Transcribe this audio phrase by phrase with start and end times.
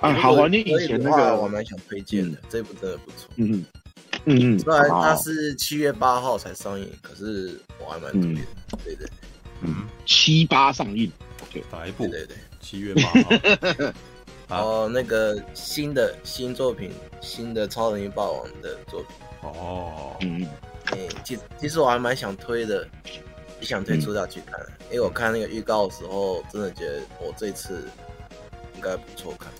[0.00, 3.28] 啊，好怀念以前那个，我蛮想推荐的，这部真的不错。
[3.36, 3.64] 嗯
[4.24, 8.42] 嗯嗯，虽然它是七月八号才上映，可是我还蛮推荐的。
[8.84, 9.08] 对对，
[9.62, 11.10] 嗯，七八上映，
[11.52, 12.06] 对哪一部？
[12.06, 13.92] 对对，七月八号。
[14.56, 16.90] 哦，那个新的新作品，
[17.20, 19.10] 新的超能力霸王的作品。
[19.42, 20.46] 哦，嗯，
[20.86, 22.86] 哎，其其实我还蛮想推的，
[23.60, 24.58] 也想推出下去看，
[24.90, 27.88] 因为我看那个预告的时候，真的觉得我这次
[28.74, 29.50] 应该不错看。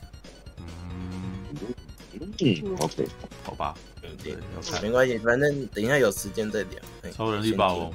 [2.21, 3.09] 嗯嗯，OK，
[3.45, 3.75] 好吧，
[4.23, 4.37] 对，
[4.83, 7.11] 没关系，反正等一下有时间再聊。
[7.13, 7.93] 超人力霸王，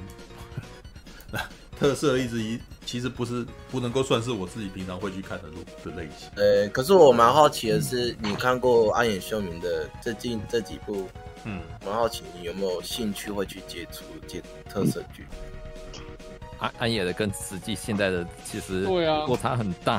[1.80, 2.60] 特色一直一。
[2.86, 6.28] 其实不是不能够算是我自己平常会去看的路的类型。
[6.36, 11.08] 呃，可是我蛮好奇的是，你看过安野秀明的最近这几部，
[11.46, 15.26] 嗯，蛮好奇你有没有兴趣会去接触接特色剧？
[16.60, 19.98] 安安野的跟实际现在的其实对啊落差很大。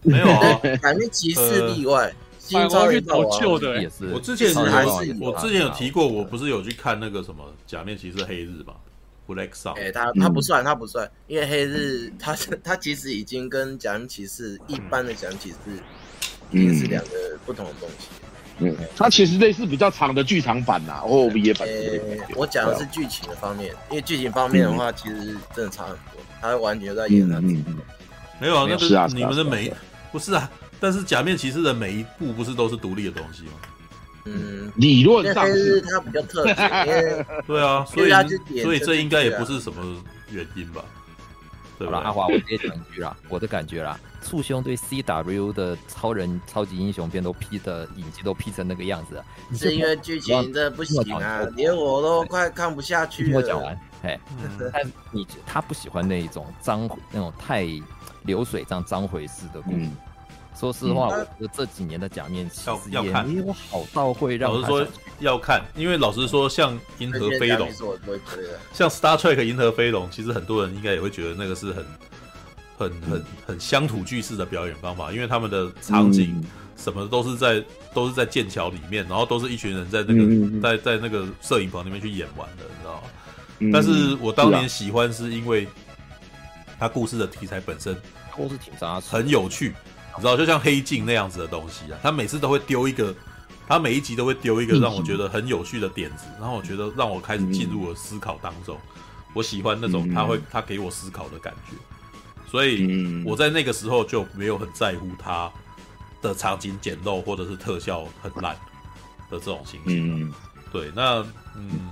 [0.00, 2.10] 没有啊，改编骑士例外，
[2.46, 4.06] 新超人老旧的也是。
[4.12, 8.74] 我之前还是我之前有提过，我不是有去看那个什么假面骑士黑日嘛
[9.26, 15.56] ？Black Sun，哎，他他不算，他不算，因为黑日他是他其实已经跟假面骑士一般的假面骑士
[16.52, 17.10] 也是两个
[17.44, 18.06] 不同的东西。
[18.58, 21.68] 嗯，它其实类似比较长的剧场版呐，OVA 版。
[22.34, 26.22] 我讲的是剧情的方面，因为剧情方面的话，其实真的差很多。
[26.40, 27.62] 他完全在演他自己。
[28.40, 29.70] 没有啊，那个你们的每
[30.10, 33.52] 不是啊，但是假面骑士的每一部不是都是独立的东西吗？
[34.24, 35.80] 嗯，理论上是。
[35.82, 38.10] 它比较特别，对啊，所以
[38.62, 40.84] 所以这应该也不是什么原因吧？
[41.78, 42.00] 对吧？
[42.04, 49.22] 阿华，我直接讲一句啦，我的感觉啦，簇兄对 CW 的超人超级英雄片都 P 的影集都 P 成那个样子，
[49.54, 54.18] 是因为剧情真的不行啊，连我都快看不下去我讲完，哎，
[54.72, 57.66] 但你他不喜欢那一种脏那种太
[58.24, 59.86] 流水账脏回式的故事。
[60.58, 64.50] 说实话，我觉得这几年的假面骑士要看，没有好到会让。
[64.50, 64.86] 老实说
[65.20, 67.68] 要看，因为老实说，像银河飞龙，
[68.72, 71.86] 像 Star Trek 银河飞龙，其实很多人应该也会觉得那个是很、
[72.78, 76.42] 很、很、很乡土剧式的表演方法，因为他们的场景
[76.76, 77.62] 什么都是在
[77.92, 83.08] 都是在剑桥里面，然后都是一群人在那个在在那个摄影棚里面去演完的，你知道吗？
[83.72, 85.68] 但是我当年喜欢是因为
[86.78, 87.94] 他故事的题材本身
[88.30, 89.74] 故事挺扎实，很有趣。
[90.16, 93.14] 你知道，就像黑镜那样子的东西啊，他每次都会丢一个，
[93.68, 98.78] 他每一集都会丢一个让我觉得很有趣的点子，然后我觉得让我开始进入了思考当中。
[99.34, 101.76] 我喜欢那种他会他给我思考的感觉，
[102.50, 105.52] 所以我在那个时候就没有很在乎他
[106.22, 108.54] 的场景简陋或者是特效很烂
[109.30, 110.32] 的这种情形。
[110.72, 111.22] 对，那
[111.54, 111.90] 嗯，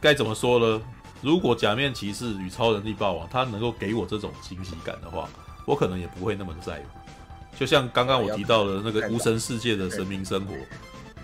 [0.00, 0.82] 该怎么说呢？
[1.22, 5.28] 如果假面骑士与超能力霸王他能够给我这种惊喜感的话。
[5.66, 10.54] 我可能也不会那么在乎，就像刚刚我提到的那个无神世界的神明生活，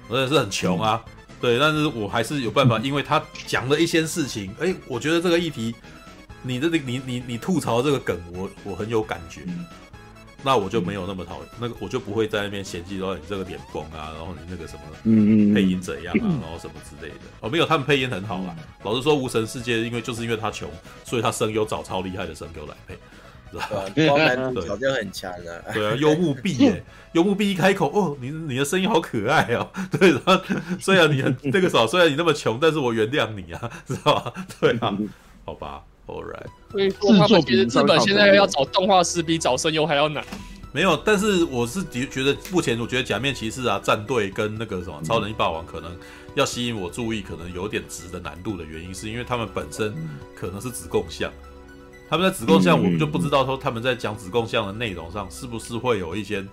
[0.08, 1.02] 我也是很穷啊，
[1.40, 5.74] 对，但是我还是有办法，因为他讲了一些事情，哎，我觉得这个议题，
[6.42, 9.42] 你的你你你吐槽这个梗，我我很有感觉，
[10.42, 18.54] 那我就没有那么讨厌，那个我就不会在那边嫌弃说你这个脸崩啊，然后你那个什么，嗯嗯，配音怎样啊， 然后什么之类的，哦，没有，他们配音很好啊，
[18.84, 20.70] 老实说，无神世界因为就是因为他穷，
[21.04, 22.96] 所以他声优找超厉害的声优来配。
[23.94, 25.72] 对，光男主角就很强啊。
[25.72, 29.68] 对啊，幽木碧耶， 幽木碧一开口，哦，你你的声音好可爱哦。
[29.90, 30.40] 对，然后
[30.80, 34.32] 虽然你很这个时虽然你那么穷，但是我原谅你啊，知道吧？
[34.60, 34.96] 对啊，
[35.44, 36.46] 好吧，All right。
[36.70, 40.24] 所以说他们其实日本现在要找动画师比找声优还要难。
[40.72, 45.96] 没有，但是我是觉觉得目前我觉得假面骑士啊战队跟那个什么超能力霸王可能
[46.34, 49.94] 要吸引我注意，可能有点值的难度的原因，是因为他们本身
[50.34, 51.32] 可能是子贡像。
[52.08, 56.44] 他们在子贡像，我们就不知道说他们在讲子贡像的内容上是不是会有一些，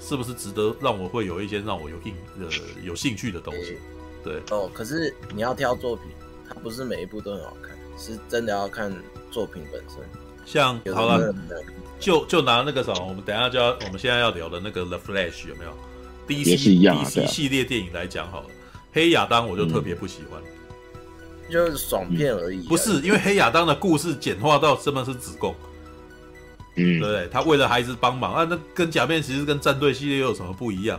[0.00, 2.46] 是不是值得让我会有一些让我有印呃
[2.82, 3.78] 有兴趣的东西。
[4.22, 6.06] 对哦，可是你要挑作品，
[6.48, 8.90] 它不是每一部都很好看，是真的要看
[9.30, 9.98] 作品本身。
[10.46, 11.34] 像好了，
[12.00, 15.76] 就就拿那个什么，我们等一下就要我们现在要聊的那个 The Flash 有没有
[16.26, 18.46] ？DC DC 系列电影来讲好了，
[18.92, 20.40] 黑亚当我就特别不喜欢。
[21.50, 25.54] 就是爽片而已，不是因为黑亚当的故事简化到真的是子贡，
[26.76, 27.28] 嗯，对不对？
[27.30, 30.98] 他为了孩子帮忙啊，那跟假面骑士跟战队系列又有什么不一样？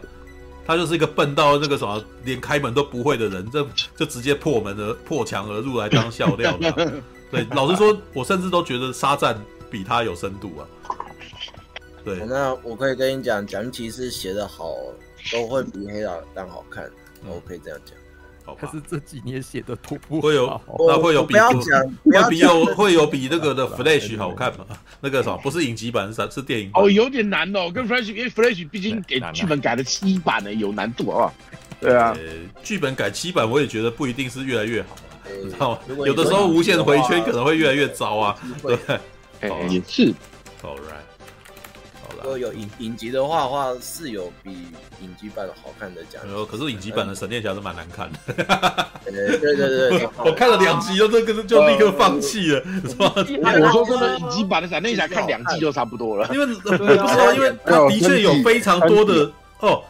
[0.67, 6.71] 他就是一个笨到那个什么，连开门都不会的人，这就直接破门而破墙而入来当笑料了。
[7.29, 9.39] 对，老实说，我甚至都觉得沙赞
[9.69, 10.65] 比他有深度啊。
[12.03, 14.73] 对，那我可以跟你讲，假面骑士写的好，
[15.31, 16.89] 都会比黑亚当好看，
[17.27, 17.95] 我可以这样讲。
[18.45, 24.65] 好吧可是这几年写的都不会有好那会有比我不要讲，不要会比讲有会有比那个的 Flash 好看吗？
[25.01, 31.33] 那个什么不是影集版，是是电影版哦，有点难哦，跟 Flash，因为 Flash 毕竟给难啊剧本改了七版呢，有难度啊？
[31.81, 34.95] 对啊呃，，剧本改七版，我也觉得不一定是越来越好
[35.43, 38.99] 你知道吗有的时候无限回圈可能会越来越糟啊，对不对
[39.41, 40.13] 哎好啊也是
[40.61, 41.04] ，？All right。
[42.25, 44.51] 果有影影集的话的话，是有比
[45.01, 46.31] 影集版好看的奖没。
[46.33, 48.19] 有，可是影集版的闪电侠是蛮难看的，
[49.05, 53.13] 呃，对对对对， 我看了两集就这个就立刻放弃了， 是吧？
[53.43, 56.27] 哎我说真的，影集版的闪电侠看两季就差不多了。
[56.33, 59.81] 因为我不知道，因为它的确有非常多的哦。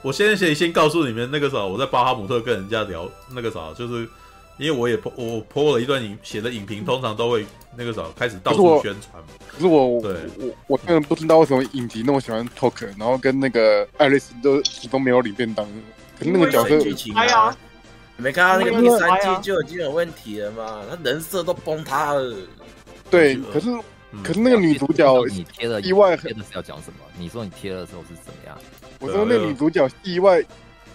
[0.00, 4.08] 我先先先告诉你们那个啥，我在巴哈姆特跟人家聊那个啥，就是
[4.56, 7.44] 因为我也我 po 了一段影写的影评，通常都会
[7.78, 9.28] 那个时候开始到处宣传嘛。
[9.46, 15.64] 可是我对我我真的不知道为什么影集那么喜欢 Talk，然后跟那个爱丽丝都始终没有领便当。
[16.18, 17.56] 可是那个角色剧情哎呀啊，
[18.16, 20.82] 你没看到那个第三季就已经有问题了吗？
[20.90, 22.36] 他人设都崩塌了。
[23.08, 23.70] 对可是
[24.10, 26.98] 嗯可是那个女主角，你贴了意外贴的是要讲什么？
[27.16, 28.58] 你说你贴的时候是怎么样？
[28.98, 30.42] 我说那个女主角意外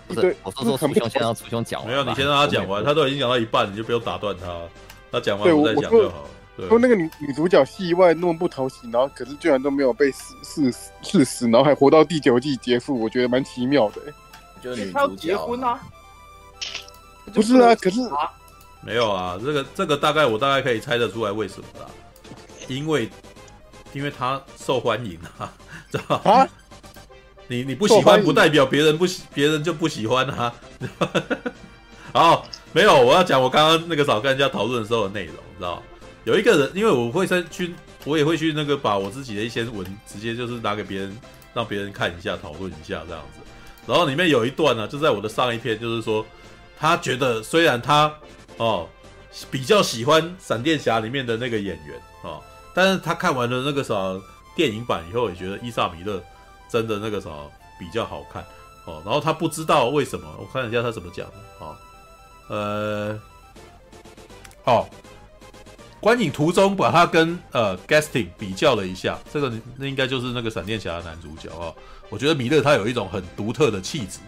[0.08, 1.90] 不是，，我说说很楚兄先让楚兄讲完。
[1.90, 4.60] 没有，你先让他讲完，他都已经讲到一半，你就不用打断他，
[5.12, 6.28] 他讲完再我我讲就好。
[6.56, 10.72] 对，说那个女女主角戏外那么不讨喜，然后可是居然都没有被死死
[11.02, 14.14] 死死，然后还活到第九季结束，我觉得蛮奇妙的、欸。
[14.62, 15.80] 就是女主角结婚啊？
[17.34, 18.32] 不是啊，可是啊，
[18.82, 21.88] 没有啊，这个这个大概我大概可以猜得出来为什么啦，
[22.68, 23.10] 因为
[23.94, 25.52] 因为他受欢迎啊，
[25.92, 26.32] 知道吧？
[26.32, 26.50] 啊，
[27.48, 30.54] 你你不喜欢不代表别人不喜别人就不喜欢啊。
[32.14, 35.82] 好，没有，我要讲我刚刚那个早跟人家讨论的时候的内容，你知道吗？
[36.26, 37.76] 有一个人，因为我会再去，
[38.06, 41.18] 我也会去那个把我自己的一些文直接就是拿给别人，
[41.54, 43.42] 让别人看一下，讨论一下这样子。
[43.86, 46.26] 然后里面有一段呢，就在我的上一篇，就是说
[46.80, 48.14] 他觉得虽然他
[48.56, 48.88] 哦
[49.52, 52.42] 比较喜欢闪电侠里面的那个演员哦，
[52.74, 53.94] 但是他看完了那个啥
[54.56, 56.24] 电影版以后，也觉得伊莎米勒
[56.70, 57.30] 真的那个啥
[57.78, 58.42] 比较好看
[58.86, 59.02] 哦。
[59.04, 61.76] 然后他不知道为什么，我看一下他怎么讲的哦，
[62.48, 63.20] 呃，
[64.64, 64.88] 哦。
[66.04, 71.74] 观影途中把他跟呃 Gasting 比较了一下，这个那应该就是那个闪电侠的男主角哦。
[72.10, 74.20] 我觉得米勒他有一种很独特的气质，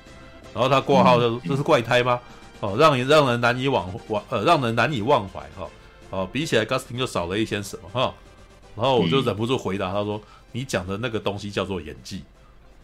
[0.53, 2.17] 然后他挂号的、这是怪胎吗？
[2.61, 5.67] 哦，让人让人难以忘忘呃让人难以忘怀哈。
[6.11, 8.13] 哦，比起来 Gasting 就少了一些什么哈。
[8.77, 10.21] 然后我就忍不住回答他说
[10.53, 12.23] ：“你讲的那个东西叫做演技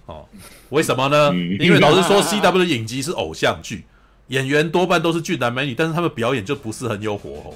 [0.05, 0.25] 哦，
[0.69, 1.29] 为什么呢？
[1.33, 3.85] 嗯因为老实说，CW 的影集是偶像剧，
[4.27, 7.55] 演员多半都是俊男美女，但是他们表演就不是很有火候。”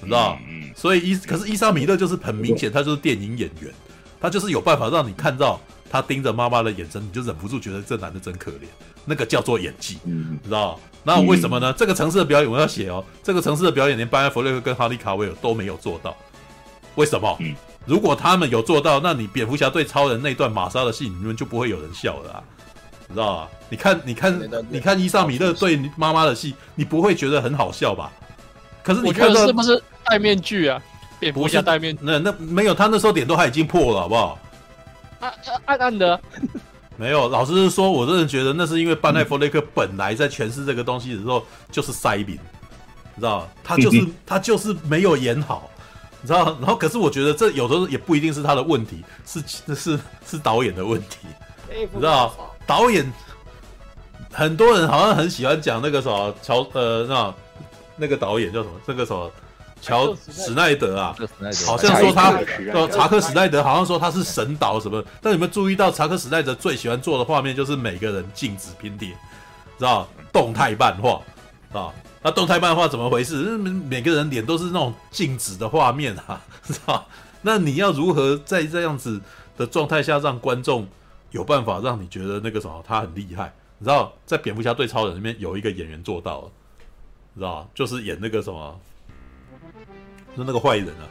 [0.00, 3.72] 你知道，嗯所以伊可是伊莎米勒就是很明显，他就是电影演员，
[4.20, 5.60] 他就是有办法让你看到
[5.90, 8.66] 他盯着妈妈的眼神，你就忍不住觉得这男的真可怜，
[9.04, 10.78] 那个叫做演技，嗯你知道？
[11.04, 11.72] 那为什么呢？
[11.74, 16.16] 这个城市的表演我要写哦，这个城市的表演连班艾弗雷克跟哈利卡维尔都没有做到，
[16.94, 17.36] 为什么？
[17.40, 17.54] 嗯
[17.86, 22.42] 如果他们有做到，那你蝙蝠侠对超人那段玛莎的戏，你们就不会有人笑了啊，
[23.06, 23.48] 你知道吧？
[23.68, 28.10] 你看，你看，你看伊莎米勒对妈妈的戏，你不会觉得很好笑吧？
[28.84, 30.80] 可是你觉看到得是不是戴面具啊？
[31.18, 34.38] 蝙蝠不是侠戴面具，那那没有，他那时候脸都还已经破了，好不好？
[35.20, 35.32] 暗
[35.64, 36.20] 暗暗的，
[36.98, 42.38] 没有，老实说，我真的觉得那是因为班奈弗雷克本来在诠释这个东西的时候就是塞饼，
[43.14, 45.70] 你知道他就是他就是没有演好，
[46.20, 46.44] 你知道？
[46.60, 51.26] 然后可是我觉得这有的时候也不一定是他的问题，是是是是导演的问题，
[51.70, 52.34] 你知道？
[52.66, 53.10] 导演
[54.32, 57.34] 很多人好像很喜欢讲那个什么乔呃那
[57.96, 58.74] 那个导演叫什么？
[58.86, 59.30] 那个什么
[59.80, 61.14] 乔史奈德啊，
[61.66, 69.08] 好像说他查克史奈德呃查克史奈德好像说他是神导什么，但有没有注意到查克史奈德最喜欢做的画面就是每个人静止拼贴，
[69.78, 71.20] 知道动态漫画
[71.78, 71.92] 啊？
[72.22, 73.34] 那动态漫画怎么回事？
[73.58, 77.06] 每每个人脸都是那种静止的画面啊， 知道？
[77.42, 79.20] 那你要如何在这样子
[79.58, 80.88] 的状态下让观众
[81.30, 83.52] 有办法让你觉得那个什么他很厉害？
[83.76, 86.50] 你知道，在蝙蝠侠对超人里面有一个演员做到了，
[87.34, 88.80] 你知道就是演那个什么，
[90.36, 91.04] 就那个坏人啊，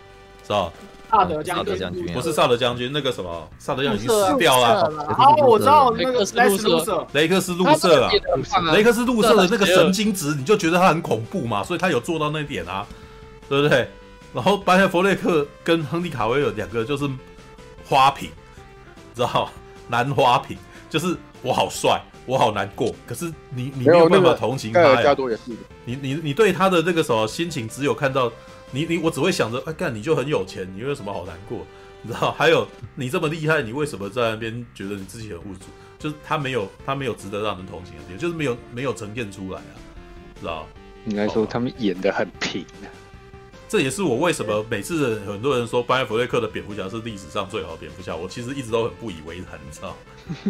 [0.44, 0.72] 知道
[1.12, 1.64] 萨德将
[1.94, 2.10] 军。
[2.10, 4.88] 啊不是萨德将军，那个什么萨德将军已经死掉了，
[5.18, 8.12] 哦，我知道那个莱斯路瑟，雷克斯路瑟啊，
[8.74, 12.88] 雷克斯路瑟的那个神经质，你就觉得他很恐怖嘛，所以他有做到那一点啊，
[13.48, 13.88] 对不对？
[14.34, 17.08] 然后班艾弗雷克跟亨利卡维尔两个就是
[17.88, 18.32] 花瓶，
[19.14, 19.52] 知道
[19.88, 20.58] 男花瓶，
[20.90, 25.52] 就是我好帅，我好难过，可是你你没有办法同情他呀，多也是，
[25.86, 28.32] 你你你对他的那个什么心情，只有看到
[28.72, 31.66] 你你我只会想着，哎干你就很有钱，你有什么好难过？
[32.02, 32.32] 你知道？
[32.32, 35.66] 还有你这么厉害，你为什么在那边觉得你自己很无助？
[36.00, 39.72] 就是他没有他没有值得让人同情的地方，就是没有没有呈现出来啊，
[40.40, 40.68] 知道？
[41.06, 42.88] 应该说他们演的很平啊。
[43.74, 49.98] 这也是我为什么每次很多人说班艾弗瑞克的蝙蝠侠是历史上最好的蝙蝠侠，我其实一直都很不以为然，你知道？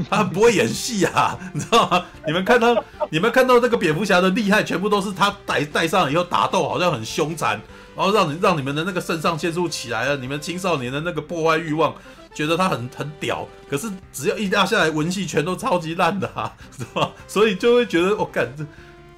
[0.09, 2.05] 他不会演戏啊，你知道吗？
[2.27, 7.51] 你们看到你们看到那个蝙蝠侠的厉害，全部都是他戴戴上以后打斗好像很凶残，
[7.95, 11.95] 然后让你让你们的那个肾上腺素起来了，你们青少年的那个破坏欲望，
[12.35, 13.47] 觉得他很很屌。
[13.69, 17.09] 可是只要一压下来，文戏全都超级烂的啊，是吧？
[17.25, 18.65] 所以就会觉得我感这。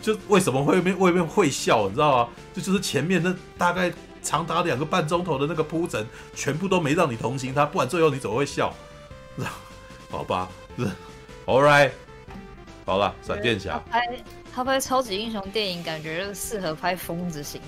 [0.01, 2.29] 就为什么会面会面会笑，你知道吗？
[2.53, 8.73] 这就，就是前面那大概长达两个半钟头的那个铺陈，全部都没让你同情他，不然最后你怎么会笑？
[10.09, 10.47] 好吧，
[10.77, 10.85] 是，
[11.45, 11.91] All right，
[12.85, 13.81] 好了，闪电侠。
[13.91, 14.23] 他拍
[14.53, 17.61] 他拍超级英雄电影，感觉适合拍疯子型。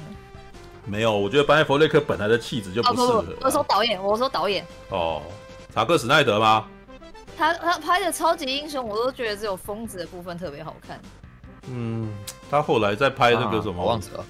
[0.85, 3.45] 没有，我觉得班艾弗雷克本来的气质就不适合，啊不不。
[3.45, 4.65] 我说导演，我说导演。
[4.89, 5.21] 哦，
[5.73, 6.65] 查克史奈德吗？
[7.37, 10.99] 他他拍的超级英雄，我都觉得只有疯子的部分特别好看。
[11.69, 12.09] 嗯，
[12.49, 14.25] 他后来在拍那个什么，啊、我忘记了，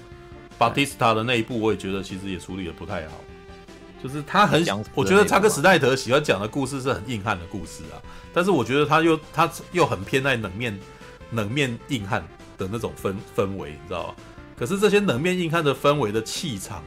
[0.58, 3.14] 巴蒂斯塔的那一部，我也觉得其实也处理的不太好。
[4.00, 4.64] 就是他很，
[4.94, 7.98] 我觉得查克史奈德喜欢讲的故事是很硬汉的故事啊，
[8.32, 10.78] 但是我觉得他又他又很偏爱冷面
[11.32, 12.24] 冷面硬汉
[12.56, 14.14] 的那种氛氛围，你知道吧？
[14.56, 16.82] 可是这些冷面硬汉的氛围的气场，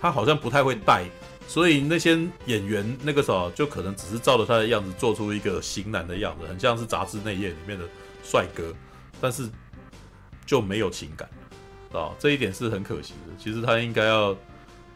[0.00, 1.04] 他好像不太会带，
[1.48, 7.84] 所以那些演员那个时候就可能只是照着他的样子做出一个型男的样子，很像是杂志内页里面的
[8.22, 8.72] 帅哥，
[9.20, 9.48] 但是。
[10.46, 11.28] 就没有情感，
[11.92, 13.32] 啊，这一点是很可惜的。
[13.36, 14.34] 其实他应该要，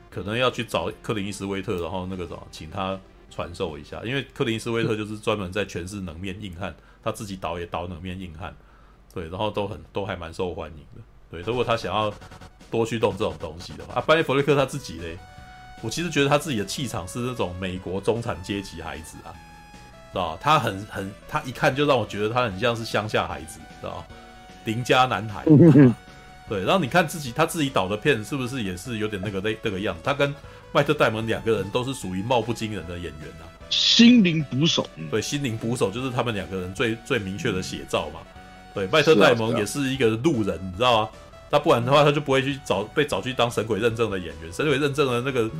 [0.09, 4.01] 可能要去找克林斯威特，然后那个什么，请他传授一下。
[4.05, 8.55] 因为克林斯威特就是专门在诠释冷面硬汉，他自己导也导冷面硬汉，
[9.13, 11.03] 对，然后都很都还蛮受欢迎的。
[11.31, 12.13] 对，如果他想要
[12.71, 15.19] 多去动这种东西的话，啊，班艾弗雷克他自己嘞，
[15.83, 19.35] 我其实觉得他自己的气场是那种美国中产阶级孩子啊，
[20.13, 24.05] 知道他很很，他一看就让我觉得他很像是乡下孩子，知道
[24.65, 25.45] 邻家男孩，
[26.49, 30.01] 对，然后你看自己他自己导的片是不是也是有点那个那那个样子？
[30.05, 30.35] 他跟
[30.73, 33.47] 麦特戴蒙两个人都是属于貌不惊人的演员啊。
[33.71, 38.21] 心灵捕手，对，心灵捕手就是他们两个人最最明确的写照嘛。
[38.75, 41.09] 对，麦特戴蒙也是一个路人，你知道吗？
[41.51, 44.53] 他不然的话他就不会去找被找去当神鬼认证的演员。
[44.53, 45.51] 神鬼认证的那个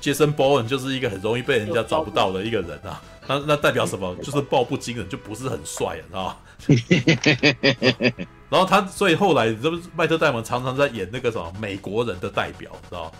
[0.00, 3.02] 杰森·波恩就是一个很容易被人家找不到的一个人啊。
[3.26, 4.14] 那那代表什么？
[4.22, 6.36] 就是貌不惊人，就不是很帅，你知道吗？
[8.50, 13.12] 然后他，所以后来，这不是迈特戴蒙常常在演那个什么美国人的代表，知道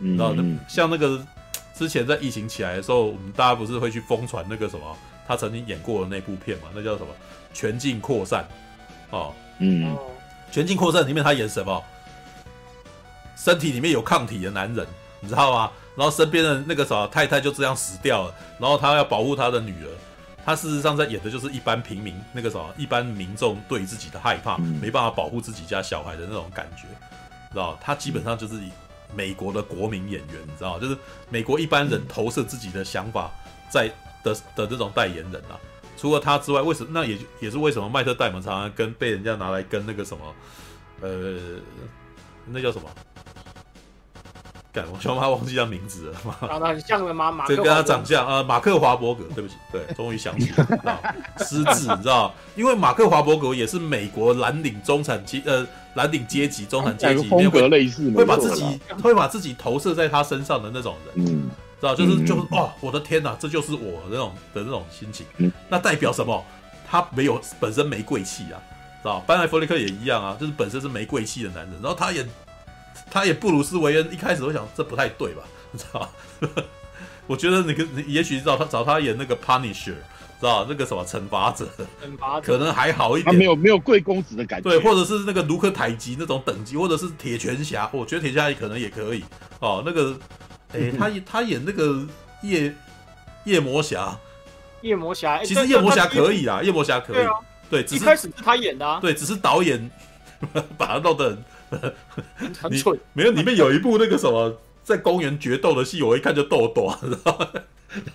[0.00, 0.34] 然后
[0.68, 1.24] 像那个
[1.74, 6.68] 之前在疫情起来的时候，我们大家不是会去疯传那个什么他曾经演过的那部片嘛？
[6.74, 7.08] 那叫什么？
[7.52, 8.48] 全境扩散。
[9.10, 9.96] 哦，嗯，
[10.50, 11.82] 全境扩散里面他演什么？
[13.36, 14.86] 身体里面有抗体的男人，
[15.20, 15.70] 你知道吗？
[15.96, 19.88] 然后身边的那个什么太太就这样死掉了，然后他要保护他的女儿。
[20.44, 26.82] 他事实上在演的就是一般平民，那个什么一般民众对自己的害怕，嗯、没办法保护自己家小孩的那种感觉，
[27.50, 27.78] 知道？
[27.80, 28.70] 他基本上就是以
[29.14, 30.78] 美国的国民演员，你知道？
[30.78, 30.96] 就是
[31.30, 33.30] 美国一般人投射自己的想法
[33.70, 33.88] 在
[34.22, 35.58] 的的这种代言人啊。
[35.96, 36.90] 除了他之外，为什么？
[36.92, 40.34] 那也也是为什么麦特戴蒙常常跟被人家拿来跟那个什么，
[41.00, 41.38] 呃，
[42.46, 42.90] 那叫什么？
[44.92, 46.48] 我小妈忘记他名字了。
[46.48, 47.30] 长得很像的吗？
[47.30, 49.24] 马克这跟他长相啊，马克华伯格。
[49.34, 50.52] 对不起，对，终于想起
[50.82, 52.34] 来失智，你知道？
[52.56, 61.50] 因为马克华伯格也是美国蓝领中产阶呃蓝领阶级中产阶级风格类似，会把自己会把自己投射在他身上的那种人，嗯，
[61.80, 61.94] 知道？
[61.94, 65.24] 就是就是哦，我的天哪，这就是我的那种的那种心情。
[65.68, 66.44] 那代表什么？
[66.86, 68.58] 他没有本身没贵气啊，
[69.02, 69.20] 知道？
[69.20, 72.26] 班艾弗利克也一样啊，就是本身是没贵气的男人，然后他也。
[73.10, 75.42] 他也布鲁斯韦恩，一开始我想这不太对吧？
[75.72, 76.10] 你知道吧？
[77.26, 81.66] 我觉得那个也许找他找他演那个 Punisher，知道那个什么惩罚者，
[82.04, 83.32] 惩罚者可能还好一点。
[83.32, 84.68] 他没有没有贵公子的感觉。
[84.68, 89.24] 对，或者是那个卢克凯吉那种等级，或者是铁拳侠，我觉得铁拳侠也可能也可以。
[89.60, 90.18] 哦，那个，
[90.74, 92.06] 哎、欸，他他演那个
[92.42, 92.74] 夜
[93.44, 94.18] 夜魔侠，
[94.82, 97.16] 夜魔侠，其实夜魔侠可以啊，夜魔侠可以。
[97.16, 97.32] 对，啊、
[97.70, 99.00] 对，只是一开始是他演的啊。
[99.00, 99.90] 对，只是导演
[100.76, 101.44] 把他弄得很。
[102.60, 107.46] 很蠢，没有里面有一部那个什么在公园决斗的戏，我一看就逗短， 然后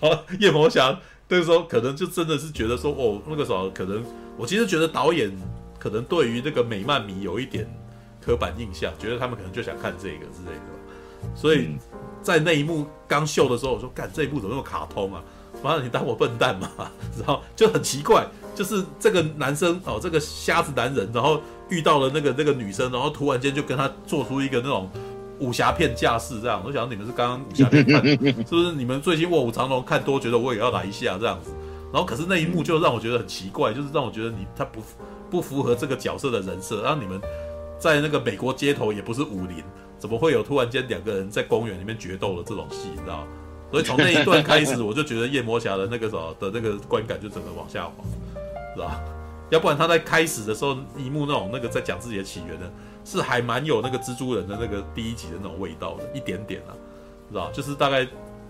[0.02, 0.98] 后夜魔侠
[1.28, 4.04] 那个时候可能就真的是觉得说哦，那个时候可能
[4.36, 5.30] 我其实觉得导演
[5.78, 7.68] 可能对于那个美漫迷有一点
[8.24, 11.70] 刻板印象，觉得他们可能就想看这个之类的，所以
[12.22, 15.22] 在那一幕刚秀的时候，我说干这一部怎么那么卡通啊？
[15.62, 16.70] 妈的，你当我笨蛋嘛？
[17.18, 21.40] 然后就很奇怪，就是这个男生哦，这个瞎子男人，然后。
[21.70, 24.90] 遇到了那个那个女生，然后突然间就跟她做出一个那种
[25.38, 26.62] 武侠片架势，这样。
[26.66, 28.10] 我想你们是刚刚武侠片看的，
[28.44, 28.72] 是不是？
[28.72, 31.50] 你们最近《卧虎藏龙》看多，觉得我也要来一下这样子。
[31.92, 34.80] 然后可是那一幕就让我觉得很奇怪，就是让我觉得你他不
[35.30, 37.20] 不符合这个角色的人设，然后你们
[37.78, 39.62] 在那个美国街头也不是武林，
[39.98, 43.26] 怎么会有突然间两个人在公园里面决斗的这种戏，你知道？
[43.70, 47.92] 所以从那一段开始，我就觉得夜魔侠的那个什么的那个观感就整个往下滑，
[48.74, 49.00] 是吧？
[49.50, 52.70] 要不然他在开始的时候一幕那种那个在讲自己的起源呢，
[53.04, 56.72] 是还蛮有那个蜘蛛人的那个第一集的那种味道的，一点点啊，
[57.30, 57.50] 知道？
[57.50, 58.06] 就是大概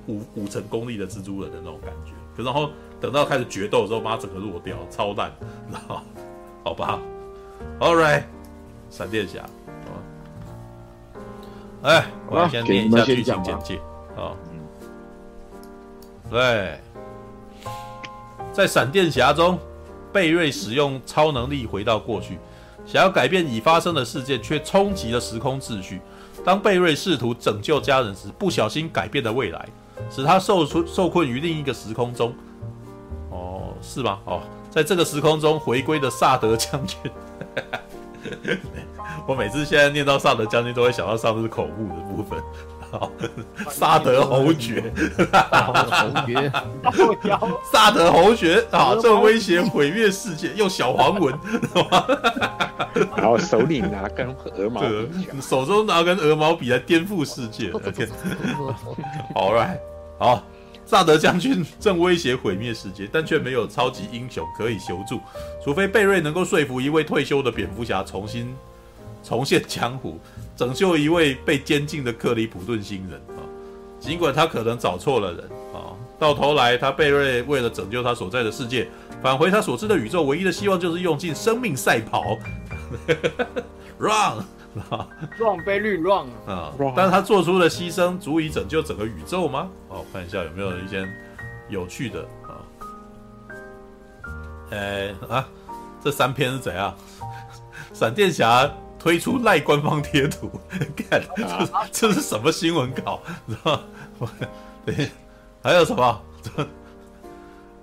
[0.07, 2.13] 五五成功力的蜘蛛人的那种感觉。
[2.37, 5.33] 可然后等到开始决斗的时候，把它整个弱掉，超烂，
[5.71, 6.03] 知道？
[6.63, 7.01] 好吧
[7.81, 8.25] ，All right，
[8.91, 9.43] 闪电侠，
[11.83, 13.81] 哎，我要先念一下剧情简介
[14.15, 14.37] 啊。
[16.31, 16.79] 对，
[18.53, 19.59] 在闪电侠中，
[20.13, 22.39] 贝瑞使用超能力回到过去，
[22.85, 26.01] 想要改变已发生的事件，却冲击了时空秩序。
[26.45, 29.69] 当贝瑞试图拯救家人时，不小心改变了未来，
[30.11, 32.35] 使他受受困于另一个时空中。
[33.31, 34.19] 哦，是吗？
[34.25, 34.41] 哦，
[34.71, 36.99] 在这个时空中回归的萨德将军。
[39.27, 42.43] 我每次现在念到萨德将军，都会想到上次口误的部分。
[42.91, 43.11] 好，
[43.71, 44.93] 萨德侯爵，
[45.51, 46.53] 侯爵，
[47.73, 51.33] 萨德侯爵 啊，正威胁毁灭世界，用小黄文，
[53.17, 57.71] 然后手里拿根鹅毛笔，手中拿根鹅毛笔来颠覆世界。
[59.35, 59.79] 好，right，
[60.19, 60.43] 好，
[60.85, 65.21] 萨德将军正威胁毁灭世界，但却没有超级英雄可以求助，
[65.63, 68.53] 除非贝瑞能够说服一位退休的蝙蝠侠重新
[69.31, 70.19] 重现江湖。
[70.57, 73.41] 拯救一位被监禁的克里普顿星人啊！
[73.99, 78.87] 尽管他可能找错了人啊，到头来他贝瑞为了拯救他所在的世界，
[79.23, 82.37] 返回他所知的宇宙，唯一的希望就是用尽生命赛跑
[83.99, 86.75] ，run，run，贝瑞 run 啊！
[86.95, 89.71] 但他做出的牺牲足以拯救整个宇宙吗？
[89.89, 91.09] 哦，看一下有没有一些
[91.71, 92.61] 有趣的啊？
[94.73, 95.49] 哎啊，
[96.05, 96.95] 这三篇是怎样？
[97.95, 98.71] 闪电侠。
[99.01, 100.51] 推出赖官方贴图，
[100.95, 103.23] 看这这是什么新闻稿？
[103.49, 103.83] 知道
[104.19, 104.31] 吗？
[104.85, 105.11] 对，
[105.63, 106.23] 还有什么？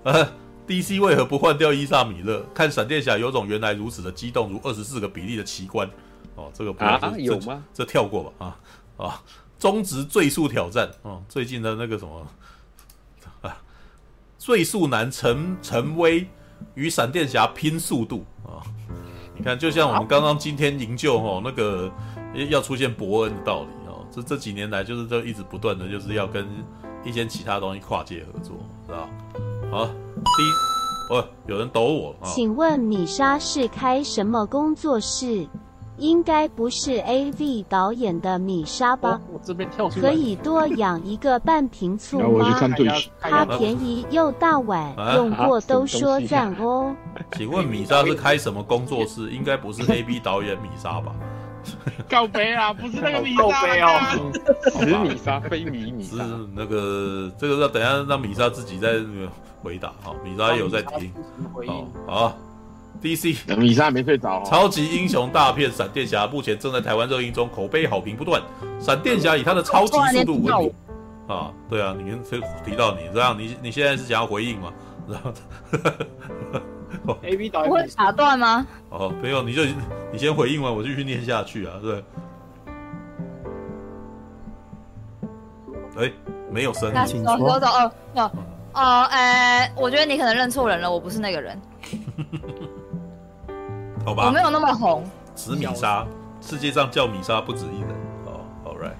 [0.04, 0.32] 呃
[0.66, 2.40] ，DC 为何不换掉伊萨米勒？
[2.54, 5.90] 看闪电侠有种原来如此的激动，如二十四个比例的奇观。
[6.36, 7.64] 哦，这个不啊有吗？
[7.74, 8.46] 这跳过吧？
[8.96, 9.22] 啊啊，
[9.58, 10.88] 中职最速挑战。
[11.02, 12.26] 哦，最近的那个什么
[13.42, 13.60] 啊，
[14.38, 16.28] 最速男陈陈威
[16.74, 18.37] 与闪电侠拼速度啊。
[19.38, 21.90] 你看，就像我们刚刚今天营救哦那个
[22.50, 26.46] 要出现伯恩的道理哦，这这几年来就是都一直不断的就是要跟
[27.04, 29.08] 一些其他东西跨界合作，知道？
[29.70, 35.46] 好，第一，哦，有人抖我，请问米莎是开什么工作室？
[35.98, 39.20] 应该不是 A V 导演的米莎吧？
[39.32, 42.58] 我这边跳出来可以多养一个半瓶醋吗？
[43.20, 46.94] 它便宜又大碗，用过都说赞哦。
[47.36, 49.30] 请问米莎是开什么工作室？
[49.30, 51.14] 应该不是 A V 导演米莎吧？
[52.08, 54.30] 告白啊，不是那个米莎哦，
[54.70, 56.16] 是 米莎非米米莎。
[56.24, 59.28] 是那个这个要等下让米莎自己在那个
[59.62, 61.12] 回答哈，米莎有在听。
[61.66, 62.38] 好，好。
[63.02, 64.42] DC 米莎没睡着。
[64.44, 68.42] 超级英雄大片《闪电侠》目前正在台湾热映中，口碑好评不断。
[68.80, 70.72] 闪电侠以他的超级速度闻名
[71.28, 71.52] 啊！
[71.68, 73.38] 对啊，你跟谁提到你这样？
[73.38, 74.72] 你你现在是想要回应吗？
[75.08, 75.20] 然
[77.06, 78.66] 后 A B 导演会打断吗？
[78.90, 79.62] 哦，没有，你就
[80.10, 81.74] 你先回应完，我就继续念下去啊！
[81.82, 82.04] 对。
[85.96, 86.12] 哎，
[86.50, 87.32] 没有声音，请说。
[87.32, 88.30] 哦哦哦
[88.74, 91.60] 哦，哎，我觉得你可能认错人了，我不是那个人。
[94.08, 95.04] 好吧，我没有那么红。
[95.34, 96.06] 紫米莎，
[96.40, 97.90] 世界上叫米莎不止一人。
[98.24, 98.96] 哦，All right。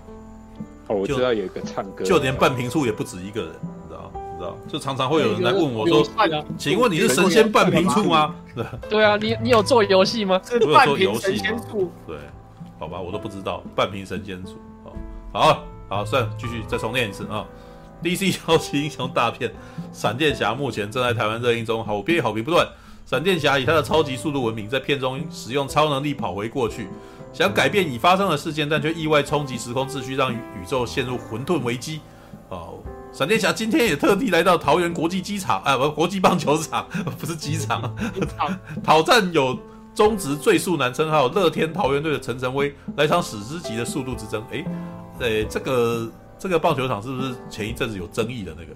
[0.88, 4.10] 哦，我知道有一个唱歌，就连半瓶醋也不止一个人，你知道？
[4.12, 4.54] 你知道？
[4.68, 6.06] 就常常会有人来问我说
[6.58, 8.34] ：“请问你是神仙半瓶醋吗？”
[8.90, 10.38] 对啊，你你有做游戏吗？
[10.52, 11.58] 我有做游戏吗？
[12.06, 12.18] 对，
[12.78, 14.56] 好吧，我都不知道半瓶神仙醋。
[15.32, 17.46] 好，好，好，算了，继续再重念一次啊。
[18.02, 19.48] DC 超级英雄大片
[19.90, 22.68] 《闪电侠》目前正在台湾热映中，好评好评不断。
[23.08, 26.88] 闪电侠以他的超级速度闻名，在片中使用超能力跑回过去，
[27.32, 32.02] 想改变已发生的事件，但却意外冲击时空秩序，让宇宙陷入混沌危机。
[32.50, 36.86] 哦，闪电侠今天也特地来到桃园国际机场，啊，不，国际棒球场，
[37.18, 37.96] 不是机场，
[38.84, 39.58] 讨战有
[39.94, 44.44] 中职最速男称号乐天桃园队的陈晨威，来场史诗级的速度之争。
[44.50, 44.66] 诶，
[45.20, 48.74] 诶，这个这个棒球场是不是前一阵子有争议的那个？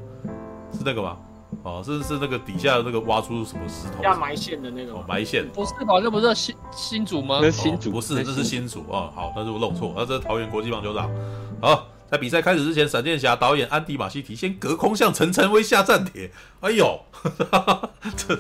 [0.73, 1.19] 是那个吗？
[1.65, 4.03] 哦，是是那个底下那个挖出什么石头？
[4.03, 4.99] 要埋线的那种。
[5.01, 5.49] 哦，埋线。
[5.51, 6.01] 不是吧？
[6.01, 7.39] 这不是新新竹吗？
[7.41, 9.11] 那新竹不是，这是新竹哦。
[9.15, 11.09] 好，那是我弄错，那这是桃园国际棒球场。
[11.61, 16.29] 好，在比赛开始之前，闪电侠导演安迪马西提先隔空向陈晨威下战帖，
[16.61, 16.99] 哎呦，
[18.17, 18.37] 这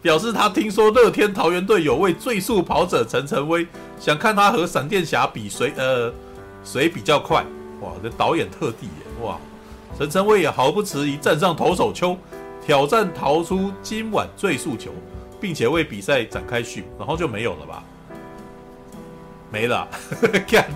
[0.00, 3.66] 表示他听说乐天桃园队有位最速跑者陈晨威，
[4.00, 6.10] 想看他和闪电侠比谁呃
[6.64, 7.44] 谁比较快。
[7.82, 9.38] 哇，这导演特地耶，哇，
[9.98, 12.16] 陈晨威也毫不迟疑站上投手丘，
[12.64, 14.90] 挑战逃出今晚最速球，
[15.40, 17.84] 并且为比赛展开序，然后就没有了吧？
[19.50, 19.86] 没了，
[20.48, 20.66] 看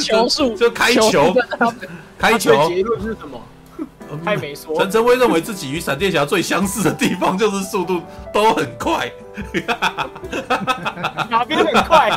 [0.00, 1.34] 球速就开球，
[2.18, 2.68] 开球。
[2.68, 3.40] 结论是什么？
[4.22, 4.74] 太没说。
[4.78, 8.00] 陈晨威认为自己与闪电侠最相似的地方就是速度
[8.32, 9.10] 都很快。
[11.28, 12.10] 哪边很快？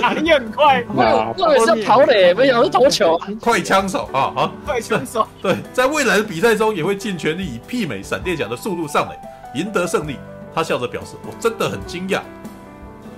[0.00, 0.84] 哪里很快？
[0.94, 3.20] 我以为是跑垒，没想是投球。
[3.40, 4.50] 快枪手啊啊！
[4.64, 5.26] 快枪手。
[5.40, 10.16] 对，在未来的比赛中也会尽全力以媲美闪电侠的速度上垒，赢得胜利。
[10.54, 12.20] 他笑着表示：“我真的很惊讶，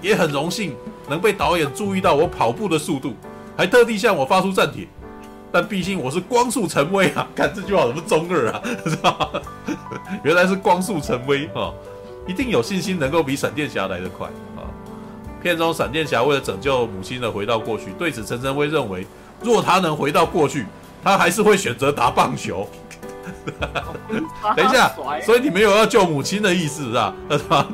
[0.03, 0.77] 也很荣幸。”
[1.09, 3.15] 能被导演注意到我跑步的速度，
[3.57, 4.87] 还特地向我发出战帖，
[5.53, 7.27] 但毕竟我是光速成威啊！
[7.35, 8.63] 看这句话怎么中二啊？
[8.87, 9.31] 是吧？
[10.23, 11.73] 原来是光速成威啊！
[12.27, 14.63] 一定有信心能够比闪电侠来得快啊！
[15.43, 19.07] 片中闪电侠为了拯救母亲的回到过去，对此陈晨威认为，
[19.43, 20.67] 若他能回到过去，
[21.03, 22.69] 他还是会选择打棒球。
[24.57, 24.93] 等一下，
[25.25, 27.67] 所以你没有要救母亲的意思是吧？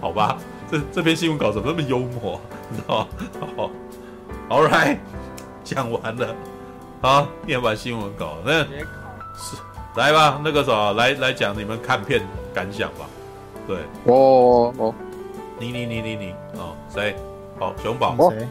[0.00, 0.36] 好吧。
[0.68, 3.08] 这这篇新闻稿怎么那么幽默，你知道吗？
[3.56, 3.70] 好
[4.48, 4.98] ，All right，
[5.66, 6.32] 讲完了，
[7.02, 9.56] 好，念完新闻稿，那是
[9.96, 12.22] 来吧，那个什么，来来讲你们看片
[12.54, 13.04] 感想吧。
[13.66, 14.94] 对，哦哦，
[15.58, 17.16] 你你你你你，哦，谁？
[17.58, 18.48] 哦，熊宝，谁？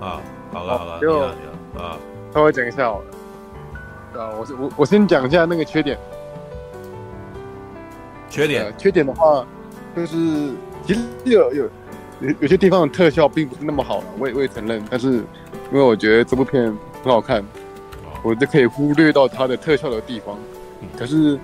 [0.00, 0.18] 啊，
[0.50, 1.34] 好了好了，就你了
[1.74, 1.98] 你了啊，
[2.32, 5.98] 稍微讲一下好了，啊，我我我先讲一下那个缺点，
[8.30, 9.46] 缺点，呃、缺点的话
[9.94, 10.54] 就是。
[10.86, 11.64] 其实有有
[12.20, 14.84] 有有些地方的特效并不是那么好，我也我也承认。
[14.90, 15.24] 但是
[15.74, 17.44] 因为我觉得这部片很好看，
[18.22, 20.38] 我就可以忽略到它的特效的地方。
[20.96, 21.36] 可是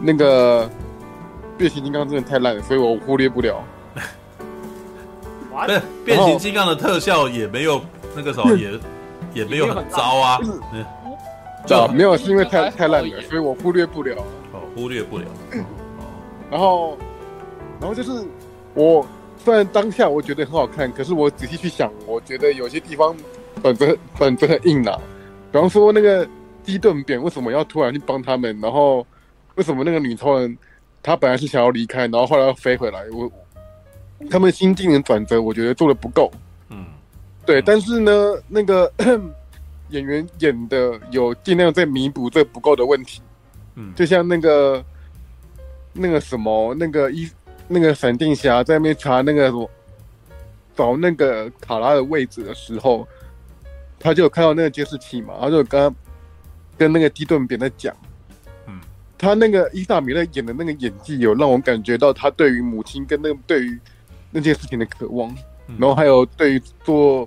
[0.00, 0.66] 那个
[1.58, 3.62] 变形金刚真的太烂了，所以我忽略不了。
[5.50, 7.78] 不是变形金刚的特效也没有
[8.16, 8.70] 那个什么也
[9.34, 10.40] 也没有很糟啊。
[10.72, 10.82] 嗯，
[11.66, 14.16] 就没有是因为太太烂了，所以我忽略不了。
[14.54, 15.26] 哦，忽略不了。
[16.50, 16.96] 然后
[17.78, 18.10] 然后就是。
[18.72, 19.06] 我
[19.38, 23.14] 虽然当下我觉得很好看，可是我仔细去想，我觉得有些地方
[23.62, 25.00] 本子本子很硬啊。
[25.50, 26.28] 比方说那个
[26.62, 28.58] 基顿扁为什么要突然去帮他们？
[28.60, 29.06] 然后
[29.54, 30.56] 为什么那个女超人
[31.02, 33.04] 她本来是想要离开，然后后来要飞回来？
[33.10, 33.30] 我
[34.30, 36.30] 他们心境的转折，我觉得做的不够。
[36.70, 36.84] 嗯，
[37.44, 37.60] 对。
[37.62, 38.92] 但是呢，那个
[39.90, 43.20] 演员演的有尽量在弥补这不够的问题。
[43.74, 44.84] 嗯，就像那个
[45.92, 47.30] 那个什么那个一。
[47.66, 49.70] 那个闪电侠在那边查那个什么，
[50.76, 53.08] 找那个卡拉的位置的时候，
[54.04, 55.96] 他就看到那个监视器嘛，然后就跟
[56.76, 57.96] 跟那个基顿扁在讲，
[58.66, 58.78] 嗯，
[59.16, 63.80] 他那个伊萨米勒演的那个演技，有让我感觉到他对于母亲跟那个对于
[64.30, 65.34] 那件事情的渴望，
[65.78, 67.26] 然后还有对于做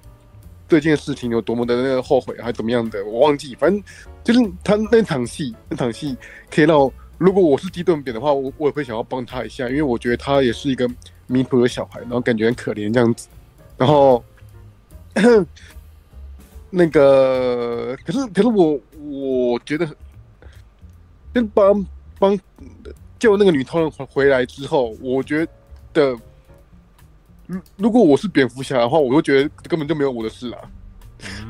[0.67, 3.83] 这件事情有多么的那个后悔，还怎么样的，我忘记，反正
[4.23, 6.15] 就是他那场戏，那场戏
[6.51, 6.93] 可以让我。
[7.17, 10.87] 如果我是基顿扁的话，我我也会想要帮他一下，因为我觉得他也是一个
[11.25, 13.27] 迷途的小孩，然后感觉很可怜这样子。
[13.75, 14.23] 然后
[16.69, 19.87] 那个，可是可是我我觉得，
[21.33, 21.85] 跟帮
[22.19, 22.39] 帮
[23.19, 25.47] 救那个女超人回来之后，我觉
[25.93, 26.17] 得，
[27.45, 30.61] 如如果我是蝙蝠侠的话，我就觉得根本就没有我的事啊。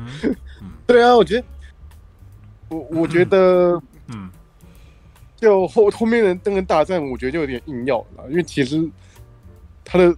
[0.86, 1.44] 对啊，我觉得，
[2.68, 4.30] 我我觉得，嗯。
[5.40, 8.84] 就后后面的那个大战，我觉得就有点硬要了，因为其实
[9.84, 10.12] 他的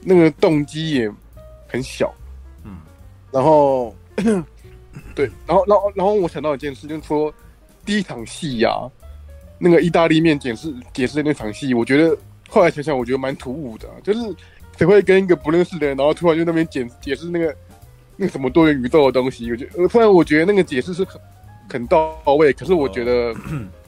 [0.00, 1.08] 那个动机也
[1.68, 2.12] 很小，
[2.64, 2.78] 嗯，
[3.30, 3.94] 然后
[5.14, 7.32] 对，然后然后然后我想到一件事，就是说
[7.84, 8.90] 第一场戏呀、啊，
[9.58, 12.16] 那个意大利面解释解释的那场戏，我觉得
[12.48, 14.20] 后来想想，我觉得蛮突兀的，就是
[14.76, 17.56] 谁会跟一个不认识的人，然后突然就那边解解释那个
[18.16, 21.20] 那个什么多元宇宙的东西，我觉得突然我觉得那个解释是很
[21.70, 23.12] 很到位，可是我觉得。
[23.12, 23.36] 哦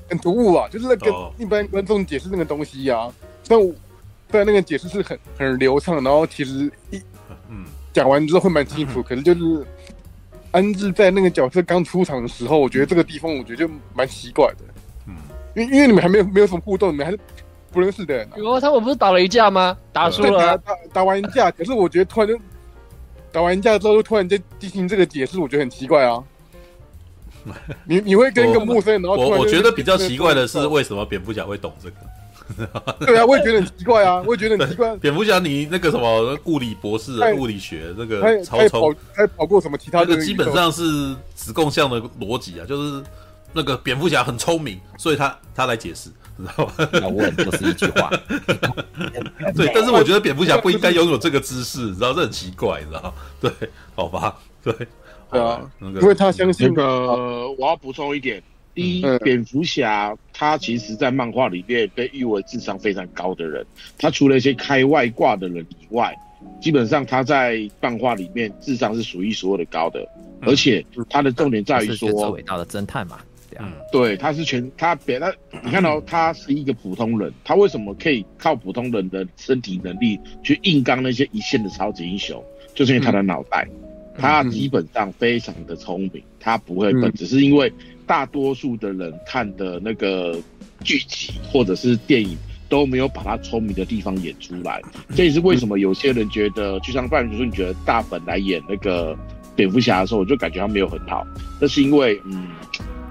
[0.08, 3.12] 很突兀啊，就是在跟一般观众解释那个东西呀、啊。
[3.42, 3.74] 虽然
[4.30, 7.02] 虽然那个解释是很很流畅，然后其实一
[7.50, 9.66] 嗯讲完之后会蛮清楚， 可是就是
[10.56, 14.64] 安置在那个角色刚出场的时候，我觉得这个地方我觉得就蛮奇怪的。
[15.06, 15.14] 嗯，
[15.54, 17.18] 因为因为你们还没有没有什么互动，你们还是
[17.70, 18.38] 不认识的人、啊。
[18.38, 19.76] 有啊，他们不是打了一架吗？
[19.92, 22.38] 打输了、啊，打打打完架，可是我觉得突然就
[23.30, 26.24] 打完架之后，就突然间进行这个解释，我觉得很奇怪啊。
[27.84, 31.96] 你你会跟一个陌生人，然后我我觉得比较奇怪的是，为什么蝙蝠侠会懂这个？
[33.06, 34.96] 对啊，我也觉得很奇怪啊， 我也觉得很奇怪。
[34.96, 40.00] 蝙蝠侠，你那个什么物理博士、物理学那个超他跑，他跑过什么其他？
[40.00, 43.02] 那个基本上是子贡像的逻辑啊，就是
[43.52, 46.72] 那个蝙蝠侠很聪明，所以他他来解释，知道吗？
[46.92, 48.10] 那我很就是一句话。
[49.56, 53.14] 对，但是我觉得蝙蝠侠不应该拥有这个知识，你知道这很奇怪，你知道？
[53.40, 53.50] 对，
[53.94, 54.72] 好吧，对，
[55.30, 56.68] 对啊，那个，因为他相信。
[56.68, 58.42] 那个，我要补充一点。
[58.76, 63.64] 第一，蝙蝠侠他其实，在漫画里面被誉为智商非常高的人。
[63.98, 66.14] 他除了一些开外挂的人以外，
[66.60, 70.06] 基本上他在漫画里面智商是数一数二的高的。
[70.42, 73.18] 而且他的重点在于说，最伟大的侦探嘛，
[73.50, 75.34] 对啊，对，他是全他别他，
[75.64, 82.44] 你看到他是一个普通人，他为什么可以靠普通人的身体能力去硬刚那些一线的超级英雄？
[82.74, 83.66] 就是因为他的脑袋，
[84.18, 87.72] 他基本上非常的聪明，他不会笨，只是因为。
[88.06, 90.38] 大多数的人看的那个
[90.84, 92.36] 剧集或者是电影
[92.68, 94.80] 都没有把他聪明的地方演出来，
[95.14, 99.16] 这也是为什么有些人觉得，就像范如说，你觉得大本来演那个
[99.54, 101.26] 蝙蝠侠的时候，我就感觉他没有很好。
[101.60, 102.48] 那是因为，嗯，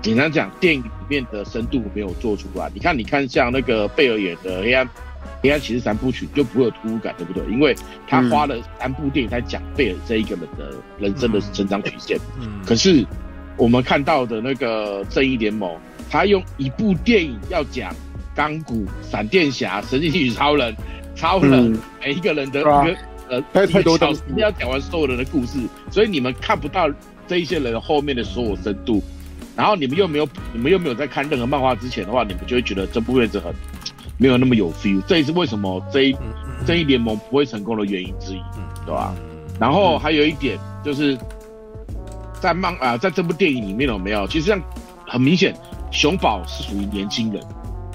[0.01, 2.69] 简单讲，电影里面的深度没有做出来。
[2.73, 4.89] 你看，你看，像那个贝尔演的《黑暗
[5.41, 7.43] 黑暗骑士》三部曲，就不会有突兀感，对不对？
[7.49, 7.73] 因为
[8.08, 12.17] 他花了三部电影在讲贝尔这一个人的人生的成长曲线。
[12.41, 13.05] 嗯，可是。
[13.58, 15.74] 我们看到的那个正义联盟，
[16.10, 17.96] 他用一部电影要讲
[18.36, 20.76] 钢骨、闪电侠、神奇女超人、
[21.15, 22.86] 超人、嗯、每一个人的一个、啊、
[23.30, 25.58] 呃太太多的一定要讲完所有人的故事，
[25.89, 26.89] 所以你们看不到
[27.28, 29.02] 这一些人后面的所有深度。
[29.56, 33.56] 然后你们又没有，你们又没有在看任何漫画之前的话，你们就会觉得这部片子很
[34.18, 35.02] 没有那么有 feel。
[35.08, 36.18] 这也是为什么这一
[36.68, 38.41] 正义联盟不会成功的原因之一，
[38.86, 39.15] 对吧？
[39.58, 41.18] 然后还有一点就是。
[42.41, 44.28] 在漫啊，在这部电影里面有没有？
[44.28, 44.62] 其实像
[45.08, 45.56] 很明显，
[45.91, 47.43] 熊宝是属于年轻人。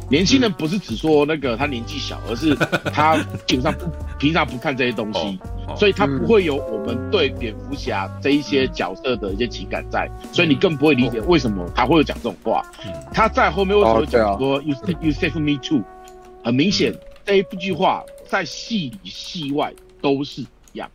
[0.08, 2.52] 年轻人不是只说那个他年纪小，而是
[2.92, 3.86] 他 基本上不
[4.18, 5.38] 平常不看这些东西，
[5.76, 12.60] 所以他不会有我们对蝙蝠侠这一些角色的一些情感在，所以你更不会理解为什么他会有讲这种话。
[13.12, 15.80] 他在后面为什么会讲说 “you you save me too”？
[16.42, 16.92] 很明显，
[17.24, 19.72] 这一句话在戏里戏外
[20.02, 20.46] 都是一
[20.78, 20.90] 样。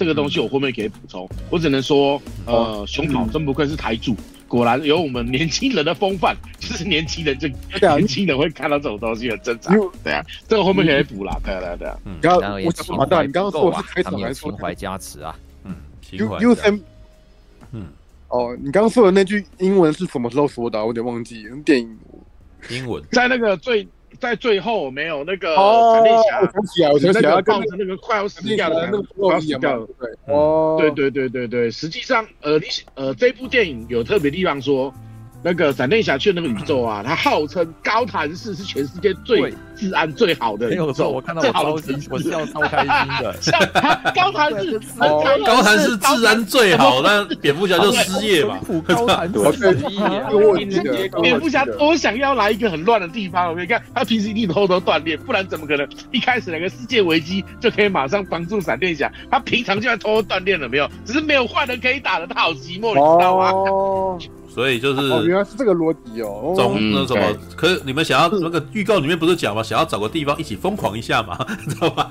[0.00, 4.16] 这个东西我后面可以补充，我只能说，呃，熊宝真不愧是台柱，
[4.48, 7.46] 果然有我们年轻人的风范， 就是年轻人就
[7.78, 9.76] 年轻人会看到这种东西很正常。
[10.02, 11.98] 对啊，这个后面可以补啦，对啊对啊。
[12.06, 15.38] 嗯，然后我想马大，你刚刚说我是开场还是情怀加持啊？
[15.64, 16.38] 嗯，情怀。
[16.38, 16.78] U M，
[17.72, 17.88] 嗯，
[18.28, 20.80] 哦，你刚刚说的那句英文是什么时候说的？
[20.80, 21.98] 我有点忘记，电影
[22.70, 23.86] 英文在那个最。
[24.18, 34.92] 在最后没有那个闪电侠，我想起来，我想起来，抱着那个快要死掉的那个快要死掉了，对，哦，对对对对对，实际上，呃，你呃，这部电影有特别地方说。
[35.42, 41.10] 那个闪电侠去那个宇宙啊， 他号称高谭市是全世界最治安最好的宇宙。
[41.10, 42.90] 我看到我超级，我笑超开心
[43.22, 43.34] 的。
[44.14, 48.58] 高谭市，高谭市治安最好，那蝙蝠侠就失业嘛。
[48.86, 49.72] 高谭市，
[51.22, 53.48] 蝙蝠侠多想要来一个很乱的地方。
[53.48, 59.10] 我跟你看，他平时一定偷偷锻炼，不然怎么可能一开始那个世界危机就可以马上帮助闪电侠？
[59.30, 60.86] 他平常就在偷偷锻炼了没有？
[61.06, 63.52] 只是没有坏人可以打的，他好寂寞，你知道吗？
[64.52, 66.52] 所以就是，哦，原来是这个逻辑哦。
[66.56, 67.22] 总那什么，
[67.56, 69.62] 可是你们想要那个预告里面不是讲吗？
[69.62, 72.08] 想要找个地方一起疯狂一下嘛， 知道吗？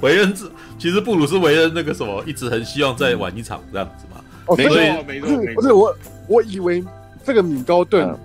[0.00, 0.44] 韦恩是
[0.78, 4.20] 其实布鲁斯韦恩那个什么，一直很希望再玩一场这样子嘛。
[4.46, 5.94] 哦，没错，没错，不是我，
[6.28, 6.84] 我以为
[7.24, 8.16] 这个米高顿。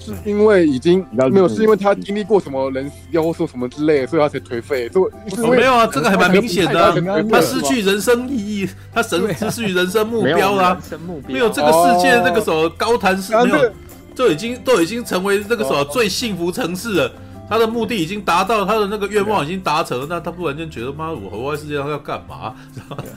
[0.00, 4.88] 是因为已经没有，是因为他经历过什么人死掉或说什么之类的，所以他才颓废。
[4.88, 5.08] 所
[5.54, 7.22] 以没有啊，这个还蛮明显的。
[7.30, 10.80] 他失去人生意义，他神失去人生目标啦。
[11.28, 13.72] 没有这个世界，那个时候高谈是没有，
[14.14, 17.12] 就已经都已经成为那个什么最幸福城市了。
[17.48, 20.06] 他的目的已经达到，他的那个愿望已经达成了。
[20.08, 22.54] 那他突然间觉得，妈，我活在世界上要干嘛？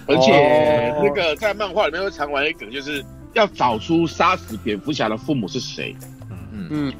[0.08, 5.96] 而且那个在漫画里面会常玩一梗，就是要找出杀死蝙蝠侠的父母是谁。
[6.54, 6.94] 嗯，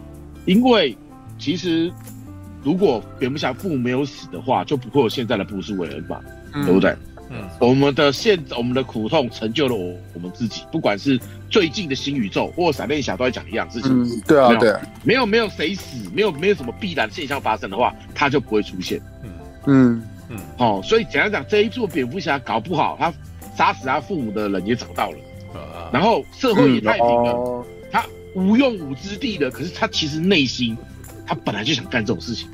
[0.46, 0.96] 因为
[1.38, 1.92] 其实
[2.64, 6.20] 如果蝙蝠侠父母没有死的话，就不会有现在的布鲁斯韦恩嘛，
[6.54, 6.96] 嗯、对不对？
[7.30, 14.04] 嗯，我们的现我们的苦痛成就了我我们自己，不管是最近的新宇宙或闪电侠都在讲一样事情。
[14.04, 19.02] 嗯，对啊，对啊，没有没有谁死，没有没有什么必然现象发生的话，他就不会出现。
[19.24, 19.30] 嗯。
[19.66, 20.04] 嗯。
[20.30, 23.12] 嗯，哦，所以简单讲，这一座蝙蝠侠搞不好，他
[23.58, 25.18] 杀死他父母的人也找到了，
[25.54, 27.32] 啊、然后社会也太平了。
[27.32, 27.66] 嗯哦
[28.36, 30.78] 无用武之地的，可是他其实内心，
[31.26, 32.48] 他本来就想干这种事情，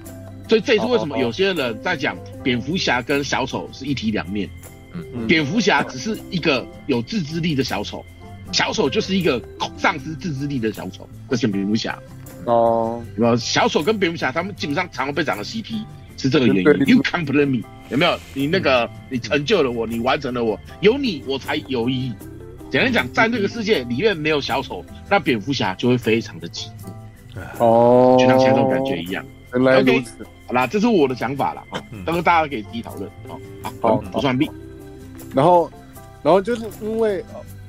[0.48, 4.50] 所以这也是为什么有些人在讲蝙蝠侠跟小丑是一体两面。
[4.94, 8.04] 嗯，蝙蝠侠只是一个有自制力的小丑，
[8.52, 9.40] 小丑就是一个
[9.78, 11.98] 丧失自制力的小丑，这是蝙蝠侠。
[12.46, 15.84] 哦，有没有小丑跟蝙蝠侠他们基本上常常被讲的 CP
[16.18, 16.64] 是这个原因。
[16.88, 18.20] You can't blame me，有没有？
[18.34, 22.14] 你那个你成就了我，你完成了我，有你我才有意义。
[22.70, 27.40] 简单讲，在这个世界里面没有小丑，那蝙蝠侠就会非常的寂寞。
[27.60, 29.26] 哦，就像现在这种感觉一样。
[29.54, 30.26] 原来如此。
[30.46, 31.64] 好啦，这是我的想法啦。
[31.70, 33.10] 好，嗯当然大家可以自己讨论。
[33.28, 33.40] 哦，
[33.82, 34.52] 好，好不算命。
[35.34, 35.70] 然后，
[36.22, 37.24] 然后就是因为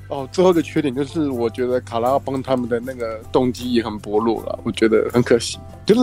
[0.09, 5.59] 哦，最后一个缺点就是，我觉得卡拉要帮他们的那个动机也很薄弱了，我觉得很可惜。
[5.87, 6.01] 就是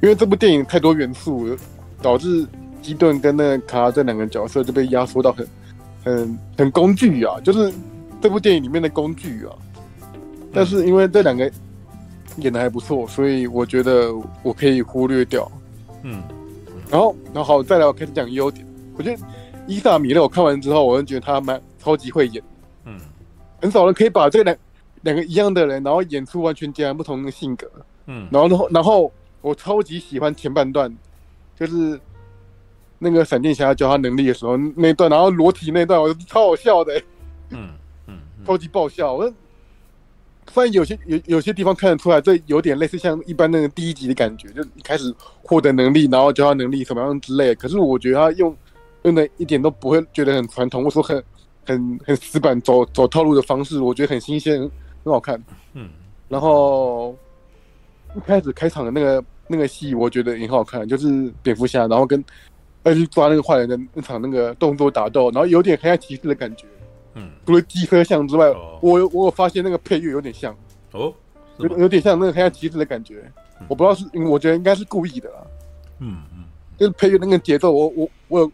[0.00, 1.56] 因为这部电影太多元素，
[2.00, 2.46] 导致
[2.80, 5.46] 基顿跟那个卡拉这两个角色就被压缩到很、
[6.04, 7.72] 很、很工具啊，就是
[8.22, 9.52] 这部电影里面的工具啊。
[10.54, 11.50] 但是因为这两个
[12.36, 15.50] 演的还不错，所以我觉得我可以忽略掉。
[16.02, 16.22] 嗯，
[16.90, 18.66] 然后，然后好，再来我开始讲优点。
[18.96, 19.22] 我觉得
[19.66, 22.42] 伊萨米勒我看完之后，我就觉得他蛮超级会演。
[22.84, 22.98] 嗯，
[23.60, 24.56] 很少人可以把这两
[25.02, 27.70] 两个一样的人，然后演出完全截然不同的性格。
[28.06, 30.94] 嗯，然后，然后，然后我超级喜欢前半段，
[31.58, 31.98] 就是
[32.98, 37.00] 那个闪电侠教他能力的时候那一段，然后裸体那段，我超好笑的、
[37.50, 37.70] 嗯，
[38.46, 39.12] 超级爆笑。
[39.14, 39.32] 我
[40.46, 47.54] 发现有些有有些地方看得出来，这有点类似像一般那个第一集的感觉，就一开始获得能力，然后教他能力什么样之类的。
[47.54, 48.56] 可是我觉得他用
[49.02, 51.24] 用的一点都不会觉得很传统，或者说很
[51.64, 54.60] 很很死板走走套路的方式，我觉得很新鲜，
[55.04, 55.40] 很好看。
[55.74, 55.88] 嗯，
[56.28, 57.16] 然后
[58.16, 62.22] 一开始开场的那个那个戏，我觉得也很好看，就是蝙蝠侠，然后跟
[62.82, 66.66] 要去抓那个坏人的那场那个动作打斗，然后有点黑暗骑士的感觉。
[67.14, 68.48] 嗯，除了机车像之外，
[68.80, 70.56] 我有我有发现那个配乐有点像
[70.92, 71.12] 哦，
[71.58, 73.22] 有有点像那个黑暗骑士的感觉。
[73.68, 75.36] 我不知道是，我觉得应该是故意的啦。
[76.00, 76.44] 嗯嗯，
[76.76, 78.52] 就是配乐那个节奏，我我我有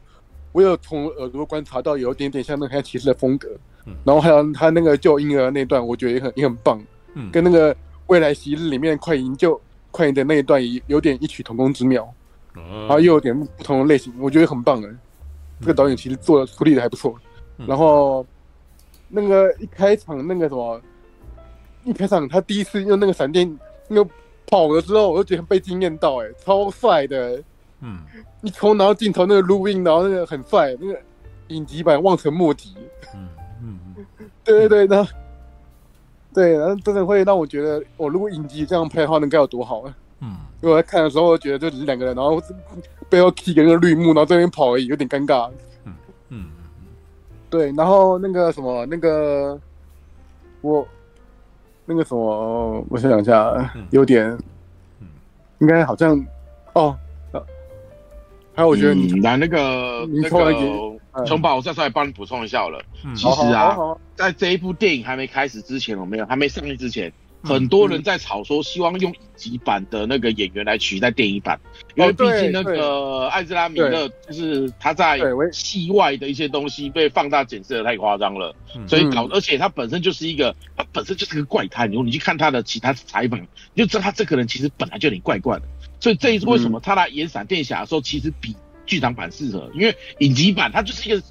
[0.52, 3.48] 我有从耳朵观察到有一点点像那个黑暗骑士的风格。
[3.86, 6.78] 嗯然后还有他那个救婴儿那段，我觉得也很也很棒。
[7.14, 7.74] 嗯，跟那个
[8.08, 9.58] 未来昔日里面快银救
[9.90, 12.06] 快银的那一段也有点异曲同工之妙。
[12.52, 14.90] 然后又有点不同的类型，我觉得很棒哎。
[15.60, 17.14] 这个导演其实做的处理的还不错。
[17.56, 18.26] 然后。
[19.08, 20.80] 那个一开场那个什么，
[21.84, 24.10] 一开场他第一次用那个闪电那个
[24.46, 27.42] 跑了之后，我就觉得被惊艳到，哎，超帅的。
[27.80, 28.00] 嗯，
[28.42, 31.00] 一冲然后镜头那个录音，然后那个很帅，那个
[31.46, 32.74] 影集版望尘莫及。
[33.14, 33.28] 嗯
[33.62, 34.04] 嗯嗯，
[34.42, 35.10] 对对对，然后
[36.34, 39.94] 对，然后真的会让我觉得，我如果影集这样拍的话，能该有多好啊！
[40.20, 42.42] 嗯，因为我在看的时候，我觉得就只是两个人，然后
[43.08, 45.48] 背后踢个那个绿幕，然后在那边跑而已，有点尴尬。
[45.84, 45.94] 嗯
[46.30, 46.50] 嗯。
[47.50, 49.58] 对，然后那个什么，那个
[50.60, 50.86] 我
[51.86, 54.36] 那个什么，我想想一下，有点，
[55.58, 56.22] 应该好像
[56.74, 56.96] 哦，
[58.54, 60.52] 还有我觉得你来那个那个
[61.24, 62.80] 熊宝，我再稍微帮你补充一下好了。
[63.14, 63.76] 其实啊，
[64.16, 71.58] 在这一部电影还没开始之前，我没有还没上映之前，很多人在吵说希望用影集版的那个演员来取代电影版，
[71.94, 75.20] 因为毕竟那个艾兹拉米勒就是他在
[75.52, 78.54] 戏外的一些东西被放大检视的太夸张了，
[78.86, 85.62] 所以搞，而且他本身就是一个，他本身就是个怪胎，你你去看他的其他采访，你就知道他这个人其实本来就有点怪怪的，
[86.00, 91.22] 所以这一次为什么他来演闪电侠的时候，其实比剧场版适合，因为影集版他就是一个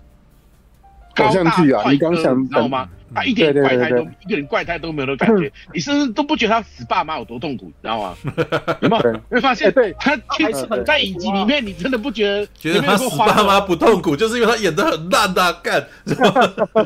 [1.13, 2.89] 高大帅哥，你知道吗？
[3.13, 8.15] 他一点怪胎都一点怪胎都没有的感觉， 你甚至都不觉得他死爸妈有多痛苦，你知道吗？
[8.82, 9.12] 有没有？
[9.13, 9.93] 你会发现，对。
[10.00, 16.13] 他其实在影集里面，你真的不觉得觉得他死爸妈不痛苦，就是因为他演的很烂的，干，就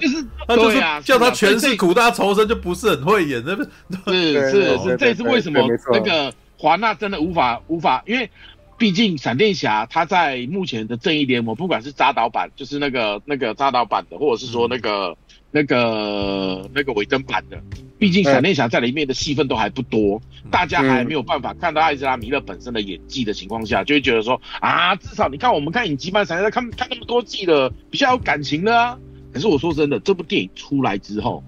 [0.07, 3.63] 是 他就是叫他全是苦大仇深，就不是很会演，那不
[4.11, 5.59] 是是是，这是为什么
[5.91, 8.29] 那个华纳真的无法无法，因为。
[8.81, 15.15] 毕竟闪电侠他在目前的正义联盟，不管是扎导版，就是那个那个扎导版的，或者是说那个
[15.51, 17.61] 那个那个尾灯版的，
[17.99, 28.97] 毕竟闪电侠在里面的戏份都还不多，大家还没有办法看到艾斯拉米勒本身的演技的情况下，就会觉得说啊，至少你看我们看影集版闪电侠看看那么多季了，比较有感情了啊。
[29.31, 31.43] 可是我说真的，这部电影出来之后，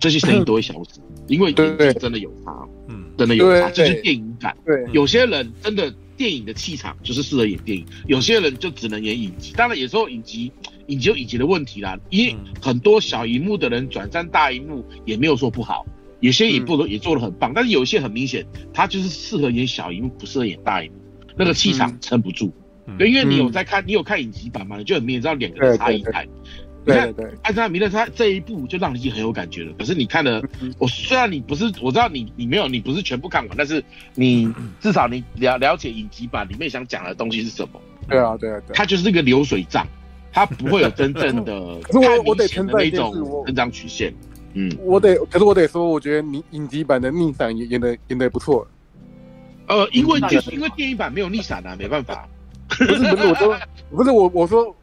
[0.00, 0.98] 这些声音都会消失，
[1.28, 4.56] 因为演技真的有差，嗯，真的有差，这是电影感。
[4.66, 5.94] 对，有些人真的。
[6.16, 9.52] 电影的气场就是适合演电影，有些人就只能演影集。
[9.54, 10.50] 当然，有时候影集
[10.86, 15.84] 影集有影集的问题啦，因为很多小荧幕的人转战大荧幕也没有说不好，
[16.20, 17.52] 有些也不也做得很棒。
[17.54, 20.98] 但是有些很明显，他就是适合演小荧幕，不适合演大荧幕，
[21.36, 22.52] 那个气场撑不住。
[22.98, 26.26] 对，因为你有在看，你有看影集版嘛，你就很明显知道两个人差异在。
[26.86, 27.12] 你看，
[27.42, 29.72] 艾兹拉米勒他这一部就让你已经很有感觉了。
[29.76, 30.40] 可是你看了，
[30.78, 33.82] 我虽然你不是，我知道你你没有，你不是全部看完，但是
[34.14, 34.48] 你
[34.80, 37.80] 至少你了了解影集版里面想讲的东西是什么。
[38.08, 38.72] 对啊，对啊，对。
[38.72, 39.84] 它就是一个流水账，
[40.32, 44.14] 它不会有真正的太明显的那种成长曲线。
[44.54, 48.66] 嗯，我得，可是我得说，我觉得你影集版的逆闪演演的演的不错。
[49.66, 52.28] 呃，因为就是因为电影版没有逆闪啊，没办法。
[52.68, 53.58] 不是不是，我说
[53.90, 54.74] 不是我我说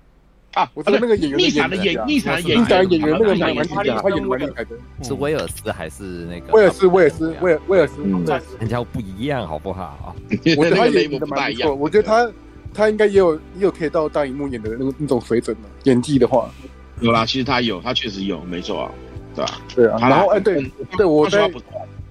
[0.53, 4.75] 啊，我说那个演员逆闪的演逆闪的演逆闪演员那个蛮演蛮厉害，他演的蛮厉害的。
[5.01, 6.53] 是威尔斯还是那个？
[6.53, 8.23] 威尔斯，威尔斯，威尔威尔斯，嗯
[8.59, 10.15] 人家不一样，好不好？
[10.55, 11.25] 我觉得他演的。
[11.25, 12.31] 蛮不错，我觉得他
[12.73, 16.49] 他应该也有也有可以到大荧幕演的那个那种水准的演技的话，
[16.99, 18.91] 有啦，其实他有，他确实有，没错啊，
[19.35, 19.51] 对吧？
[19.75, 19.97] 对啊。
[19.99, 21.49] 然后哎，对对，我在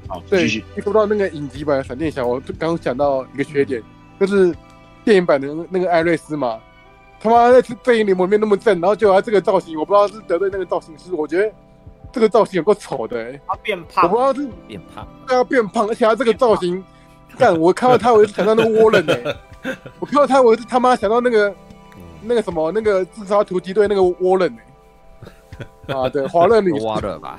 [0.09, 0.64] 好，对，继续。
[0.76, 3.80] 一说到那个影集版的闪电侠，我就刚想到一个缺点，
[4.18, 4.53] 就是
[5.05, 6.59] 电影版的那个艾瑞斯嘛，
[7.23, 11.53] 他妈在正义联盟里面那么正，然后就他这个造型，我不知道是得罪那个造型师，我觉得
[12.11, 16.83] 这个造型有够丑的、欸，他变胖，我不知道是变胖，对啊变胖，而且他这个造型，
[17.39, 19.37] 干我看到他我就想到那个沃伦哎，
[20.01, 21.55] 我看到他我是他妈想到那个
[22.23, 24.53] 那个什么那个自杀突击队那个沃伦
[25.87, 27.39] 哎， 啊对，华乐女华乐吧。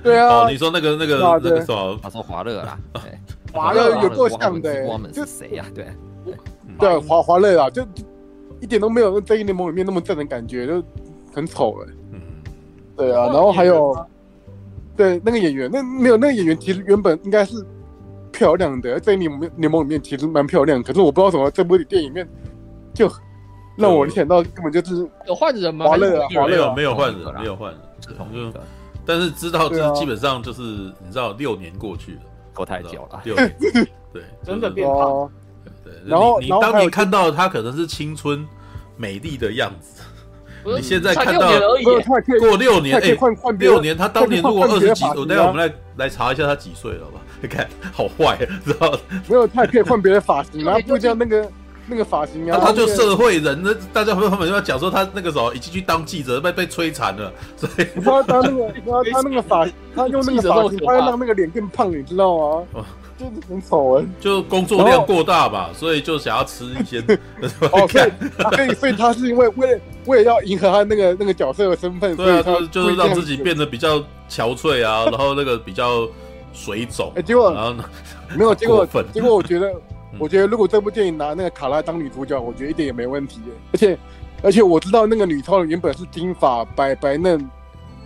[0.00, 1.98] 对啊，哦，你说那个那个那个什么？
[2.00, 2.78] 他说华乐啦，
[3.52, 5.64] 华乐有够像的，我们是谁呀？
[5.74, 5.88] 对，
[6.78, 7.84] 对，华华乐啊，就
[8.60, 10.82] 一点都没有《正义联盟》里面那么正的感觉，就
[11.32, 11.92] 很丑哎。
[12.12, 12.20] 嗯，
[12.96, 13.94] 对啊，然后还有，
[14.96, 17.64] 对那个演员，那没有那个演员，其实原本应该是
[18.32, 22.28] 漂亮的，在《联盟》联盟里面其实蛮漂亮，可是我不知道怎么这部电影里面
[22.92, 23.10] 就
[23.76, 25.86] 让我想到根本就是有换人吗？
[25.86, 28.52] 华乐啊，华乐没有换人，没有换人。
[29.06, 32.20] 但是知道，就是基本上就是你知道，六年过去了，
[32.54, 33.22] 拖太久了。
[33.24, 33.56] 六年，
[34.12, 35.30] 对，真的变胖。
[35.90, 38.46] 对，然后你当年看到他可能是青春
[38.96, 40.02] 美丽的样子，
[40.76, 41.48] 你现在看到
[42.40, 43.16] 过六年，哎，
[43.58, 47.20] 六年，他当年如果二十几，我待会我们来来查一下他几岁了吧？
[47.40, 48.98] 你看，好坏，知道？
[49.28, 51.48] 没有，他也可以换别的发型啊，不像那个。
[51.90, 58.70] 那个发型啊，他就社会人，那大家朋友们就要讲说他那个时候已经去当记者，被被摧残了，所以不知道他那个，
[59.10, 59.66] 他那个发，
[59.96, 62.84] 他用那个发型，他要让那个脸更胖，你知道吗？
[63.18, 67.00] 就是很丑哎，就工作量过大吧，所以就想要吃一些。
[67.72, 68.10] 哦，所以
[68.54, 73.98] 所以 所以他是因为为了为了要迎合他那个那个角色的身份，对啊，就就是让自己变得比较
[74.30, 76.08] 憔悴啊，然后那个比较
[76.52, 77.12] 水肿。
[77.16, 77.84] 哎，结果然后呢，
[78.36, 79.74] 没有结果，结果我觉得。
[80.18, 83.40] 我觉得如果这部电影拿那个卡拉当女主角，我觉得一点也没问题。
[83.72, 83.96] 而且，
[84.42, 87.48] 而且我知道那个女超人原本是金发白白嫩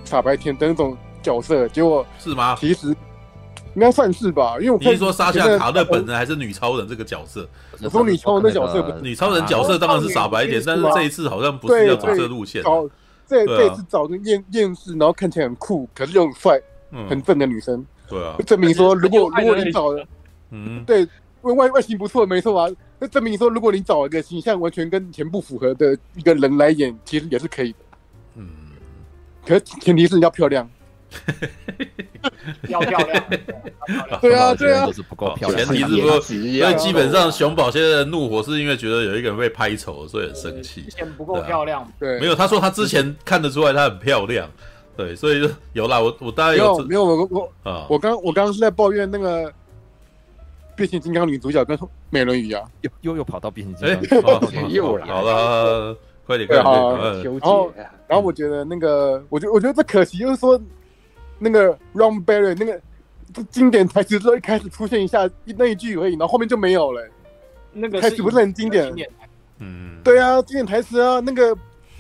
[0.05, 2.57] 傻白甜的那种角色，结果是吗？
[2.59, 2.95] 其实
[3.75, 7.49] 应该算是吧，因为我你是说莎夏卡勒本人还是女超人这个角色？
[7.83, 12.63] 我说女超人的角色，女超人角色当然是傻白甜，但是这一次好像不是要走这个路线。
[12.63, 12.89] 找
[13.27, 16.61] 这这次找个厌厌世，然后看起来很酷，可是又很帅、
[17.09, 17.85] 很正的女生。
[18.09, 20.05] 对啊，证明说如果如果你找了，
[20.51, 21.07] 嗯，对。
[21.43, 22.71] 外外形不错，没错啊。
[23.01, 27.79] 那证明说，如果你找一个形象完全跟以前不符合的一个人来演，其实也是可以的。
[28.37, 28.49] 嗯，
[29.45, 30.71] 可是前提是你要漂亮。
[32.69, 33.25] 要 漂亮。
[34.21, 35.67] 对啊，对啊，是不够漂亮。
[35.67, 40.83] 前提是说，因为基本上熊宝现在的怒火是因为觉得有一个人被拍丑，所以很生气。
[40.83, 41.91] 之前不够漂亮。
[41.99, 44.49] 对，没有，他说他之前看得出来他很漂亮。
[44.97, 49.53] 对，所以就有啦，我我大概有没有我我啊，我刚我刚刚是在抱怨那个。
[50.75, 55.95] 变形金刚女主角跟美人鱼啊，又又又跑到变形金刚，又来好了，
[56.27, 56.65] 快点快点。
[56.65, 57.73] 然后
[58.09, 60.59] 然后我觉得那个，我觉我觉得这可惜，就是说
[61.43, 62.81] 那个 Ron Barry 那个
[63.33, 67.07] 这经典台词之后一开始出现一下那一句而已，然后后面就没有了。
[67.73, 68.93] 那个台词不是很经典？
[69.59, 71.55] 嗯，对啊，经典台词啊，那个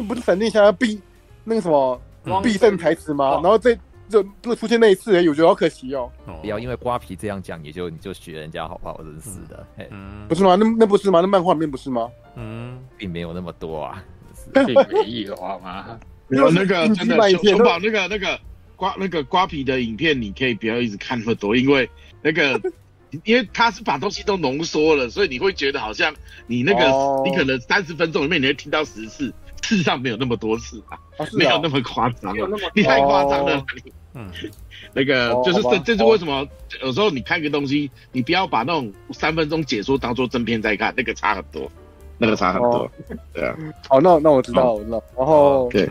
[0.08, 1.00] 不是闪电侠必
[1.44, 2.00] 那个什么
[2.42, 3.40] 必胜台词吗？
[3.42, 3.76] 然后这。
[4.08, 6.10] 就不出现那一次而已，我觉得好可惜哦。
[6.42, 9.00] 不要因为瓜皮这样讲，你就你就学人家好不好？
[9.02, 9.66] 真是的，
[10.28, 10.54] 不是吗？
[10.54, 11.22] 那那不是吗？
[11.22, 12.10] 那漫画里面不是吗？
[12.34, 14.04] 嗯，并没有那么多啊，
[14.52, 15.98] 并没有好吗？
[16.28, 18.38] 有那个 真的熊熊宝那个那个
[18.82, 21.88] 瓜那个瓜皮的影片，你可以不要一直看那么多，因为
[22.20, 22.60] 那个
[23.22, 26.12] 因为他是把东西都浓缩了，所以你会觉得好像
[26.48, 26.86] 你那个
[27.24, 30.98] 你可能三十分钟里面你会听到十次，事实上没有那么多次啊，
[31.34, 32.34] 没有那么夸张，
[32.74, 33.64] 你太夸张了。
[34.14, 34.28] 嗯，
[34.92, 36.44] 那个就是这，这是为什么？
[36.82, 41.70] 有时候你看个东西，你不要把那种三分钟解说当做正片在看，那个差很多，
[42.18, 42.90] 那个差很多。
[43.32, 43.56] 对啊，
[43.88, 45.00] 好，那那我知道，我知道。
[45.16, 45.88] 然后对，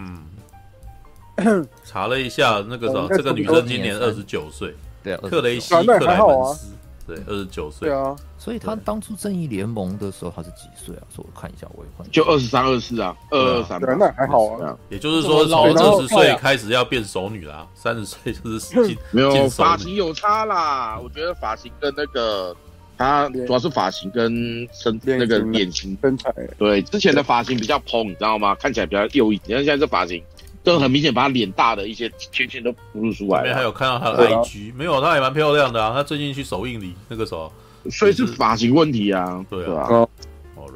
[1.83, 4.73] 查了一下，那个时候这个女生今年二十九岁，
[5.03, 6.67] 对，克雷西克莱门斯。
[7.07, 7.89] 对，二十九岁。
[7.89, 11.01] 对啊，所以他当初正义联盟的时候，他是几岁啊？
[11.13, 12.09] 说我看一下，我也换。
[12.11, 13.81] 就二十三、二十四啊，二二三。
[13.81, 14.77] 那还好啊。
[14.87, 20.97] 也就是说，从二十岁开始要变熟女啦，三十岁就是 进没有发型有差啦。
[21.03, 22.55] 我觉得发型跟那个
[22.97, 26.31] 他主要是发型跟身那个脸型身材。
[26.57, 28.53] 对，之前的发型比较蓬，你知道吗？
[28.55, 29.57] 看起来比较幼一点。
[29.57, 30.23] 像现在这发型。
[30.63, 33.43] 都很明显，把他脸大的一些圈圈都暴露出来了。
[33.43, 35.93] 里面还有看到他的 IG，没有，他也蛮漂亮的啊。
[35.93, 37.51] 他最近去首映礼那个时候，
[37.89, 40.07] 所以是发型问题啊，对啊对吧？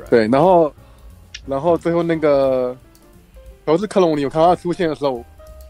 [0.10, 0.74] 对，然后
[1.46, 2.76] 然后最后那个
[3.66, 5.24] 乔治克隆尼，我看到他出现的时候，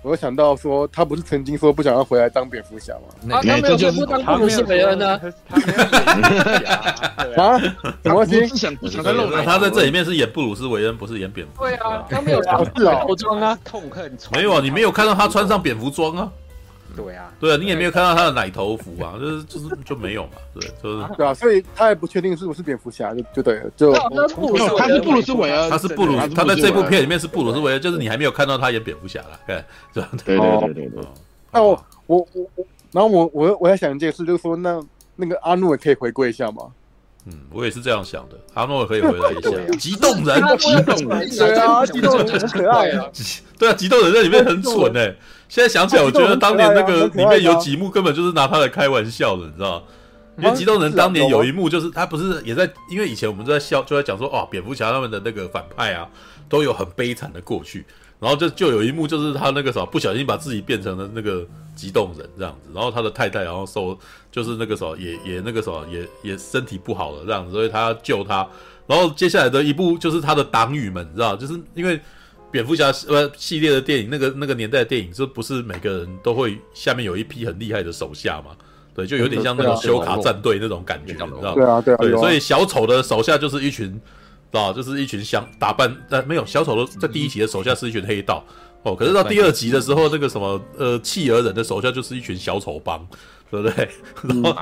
[0.05, 3.35] 我就想到说，他不是曾经说不想要回来当蝙蝠侠吗？
[3.35, 5.19] 啊，他没有说不当布鲁斯韦恩呢。
[7.35, 7.57] 啊？
[8.03, 8.31] 什么不？
[8.31, 9.11] 是想不想再
[9.43, 11.63] 他在这里面是演布鲁斯韦恩，不是演蝙蝠。
[11.63, 13.57] 对啊，他没有穿是哦头装啊。
[13.65, 16.31] 痛恨穿没有啊，你没有看到他穿上蝙蝠装啊？
[16.95, 30.09] 对啊，对啊，你也没有看到他的奶头服啊， 就是就是就没有嘛，对，就是对啊，所以他也不确定是不是蝙蝠侠，就就对了，就他是布鲁斯韦恩，他是布鲁，他在这部片里面是布鲁斯韦恩，就是你还没有看到他演蝙蝠侠了，对，是吧？
[30.25, 31.03] 对对对对对，
[31.51, 34.81] 那我我我我，然后我我我在想一件事，就是说那
[35.15, 36.63] 那个阿诺也可以回归一下吗？
[37.26, 43.05] 嗯，我也是这样想的，阿诺也可以回来一下， 激动人， 激动人，对 啊，激动人很可爱啊。
[43.57, 45.15] 对啊，激动人在里面很蠢哎、
[45.49, 49.84] 现在想起来，我觉得当年那个里面有几幕根本就是拿他来开玩笑的，你知道吗？
[50.38, 56.07] 因为激动人当年有一幕就是他不是也在，因为以前我们都在笑，就在讲说哦，蝙蝠侠他们的那个反派啊，
[56.49, 57.86] 都有很悲惨的过去，
[58.19, 63.97] 然后就就有一幕就是他那个什么不小心把自己变成了那个激动人这样子，然后他的太太然后受
[64.36, 68.45] 就是那个什么也也那个什么也也身体不好了这样子，所以他要救他，
[68.86, 71.99] 然后接下来的一部就是他的党羽们，你知道，就是因为。
[72.51, 78.51] 蝙蝠侠呃系列的电影，那个那个年代的电影，就不是每个人都会下面有一批很厉害的手下嘛？
[78.93, 81.53] 对，就有点像那种修卡战队那种感觉，你知道吗？
[81.53, 83.99] 对啊，对啊，对，啊所以小丑的手下就是一群，知
[84.51, 88.41] 道就是一群想打扮，呃，没有小丑的在第一集的手下是一群黑道
[88.83, 93.05] 哦，可是到第二集的时候，那个什么呃企鹅人的手下就是一群小丑帮，
[93.51, 93.89] 对不对？
[94.23, 94.57] 然后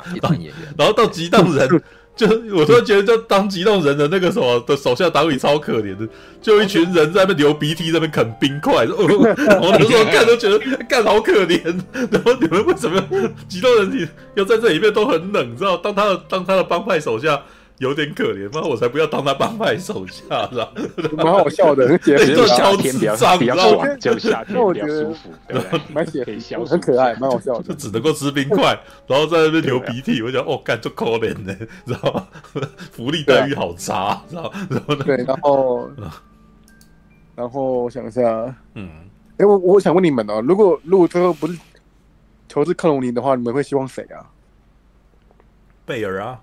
[0.78, 1.70] 然后到激动人。
[2.16, 6.08] 就我突然觉得，就当激动人的那个什么的手下党羽超可怜的，
[6.40, 8.86] 就一群人在那边流鼻涕，在那边啃冰块。
[8.86, 11.60] 哦，我那时候看都觉得 干好可怜。
[12.12, 13.04] 然后你们为什么
[13.50, 15.76] 激动人你要在这里面都很冷，你知道？
[15.78, 17.42] 当他的当他的帮派手下
[17.84, 20.74] 有点可怜，那我才不要当他帮派手下，知道？
[21.18, 23.16] 蛮好笑的，很解对，就超天比较？
[23.16, 23.38] 爽，
[24.00, 25.82] 就夏天比较舒服，对不 对？
[25.94, 27.64] 蛮写可以消暑很可爱，蛮好笑的。
[27.64, 30.22] 就只能够吃冰块，然后在那边流鼻涕。
[30.22, 31.56] 我想，哦，干这可怜呢，
[31.86, 32.28] 知道吗？
[32.92, 34.52] 福利待遇好差，知道？
[34.70, 34.96] 然后？
[34.96, 35.90] 对，然后
[37.36, 38.22] 然后我想一下，
[38.76, 38.90] 嗯，
[39.38, 41.58] 哎，我我想问你们哦，如果如果最后不是
[42.48, 44.24] 乔治克隆尼的话，你们会希望谁啊？
[45.86, 46.40] 贝尔啊。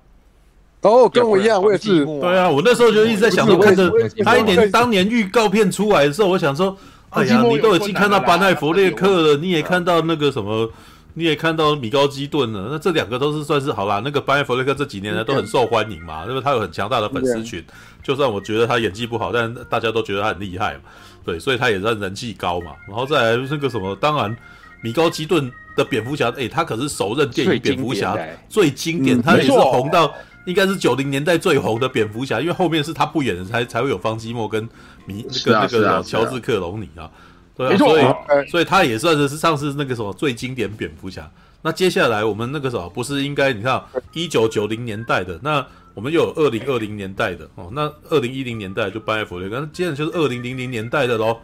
[0.82, 2.04] 哦，跟我一样，我也是。
[2.04, 3.92] 对啊，我那时候就一直在想说，看着
[4.24, 6.74] 他一年当年预告片出来的时候，我想说，
[7.10, 10.70] 哎呀，你都已经看到班艾弗列克了，你也看到那个什么，
[11.14, 14.00] 你也看到米高基顿了，那这两个都是算是好啦。
[14.02, 17.62] 那个班艾弗列克这几年来都很受欢迎嘛，因为他有很强大的粉丝群。
[18.02, 20.80] 就算我觉得他演技不好，但大家都觉得他很厉害嘛，
[21.26, 22.70] 对，所以他也算人气高嘛。
[22.88, 24.34] 然后再来那个什么，当然
[24.80, 28.16] 米高基顿的蝙蝠侠，哎，他可是首任电影蝙蝠侠
[28.48, 30.10] 最经典，他也是红到。
[30.50, 34.68] 应该是九零年代最红的蝙蝠侠，因为后面是他不演的，才才会有方基莫跟
[35.06, 37.08] 米跟那个乔治克隆尼啊，
[37.56, 41.30] 对啊，所以所以他也算是上次那个什么最经典蝙蝠侠。
[41.62, 43.80] 那接下来我们那个什么不是应该你看
[44.12, 51.38] 一九九零年代的，那我们又有二零二零年代的哦，那二零一零年代就班艾弗列克，那接着就是二零零零年代的喽，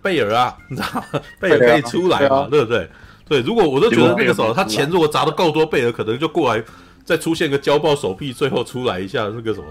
[0.00, 1.04] 贝尔啊， 你知道
[1.40, 2.88] 贝尔可以出来嘛，对不对？
[3.26, 6.62] 对，如果我都觉得那个时候他钱如果砸的够多，贝尔可能就过来。
[7.04, 9.66] 再出现个交爆手臂，最后出来一下那个什么，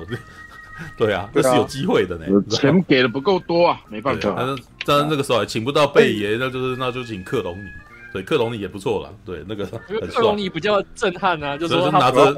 [0.98, 2.26] 对啊，那是有机会的呢。
[2.50, 4.34] 钱给的不够多啊，没办法。
[4.38, 7.68] 但是但是那个时候还请不到贝爷，那就是那就请克隆尼。
[8.12, 9.10] 对，克隆尼也不错啦。
[9.26, 9.66] 对，那个
[10.14, 12.32] 克隆尼比较震撼啊，就是拿着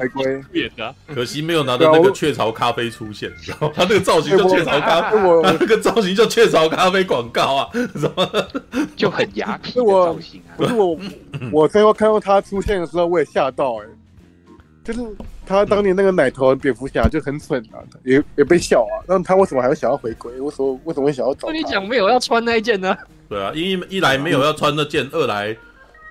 [0.52, 3.72] 远的，可惜没有拿着那个雀巢咖啡出现，你知道吗？
[3.76, 8.26] 他那个造型叫雀巢咖啡，他那个造型叫雀巢咖啡广告啊，什么
[8.96, 10.56] 就很雅痞的造型啊。
[10.56, 10.98] 不是我，
[11.52, 13.86] 我最后看到他出现的时候，我也吓到哎。
[14.86, 15.00] 就是
[15.44, 19.02] 他当年那个奶头蝙蝠侠就很蠢啊，也也被笑啊。
[19.08, 20.30] 那他为什么还会想要回归？
[20.40, 21.48] 为什么为什么会想要找？
[21.48, 22.96] 跟你讲没有要穿那一件呢？
[23.28, 25.56] 对啊，一一来没有要穿那件，二来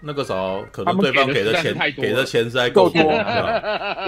[0.01, 3.01] 那个时候可能对方给的钱给的钱实在够多。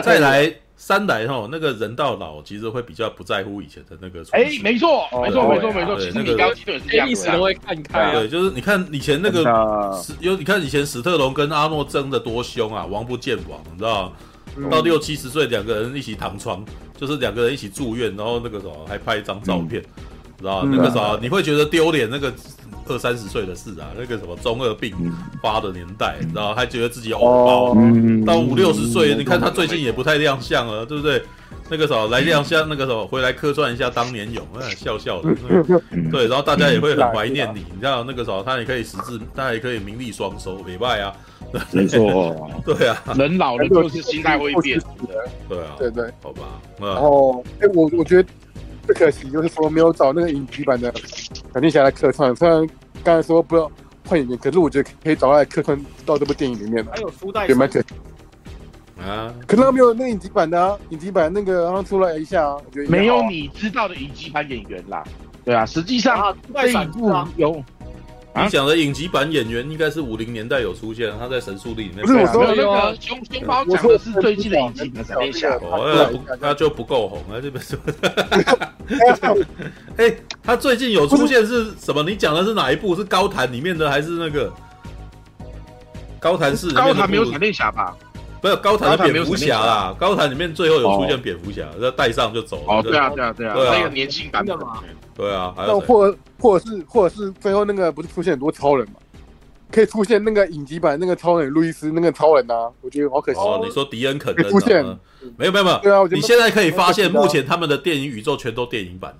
[0.03, 4.21] 再来三来吼，那个人到老其实会比较不在乎以前的那个。
[4.31, 5.97] 哎，没错，没错，没错，没错。
[5.97, 8.11] 其实你高基顿是这样，历史都会看开。
[8.11, 9.43] 对，就是你看以前那个
[10.03, 14.11] 史有你看以前史特龙跟阿诺争的多凶啊，王不见王，你知道。
[14.69, 16.63] 到六七十岁，两个人一起躺床，
[16.95, 19.81] 就是两个人一起住院，然后那个什么还拍一张照片，
[20.39, 20.69] 知道吧？
[20.71, 22.09] 那个啥，你会觉得丢脸？
[22.09, 22.33] 那个
[22.89, 24.93] 二三十岁的事啊，那个什么中二病
[25.41, 27.75] 发的年代，知道还觉得自己偶包。
[28.25, 31.21] 到五六十岁，你看他最近也不太亮相了，对不对？
[31.69, 34.45] 那个时候来亮相，那个时候回来客串一下当年勇，
[34.77, 35.29] 笑笑的。
[36.11, 37.65] 对，然后大家也会很怀念你。
[37.73, 41.13] 你知道那个时候他也可以实质，他也可以名利双收，礼拜啊。
[41.71, 44.79] 没错， 对啊，人老了就是心态会变。
[45.49, 46.41] 对啊，对对，好吧。
[46.79, 48.29] 然后，哎，我我觉得
[48.87, 50.91] 最可惜就是说没有找那个影集版的
[51.51, 52.35] 闪电侠来客串。
[52.35, 52.67] 虽然
[53.03, 53.69] 刚才说不要
[54.07, 56.83] 换演员，可是我觉得可以找他来客串到这部电影里面。
[56.85, 57.87] 还有书袋，也蛮可惜。
[58.99, 65.03] 啊，可能没有那个影集版的啊，影集版那个刚刚出来一下啊，我觉得没有你知道的影集版演员啦。
[65.43, 67.63] 对啊，实际上这一部有。
[68.43, 72.05] 你讲的影集版演员应该是五零年代有出现，他在《神速力》里面。
[72.05, 75.49] 不是我说那个熊熊猫讲的是最近的影集的闪电侠。
[75.61, 76.09] 哦，
[76.39, 77.77] 他就不够红啊，这边说。
[79.97, 80.13] 哎，
[80.43, 82.03] 他最近有出现是什么？
[82.03, 82.95] 你讲的是哪一部？
[82.95, 84.51] 是高谭里面的还是那个
[86.19, 86.71] 高谭市？
[86.71, 87.95] 高谭没有闪电侠吧？
[88.39, 92.75] 不是高谭的蝙蝠侠啦，高谭里面最后有出现蝙蝠侠，他带上就走了。
[92.75, 94.79] 哦，对啊，对啊，对啊，那个年轻版的嘛。
[95.17, 98.99] 对啊，那或或者是或者是最后那个不是出现很多超人嘛？
[99.69, 103.39] 可以出现那个影集版那个超人路易斯那个超人啊，我觉得好可惜。
[103.39, 104.81] 哦，你说迪恩肯登出现？
[105.35, 105.79] 没有没有没有。
[105.79, 109.13] 对啊，你现在可以发现，目前他们的电影宇宙全都电影版。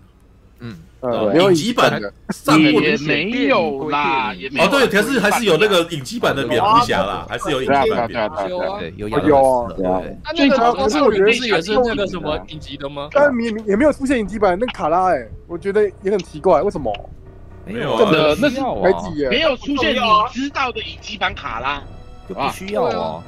[1.08, 4.66] 嗯，影集版上也没有啦，也没有。
[4.66, 8.48] 哦，对，可是还是有那个影集版的蝙蝠侠啦，还是有影集版蝙蝠侠。
[8.48, 10.18] 有啊，有有对。
[10.24, 13.10] 那那个超少女不是也是那个什么影集的吗？
[13.12, 16.94] 但也也没有出现影集版那卡拉哎，我觉得也很奇怪，为什么？
[17.66, 20.00] 没有啊，那是没几没有出现你
[20.32, 21.82] 知道的影集版卡拉，
[22.28, 23.22] 就不需要哦。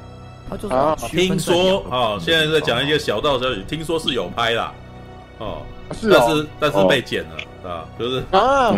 [0.49, 4.73] 他就是听说啊，现在在讲一些小道消息，听说是有拍啦，
[5.39, 5.57] 哦，
[5.93, 7.38] 是但是但是被剪了。
[7.64, 8.74] 啊，就是啊，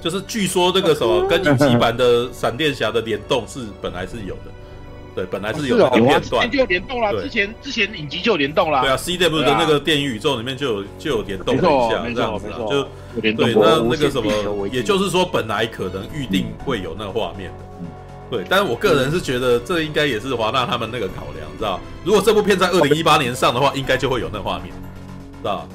[0.00, 4.50] 就是据说这个什么跟影集版的闪电侠的联动是本来是有的，
[5.14, 7.10] 对，本来是有那个片段，就有联动啦。
[7.12, 8.82] 之前之前影集就有联动啦。
[8.82, 12.82] 对啊，CW 的那个电影宇宙里面就有就有联动了一下，这样子啊，就
[13.20, 17.64] 对，那那个什么，也就是说本来可能预定会有那个画面的，
[18.30, 21.80] 对，但是我个人是觉得这应该也是华纳他们那个考量，知道？
[22.04, 24.72] 如果这部片在二零一八年上的话，应该就会有那画面。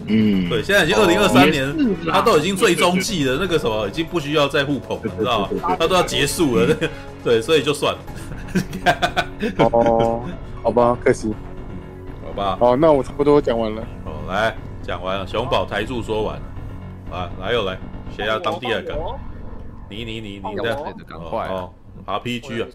[0.07, 1.73] 嗯，对，现在已经二零二三年，
[2.11, 5.75] 他都已经最终季了，那个什么已经不需要再互捧了，知道吗？
[5.79, 6.75] 他都要结束了，
[7.23, 7.99] 对，所以就算了。
[9.71, 10.21] 哦，
[10.61, 11.33] 好吧，可惜，
[12.25, 12.57] 好吧。
[12.59, 13.81] 哦，那我差不多讲完了。
[14.05, 17.77] 哦，来讲完了，熊宝台柱说完了，啊，来又来，
[18.15, 18.93] 谁要当第二个？
[19.89, 20.75] 你你你你的，
[21.13, 21.71] 哦
[22.05, 22.67] ，RPG 啊，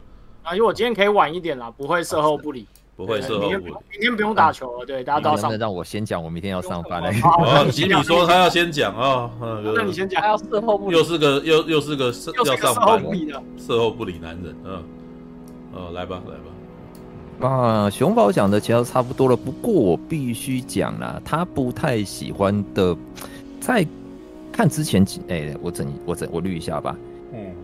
[0.45, 2.67] 啊，因为我今天可以晚一点啦，不会售后不理。
[2.97, 5.57] 不会是，明天明天不用打球了，对，大家都要上。
[5.59, 7.11] 让我先讲，我明天要上班了。
[7.39, 9.31] 哦，吉米说他要先讲啊，
[9.75, 10.97] 那你先讲，他要事后不理。
[10.97, 14.83] 又是个又又是个要上班的事后不理男人，嗯，
[15.75, 17.47] 哦，来吧来吧。
[17.47, 22.97] 啊，熊宝讲的其实差不多了，不过我必须讲啦，他不太喜欢的，
[23.61, 23.87] 在
[24.51, 26.97] 看之前几，哎，我整我整我捋一下吧。
[27.35, 27.55] 嗯，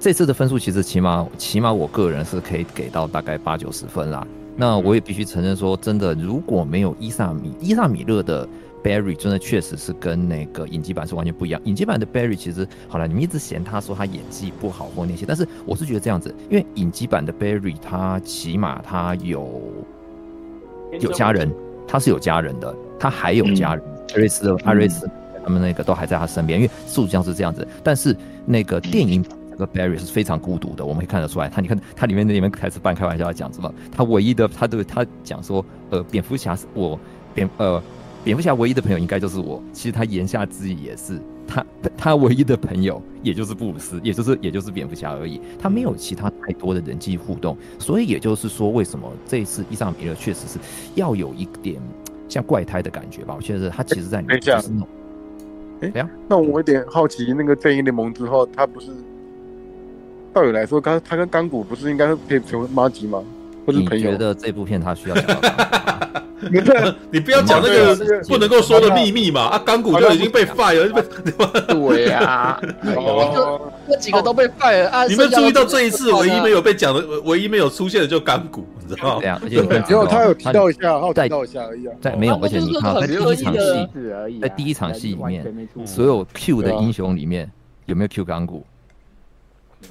[0.00, 4.26] 这次的分数其实起码起码我个人是可以给到大概八九十分啦。
[4.58, 8.48] 那我也必须承认说，真的，如果没有伊萨米伊萨米勒的
[8.82, 11.60] Barry，真的确实是跟那个影集版是完全不一样。
[11.64, 19.60] 影集版的 Barry 其实好了，你们一直嫌他说他演技不好或那些，但是我是觉得这样子，因为影集版的 Barry 他起码他有
[21.00, 21.52] 有家人，
[21.86, 23.84] 他是有家人的，他还有家人，
[24.14, 25.06] 艾瑞斯艾瑞斯
[25.44, 29.22] 他们那个都还在他身边，因为事实上是这样子，但是那个电影。
[29.22, 31.48] 这个 Barry 是非常孤独的，我们可以看得出来。
[31.48, 33.72] 他你看他里面那里面开始半开玩笑讲什么？
[33.90, 36.98] 他唯一的他对他讲说，呃，蝙蝠侠是我
[37.34, 37.82] 蝙呃
[38.24, 39.62] 蝙蝠侠唯一的朋友应该就是我。
[39.72, 41.64] 其实他言下之意也是他
[41.96, 45.40] 他唯一的朋友也就是布鲁斯，也就是也就是蝙蝠侠而已。
[45.58, 50.58] 他没有其他太多的人际互动，所以也就是说，为什么这一次伊萨米勒确实是
[50.94, 51.80] 要有一点
[52.28, 53.34] 像怪胎的感觉吧？
[53.36, 54.88] 我觉得他其实在里面就是那种。
[55.80, 58.90] 哎，呀，那我有点好奇，那个正义联盟之后，他不是？
[60.36, 63.22] 道理来说，他他跟钢骨不是应该可以成为妈吉吗？
[63.64, 64.10] 或者朋友？
[64.10, 65.16] 你觉得这部片他需要？
[66.50, 66.60] 你
[67.12, 67.96] 你不要讲那个
[68.28, 69.46] 不能够说的秘密嘛！
[69.46, 71.02] 啊，钢骨就已经被 fire 了，被
[71.72, 72.60] 对呀，
[73.88, 75.08] 那几个都被 fire 了。
[75.08, 79.20] 你们注意到这一次唯一没有被讲的、唯一没有出现的就钢骨，你知道吗？
[79.20, 81.94] 对呀，而且只有他有提到一下，然后提到一下而已啊。
[82.02, 83.88] 在没有，而且你看，在第一场戏，
[84.42, 87.50] 在第一场戏里面，所有 Q 的英雄里面
[87.86, 88.62] 有没有 Q 钢骨？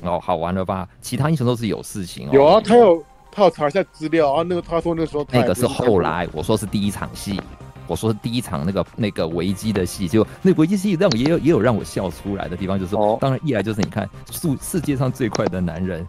[0.01, 0.87] 哦，好玩了吧？
[1.01, 2.31] 其他英雄都是有事情哦。
[2.33, 4.43] 有啊，他有他有查一下资料啊。
[4.47, 7.41] 那个他说那时候那个是后来，我说是第一场戏，
[7.87, 16.07] 我说是第一场那个那个危机的戏，就那危机戏让我也有也有让我笑出来的地方，就是哦，当然一来就是你看世世界上最快的男人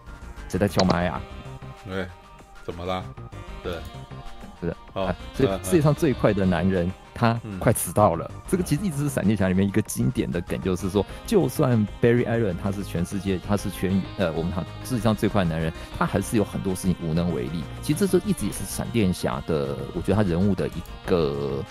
[0.48, 1.20] 谁在敲麦呀？
[1.88, 2.06] 对，
[2.64, 3.04] 怎么啦？
[3.62, 3.72] 对，
[4.60, 8.30] 是啊，所以世界上最快的男人他快迟到了。
[8.34, 17.64] 嗯、这个其实一直是闪电侠里面一个经典的梗，就是说，就算 Barry Allen 他是全世界，他是全呃我们讲世界上最快的男人，他还是有很多事情无能为力。
[17.82, 21.64] 其实这是一直也是闪电侠的，我觉得他人物的一个。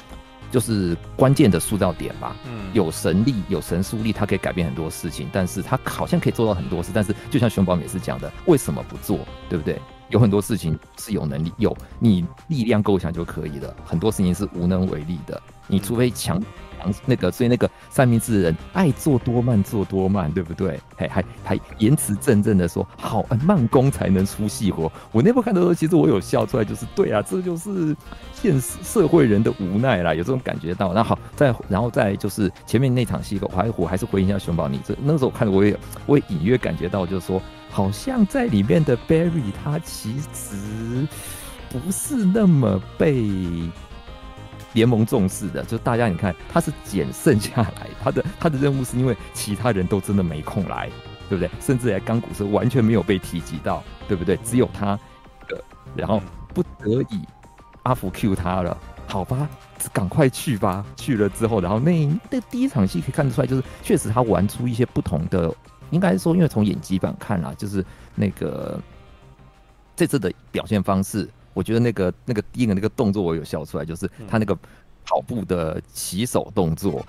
[0.52, 9.20] 就是关键的塑造点吧，嗯，有神力，有神速力，他可以改变很多事情，但是他好像可以做到很多事，但是就像熊宝也是讲的，为什么不做，
[9.50, 9.82] 对不对？
[10.10, 16.94] 有很多事情是有能力，有你力量够强就可以了，很多事情是无能为力的，你除非强强。
[17.08, 20.80] 那个，所以那个三明治人爱做多慢做多慢，对不对？
[20.96, 24.92] 还还还言辞正正的说，好，慢工才能出细活。
[25.12, 27.96] 我那部看的时候，其实我有笑出来，就是对啊，这就是
[28.34, 30.94] 现实社会人的无奈啦，有这种感觉到。
[30.94, 35.76] 那好，再然后再就是前面那场戏，我还我还是回应一下熊宝，你这那时候我看的，我也
[36.06, 37.42] 我也隐约感觉到，就是说，
[37.76, 41.06] 好像在里面的 Barry 他其实
[41.70, 43.70] 不是那么被。
[44.72, 50.90] 联盟重视的，就大家你看，他是捡剩下来，他的他的任务是因为其他人都真的没空来，
[51.30, 51.50] 对不对？
[51.62, 54.36] 甚至连钢骨是完全没有被提及到，对不对？
[54.44, 55.00] 只有他
[55.48, 55.64] 的，
[55.96, 56.22] 然后
[56.54, 57.22] 不得已，
[57.84, 59.48] 阿福 Q 他了，好吧，
[59.94, 60.86] 赶快去吧。
[60.98, 65.50] 去了之后，然后那那第一场戏可以看得出来，就是确实他玩出一些不同的，
[65.92, 68.80] 应该是说，因为从演技版看啦，就是那个
[69.96, 71.30] 这次的表现方式。
[71.54, 74.54] 我觉得那个那个第一个那个动作我有笑出来，就是他那个
[75.06, 77.02] 跑步的起手动作，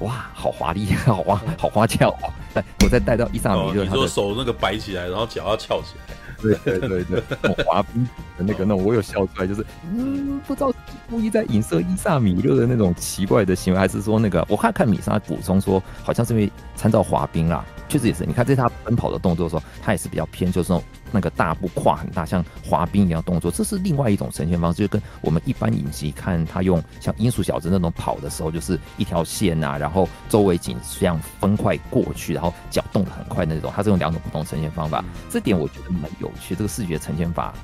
[0.00, 2.30] 哇，好华丽，好花好花俏哦！
[2.52, 8.04] 来，我再带到伊萨米勒，你说手那个摆起来，然后脚要翘起来，对对对对，滑冰
[8.36, 10.70] 的那个那种，我有笑出来，就是嗯，不知道
[11.08, 17.64] 故意在影射伊萨米勒的那种奇怪的行为，还是说那个我看看米莎补充说，好像是因为参照滑冰啦。
[17.88, 37.54] 确实也是，你看在他奔跑的动作的时候，他也是比较偏，就是那种那个大步跨很大，像滑冰一样动作，这是另外一种呈现方式，就跟我们一般影集看他用像音速小子那种跑的时候，就是一条线啊，然后周围景像分块过去，然后脚动的很快那种，他是用两种不同呈现方法，这点我觉得蛮有趣，这个视觉呈现法。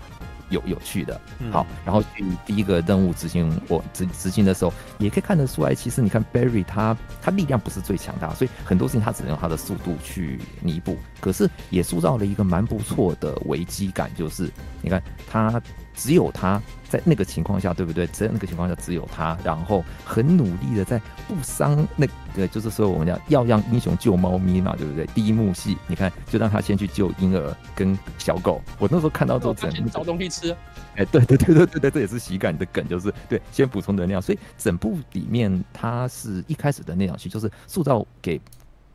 [0.55, 1.20] 有有趣的，
[1.52, 14.50] 好，然后去第一个任务执行，我执执行的时候，也可以看得出来，其实你看 Barry 他他力量不是最强大，所以很多事情他只能用他的速度去弥补，可是也塑造了一个蛮不错的危机感，就是
[14.80, 15.61] 你看他。
[15.95, 18.07] 只有他在那个情况下，对不对？
[18.09, 25.07] 在那个情况下，只有他，然后很努力的在不伤那个，就是说我们讲要让英雄救猫咪嘛，对不对？
[25.07, 28.61] 第一幕戏，你看就让他先去救婴儿跟小狗。
[28.78, 30.57] 我那时候看到之后，整找东西吃。
[30.97, 34.20] 哎，对对对对对对，这也是喜感的梗，就是对，先补充能量。
[34.20, 38.40] 所以整部里面，他是一开始的那场戏，就是塑造给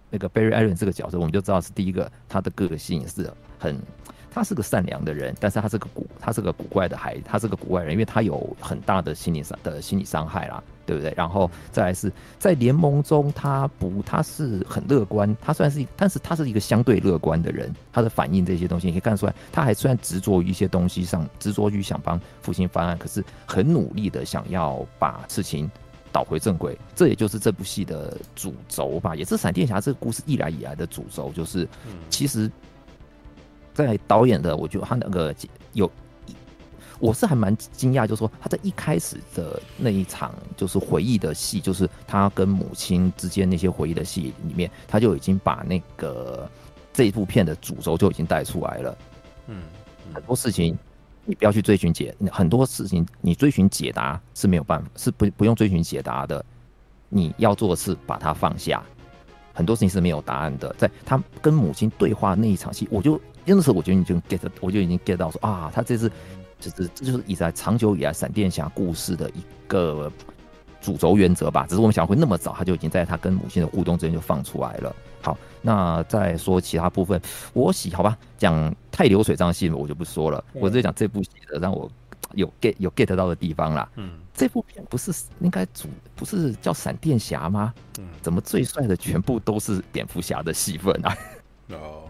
[0.09, 3.77] 那个 Barry Allen 这个角色，我们就知道是第一个，他的个性是很。
[4.31, 11.13] 他是个善良的人，但是他是个古，他是个古怪的孩，他是个古怪人，因为他有很大的心理伤的心理伤害啦，对不对？
[11.17, 25.69] 然后再来是在联盟中，他不，他是很乐观，他虽然是，但是他是一个相对乐观的人，他的反应这些东西你可以看出来，他还虽然执着于一些东西上，执着于想帮父亲翻案，可是很努力的想要把事情
[26.11, 31.67] 导回正轨，这也就是这部戏的主轴吧，也是闪电侠这个故事一来以来的主轴，就是
[32.09, 32.49] 其实。
[33.85, 35.33] 在导演的，我觉得他那个
[35.73, 35.89] 有，
[36.99, 46.49] 我是还蛮惊讶，就是说他在一开始的那一场就是回忆的戏，就是他跟母亲之间那些回忆的戏里面，他就已经把那个
[46.91, 48.97] 这一部片的主轴就已经带出来了。
[49.47, 49.63] 嗯，
[50.13, 50.77] 很多事情
[51.23, 56.43] 你不要去追寻解，很多事情你追寻解答是没有办法，是不不用追寻解答的。
[57.07, 58.83] 你要做的是把它放下，
[59.53, 60.75] 很多事情是没有答案的。
[60.77, 63.19] 在他跟母亲对话那一场戏，我就。
[63.45, 66.11] 那时候我觉得已经 get，我就已经 get 到说啊，他这次
[66.59, 70.11] 就是这就是以在长久以来闪电侠故事的一个
[70.81, 71.65] 主轴原则吧。
[71.67, 74.95] 只是我们想会那么早，他就已经在他跟母亲的互动之间就放出来了。
[75.21, 77.19] 好，那再说其他部分，
[77.53, 81.89] 我喜好吧，讲太流水账戏我就不说了，我直接讲这部戏的让我
[82.33, 83.89] 有 get 有 get 到的地方啦。
[83.95, 85.11] 嗯，这部片不是
[85.41, 87.73] 应该主不是叫闪电侠吗？
[87.99, 91.17] 嗯，怎么最帅的全部都是蝙蝠侠的戏份啊？
[91.71, 92.03] 哦。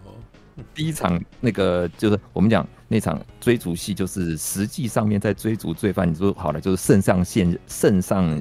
[0.74, 6.10] 第一场那个就是我们讲那场追逐戏，就是实际上面在追逐罪犯。
[6.10, 8.40] 你说好了，就是肾上腺肾上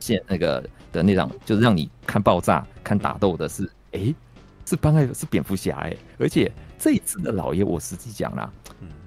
[0.00, 0.62] 腺那个
[0.92, 4.14] 的那场，就是让你看爆炸、看打斗的是，哎、欸，
[4.66, 5.96] 是帮爱是蝙蝠侠哎。
[6.18, 8.52] 而且这一次的老爷，我实际讲啦，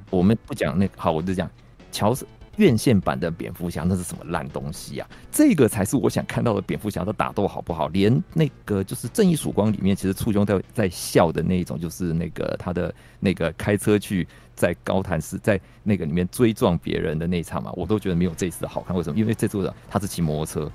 [0.10, 1.50] 我们不讲那个好，我就讲
[1.92, 2.26] 乔斯
[2.58, 5.08] 院线版的蝙蝠侠那是什么烂东西啊？
[5.32, 7.88] 这个才是我想看到的蝙蝠侠的打斗好不好？
[7.88, 18.96] 连那个就是《正义曙光》里面，其实簇拥在在笑的那种，就是那个他的那个开车去在高谭市在那个里面追撞别人的那一场嘛，我都觉得没有这次的好看。
[18.96, 19.18] 为什么？
[19.18, 20.72] 因为这次的他是骑摩托车。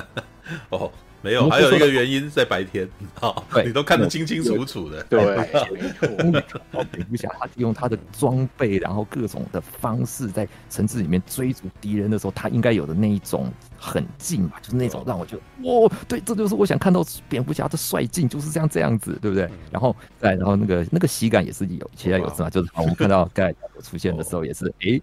[0.70, 0.90] 哦。
[1.26, 5.02] 没有，还有一个原因在白天， 好，你都看得清清楚楚的。
[5.04, 6.84] 对，没错。
[6.92, 19.50] 蝙蝠侠他用他的装备，然后各种的方式在城市里面追逐敌人的时候，他应该有的那一种狠劲嘛，就是那种让我觉得，哦，对，这就是我想看到蝙蝠侠的帅劲，就是这样这样子，对不对？
[19.72, 23.52] 然后再然后那个那个喜感也是有，其他有是嘛，就是我们看到盖
[23.82, 25.00] 出现的时候也是，哎。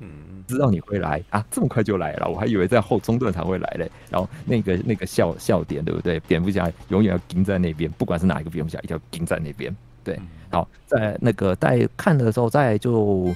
[0.47, 3.89] 知道你会来啊，这么快就来了，我还以为在后中段才会来嘞。
[4.09, 6.19] 然后那个那个笑笑点，对不对？
[6.21, 9.75] 蝙蝠侠永远要盯在那边，不管是哪一个蝙蝠侠，一定要盯在那边。
[10.03, 10.19] 对，
[10.49, 13.33] 好，在那个在看的时候，在就，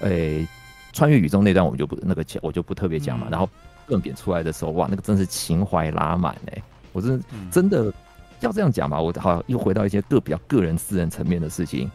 [0.00, 0.48] 诶、欸，
[0.92, 3.28] 穿越宇宙那段，我们就不那个我就不特别讲嘛。
[3.30, 3.48] 然后
[3.86, 6.62] 更扁出来的时候，哇，那个真是情怀拉满哎！
[6.92, 7.92] 我真的真的
[8.40, 9.00] 要这样讲吧？
[9.00, 11.90] 我好又回到一些个比较个人私人层面的事情。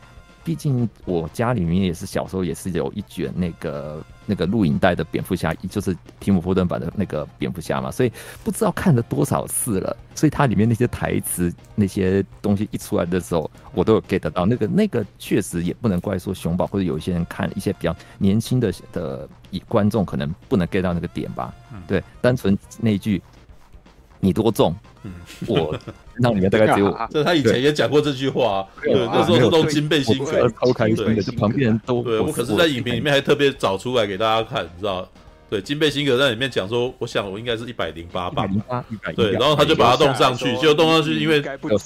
[0.47, 8.11] 毕竟我家里面也是小时候也是有一卷那个那个录影带的蝙蝠侠，就是提姆·波顿版的那个蝙蝠侠嘛，所以
[8.45, 9.97] 不知道看了多少次了。
[10.15, 14.45] 所以它里面那些台词那些东西一出来的时候，我都有 get 到。
[14.45, 19.27] 那个那个确实也不能怪说熊宝或者有一些人看一些比较年轻的的
[19.67, 21.53] 观众可能不能 get 到那个点吧。
[21.85, 23.21] 对，单纯那一句
[24.21, 24.73] 你多重，
[25.45, 25.77] 我。
[26.19, 35.07] 那里面大概只有，这他以前也讲过这句话，对，那时候是用金背心给超开心的，就旁边人都，对我可是在影评里面还特别找出来给大家看，你知道？
[35.49, 38.45] 对，金贝辛格在里面讲说，我想我应该是一百零八磅，
[39.15, 41.37] 对，然后他就把它弄上去，结果弄上去，因为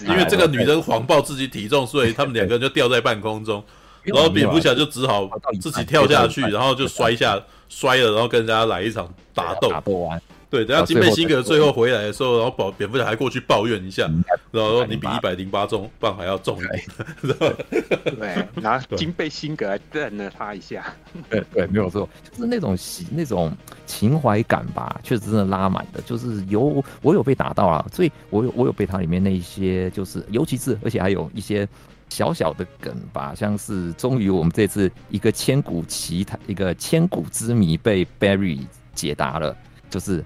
[0.08, 3.64] 因为这个女生谎报自己体重，所以他们两个人就吊在半空中，
[4.02, 5.30] 然后蝙蝠侠就只好
[5.62, 9.70] 自己跳下去，然后就摔下摔了，然后跟人家来一场打斗。
[9.70, 10.20] 打斗完。
[10.52, 14.04] 对，等下金贝辛格最后回来的时候，然后保蝙蝠侠还过去抱怨一下，
[14.52, 16.84] 然后说你比一百零八重磅还要重一点，
[18.20, 20.93] 对， 然后金贝辛格还瞪了他一下，
[21.30, 31.66] 对对，没有错，就是那种喜那种情怀感吧，确实真的拉满的，就是有我有被打到啊，所以我有我有被它里面那一些就是尤其是而且还有一些
[32.10, 38.60] 小小的梗吧，像是终于我们这次一个千古奇谈一个千古之谜被 Barry
[38.93, 39.56] 解答了，
[39.89, 40.22] 就是。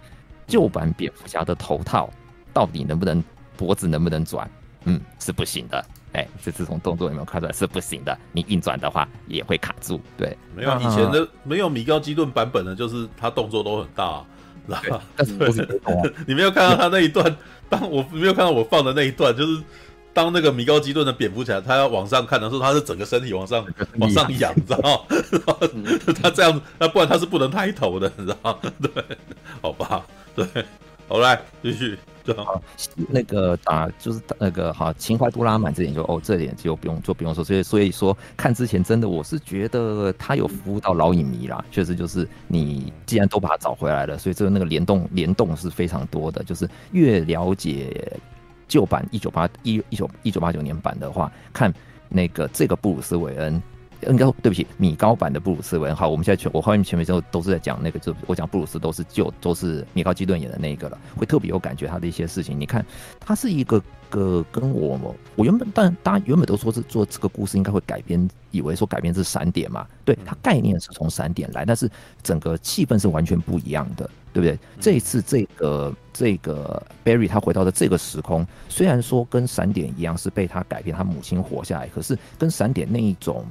[0.48, 2.10] 旧版蝙蝠侠的头套
[2.54, 3.24] 到底能不能
[3.58, 4.50] 脖子能不能转？
[4.86, 5.84] 嗯，是不行的。
[6.14, 8.18] 哎、欸，这次从动作有没有看出来是不行的？
[8.32, 10.00] 你硬转的话也会卡住。
[10.18, 14.24] 对，没有以前的没有米高基顿版本的，就是他动作都很大？
[15.16, 15.82] 但是不是
[16.26, 17.36] 你没有看到他那一段？
[17.70, 19.62] 当我没有看到我放的那一段，就是
[20.14, 23.66] 当那个米高基顿的蝙蝠侠他要往上看的时候，他是整个身体往上
[23.98, 25.00] 往上仰，你知道吗？
[26.24, 28.72] 他这样，那不然他是不能抬头的，你知道吗？
[28.82, 29.04] 对，
[29.62, 30.06] 好吧。
[30.36, 30.46] 对，
[31.08, 31.98] 好来继续。
[32.26, 32.60] 对，好，
[33.08, 37.44] 那个打就是那个好情怀多拉满这点就哦，这点就不用就不用说。
[37.44, 46.44] 所以所以说看之前真的我是觉得他有服务到老影迷啦，确实就是你既然都把他找回来了，所以这个那个联动联动是非常多的。
[46.44, 48.20] 就是越了解
[48.68, 51.72] 旧版一九八一一九一九八九年版的话，看
[52.10, 53.62] 那个这个布鲁斯韦恩。
[54.08, 55.96] 应该对不起，米高版的布鲁斯文。
[55.96, 62.60] 好，我们现在全我后面前面都都是在讲那个，就我讲布鲁斯都是就都是米高基顿演的那一个了，会特别有感觉他的一些事情。
[62.60, 62.86] 你看，
[63.20, 71.90] 他是一个个跟我我原本但大家原本都说是做这个故事应该会改编，以为说改变是闪点嘛，对，它概念是从闪点来，但是
[72.24, 74.58] 整个气氛是完全不一样的，对不对？
[74.80, 83.46] 这一次这个这个 Barry 他回到的这个时空，虽然说跟闪点一样是被他改变，他母亲活下来，可是跟闪点那一种。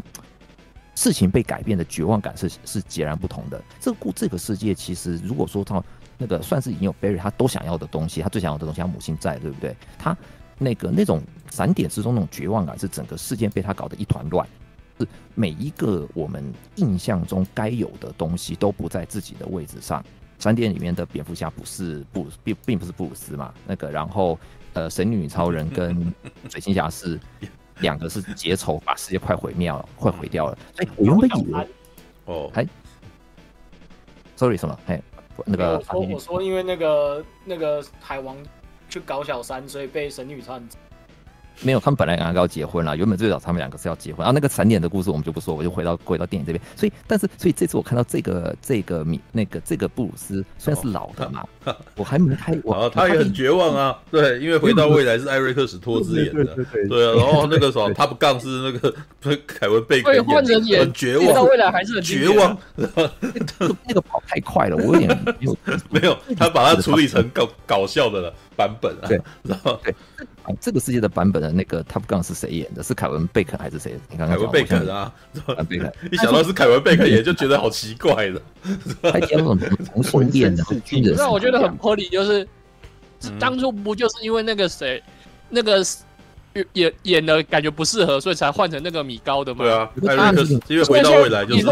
[0.96, 3.60] 事情被改变的绝望感是是截然不同的。
[3.80, 5.82] 这个故这个世界其实，如果说他
[6.16, 9.76] 那个算是已经有 Barry 他都想要的东西，他最想要的东西，他母亲在，对不对？
[9.98, 10.16] 他
[10.56, 14.46] 那个那种闪点之中那种绝望感，是整个事件被他搞得一团乱。
[14.98, 20.04] 是每一个我们印象中该有的东西都不在自己的位置上。
[20.38, 23.54] 闪点里面的蝙蝠侠不是布并并不是布鲁斯嘛？
[23.66, 24.38] 那个然后
[24.72, 26.12] 呃，神女超人跟
[26.50, 27.18] 水行侠是。
[27.80, 30.56] 两个是结仇，把世界快毁灭了，快毁掉了。
[30.76, 31.68] 哎，我原本以为，
[32.26, 32.64] 哦，哎
[34.36, 34.78] ，sorry 什么？
[34.86, 35.02] 哎，
[35.44, 38.36] 那个我说我说，因为那个那个海王
[38.88, 40.68] 去搞小三，所以被神女超人。
[41.62, 44.18] 没有，他们本来两个要结婚了，原本最早他们两个是要结婚。
[44.18, 46.62] 然后那个闪点的故事我们就不说，我就回到回到电影这边。
[46.76, 53.96] 所以，但是，所以这次我看到这个这个米那个这个布鲁斯虽然是老的嘛， 哦、我还没开，我他也很绝望啊。
[54.10, 57.24] 对，因为回到未来是艾瑞克史托兹演的，对，对，对，对，啊。
[57.24, 58.94] 然后那个什么，他不杠是那个
[59.46, 61.26] 凯文贝克演的，很绝望。
[61.26, 62.56] 回到未来还是很绝望。
[62.76, 65.24] 那个跑太快了，我有点
[65.90, 68.34] 没有，他把它处理成搞搞笑的了。
[68.56, 69.94] 版本啊，对，然后对，
[70.60, 72.82] 这个世界的版本的那个 Top Gun 是谁演的？
[72.82, 73.98] 是凯文贝肯还是谁？
[74.10, 75.12] 你刚刚凯文贝肯啊，
[75.68, 78.40] 贝肯，一想到是凯文贝肯演，就觉得好奇怪的。
[79.10, 82.46] 还演什么同性恋的军人，那我觉得很合理，就是
[83.38, 85.02] 当初不就是因为那个谁，
[85.48, 85.84] 那个
[86.74, 89.64] 演演的感觉不适合，所以才换成那个米高的嘛？
[89.64, 91.64] 对啊，艾瑞克因为回到未来就是，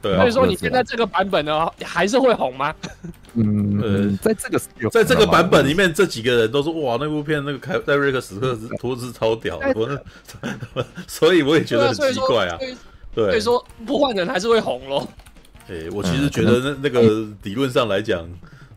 [0.00, 2.74] 对，所以说你现在这个版本呢，还是会红吗？
[3.34, 9.60] 嗯，呃，在这个在这个版本里面，这几个人都说哇，那部片那个凯艾瑞克史特托兹超屌，
[11.08, 12.56] 所以我也觉得很奇怪啊。
[13.14, 15.08] 对，所以说不换人还是会红咯。
[15.68, 18.28] 诶，我其实觉得那那个理论上来讲。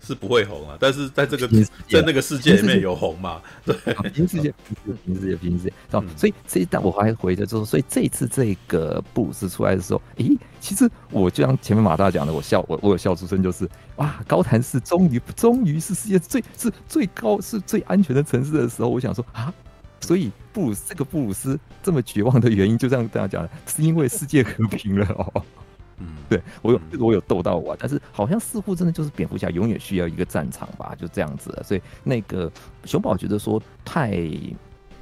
[0.08, 1.46] 是不会红啊，但是在这个
[1.90, 3.42] 在那个世界里面有红嘛？
[3.66, 3.76] 对，
[4.14, 4.54] 平行世界，
[4.86, 5.74] 平行世界，平行世界。
[5.92, 19.54] 哦，所以这一但我还回着就是，所以这一次这个布鲁斯出来的时候，诶，其实我就像前面马大讲的，我笑，我我有笑出声，就是哇，高谭市终于终于是世界最是最高是最安全的城市的时候，我想说啊，
[20.00, 25.44] 所以布鲁斯这个布鲁斯这么绝望的原因，就这样这样讲，是因为世界和平了哦。
[26.00, 31.64] 嗯，对我有这个我有逗到我，但是好像似乎真的就是蝙蝠侠永远需要一个战场吧，就这样子了。
[31.64, 32.52] 所以那个
[32.86, 34.22] 熊宝觉得说太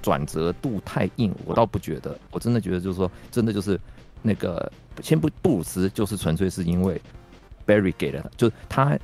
[0.02, 3.80] 转折度太硬，我倒不觉得，我真的觉得就是说真的就是
[4.22, 4.72] 那个
[5.02, 7.02] 先不布鲁斯就是纯粹是因为
[7.68, 9.00] Barry 给了他，就他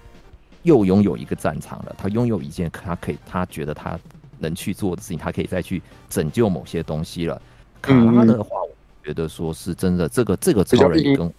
[0.64, 4.00] 又拥有一个战场了，他拥有一件他可以他觉得他
[4.38, 7.42] 能去做的事情，他可以再去拯救某些东西了。
[7.82, 8.70] 卡拉的话，我
[9.04, 11.34] 觉得说是真的，这个这个超人跟嗯，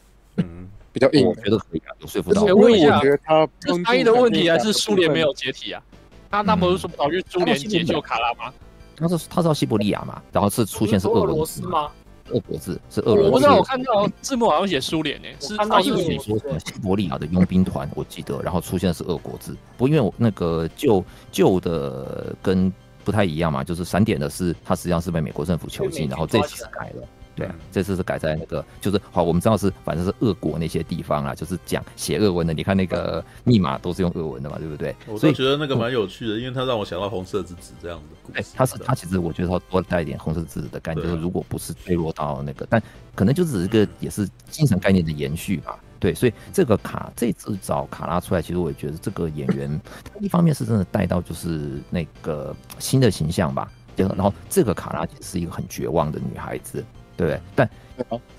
[0.93, 2.43] 比较硬，我觉得可以啊，有说服到。
[2.43, 3.49] 我问一下，他
[3.85, 5.83] 翻译的问题还是苏联没有解体啊？
[6.31, 8.53] 他那不是说跑去苏联解救卡拉吗？
[8.97, 10.23] 他是他是到西伯利亚嘛？
[10.31, 11.91] 然后是出现是俄罗斯吗？
[12.31, 13.27] 俄国字是俄罗斯。
[13.27, 15.89] 我不知道，我看到字幕好像写苏联诶，是翻译
[16.19, 19.57] 说西伯利亚的佣兵团，我记得，然后出现的是俄国字。
[19.77, 22.73] 不过因为我那个旧旧的跟
[23.05, 27.07] 不太一样嘛，就是闪点的是他实际上是被美国政府囚禁，然后这次是改了。
[27.35, 32.53] 对啊，这次是改在那个，就是好，我们知道是反正是俄国那些地方啊，就是讲写俄文的。
[32.53, 34.95] 你看那个密码都是用俄文的嘛，对不对？
[35.07, 38.39] 我就觉得那个蛮有趣的，因为它让我想到红色之子这样的故事。
[38.39, 42.83] 哎，它是它其实我觉得它多带一点红色之子的感觉，就是如果不是坠落到那个，但
[43.15, 45.79] 可能就只是一个也是精神概念的延续吧。
[45.99, 56.85] 对，所以这个卡这次找卡拉出来，其实我也觉得这个演员他一方面是真的带到就是那个新的形象吧，然后这个卡拉其实是一个很绝望的女孩子。
[57.27, 57.71] 对，但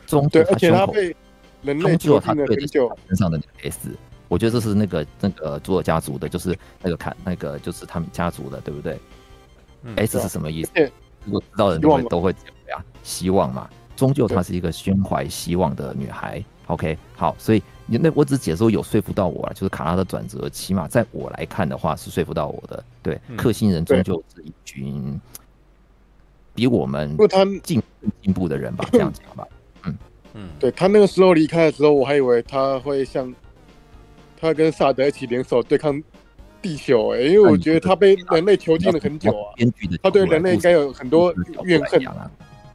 [0.05, 0.93] 终究他胸口，
[1.79, 3.89] 终究他对着身上的那个 S，
[4.27, 8.99] 我觉得这是那个那个佐尔家族的，就是那个看那个就是他们家族的，对不对
[9.95, 10.71] ？S 是什么意思？
[11.23, 13.69] 如果知道的人都会都会讲呀，希望嘛。
[13.95, 16.43] 终究她是一个胸怀希望的女孩。
[16.67, 22.83] OK，好，所以你那我只解说有说服到我了，就是卡拉的转折，起码在我来看的话是说服到我的。
[23.01, 25.21] 对，克星人终究是一群。
[26.53, 27.17] 比我们
[27.63, 27.81] 进
[28.21, 29.47] 进步的人吧， 这样讲吧。
[29.85, 29.97] 嗯
[30.35, 33.33] 嗯，对他那个时候离开的时候，我还以为他会像
[34.39, 36.01] 他跟萨德一起联手对抗
[36.61, 39.53] 地球，欸，哎，因为我觉得他被人类囚禁了很久啊。
[40.01, 41.33] 他对人类应该有很多
[41.63, 42.29] 怨恨啊。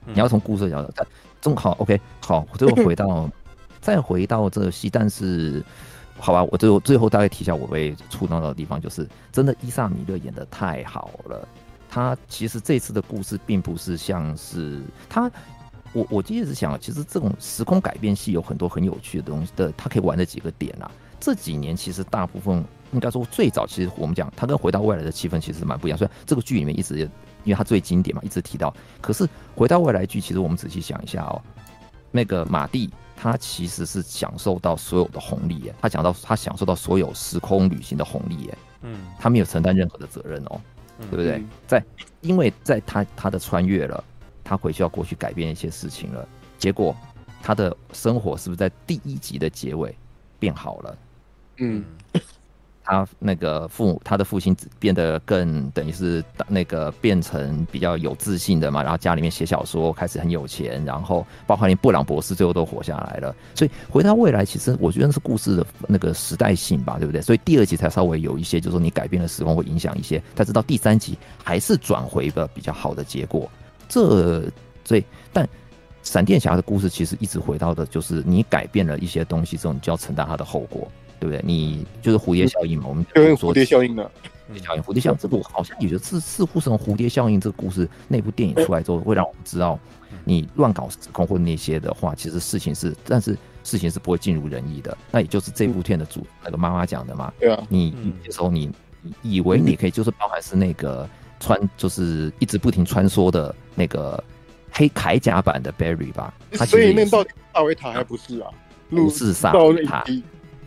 [0.04, 1.06] 你要从故事角度，但
[1.40, 3.28] 正好 OK，好，我最后回到
[3.80, 5.62] 再回到这个戏，但是
[6.18, 11.46] 好吧，我最后最后大概提一下我被触动到的地方，就是真的伊萨米勒演的太好了。
[11.88, 15.30] 他其实这次的故事并不是像是他，
[15.92, 20.90] 我我一直想，其实这种时空改变戏有很多很有趣的东西的，他可以玩的几个点啊。
[21.18, 25.98] 这几年其实大部分应该说最早，其实我们讲他跟回到未来的气氛其实蛮不一样。
[25.98, 26.98] 虽然这个剧里面一直
[27.44, 31.42] 因为他最经典嘛，一直提到，可是回到未来剧其实我们仔细想一下哦，
[32.12, 40.60] 那个马蒂他其实是享受到所有的红利耶，他讲到他享受到所有时空旅行的红利耶，嗯，他没有承担任何的责任哦。
[40.98, 41.42] 对不对？
[41.66, 41.84] 在，
[42.20, 44.02] 因为在他他的穿越了，
[44.42, 46.28] 他回去要过去改变一些事情了，
[46.58, 46.96] 结果
[47.42, 49.94] 他的生活是不是在第一集的结尾
[50.38, 50.98] 变好了？
[51.58, 51.84] 嗯。
[52.88, 63.36] 他那个父母，他的父亲变得更等于是那个变成比较有自信的嘛，然后家里面写小说开始很有钱，然后包括连布朗博士最后都活下来了。
[63.54, 67.20] 所以回到未来，其实我觉得是故事的那个时代性吧，对不对？
[67.20, 73.50] 所以第二集才稍微有一些，就是说你改变了时空会影响一些，但是到第三集还是转回的比较好的结果。
[73.86, 74.42] 这
[74.84, 75.46] 所以但
[76.02, 81.40] 闪电侠的故事其实一直回到的就是你改变了一些东西之后，你就要承担它的后果，对不对？
[81.44, 84.10] 你就是蝴蝶效应嘛，我们就说蝴蝶效应的。
[84.48, 89.78] 蝴蝶效应，蝴蝶效应，这部好像也就似似乎是从蝴蝶效应这个故事那部电影出来之后，会让我们知道，
[90.24, 94.96] 你乱搞时空或那些的话，其实事情是，但是事情是不会尽如人意的。
[95.10, 97.30] 那也就是这部片的主那个妈妈讲的嘛。
[97.38, 97.62] 对啊。
[97.68, 97.94] 你
[98.24, 98.70] 有时候你
[99.20, 101.06] 以为你可以就是包含是那个
[101.38, 104.22] 穿，就是一直不停穿梭的那个
[104.70, 106.32] 黑铠甲版的 Barry 吧？
[106.66, 108.48] 所以那到底萨维塔还不是啊？
[108.88, 110.22] 不是萨维塔，因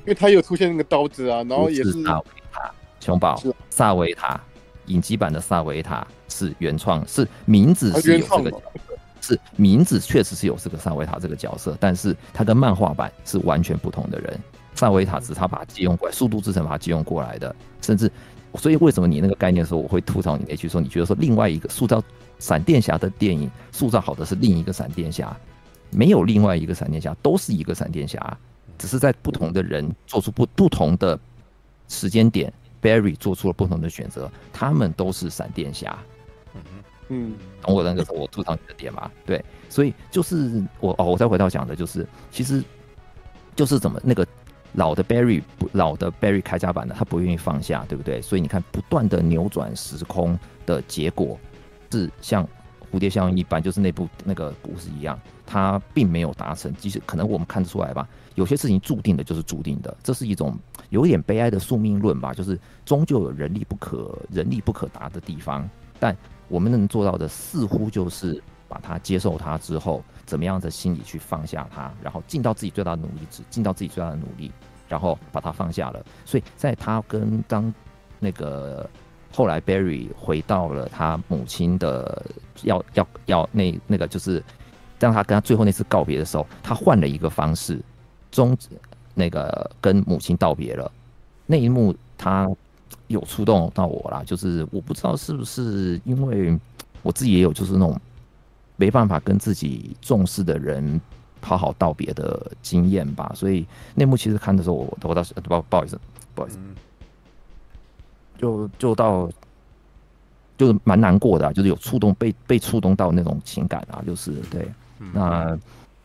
[0.07, 2.71] 为他有出现那个刀子啊，然后也是萨维塔。
[2.99, 4.39] 熊宝，萨维塔
[4.85, 14.39] 影集版的萨维塔是原创，是名字是有这个角色，是名字确实是有这个萨维塔这个角色，但是他跟漫画版是完全不同的人。
[14.75, 18.11] 萨维塔只是他把它借用过来，速度之城把它借用过来的，甚至
[18.55, 22.01] 所以为什么你那个概念的时候，我会吐槽你那句说，你觉得说另外一个塑造
[22.39, 25.35] 闪电侠的电影塑造好的是另一个闪电侠，
[25.89, 28.37] 没有另外一个闪电侠，都是一个闪电侠，
[28.81, 31.17] 只是在不同的人做出不不同的
[31.87, 32.51] 时间点。
[32.81, 35.95] Barry 做出了不同的选择，他们都是闪电侠。
[36.55, 36.61] 嗯
[37.09, 39.11] 嗯，懂我那个我吐槽你的点吗？
[39.23, 42.63] 对，所以就是我哦，我再回到讲的，就是其实
[43.55, 44.25] 就是怎么那个
[44.73, 48.19] 老的 Barry 不老的 Barry 铠甲版的，他不愿意放下，对不对？
[48.19, 51.39] 所以你看，不断的扭转时空的结果
[51.91, 52.43] 是像
[52.91, 56.73] 蝴蝶效应一般，就是那部那个故事一样，他并没有达成。
[56.79, 58.09] 其实可能我们看得出来吧，
[58.41, 60.57] 有些事情注定的就是注定的，这是一种。
[60.89, 65.69] 有点悲哀的宿命论吧，就是终究有人力不可人力不可达的地方，
[66.01, 66.13] 但
[66.49, 74.51] 我们能做到的似乎就是把它接受它之后，怎么样的心理去放下它，然后尽到自己最大的努力，只尽到自己最大的努力，
[74.89, 76.05] 然后把它放下了。
[76.25, 77.73] 所以在他跟当
[78.19, 78.89] 那个
[79.31, 82.25] 后来 Barry 回到了他母亲的
[82.63, 84.43] 要要要那那个就是
[84.99, 87.81] 当他跟他最后那次告别的时候，他换了一个方式
[88.31, 88.69] 终止。
[89.13, 90.89] 那个跟母亲道别了，
[91.45, 92.49] 那一幕他
[93.07, 96.57] 有触动到我啦，就是我不知道是不是因为
[97.03, 97.99] 我自己也有就是那种
[98.77, 100.99] 没办法跟自己重视的人
[101.41, 105.99] 好好道别的经验吧，所以那幕其实看的时候，我我倒是不不好意思，
[106.33, 106.57] 不好意思，
[108.37, 109.29] 就就到
[110.57, 114.71] 就是蛮难过的，就是有触动被被触动到那种情感啊，就是对，
[115.11, 115.55] 那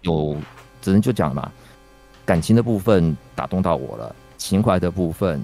[0.03, 0.37] 有
[0.83, 1.51] 只能就讲嘛。
[2.27, 5.41] 感情的部分打动到我了，情怀的部分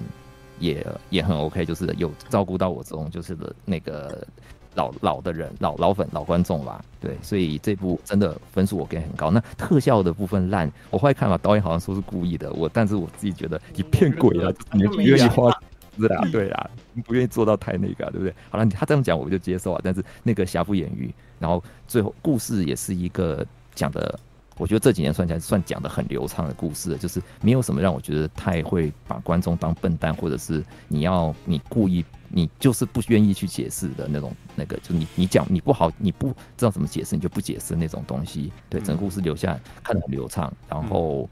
[0.59, 4.27] 也也很 OK，就是有照顾到我这种就是的那个
[4.75, 6.83] 老老的人、老老粉、老观众吧。
[6.99, 9.31] 对，所以这部真的分数我给很高。
[9.31, 15.49] 那特效的部分烂，我后来看嘛，导演好像说是故意的，我但是我自己觉得你骗鬼啊，你不愿意花
[15.97, 18.33] 是啦，对啦，你不愿意做到太那个，对不对？
[18.49, 19.79] 好了，他这样讲我就接受啊。
[19.81, 24.19] 但是那个瑕不掩瑜，然后最后故事也是一个讲的。
[24.57, 36.27] 我觉得这几年算起来算讲的很流畅的故事，就是没有什么让我觉得太会把观众当笨蛋，或者是你要你故意你就是不愿意去解释的那种那个，就你你讲你不好你不
[36.57, 38.51] 知道怎么解释，你就不解释那种东西。
[38.69, 41.29] 对，整个故事留下来看得很流畅，然后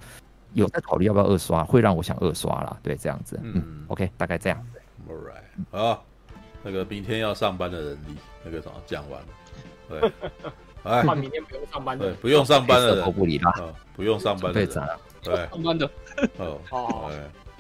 [0.54, 2.78] 有在考虑要不要二刷，会让我想二刷啦。
[2.82, 4.66] 对，这样子，嗯，OK，大概这样。
[5.08, 6.06] All right，好，
[6.64, 9.28] 那个明天要上班的人力， 那个什么讲完了，
[9.90, 10.12] 对。
[10.84, 13.14] 哎，明天不用上班的，对，不用上班的人。
[13.14, 13.54] 不理他，
[13.96, 14.66] 不用上班的，
[15.22, 15.90] 对，上班的，
[16.38, 17.12] 哦，好，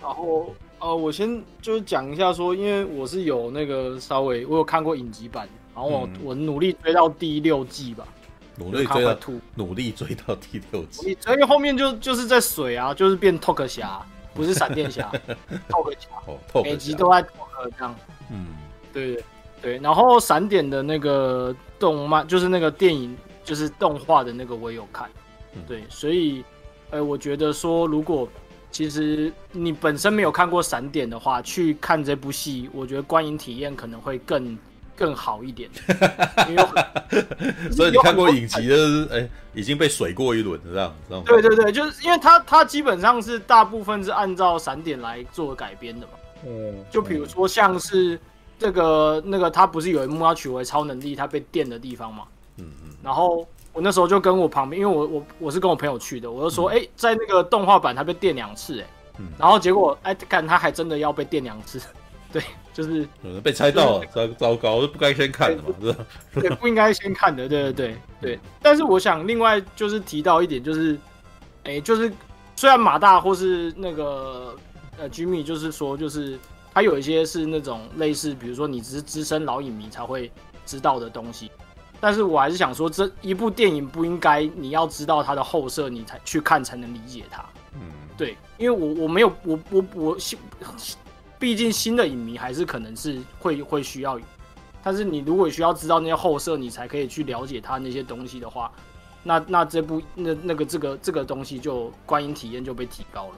[0.01, 8.03] 然后呃，我先就是讲一下说，因为我是有那个稍微我有看过影集版，然后我我努力追到第六季吧，
[8.55, 9.15] 努力追到，
[9.53, 14.03] 努力追到第六季，所以后面就就是在水啊，就是变 Talk 侠，
[14.34, 15.11] 不是闪电侠，
[15.69, 16.09] Talk 侠，
[16.63, 17.95] 每集都在 Talk 这样，
[18.32, 18.47] 嗯，
[18.91, 19.24] 对
[19.62, 21.55] 对对，然后闪点的那个。
[21.82, 25.09] 动漫就是那个电影，就是动画的那个，我也有看，
[25.68, 26.43] 对，所以，
[26.91, 28.30] 呃，我觉得说，如果
[28.70, 34.55] 其实你本身没有看过闪点的话，去看这部戏，我觉得观影体验可能会更
[34.95, 35.68] 更好一点。
[37.76, 46.14] 所以你看过影集的，哎、欸，已经被水过一轮了，这样，对对对，就是因为它它基本上是大部分是按照闪点来做改编的嘛。
[46.45, 48.20] 嗯，就比如说像是。
[48.62, 52.26] 这个那个他不是有一幕要取回超能力，他被电的地方嘛？
[52.57, 52.95] 嗯嗯。
[53.01, 53.43] 然后
[53.74, 59.29] 我那时候就跟我旁边，因为我我我是跟我朋友去的，我就说，哎、嗯，在那个动画版他被电两次，哎，嗯。
[59.39, 61.82] 然后结果，哎，看他还真的要被电两次，
[62.32, 63.08] 对，就是
[63.43, 66.05] 被猜到了，糟糟糕，不该先看的嘛，是吧？
[66.36, 68.39] 对，不应该先看的，对对对对。
[68.62, 70.96] 但是我想另外就是提到一点，就是，
[71.63, 72.13] 哎，就是
[72.55, 74.55] 虽然马大或是那个
[75.00, 76.38] 呃 Jimmy 就是说就是。
[76.73, 80.31] 还有一些是那种类似，比如说你只是资深老影迷才会
[80.65, 81.51] 知道的东西，
[81.99, 87.43] 但是我还是想说，这一部电影不应该你要知道它的后设，你才去看才能理解它。
[87.73, 87.81] 嗯，
[88.17, 90.39] 对，因为我我没有我我我新，
[91.37, 94.19] 毕竟新的影迷还是可能是会会需要，
[94.81, 98.71] 但是你如果需要知道那些后设，你才可以去了解它那些东西的话，
[99.23, 103.35] 那那这部那那个这个这个东西就观影体验就被提高了。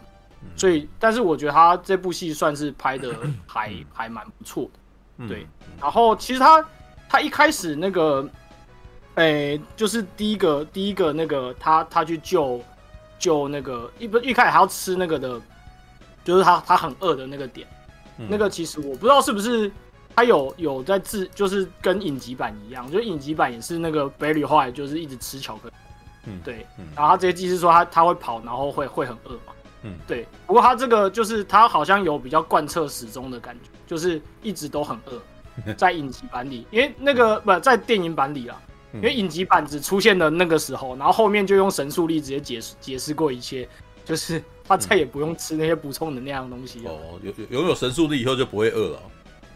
[0.56, 3.14] 所以，但是我觉得他这部戏算是拍的
[3.45, 4.70] 还还蛮不错
[5.18, 5.48] 的，对。
[5.82, 6.65] 然后其实他
[7.10, 8.28] 他一开始那个，
[9.15, 12.61] 哎、欸，就是第一个第一个那个他他去救
[13.18, 15.41] 救那个一不一开始还要吃那个的，
[16.24, 17.68] 就是他他很饿的那个点，
[18.30, 19.72] 那个其实我不知道是不是
[20.15, 25.74] 他有有在自就是跟影集版一样，就影集版也是那个来就是一直吃巧克力，
[26.26, 26.65] 嗯，对。
[26.95, 29.53] 然后他这些技师说他他会跑，然后会会很饿嘛。
[29.84, 30.26] 嗯，对。
[30.47, 38.60] 不过他这个就是他好像有比较贯彻始终的感觉，就是一直都很饿， 在影集版里，因为那个不在电影版里啦，
[38.93, 43.68] 因为影集版只出现了那个时候，然后后面就用神速力直接解释解释过一切，
[44.05, 46.85] 就是他再也不用吃那些补充能量的东西。
[46.85, 48.99] 哦，有有拥有神速力以后就不会饿了。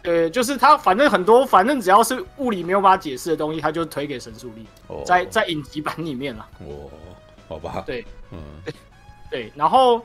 [0.02, 4.66] 对，就是他反正很多，反正只要是物理没有办法解释的东西，他就推给神速力。
[4.86, 6.48] 哦，在在影集版里面了。
[6.60, 6.90] 哦，
[7.48, 7.82] 好吧。
[7.84, 8.38] 对，嗯，
[9.30, 10.02] 对，然后。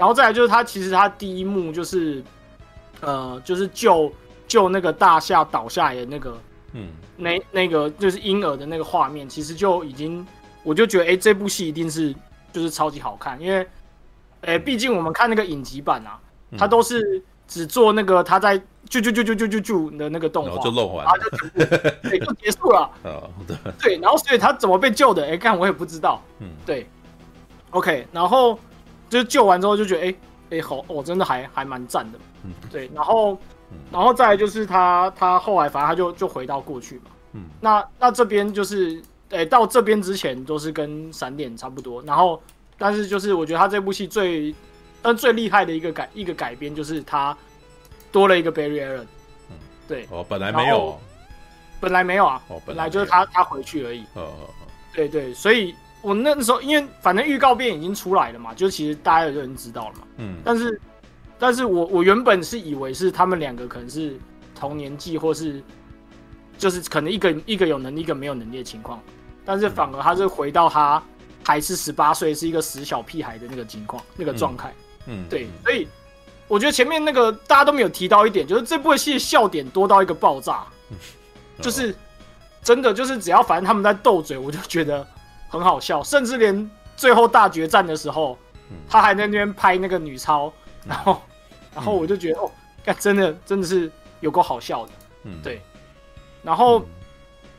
[0.00, 2.24] 然后再来就是他，其实他第一幕就是，
[3.02, 4.10] 呃，就是救
[4.48, 6.38] 救那个大厦倒下来的那个，
[6.72, 10.26] 嗯，那那个就是婴儿的那个画面，其实就已经，
[10.62, 12.14] 我就觉得，哎，这部戏一定是
[12.50, 13.68] 就是超级好看，因为，
[14.40, 16.18] 哎，毕竟我们看那个影集版啊，
[16.56, 18.56] 他都是只做那个他在
[18.88, 22.90] 救救救救救救救的那个动画，就漏完，然后就对就结束了，
[23.46, 25.26] 对对，然后所以他怎么被救的？
[25.26, 26.88] 哎，看我也不知道，嗯，对
[27.72, 28.58] ，OK，然后。
[29.10, 30.16] 就是救完之后就觉得，哎、欸、哎、
[30.52, 33.36] 欸、好，我、哦、真的还还蛮赞的，嗯，对，然后，
[33.92, 38.98] 然后再来就是他他后来反正他就就回到过去嘛，嗯，那那这边就是，
[39.30, 42.40] 哎、欸，到这边之前都是跟闪点差不多，然后，
[42.78, 44.54] 但是就是我觉得他这部戏最，
[45.02, 47.36] 但最厉害的一个改一个改编就是他
[48.12, 49.06] 多了一个 Barry Allen，
[49.50, 49.56] 嗯，
[49.88, 50.96] 对，哦，本来没有，
[51.80, 54.64] 本来没有啊，哦，本来就是他他回去而已，哦哦哦，
[54.94, 55.74] 对对，所以。
[56.02, 60.06] 我那时候，因为反正预告片已经出来了嘛，就其实大家有人知道了嘛。
[60.16, 60.38] 嗯。
[60.42, 60.80] 但是，
[61.38, 64.18] 但是我我原本是以为是他们两个可能是
[64.54, 65.62] 同年纪，或是
[66.56, 68.98] 就是可能一个一个有能力，一个没有能力的情况。
[69.44, 71.02] 但是反而他是回到他
[71.44, 74.72] 还是十八岁，是一个死小屁孩的那个情况，那个状态。
[75.06, 75.26] 嗯。
[75.28, 75.86] 对，所以
[76.48, 80.96] 我觉得前面那个大家都没有提到一点，就是这部戏的笑点多到一个爆炸，嗯
[81.60, 81.94] 就是
[82.62, 85.06] 真的就是只要反正他们在斗嘴，我就觉得。
[85.50, 88.38] 很好笑，甚至连最后大决战的时候，
[88.70, 90.50] 嗯、他还在那边拍那个女超，
[90.86, 92.50] 然后，嗯、然后我就觉得、嗯、哦，
[92.84, 93.90] 看真的真的是
[94.20, 94.92] 有够好笑的，
[95.24, 95.60] 嗯，对。
[96.44, 96.86] 然后，嗯、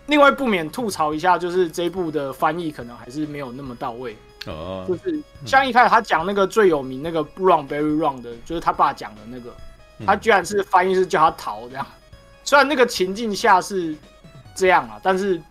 [0.07, 4.15] 另外不免吐槽一下，就是这一部的翻译可能还是没有那么到位，
[4.45, 9.53] 哦，就是像一开始他讲那个最有名那个 Run Barry Run 的，就是他爸讲的那个，
[10.05, 11.85] 他居然是翻译是叫他逃这样，
[12.45, 13.93] 虽然那个情境下是
[14.55, 15.41] 这样啊，但是。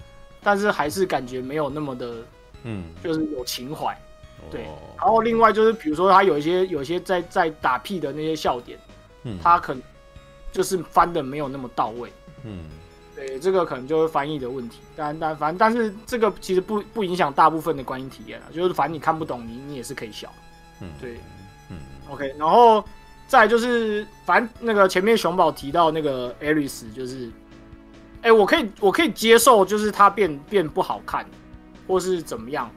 [0.42, 2.14] 但是还是感觉没有那么的，
[2.62, 3.96] 嗯，就是有情怀，
[4.50, 4.62] 对。
[4.96, 8.78] 然后另外就是，比如说他有一些有一些在在打屁的那些笑点，
[9.24, 9.82] 嗯，他可能
[10.50, 12.10] 就是翻的没有那么到位，
[12.44, 12.64] 嗯，
[13.14, 14.78] 对，这个可能就是翻译的问题。
[14.96, 20.32] 但但反正但是这个其实不不影响大部分的观影体验啊，就是反正你看不懂，你你也是可以笑，
[20.80, 21.20] 嗯，对，
[21.68, 21.76] 嗯
[22.10, 22.34] ，OK。
[22.38, 22.82] 然后
[23.26, 27.30] 再就是，反正那个前面熊宝提到那个艾瑞斯就是。
[28.22, 31.24] 哎、欸，我可以，我可以接受，就是他变变不好看，
[31.88, 32.70] 或是怎么样，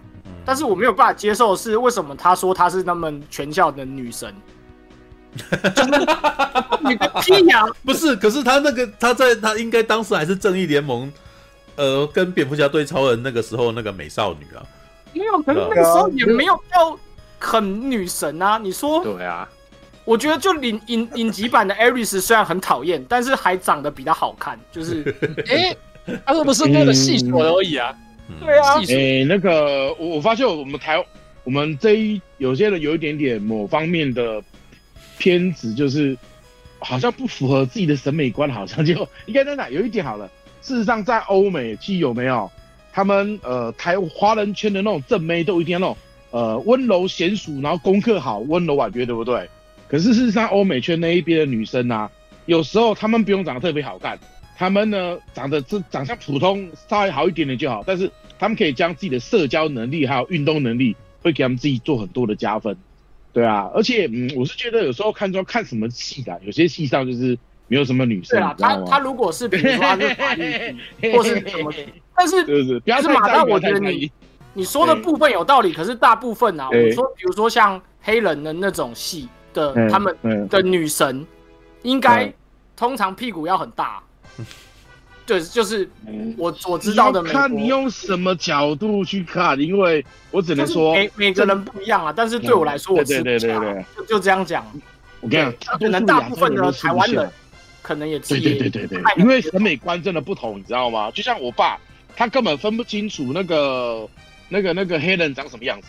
[0.46, 4.34] 但是我没有办法接受的是为什么他说她是他们全校的女神，
[6.86, 7.66] 你个屁呀！
[7.84, 11.12] 不是，可是他那个他在他应该当时还是正义联盟，
[11.76, 14.64] 呃，跟蝙蝠侠对超人那个时候那个美少女啊，
[15.12, 16.98] 没有，可是那个时候也没有到
[17.38, 19.04] 很女神啊，你说？
[19.04, 19.48] 对啊。
[20.06, 24.60] 我觉得就影影影集版的艾瑞斯虽然很讨厌，但是还长得比较好看。
[24.72, 25.16] 就是，
[25.48, 25.76] 哎、
[26.06, 27.96] 欸，他是不是那个细琐而已啊？
[28.28, 31.04] 嗯、对啊，哎、欸，那个我我发现我们台
[31.44, 34.42] 我们这一有些人有一点点某方面的
[35.18, 36.18] 偏执，就是
[36.80, 40.30] 好像不符合自己的审美观，好像就应该在哪有一点好了。
[40.62, 42.50] 事实上，在欧美其实有没有
[42.92, 45.98] 他们呃台华人圈的那种正妹都一定要那种
[46.32, 49.50] 呃温柔娴熟，然后功课好，温柔婉约，对不对？
[49.94, 52.10] 可是事实上，欧美圈那一边的女生啊，
[52.48, 54.18] 有时候她们不用长得特别好看，
[54.58, 57.84] 她们呢长得这长相普通，稍微好一点点就好。
[57.86, 58.10] 但是
[58.40, 62.76] 她们可以将自己的社交能力还有运动能力，会给她们自己做很多的加分。
[63.32, 67.38] 对啊，而且嗯，我是觉得有时候看中看什么戏啊，有些戏上就是
[67.68, 68.40] 没有什么女生。
[68.40, 70.76] 对啊，他他如果是比如说他是法律
[71.16, 71.72] 或是什么，
[72.16, 74.12] 但是是是，但是马大，我觉得你
[74.56, 80.16] 你说的部分有道理，可是大部分啊，我说比如说像黑人的那种戏的他们
[80.50, 81.26] 的女神，
[81.84, 82.34] 应该
[82.76, 84.04] 通常屁股要很大。
[85.26, 85.90] 对，就是
[86.38, 87.24] 我我知道的。
[87.24, 92.12] 看你用什么角度去看，因为我只能说每每个人不一样啊。
[92.14, 94.66] 但是对我来说，我对对对对，就就这样讲。
[95.22, 97.32] 我跟你讲，可能大部分的台湾人
[97.82, 101.10] 可能也对对对对对，因为审美观真的不同，你知道吗？
[101.12, 101.80] 就像我爸，
[102.18, 104.06] 他根本分不清楚那个
[104.50, 105.88] 那个那个黑人长什么样子。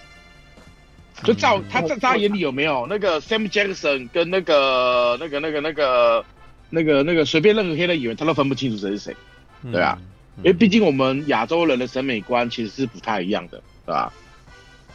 [1.22, 6.24] 就照他在他眼里有没有那个 Sam Jackson 跟那个那个那个那个。
[6.70, 9.16] 那个那个随便任何黑人演员，他都分不清楚谁是谁，
[9.70, 9.96] 对啊，
[10.38, 14.12] 因为毕竟我们亚洲人的审美观其实是不太一样的，对吧？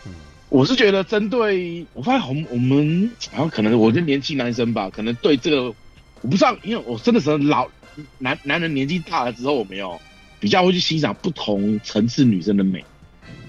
[0.05, 0.11] 嗯，
[0.49, 5.63] 我是觉得针对我发现我们我们然后可能我是年轻男生吧，可能对这个
[6.21, 7.69] 我不知道，因为我真的是老
[8.17, 10.01] 男男人年纪大了之后，我没有
[10.37, 12.83] 比较会去欣赏不同层次女生的美。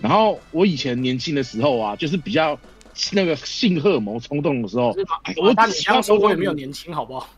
[0.01, 2.59] 然后我以前年轻的时候啊，就是比较
[3.12, 4.94] 那个性荷尔蒙冲动的时候，
[5.36, 7.28] 我只希望说我也没有年轻，好不好？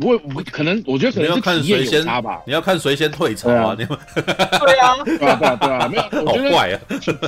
[0.00, 2.40] 不会，我可能我觉得可能是体验有差吧。
[2.46, 3.76] 你要看谁先退潮啊？
[3.78, 6.80] 你们对啊，对啊，对啊，对啊，没有，我觉得 好怪啊。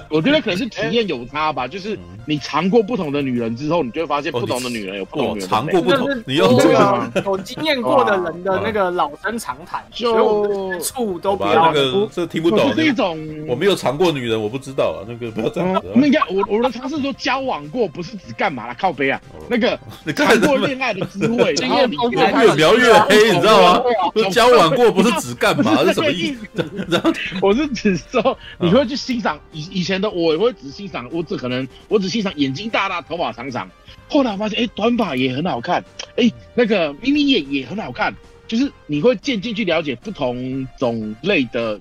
[0.09, 12.75] 我觉得可能是体验有差吧，就是你尝过不同的女人之后，你就会发现不同的女人有不同的尝过不同，你有这个有经验过的人的那个老生常谈，所以我们处都不要那个这听不懂。
[12.75, 15.05] 是一种我没有尝过女人，我不知道啊。
[15.07, 15.83] 那个不要这样。
[15.95, 18.77] 那个我我的尝试说交往过，不是指干嘛啦？
[18.79, 19.79] 靠背啊，那个
[20.17, 22.54] 尝过恋爱的滋味，经验丰富。
[22.55, 23.83] 越描越黑，你知道吗？
[24.15, 25.77] 就交往过不是只干嘛？
[25.85, 26.49] 是什么意思？
[26.89, 33.69] 然后我是只说，你会去欣赏以以前的我，也会只欣赏我只可能我只欣赏眼睛大大、头发长长。
[34.09, 35.85] 后来发现，哎，短发也很好看，
[36.17, 38.15] 哎，那个眯眯眼也很好看。
[38.47, 41.81] 就是你会渐渐去了解不同种类的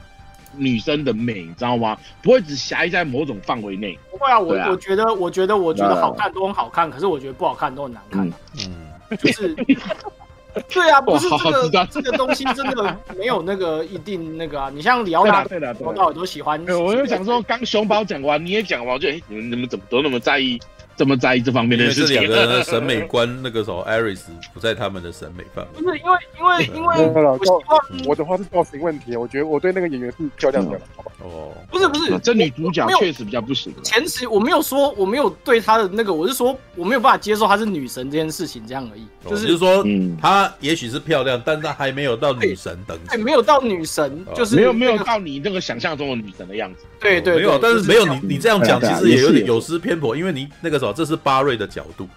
[0.56, 1.98] 女生的美，你知道吗？
[2.22, 4.00] 不会只狭义在某种范围内。
[4.10, 8.32] 不会啊，我我觉得，我觉得，我觉得好看都很好看，可是我觉得不好看都很难看。
[8.60, 8.88] 嗯，
[9.18, 9.54] 就是。
[10.70, 14.72] 对啊，不是这个这个东西真的没有那个 一定那个啊。
[14.74, 16.64] 你像李奥纳，对的，我到底都喜欢。
[16.68, 20.60] 我就想说， 刚熊宝讲完，你也讲完，我就哎，你们你们怎么都那么在意？
[20.96, 25.82] 这么在意这方面的事情，两个人的 审美观，那个时候艾瑞斯不在他们的审美范围。
[25.82, 31.12] 不是因为因为因为我希望我的话是造型问题，我觉得我对那个演员是漂亮的，好吧？
[31.24, 33.74] 哦，不是不是，这女主角确实比较不行。
[33.84, 39.06] 前期我没有说我没有对她的那个，我是说我没有办法接受她是女神这件事情这样而已。
[39.28, 39.84] 就是说，
[40.22, 46.84] 她也许是漂亮，但她还没有到女神等级，没有到女神，就是没有没有到你那个想象中的女神的样子。
[47.00, 52.10] 对对，没有，但是没有你你这样讲，其实也有点有失偏颇，因为你那个这是巴瑞的角度，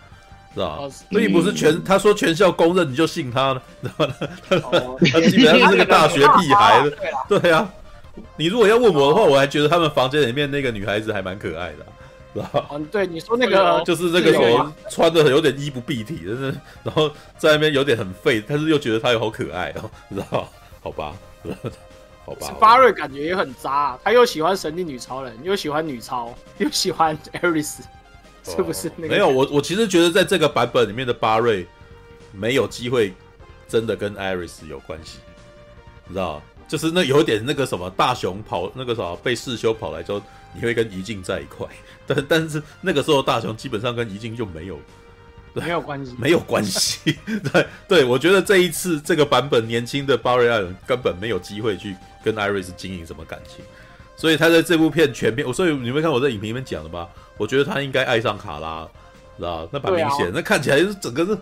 [0.55, 0.89] 知道吧？
[1.13, 3.89] 所以不是全他说全校公认你就信他了，知
[4.61, 4.97] 道吗？
[5.13, 6.83] 他基本上是个大学屁孩，
[7.29, 7.71] 对啊。
[8.37, 11.87] 你如果要问我的话，我还觉得他们房间里面那个女孩子还蛮可爱的，
[12.33, 12.67] 知道吧？
[12.73, 14.59] 嗯，对，你说那个就是那个谁
[14.91, 20.49] 穿的有点衣不蔽体，真的，然后在那边有点很废，但是又觉得他又好可爱哦， 知道？
[20.83, 21.15] 好吧。
[22.25, 27.85] 好吧，巴瑞感觉也很渣，他又喜欢神力女超人，又喜欢女超，又喜欢艾瑞斯，
[28.55, 28.91] 是不是？
[28.97, 31.67] 没有，我我其实觉得在这个版本里面的巴瑞
[32.33, 33.13] 没有机会
[33.69, 35.19] 真的跟艾瑞斯有关系，
[36.07, 36.43] 你知道？
[36.69, 40.21] 就是那有点那个什么大雄跑那个什么被世修跑来之后，
[40.55, 41.67] 你会跟怡静在一块，
[42.07, 44.79] 但但是那个时候大雄基本上跟怡静就没有。
[45.57, 47.17] 没有关系，没有关系。
[47.51, 53.65] 对对，我觉得这一次这个版本年轻的巴瑞艾伦根本没有机会去跟艾瑞斯经营什么感情，
[54.17, 57.07] 所以他在这部片全片，我所以你们看我在影评里面讲的吧，
[57.37, 58.89] 我觉得他应该爱上卡拉，
[59.37, 61.39] 知道那蛮明显，啊、那看起来是整个是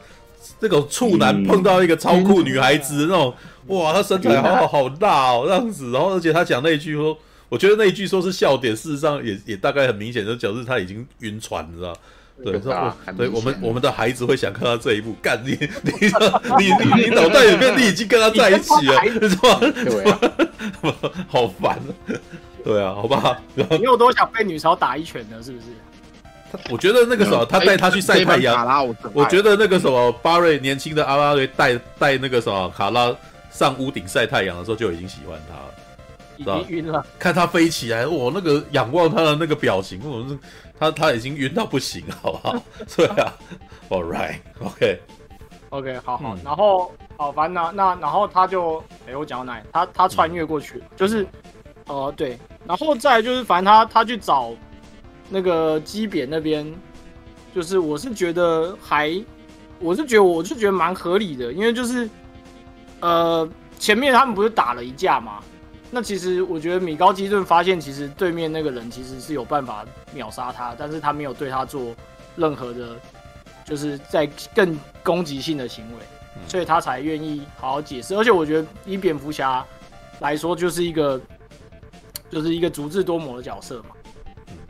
[0.60, 3.34] 这种处男碰到一个超酷女孩子那种，
[3.68, 7.16] 嗯、哇，他身材好好好大哦，这样子，然后而且他讲那一句说，
[7.48, 11.96] 我觉得那一句说是笑点，事实上也也大概很明显，就表示他已经晕船，你知道。
[12.42, 15.50] 对，说对我们我们的孩子会想看到这一部，干你
[15.84, 15.92] 你
[16.58, 19.60] 你你你脑袋里面你已经跟他在一起了，是吧？
[19.60, 20.12] 对，
[21.30, 21.78] 好烦，
[22.64, 23.38] 对啊，好吧。
[23.54, 25.42] 你有多想被女超打一拳呢？
[25.42, 25.66] 是不是？
[26.70, 33.14] 我觉得那个什么他带他去晒太阳，我觉得那个什么巴瑞年轻的阿拉瑞带带那个什么卡拉
[33.50, 37.04] 上屋顶晒太阳的时候就已经喜欢他了，已经晕了。
[37.18, 40.38] 看他飞起来，我那个仰望他的那个表情，我是。
[40.76, 42.56] 他他已经晕到不行，好不好？
[42.96, 43.32] 对啊
[43.90, 49.64] ，All right，OK，OK，好好，然后好，反正那那然后他就，哎，我讲到哪里？
[49.72, 51.24] 他他穿越过去，就是，
[51.86, 52.36] 呃，对，
[52.66, 54.52] 然后再就是，反正他他去找
[55.28, 56.72] 那个基扁那边，
[57.54, 59.22] 就是我是觉得还，
[59.78, 62.08] 我是觉得我是觉得蛮合理的，因为就是
[63.00, 65.40] 呃，前面他们不是打了一架吗？
[65.90, 71.94] 那其实我觉得米高基顿发现，其实对面那个人其实是有办法秒杀他，但是他没有对他做
[72.34, 72.96] 任何的，
[73.64, 76.02] 就是在更攻击性的行为，
[76.48, 78.14] 所以他才愿意好好解释。
[78.14, 79.64] 而且我觉得以蝙蝠侠
[80.18, 81.20] 来说，就是一个
[82.34, 83.94] 就是一个足智多谋的角色嘛。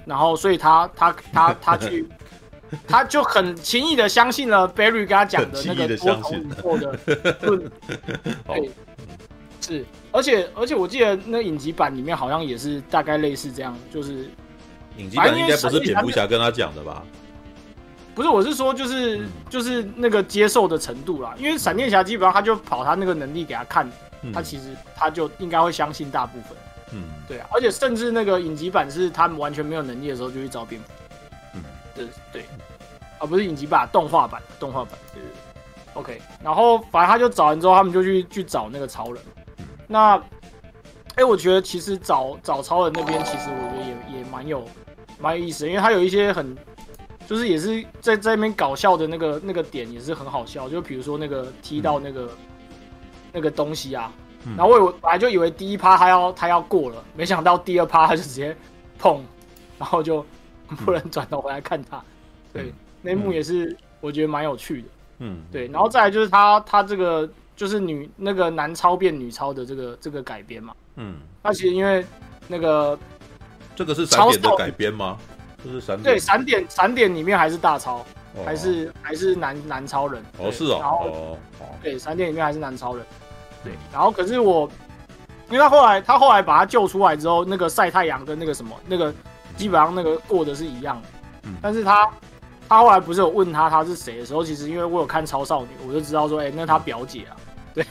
[0.04, 2.06] 然后，所以他他他他去。
[2.88, 6.98] 他就很轻易的相信了 Barry 跟他讲的那个多重宇宙的
[7.42, 7.70] 论，
[8.48, 8.70] 对，
[9.60, 14.28] 是，而且而且我记得那影集版里面好像也是大概类似这样，就是
[14.96, 17.04] 影集版应该不是蝙蝠侠跟他讲的吧？
[18.12, 23.88] 不是，我是说就是就是那个接受的程度啦，因为闪电侠基本上他就跑他那个能力给他看，
[24.32, 26.56] 他其实他就应该会相信大部分，
[26.94, 30.88] 嗯，对啊，而且甚至那个影集版是他们完全没有能力的时候就去找蝙蝠。
[31.94, 32.44] 对对，
[33.18, 36.22] 啊不是影集版，动画版，动画版，对对对，OK。
[36.42, 39.22] 然后反正他就找完之后，他们就去去找那个超人。
[39.86, 40.20] 那，
[41.14, 44.64] 哎，我觉得其实找找超人那边，其实我觉得也也蛮有
[45.20, 46.56] 蛮有意思的，因为他有一些很，
[47.28, 52.76] 就是也是在在那边搞笑的那个那个点也是很好笑，就比如说那个踢到那个、嗯、
[53.32, 54.12] 那个东西啊，
[54.56, 58.56] 然后我以为本来就以为第一趴他要他要过了，没想到第二趴他就直接
[58.98, 59.24] 碰，
[59.78, 60.24] 然后就。
[60.86, 62.02] 不能转头回来看他，
[62.50, 62.72] 对，
[63.02, 64.88] 那一幕也是我觉得蛮有趣的，
[65.18, 72.04] 嗯，对，然后再来就是他他这个就是女那个男超变女超的这个这个改编嘛，嗯，那其实因为
[72.48, 72.98] 那个
[73.76, 75.18] 这个是闪点的改编吗？
[75.62, 76.02] 就是闪点？
[76.02, 78.04] 对闪点闪点里面还是大超，
[78.44, 80.24] 还是还是男男超人。
[80.38, 81.38] 哦是哦，然后
[81.82, 83.06] 对闪点里面还是男超人，
[83.64, 84.70] 对，然后可是我
[85.50, 89.12] 因为他后来他后来把他救出来之后，那个晒太阳跟那个什么那个。
[89.56, 91.08] 基本上那个过的是一样的，
[91.44, 92.10] 嗯，但是他
[92.68, 97.36] 他后来不是有问他他是谁的时候，其实因为我有看超少女，我就知道说，哎、欸，那他表姐啊，
[97.72, 97.86] 对。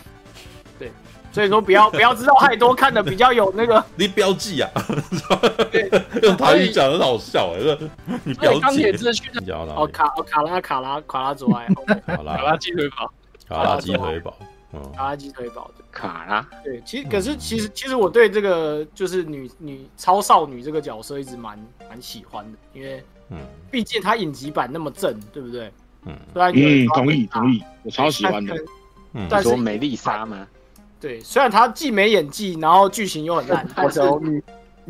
[0.78, 0.92] 对，
[1.32, 4.70] 所以说不要不要知道太多，看的比较有那个 你标记啊，
[5.72, 5.90] 对，
[6.22, 7.78] 用台语讲很好笑哎，
[8.26, 11.66] 你标记，钢铁之躯哦卡哦卡拉卡拉卡拉佐爱，
[12.06, 12.58] 卡拉。
[12.58, 13.10] 鸡腿堡，
[13.48, 14.36] 卡拉鸡腿堡。
[14.96, 21.58] 卡拉鸡腿堡的卡拉，对，其实可是其实其实我对这个就是女女超少女这个角色一直蛮
[21.90, 23.38] 蛮喜欢的，因为嗯，
[23.70, 25.72] 毕竟她影集版那么正，对不对？
[26.06, 28.56] 嗯，嗯，同意同意，我超喜欢的。
[29.14, 30.48] 嗯，但是美丽莎吗？
[31.00, 34.02] 对，虽然她既没演技，然后剧情又很烂， 但是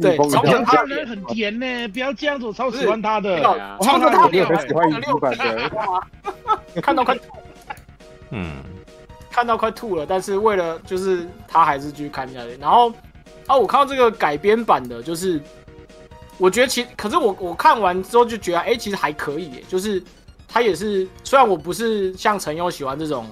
[0.01, 3.35] 对，超她人很甜呢，不要这样子，我超喜欢她的。
[3.77, 7.17] 我超喜欢影集版的，看到快，
[8.31, 8.55] 嗯。
[9.33, 12.55] 看到快吐了，但是为了就是他还是继续看下去。
[12.61, 12.93] 然后
[13.47, 15.41] 啊，我看到这个改编版的，就是
[16.37, 19.63] 我觉得其可是我我看完之后就觉得，哎、欸，其实还可以耶。
[19.67, 20.01] 就是
[20.47, 23.27] 他也是，虽然我不是像陈佑喜欢这种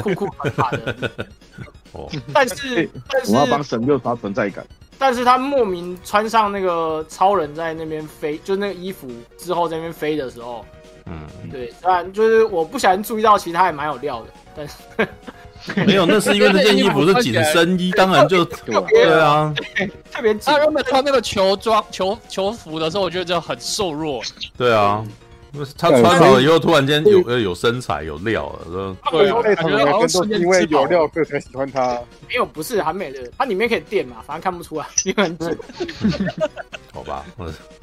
[0.00, 1.10] 酷酷卡卡的，
[1.92, 4.64] 哦，但是但是我要帮神佑刷存在感。
[4.98, 10.64] 但是他莫名穿上那个超人在那边飞，就那个衣服之后在那边飞的时候，
[11.06, 14.28] 嗯，对，虽然就是我不小心注意到，其实他也蛮有料的。
[14.54, 19.54] 但 是没有，那是因为那件衣服是紧身衣，当然就对啊，
[20.10, 20.42] 特别紧。
[20.44, 24.20] 他原本穿那个球装、球球服的时候，我觉得就很瘦弱。
[24.56, 25.04] 对啊，
[25.78, 31.96] 他穿好了以后，突然间有呃有身材有料了，对，感觉好像是因为有料所以才喜欢他。
[32.28, 35.56] 没有，不是很美的，它里面可以垫嘛，反正看不出来，因为很紧。
[36.92, 37.24] 好吧，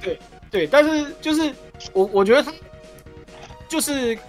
[0.01, 0.19] 对
[0.51, 1.49] 对，但是就是
[1.93, 2.51] 我我觉得他
[3.69, 4.19] 就是。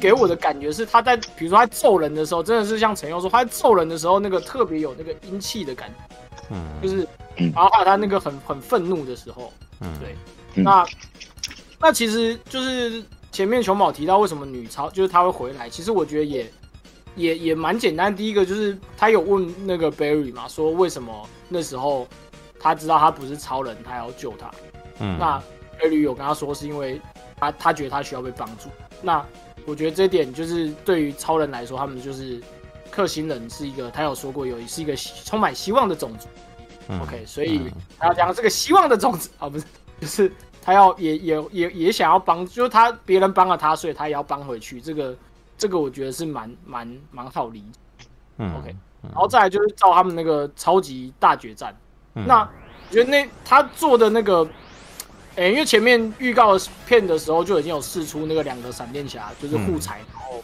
[0.00, 6.16] 给我的感觉是，他在比如说他揍人的时候，真的是像陈佑说，他在揍人的时候，那个特别有那个阴气的感觉，
[6.50, 7.06] 嗯，就是，
[7.36, 10.16] 然后还有他那个很很愤怒的时候，嗯，对，
[10.62, 10.86] 那
[11.78, 16.50] 那其实就是前面熊宝提到为什么女超就是他会回来，其实我觉得也
[17.14, 18.14] 也也蛮简单。
[18.14, 22.08] 第一个就是他有问那个 Barry 嘛，说为什么那时候
[22.58, 24.50] 他知道他不是超人，他要救他，
[25.00, 25.42] 嗯，那
[25.78, 27.00] Barry 有跟他说是因为
[27.36, 28.70] 他他觉得他需要被帮助，
[29.02, 29.22] 那。
[29.66, 32.40] 我觉得这点就是对于超人来说，他们就是
[32.90, 36.28] 克星人是一个，他有说过有是一个充满希望的种族。
[36.88, 39.64] 嗯、OK，所以他要讲这个希望的种子啊， 不是，
[40.00, 44.80] 就是他要也也也也想要帮，就是他别人帮了他，所以他也要帮回去。
[44.80, 45.16] 这个
[45.56, 48.06] 这个我觉得是蛮蛮蛮好理解。
[48.38, 51.74] 嗯，OK，然后再来就是照他们那个超级大决战，
[52.14, 54.46] 嗯、那我觉得那他做的那个。
[55.34, 60.42] 哎、欸，因为前面预告片的时候就已经有试出那个两个闪电侠就是互踩，然后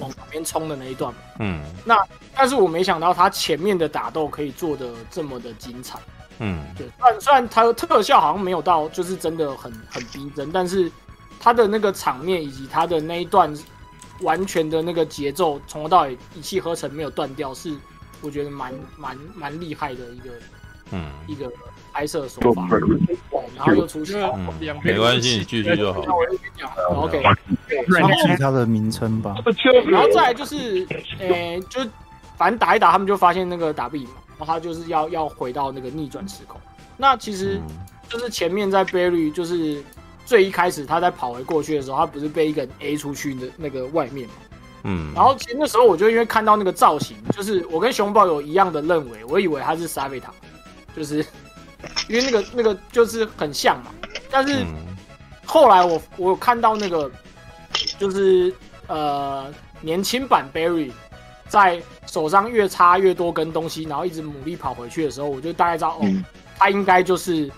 [0.00, 1.20] 往旁边冲的那一段嘛。
[1.40, 1.62] 嗯。
[1.84, 1.96] 那
[2.34, 5.98] 但是我没想到他前面的打斗可以做的这么的精彩。
[6.38, 6.64] 嗯。
[6.76, 10.92] 对，虽然虽然他的特效好像没有到，就是真的很很逼真，但是
[11.40, 13.52] 他的那个场面以及他的那一段
[14.20, 17.74] 完全的那个节奏从头到尾一气呵成没有断掉，是
[18.20, 20.30] 我觉得蛮蛮蛮厉害的一个
[20.92, 21.50] 嗯一个
[21.94, 22.68] 拍摄手法。
[23.56, 24.52] 然后又出去，嗯，
[24.82, 26.02] 没关系，你继续就好。
[26.04, 27.22] 那我就讲，OK。
[27.86, 29.36] 然后其他的名称吧。
[29.86, 30.84] 然后再来就是，
[31.20, 31.80] 诶，就
[32.36, 36.60] 反正打一打，他们就发现那个打不赢嘛，然后他就是要要回到那个逆转时空。
[36.96, 37.60] 那其实
[38.08, 39.80] 就是前面在 Barry 就是
[40.26, 44.34] 最一开始他在跑回过去的时候，他不是被一个人 A 出去的那个外面嘛？
[44.82, 45.12] 嗯。
[45.14, 50.32] 然后其实那时候我就因为看到那个造型，就是我跟熊宝有一样的认为，我以为他是 Savitar，
[50.96, 51.24] 就是。
[52.08, 53.90] 因为那个那个就是很像嘛，
[54.30, 54.64] 但是
[55.44, 57.10] 后来我我有看到那个
[57.98, 58.54] 就是
[58.86, 60.90] 呃年轻版 Barry
[61.48, 66.06] 在手上越插越多根东西，然后一直努力跑回去的时候，我就大概知道哦，
[66.58, 67.50] 他应该就是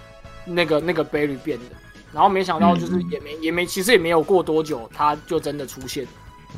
[0.44, 1.64] 那个那个 Barry 变的。
[2.12, 6.06] 然后没想到就是也没也没其实也没有过多久，他就真的出现。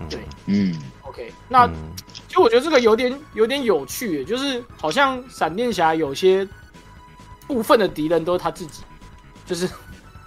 [0.09, 6.47] 对，嗯，OK，那其实我觉得这个有点有点有趣，就是好像闪电侠有些。
[7.49, 8.85] 部分的敌人都是他自己，
[9.45, 9.69] 就是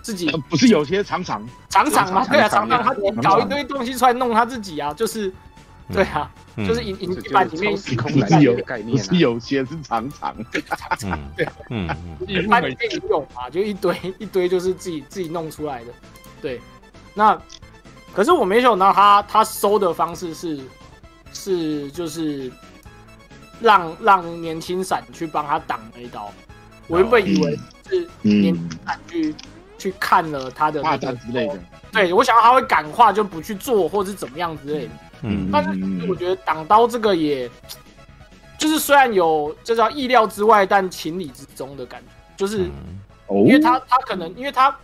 [0.02, 2.26] 自己不是有些常常常常吗？
[2.28, 5.32] 对啊，常常他搞一堆东西出来弄他自己啊，就是
[5.94, 10.36] 对啊，就是一一般里面时空是有概念，是有些是常常
[10.68, 11.88] 常常对，嗯，
[12.28, 15.94] 一般里面有啊，就一堆一堆就是自己自己弄出来的，
[16.42, 16.60] 对。
[17.14, 17.40] 那
[18.14, 20.60] 可是我没想到他他收的方式是
[21.34, 22.52] 是就是
[23.60, 26.32] 让让年轻闪去帮他挡那一刀。
[26.92, 27.58] 我原本以为
[27.90, 29.36] 是年轻闪去
[29.78, 31.60] 去看了他的那个之类的，
[31.92, 34.92] 对，我想他会感化就不去做，或是怎么样之类的。
[35.24, 35.70] 嗯，但是
[36.10, 37.50] 我觉得挡刀这个也，
[38.58, 42.70] 就是虽然有这叫意料之外，但情理之中的感觉，就是
[43.30, 44.76] 因为他他可能因为他，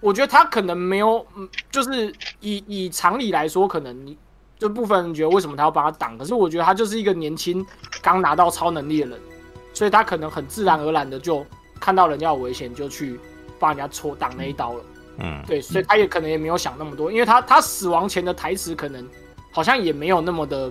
[0.00, 4.16] 我觉得他可能没有，嗯，就是以以常理来说，可能你
[4.58, 7.64] 这部分人觉得为什么他要帮他挡，可是我觉得他就是一个年轻
[8.02, 9.20] 刚拿到超能力的人。
[9.72, 11.44] 所以他可能很自然而然的就
[11.78, 13.18] 看到人家有危险，就去
[13.58, 14.84] 帮人家戳挡那一刀了。
[15.18, 19.06] 嗯，对，所以他也可能也没有想那么多，因为他他死亡前的台词可能
[19.52, 20.70] 好像也没有那么的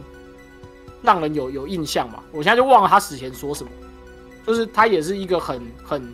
[1.02, 2.24] 让人有有印象嘛。
[2.32, 3.70] 我现在就忘了他死前说什么，
[4.46, 6.14] 就是他也是一个很很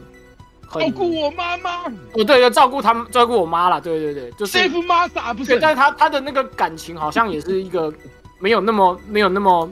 [0.67, 1.83] 很照顾我妈妈。
[2.13, 3.79] 哦，对，要照顾他们，照顾我妈啦。
[3.79, 5.59] 对对对，就是 Save Martha 不是？
[5.59, 7.93] 但是他他的那个感情好像也是一个
[8.39, 9.69] 没有那么没有那么。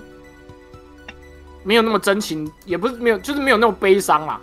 [1.63, 4.39] 没有那么真情，也不是没有，就是没有那种悲伤啦。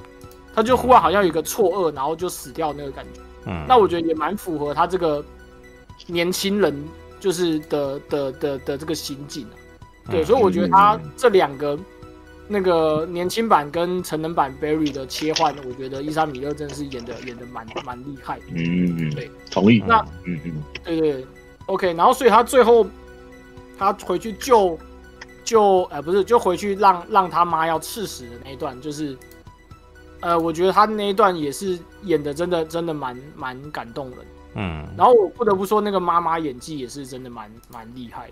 [0.54, 3.20] 他就忽然好像有一个错愕，然后就死掉那个感觉。
[3.46, 5.24] 嗯，那我觉得也蛮符合他这个
[6.06, 6.74] 年轻人
[7.20, 9.54] 就是的的的的，的这个心境啊。
[10.10, 11.78] 对，所以我觉得他这两个
[12.48, 18.44] 那个年轻版跟成人版 Barry 的切换，我觉得伊莎米勒真的是演的演的蛮蛮厉害的。
[18.54, 19.82] 嗯嗯，对，同意。
[19.86, 21.26] 那嗯嗯，对对
[21.66, 21.94] ，OK。
[21.94, 22.86] 然后所以他最后
[23.78, 24.78] 他回去救。
[25.48, 29.16] 就呃不是，就回去让让他妈要刺死的那一段，就是，
[30.20, 34.18] 呃，我觉得他那一段也是演的真的真的蛮蛮感动人，
[34.56, 38.30] 嗯，然后我不得不说那个妈妈演技也是真的蛮蛮厉害，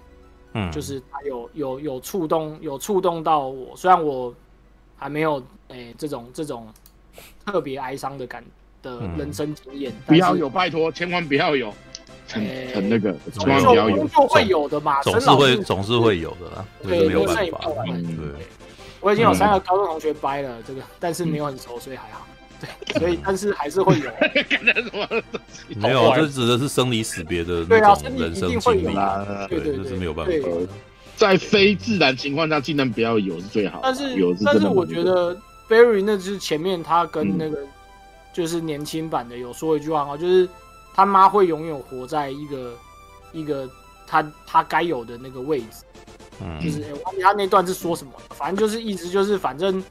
[0.52, 4.34] 嗯，就是他有有有触动有触动到我，虽然我
[4.94, 5.36] 还没有
[5.68, 6.68] 诶、欸、这种这种
[7.46, 8.44] 特别哀伤的感
[8.82, 11.72] 的人生经验，不要有拜托，千万不要有。
[12.28, 12.44] 很
[12.74, 13.66] 很那个，总是
[14.28, 17.60] 会有的嘛，总是会总是会有的啦，对，没有办法。
[17.62, 18.04] 对，
[19.00, 22.26] 我已经有三个高中同学掰了这个，但是没有很熟，所以还好。
[22.58, 24.10] 对，所以但是还是会有。
[25.76, 28.94] 没有，这指的是生离死别的那种人生经历，
[29.48, 30.32] 对对，这是没有办法。
[31.16, 33.80] 在非自然情况下，尽量不要有是最好。
[33.82, 35.36] 但是但是我觉得
[35.68, 37.58] Barry 那就是前面他跟那个
[38.32, 40.48] 就是年轻版的有说一句话啊，就是。
[40.96, 42.74] 他妈会永远活在一个
[43.32, 43.68] 一个
[44.06, 45.84] 他他该有的那个位置，
[46.40, 49.84] 嗯，就是我忘记他那段是说什么，反正就是一直就是反正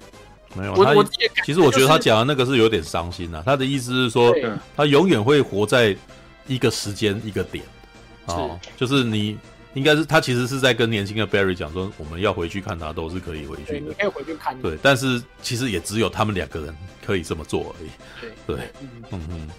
[0.55, 1.05] 没有我我
[1.45, 4.33] 其实我觉得他讲的那个是有点伤心呐，他的意思是说
[4.75, 5.95] 他永远会活在
[6.47, 7.63] 一个时间一个点，
[8.25, 9.37] 哦，就是你
[9.75, 16.75] 应该是他其实是在跟年轻的 Barry 讲说，我们要回去看他都是可以回去的，你可以回去看，对，但是其实也只有他们两个人
[17.05, 17.89] 可以这么做而已，
[18.47, 18.69] 对对，
[19.11, 19.49] 嗯嗯。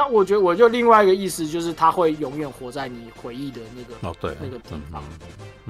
[0.00, 5.04] 那我觉得，我就另外一个意思就是，他会永远活在你回忆的那个哦，对，那个地方，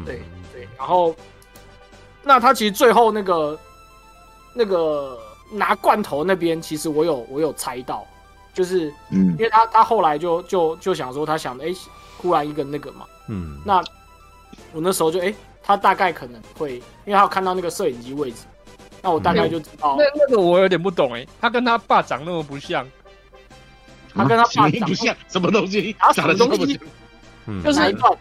[0.07, 0.69] 对对。
[0.78, 1.12] 然后，
[2.23, 3.59] 那他其实最后那个
[4.55, 5.19] 那个
[5.51, 8.07] 拿罐头那边，其实我有我有猜到，
[8.55, 11.74] 就是嗯，因为他他后来就就就想说，他想的哎，
[12.16, 13.82] 忽然一个那个嘛，嗯，那
[14.73, 18.44] 我那时候就哎，他大概可能会，因为他有看到那个摄影机位置，
[19.02, 19.97] 那我大概就知道。
[19.98, 22.86] 那那个我有点不懂哎，他跟他爸长那么不像。
[24.14, 25.94] 他跟他爸长不像，什么东西？
[25.98, 26.78] 啊，什么东西？
[27.46, 28.12] 嗯，就是一段，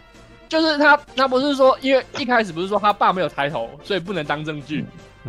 [0.48, 4.84] 就是他，他不是说，因为一开始不是说他爸没有抬头，所以不能当证据。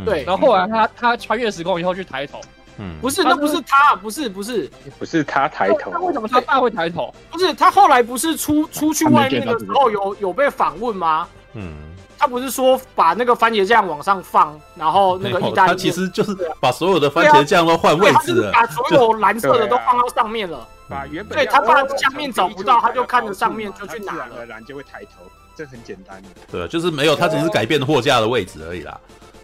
[0.05, 2.39] 对，然后后来他他穿越时空以后去抬头。
[2.77, 5.91] 嗯，不是，那不是他，不是，不是，不是他抬头。
[5.91, 7.13] 那为什么他爸会抬头？
[7.29, 11.27] 不是他后来不是出出去外面的时候有有被访问吗？
[11.53, 11.90] 嗯，
[12.22, 18.35] 他不是说把那个番茄酱往上放，然后那个意大利，他其实就是把所有的番茄酱都换位置。
[18.35, 20.68] 了，把所有蓝色的都放到上面了。
[20.88, 25.23] 把原本对他怕下面找不到，他就看着上面就去拿了，自然而然就会抬头，
[25.56, 26.30] 这很简单的。
[26.52, 28.99] 对，就是没有，他只是改变货架的位置而已啦。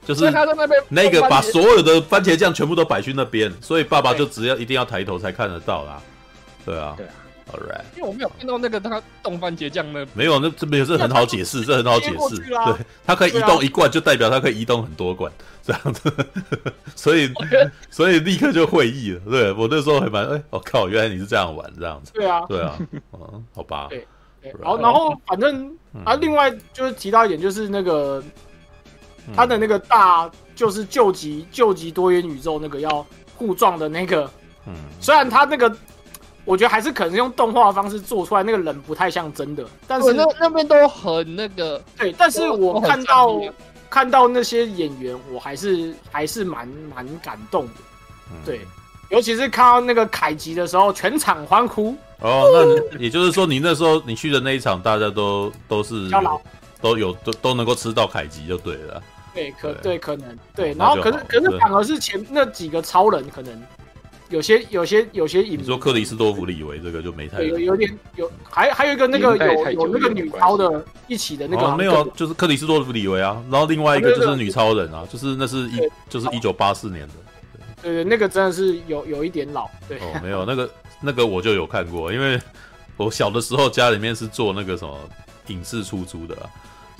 [0.06, 5.99] 就是他在那边那个把所有的番茄酱全部都摆去那边，所以爸爸就只要一定要抬头才看得到啦。
[6.64, 7.10] 对啊，对啊
[7.52, 7.84] ，All right。
[7.95, 12.38] 因为我没有看到那个他动番茄酱那没有，那这没有是很好解释，这很好解释。
[12.38, 15.32] 对，他可以移动一罐，就代表他可以移动很多罐
[15.64, 16.11] 这样子。
[16.95, 17.32] 所以
[17.90, 19.19] 所以立刻就会意了。
[19.30, 22.11] 对我那时候还蛮哎，我靠，原来你是这样玩这样子。
[22.14, 22.78] 对啊，对啊，
[23.14, 23.88] 嗯，好吧。
[23.90, 24.06] 对，
[24.61, 25.76] 然后然后反正
[26.06, 28.24] 啊，另外就是提到一点，就是那个。
[29.36, 33.06] 他的那个大就是救急救急多元宇宙那个要
[33.36, 34.24] 互撞的那个，
[34.65, 35.69] 嗯，虽然他那个
[36.48, 43.38] 我觉得还是可能用动画方式做出来，那个人不太像真的，但是那那边都很那个，对，但是我看到
[43.90, 46.65] 看到那些演员，我还是还是蛮
[46.95, 47.74] 蛮感动的，
[48.45, 48.61] 对，
[49.10, 51.94] 尤其是看到那个凯吉的时候，全场欢呼。
[52.19, 56.10] 哦，那也就是说，你那时候你去的那一场，大家都都是
[56.82, 59.03] 都有都都能够吃到凯吉就对了。
[59.36, 59.99] 对，可对。
[59.99, 60.38] 可能。
[60.56, 63.53] 对，然后可是可是反而是前那几个超人可能
[64.30, 75.80] 有些有些有些影，你说克里斯多弗李维这个就没太有有点有，还还有一个那个有有那个女超的一起的那个没有，就是克里斯多弗李维啊，然后另外一个就是女超人啊，就是那是一
[76.10, 77.14] 就是一九八四年的，
[77.82, 80.70] 对对，那个真的是有有一点老，对哦，没有那个
[81.02, 82.40] 那个我就有看过，因为
[82.98, 84.98] 我小的时候家里面是做那个什么
[85.48, 86.36] 影视出租的。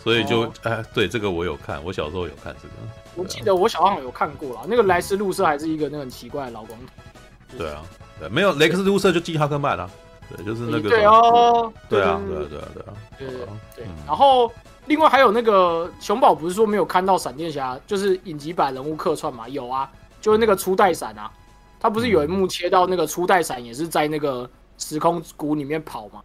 [0.04, 2.74] 所以就哎、哦，对这个我有看，我小时候有看这个。
[3.16, 7.04] 我记得我小时候有看过了，那个莱斯路瑟还是一个那个很奇怪的老光头。
[7.48, 7.84] 就是、对啊，
[8.19, 9.90] 对，没有雷克斯卢瑟就进哈克曼啊，
[10.36, 10.90] 对，就是那个。
[10.90, 11.72] 对哦。
[11.90, 12.94] 对啊，对啊，对啊，对啊。
[13.18, 13.38] 对对
[13.76, 13.86] 对。
[14.06, 14.52] 然后
[14.86, 19.48] 另外还有那个熊宝不是说没有看到闪电侠，就是影集版人物客串嘛？
[19.48, 21.32] 有啊，就是那个初代闪啊，
[21.80, 26.22] 他不是有一幕切到那个初代闪也是在那个时空谷里面跑嘛？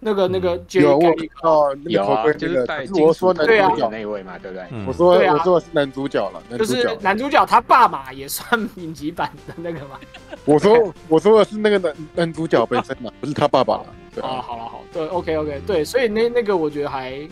[0.00, 1.08] 那个那个有我
[1.42, 4.64] 哦，有啊，就是戴金属头盔的那位嘛，对不对？
[4.86, 9.98] 我说我说的是男主角了，就是男主角他爸嘛，也算 影集版的那个嘛。
[10.44, 13.86] 我说我说的是那个男男主角本身嘛，不是他爸爸了。
[14.22, 17.28] 啊，好了好，对，OK OK，对，所以那那个我觉得还，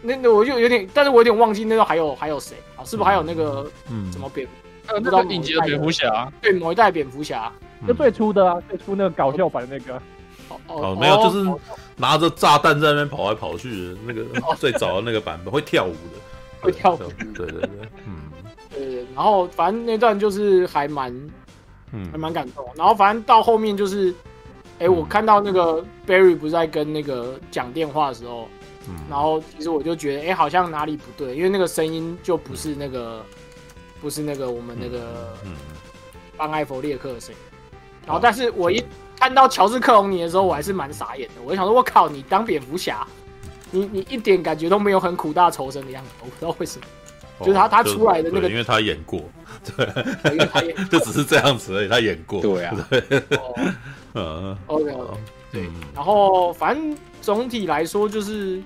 [0.00, 2.84] 那那我就有点，但是我有点忘记那个还有还有谁啊？
[2.84, 4.52] 是不是还有那个嗯什么蝙蝠？
[5.02, 7.52] 那个影集的蝙蝠侠，对，某一代蝙蝠侠，
[7.86, 10.00] 就最初的啊，最初那个搞笑版的那个。
[10.68, 11.60] 哦，没有，就是
[11.96, 14.24] 拿着炸弹在那边跑来跑去的那个
[14.56, 16.20] 最早的那个版本，会跳舞的，
[16.60, 16.98] 会跳舞。
[17.34, 17.70] 对对对，
[18.06, 18.16] 嗯，
[18.70, 19.06] 对。
[19.14, 21.12] 然后反正那段就是还蛮，
[21.92, 22.64] 嗯，还蛮感动。
[22.76, 24.14] 然后反正到后面就是，
[24.78, 28.46] 哎，我看到那个 Barry 不是在跟那个讲电话的时候，
[28.88, 33.24] 嗯，然后其实我就觉得，哎，好像哪里不对，因为那个声音就不是那个，
[34.00, 35.54] 不是那个我们那个，嗯，
[36.36, 37.40] 班艾弗列克的声音。
[38.06, 38.82] 然后，但是我一
[39.18, 41.34] 看到乔治克隆尼的时候，我还是蛮傻眼的。
[41.44, 43.06] 我就想说，我靠，你当蝙蝠侠，
[43.70, 46.10] 你你一点感觉都没有很苦大仇深的样子。
[46.20, 46.86] 我不知道为什么，
[47.38, 49.20] 哦、就是他他出来的那个，因为他演过，
[49.76, 51.88] 对，因为他演过， 就只是这样子而已。
[51.88, 53.02] 他演过，对啊，对，
[54.14, 55.20] 嗯，OK OK，
[55.52, 55.68] 对。
[55.94, 58.62] 然后反正总体来说，就是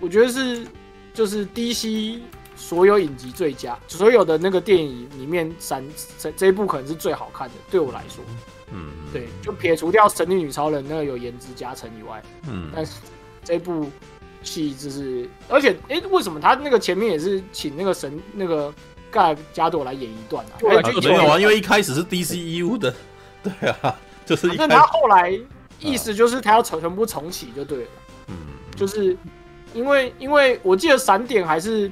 [0.00, 0.66] 我觉得是
[1.14, 2.18] 就是 DC
[2.56, 5.84] 所有影集最佳，所有的那个电影里面，三
[6.18, 8.22] 这这一部可能是最好看的，对我来说。
[8.72, 12.94] 嗯，对，就撇除掉神力女超人那个有颜值加成以外，嗯，但是
[13.44, 13.90] 这部
[14.42, 18.72] 戏就是，而且，哎、欸，为什么他那个前面也是请那个神那个
[19.10, 20.52] 盖加朵来演一段啊？
[20.62, 22.94] 没有啊，因为一开始是 DCU 的，
[23.44, 23.94] 对啊，
[24.24, 25.38] 就是，那他后来
[25.78, 27.90] 意思就是他要全全部重启就对了，
[28.28, 28.34] 嗯，
[28.74, 29.16] 就是
[29.74, 31.90] 因为因为我记得闪点还是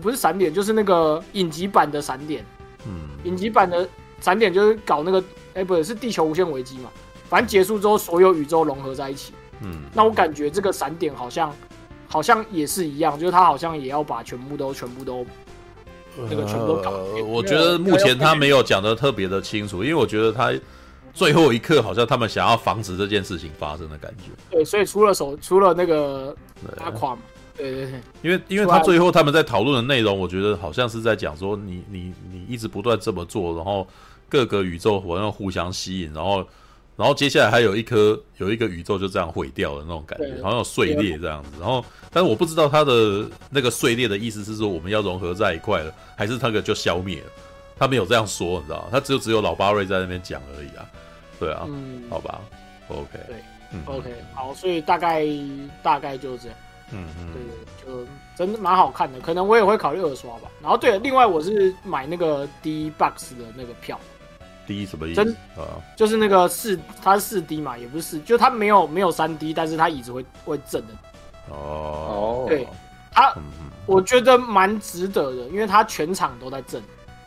[0.00, 2.44] 不是闪点，就是那个影集版的闪点，
[2.86, 3.88] 嗯，影集版的。
[4.22, 5.24] 闪点就是搞那个，
[5.54, 6.90] 哎、欸，不是，是地球无限危机嘛？
[7.28, 9.32] 反正结束之后，所有宇宙融合在一起。
[9.62, 11.54] 嗯，那我感觉这个闪点好像，
[12.08, 15.24] 好像也是一样，就是他好像也要把全部都、全部都，
[16.28, 16.90] 那个全部都搞。
[16.90, 20.52] 呃，我觉得目前他没有讲的特别的清楚，因为我觉得他
[21.12, 24.30] 最后一刻好像他们想要防止这件事情发生的感觉。
[24.50, 26.34] 对，所以除了手，除了那个
[26.78, 27.22] 阿垮嘛。
[27.56, 33.86] 对对对，因为因为他最后他们在讨论的内容，我觉得好像是在讲说你你你一直不断这么做，然后
[34.30, 36.46] 各个宇宙好像互相吸引，然后
[36.96, 41.50] 然后接下来还有一颗有一个宇宙就这样毁掉了那种感觉，好像有碎裂这样子。
[41.58, 47.26] 然后，但是我不知道它的那个碎裂的意思是说我们要融合在一块了，还是那个就消灭了？
[47.78, 48.88] 他没有这样说，你知道吗？
[48.92, 50.86] 他只有只有老巴瑞在那边讲而已啊。
[51.38, 52.38] 对啊，嗯，好吧
[52.88, 53.36] ，OK，对，
[53.72, 55.26] 嗯，OK，好，所以大概
[55.82, 56.56] 大概就是这样。
[56.92, 60.50] 嗯嗯，对，就真的蛮好看的，可能我也会考虑二刷吧。
[60.60, 63.98] 然后对了，另外我是买那个 D box 的那个票。
[64.70, 65.24] D 什么意思？
[65.24, 65.66] 真啊，
[65.96, 70.94] 就是那个四，它是四 D 嘛，也不是四，就它没有没有三 D，但是它椅子会会震的。
[71.48, 72.68] 哦，对，
[73.10, 73.42] 它嗯
[73.86, 76.80] 我觉得蛮值得的，因为它全场都在震。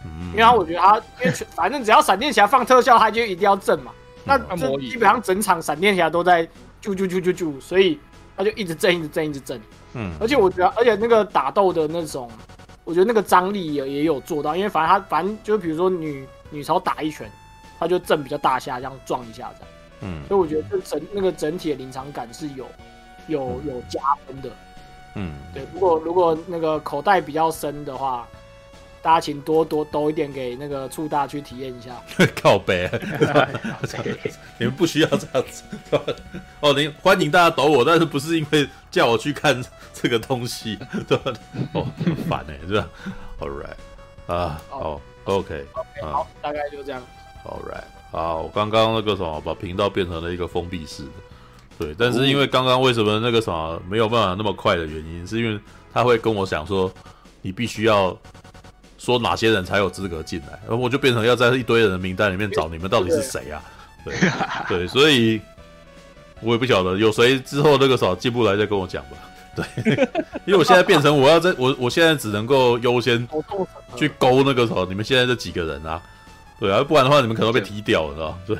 [0.05, 3.91] 嗯因为它我觉得它，因为反正只要闪电侠放特效，它就一定要震嘛。
[4.23, 6.45] 那这基本上整场闪电侠都在
[6.81, 7.99] 啾啾啾啾啾，所以
[8.37, 9.59] 它就一直震，一直震，一直震。
[9.95, 12.31] 嗯，而且我觉得，而且那个打斗的那种，
[12.85, 17.29] 我觉得那个张力也也有做到，因为反正他反正就比如说女女超打一拳，
[17.79, 19.67] 他就震比较大下，这样撞一下这样。
[20.01, 22.65] 嗯，所以我觉得这整那个整体的临场感是有
[23.27, 24.49] 有有加分的。
[25.15, 28.27] 嗯，对，如果如果那个口袋比较深的话，
[29.01, 32.01] 大家请多多兜一点给那个醋大去体验一下。
[32.41, 32.89] 靠北
[34.57, 35.63] 你们不需要这样子。
[36.61, 39.63] 哦，您欢迎大家抖我，但是不是因为叫我去看
[39.93, 40.77] 这个东西，
[41.07, 41.33] 对吧？
[41.73, 42.89] 哦，很烦哎，是吧
[43.39, 45.65] ？All right，啊，好，OK，
[46.01, 47.01] 好，大概就这样。
[47.45, 51.09] All right，好，我刚刚那个什么，把频道变成了一个封闭式的，
[51.77, 55.59] 对，但是因为刚刚为什么那个什么没有办法那么快的原因，是因为
[55.93, 56.91] 他会跟我讲说，
[57.41, 58.17] 你必须要
[58.97, 63.61] 说哪些人才有资格进来，然后我就变成要在一堆人的名单里面找你们到底是谁啊？
[64.05, 64.15] 对
[64.69, 65.41] 对，所以
[66.41, 69.17] 我也不晓得有谁之后那个什么进不来再跟我讲吧。
[69.55, 69.65] 对，
[70.45, 73.27] 因为我现在变成我要在我我现在只能够优先
[73.95, 76.01] 去勾那个什么，你们现在这几个人啊。
[76.59, 78.57] 对啊，不然的话你们可能会被踢掉了，知道对，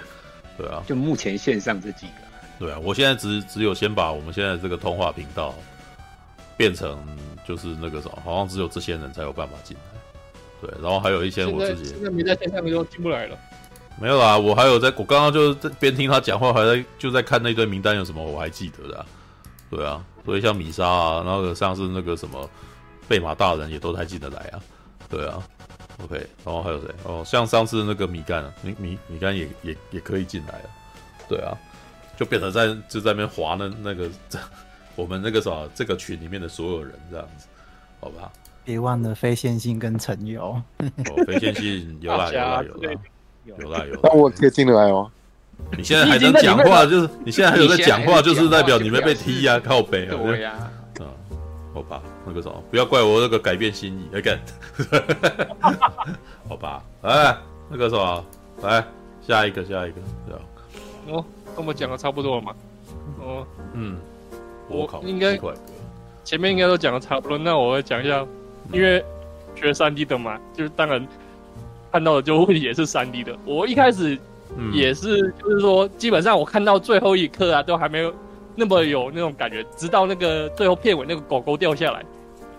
[0.57, 0.83] 对啊。
[0.85, 2.13] 就目前线上这几个。
[2.59, 5.55] 对啊，我现在只只有先把我们现在这个通话频道
[6.57, 6.97] 变成
[7.47, 9.99] 就是那个什么，好像只有这些人才有办法进来。
[10.61, 13.37] 对，然后还有一些我自己现在没在线上的时候进不来了。
[13.99, 19.05] 没有啦，我还有在，我刚刚就在边听他讲话，还在就在看那堆名单有什么，我还记得的、啊。
[19.69, 22.49] 对啊，所以像米莎啊，然后上次那个什么
[23.07, 24.59] 贝马大人也都还进得来啊。
[25.09, 25.41] 对啊。
[26.03, 26.87] OK，然后还有谁？
[27.03, 30.69] 哦，像上次那个米干，啊米米米干也也也可以进来了。
[31.29, 31.55] 对啊，
[32.17, 34.39] 就变成在就在那边划那那个这
[34.97, 37.47] 我们那个啥这个群里面的所有人这样子，
[38.01, 38.31] 好吧？
[38.65, 40.45] 别忘了非线性跟陈友。
[40.45, 40.63] 哦，
[41.27, 43.01] 非线性有啦有啦有啦
[43.45, 43.99] 有啦有啦。
[44.01, 45.09] 那我可以进来哦。
[45.77, 50.15] 你现在还能讲话，就是你现在还有在讲话，就是代表你没被踢呀，靠北啊。
[50.23, 50.53] 对呀。
[50.99, 51.07] 嗯，
[51.73, 54.39] 好吧，那个什么，不要怪我那个改变心意，来干。
[56.47, 57.35] 好吧，哎，
[57.69, 58.25] 那个什么，
[58.61, 58.85] 来
[59.27, 59.95] 下一个下一个，
[60.27, 60.41] 这样。
[61.07, 61.25] 哦，
[61.55, 62.53] 跟我们讲的差不多了嘛。
[63.19, 63.97] 哦，嗯，
[64.69, 65.39] 我应该
[66.23, 68.23] 前面应该都讲的差不多，那我会讲一下，
[68.71, 69.03] 因为
[69.55, 71.05] 学三 D 的嘛，就是当然
[71.91, 73.35] 看到的就会也是三 D 的。
[73.45, 74.17] 我一开始
[74.71, 78.13] 也是，就是说基本上我看到最后一刻啊，都还没有
[78.55, 82.03] 那么有那种感觉，直到那个最后片尾那个狗狗掉下来。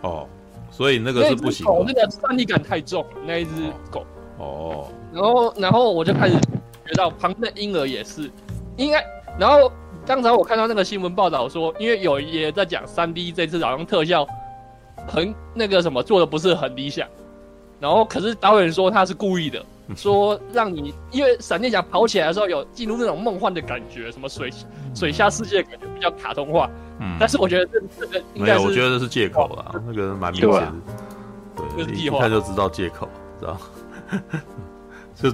[0.03, 0.27] 哦。
[0.71, 1.65] 所以那个是不行。
[1.65, 3.51] 狗那个三 D 感太重，那一只
[3.93, 4.05] 狗。
[4.39, 4.89] 哦。
[5.13, 8.29] 然后，然后我就开始觉得旁边的婴儿也是，
[8.77, 9.01] 应该。
[9.39, 9.71] 然后
[10.05, 14.27] 刚才我看到那个新闻报道说，因为有也在讲三 D 这次好像特效
[15.07, 17.07] 很那个什么做的不是很理想。
[17.81, 19.65] 然后可是导演说他是故意的，
[19.97, 24.51] 说让你因为闪电侠跑起来的时候有进入那种梦幻的感觉，什么水
[24.95, 26.71] 水下世界的感觉比较卡通化。
[27.01, 30.73] 嗯，但是我觉得这这个应该是，没有，我觉得这是借口啦，哦、那个蛮明显的，
[31.77, 33.09] 对，对一看就知道借口，
[33.41, 33.59] 知道？
[35.15, 35.33] 就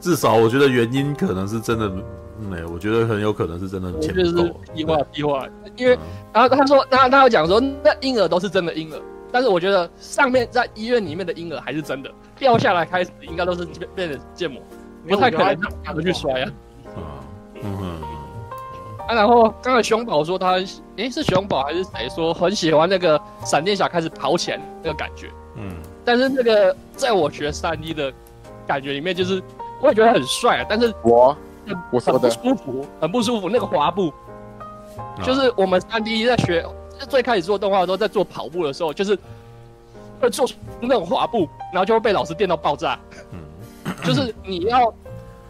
[0.00, 1.90] 至少我觉得原因可能是真的
[2.38, 4.60] 没有，我觉得很有可能是真的钱不够。
[4.74, 5.46] 计划计划，
[5.76, 5.98] 因为、嗯、
[6.32, 9.00] 然后他说，他他有讲说，那婴儿都是真的婴儿，
[9.36, 14.62] 但是我觉得上面在医院里面的婴儿还是真的，掉下来开始应该都是变变成建模，
[15.06, 16.50] 不太可能让他去摔啊。
[16.86, 17.02] 嗯
[17.62, 17.78] 嗯。
[17.82, 18.02] 嗯
[19.08, 20.52] 啊，然后刚才熊宝说他，
[20.96, 25.30] 诶，是熊宝还是谁说很喜欢那个闪电侠开始跑起来那个感觉？
[25.56, 28.10] 嗯，但是那个在我学三 D 的
[28.66, 29.42] 感觉里面，就是
[29.82, 31.36] 我也觉得很帅啊，但是我
[31.92, 33.50] 我很不舒服，很不舒服。
[33.50, 34.10] 那个滑步，
[35.22, 36.64] 就是我们三 D 在学
[37.04, 39.18] 最开始做动画的时候，在做跑步的时候，就是
[40.20, 42.98] 会做出那种滑步，然后就会被老师电到爆炸。
[43.32, 43.38] 嗯，
[44.04, 44.92] 就是你要。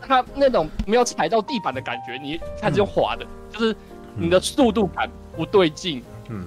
[0.08, 3.74] 他那种没有踩到地板的感觉，你开始用滑的，嗯、就是
[4.14, 6.00] 你的速度感不对劲。
[6.28, 6.46] 嗯，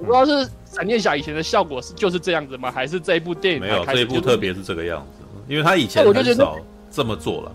[0.00, 2.68] 我不知道是闪电侠以前的效果是就是这样子吗？
[2.68, 5.24] 还是这一部电影、没有这一部特别是这个样子？
[5.46, 6.56] 因为他以前很少
[6.90, 7.52] 这么做了。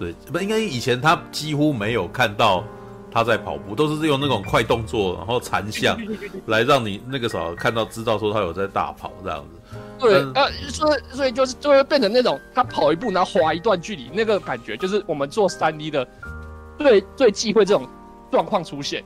[0.00, 2.64] 对，不应该以前他几乎没有看到
[3.10, 5.98] 他在跑步，都是用那种快动作，然后残像
[6.46, 9.78] 来让你那个时候看到知道说他有在大跑这样子。
[9.98, 16.06] 对，呃，所以所以就是就会变成那种他跑一步然后滑一段距离，那个感觉就是我们做三 D 的
[16.78, 17.88] 最最忌讳这种
[18.30, 19.02] 状况出现，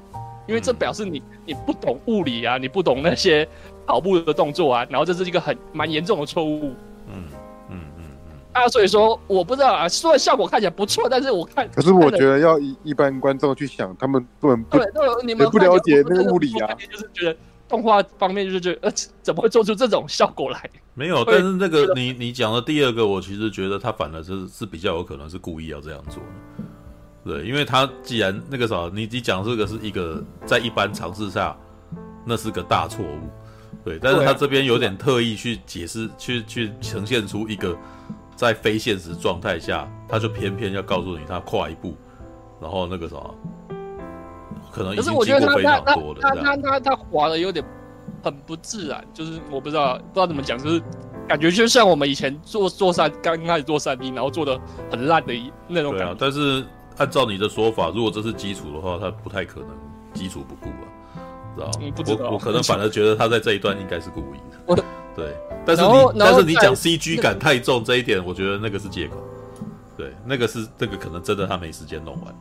[0.46, 3.48] 因为这表示你你不懂物理啊，你不懂那些
[3.86, 6.74] 跑步的动作啊，然后这是一个很蛮严重的错误。
[7.08, 7.24] 嗯。
[8.52, 14.86] 啊，所以说我不知道啊，虽然效果看起来不错，但是我看，可是我觉得要一一般观众去想，他们不能不对，
[15.24, 18.92] 你们不了解那个物理啊，就是觉得动画方面就是觉得呃，
[19.22, 20.70] 怎么会做出这种效果来？
[20.92, 26.22] 没有，但是那个你你讲的第二个，我其实觉得他反而是是比较有可能是故意要这样做
[27.24, 31.56] 的，对，因为他既然那个啥，你你讲这个是一个在一般尝试下
[32.26, 33.30] 那是个大错误，
[33.82, 37.74] 对，但是他这边有点特意去解释，去去呈现出一个。
[38.42, 41.94] 在非现实状态下，他就偏偏要告诉你他跨一步，
[42.60, 43.34] 然后那个什么，
[44.72, 45.24] 可能已经经过
[45.54, 46.20] 非常多的。
[46.20, 47.64] 他他他他滑的有点
[48.20, 50.82] 很不自然，就是我不知道不知道怎么讲，就是
[51.28, 54.60] 感觉就像我们以前做做三刚开始做三 D，然后做的
[54.90, 55.32] 很烂的
[55.68, 56.06] 那种感觉。
[56.06, 56.66] 对啊，但是
[56.98, 59.68] 按照你的说法，如果这是基础的话，他不太可能
[60.12, 60.90] 基础不顾啊，
[61.54, 61.70] 知道？
[61.80, 62.26] 嗯，不知道。
[62.26, 64.58] 我我可能反而觉得他在这一段应该是故意的。
[64.66, 64.84] 我的。
[65.14, 69.16] 对，但是你但是你讲 CG 感太重这一点，我觉得那个是借口。
[69.94, 72.34] 对，那个是那个可能真的他没时间弄完。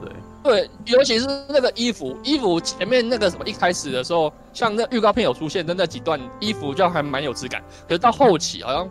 [0.00, 0.10] 对
[0.44, 7.60] 对，尤其是那个衣服，衣服前面那个什么一开始的时候，像那预告片有出现的那几段衣服，就还蛮有质感。
[7.88, 8.88] 可是到后期好像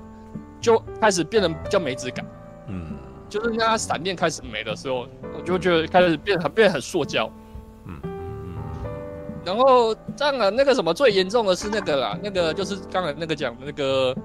[0.60, 2.26] 就开始变得比较没质感。
[2.68, 2.98] 嗯，
[3.30, 5.08] 就是那闪电开始没的时候，
[5.38, 7.32] 我就觉得开始变很变得很塑胶。
[9.44, 14.16] 然后这样啊，那个什么最严重的是那个啦，那个就是刚才那个讲的那个，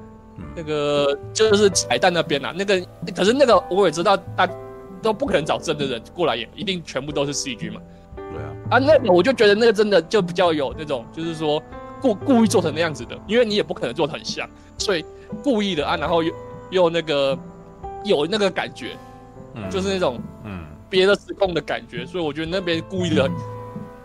[0.55, 2.80] 那个就是彩蛋那边啦，那个
[3.14, 4.48] 可是那个我也知道，大
[5.02, 7.80] 都不可能找真的人过来演，一定全部都是 CG 嘛。
[8.16, 8.52] 对啊。
[8.72, 11.62] 啊，那个我就觉得那个真的就比较有那种，就是说
[12.01, 15.05] 故故意做成那样子的，因为你也不可能做得很像，所以
[15.43, 16.34] 故意的啊，然后又
[16.70, 17.38] 又那个
[18.05, 18.97] 有那个感觉，
[19.55, 23.30] 嗯，就是那种嗯别的失控的感觉，所以我觉得那边故意的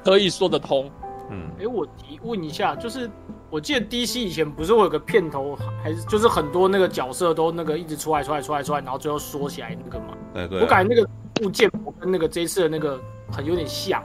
[0.05, 0.89] 可以说得通。
[1.32, 3.10] 嗯，哎，我提问一下，就是
[3.49, 10.14] 我记得 DC 以前不是会有个片头，还是就是很多那个角色都那个一直出来、出来、出来、出来，然后最后缩起来那个嘛？
[10.34, 10.62] 对对。
[10.62, 11.10] 我感觉那个
[11.45, 12.99] 物件我跟那个这一次的那个
[13.32, 14.03] 很有点像，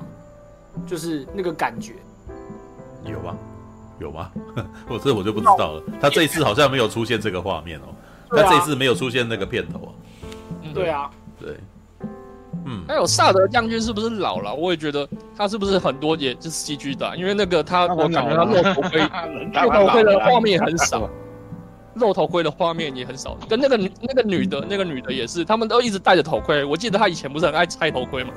[0.86, 1.94] 就是那个感觉。
[3.04, 3.36] 有吗？
[3.98, 4.30] 有吗？
[4.88, 5.82] 我这我就不知道了。
[6.00, 7.94] 他这一次好像没有出现这个画面哦。
[8.30, 9.90] 他这一次没有出现那个片头啊。
[10.74, 11.10] 对啊。
[11.40, 11.56] 对。
[12.68, 14.52] 嗯，还有萨德将军是不是老了？
[14.52, 19.00] 我也觉得他是不是很多也是 CG 的，因为那个他，我感觉他露头盔，
[19.54, 21.08] 露头盔的画面也很少，
[21.94, 23.38] 露头盔的画面也很少。
[23.48, 26.64] 跟那个那个女的，那个女的也是，他们都一直戴着头盔。
[26.64, 28.30] 我记得他以前不是很爱拆头盔吗？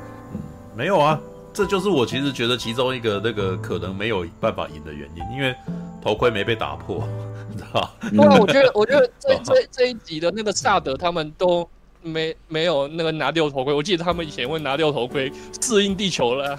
[0.76, 1.20] 没有啊，
[1.52, 5.56] 这就是我其实觉得其中一个那个可能没有办法赢的原因，因为
[6.02, 7.04] 头盔没被打破，
[7.50, 7.92] 你知道吧？
[8.12, 11.68] 对啊，我觉得我觉得这 这这一集的那个萨德他们都。
[12.02, 15.32] 没没有那个拿六头盔，我记得他们以前会拿六头盔
[15.62, 16.58] 适应地球了。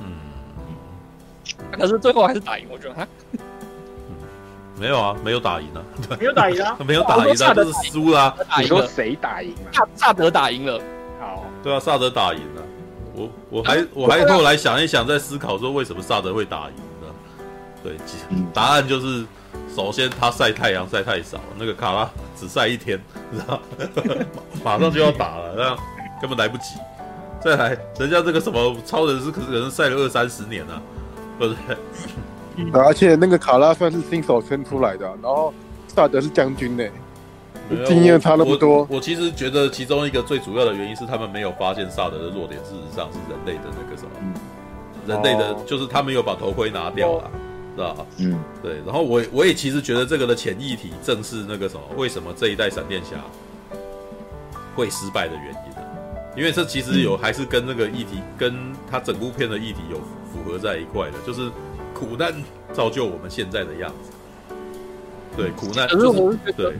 [0.00, 0.06] 嗯，
[1.72, 3.06] 可是最后还是打赢，我觉得哈。
[4.78, 5.82] 没有啊，没有打赢啊，
[6.18, 8.34] 没有打赢啊， 没有打赢啊，就是输啦。
[8.58, 9.72] 你说谁打赢了？
[9.72, 10.80] 萨萨德打赢了。
[11.20, 12.62] 好，对啊，萨德打赢了。
[13.14, 17.14] 我我还我还后来想一想，在思考说为什么萨德会打赢呢？
[17.82, 17.96] 对，
[18.54, 19.26] 答案就是。
[19.74, 22.98] 首先，他晒太阳晒太少，那个卡拉只晒一天，
[23.32, 23.60] 知道
[24.64, 26.74] 马上就要打了，那根本来不及。
[27.40, 30.82] 再来，人家这个什么超人是可是可能晒了二三十年了，
[31.38, 31.76] 对不对？
[32.72, 35.54] 而且那个卡拉算是新手村出来的，然后
[35.86, 36.84] 萨德是将军呢，
[37.86, 38.78] 经验差那么多。
[38.78, 44.34] 我，我其实觉得其中一个最主要的原因是他们没有发现萨德的弱点，事实上是人类的那个什么，嗯、
[45.06, 47.22] 人类的就是他没有把头盔拿掉了。
[47.22, 47.30] 哦
[47.78, 53.16] 知道嗯，对，然后我我也其实觉得这个的潜议题正是那个什么，为什么这一代闪电侠
[54.74, 55.82] 会失败的原因呢？
[56.36, 59.98] 因为这其实有还是跟那个议题，跟他整部片的议题有
[60.32, 61.50] 符合在一块的，就是
[61.94, 62.34] 苦难
[62.72, 64.56] 造就我们现在的样子。
[65.36, 66.74] 对，苦难就是对，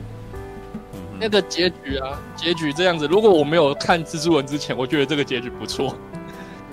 [1.17, 3.07] 那个结局啊，结局这样子。
[3.07, 5.95] 如果我没有看蜘蛛人之前，我觉得这个结局不错。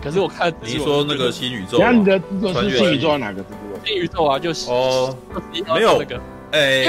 [0.02, 3.65] 可是我看你说那个新宇宙，那你的蜘蛛是新宇宙哪个蜘蛛？
[3.86, 5.16] 新宇宙啊，就是哦，
[5.52, 5.96] 没有。
[5.98, 6.84] 那个，哎，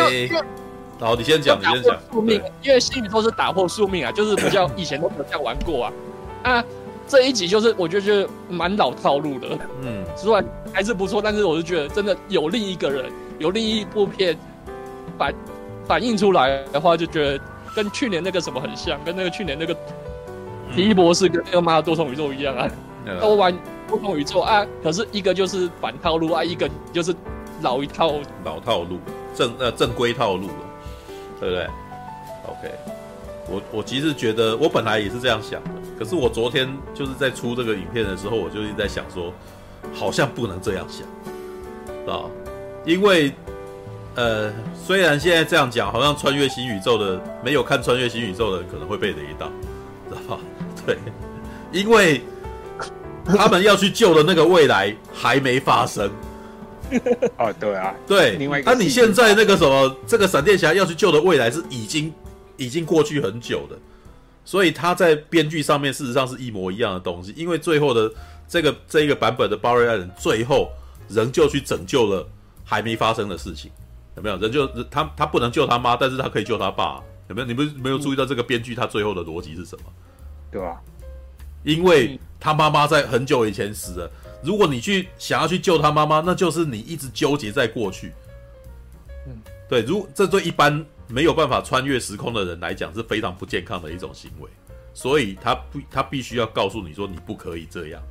[0.99, 1.95] 好，你先讲，你先讲。
[2.11, 5.93] 宿命，因为新宇宙是打破宿命啊，就是比较以前都没有这样玩过啊。
[6.41, 6.63] 啊，
[7.07, 9.47] 这一集就是我觉得就是蛮老套路的，
[9.83, 10.43] 嗯，虽然
[10.73, 13.05] 还是不错，但是我就觉得真的有另一个人，
[13.37, 14.35] 有另一部片
[15.19, 15.33] 反
[15.85, 17.39] 反映出来的话，就觉得
[17.75, 19.73] 跟去年那个什么很像，跟那个去年那个
[20.75, 22.67] 奇异博士跟那个妈的多重宇宙一样啊，
[23.21, 23.55] 都玩
[23.87, 27.15] 不同宇宙啊，可是一个就是反套路啊，一个就是
[27.61, 28.99] 老一套老套路，
[29.33, 30.53] 正呃正规套路了，
[31.39, 31.67] 对不对
[32.45, 32.71] ？OK，
[33.49, 39.33] 我我其实觉得我本来也是这样想的，可是我昨天就是在出这个影片的时候，我就一直在想说，
[39.93, 42.25] 好像不能这样想，啊，
[42.85, 43.33] 因为。
[44.19, 49.47] 呃，虽然现在这样讲，好像穿越新宇宙的没有看穿越新宇宙的可能会被雷到，
[50.09, 50.41] 知道吧？
[50.83, 50.97] 对，
[51.71, 52.23] 因为
[53.35, 56.09] 他们要去救的那个未来还没发生。
[57.37, 58.37] 哦，对啊，对。
[58.37, 62.13] 另外一个，那你现在那个什么，这个闪电侠要去救的未来是已经
[62.55, 63.77] 已经过去很久的，
[64.45, 67.33] 所以他在编剧上面事实上是一模一样的东西。
[67.35, 68.09] 因为最后的
[68.47, 70.69] 这个这一个版本的巴瑞艾伦最后
[71.09, 72.25] 仍旧去拯救了
[72.63, 73.69] 还没发生的事情。
[74.15, 77.03] 有没有人就他他不能救他妈，但是他可以救他爸？
[77.27, 77.47] 有没有？
[77.47, 79.83] 你们没有注意到这个编剧他最后的逻辑是什么？
[80.49, 80.81] 对吧？
[81.63, 84.11] 因为他妈妈在很久以前死了。
[84.43, 88.13] 如果你去想要去救他妈妈，那就是你一直纠结在过去。
[89.27, 89.35] 嗯，
[89.67, 89.81] 对。
[89.81, 94.49] 如这对一般没有办法穿越时空的人来讲是非常不健康的一种行为，
[94.93, 98.01] 所以他不他必须要告诉你说你不可以这样，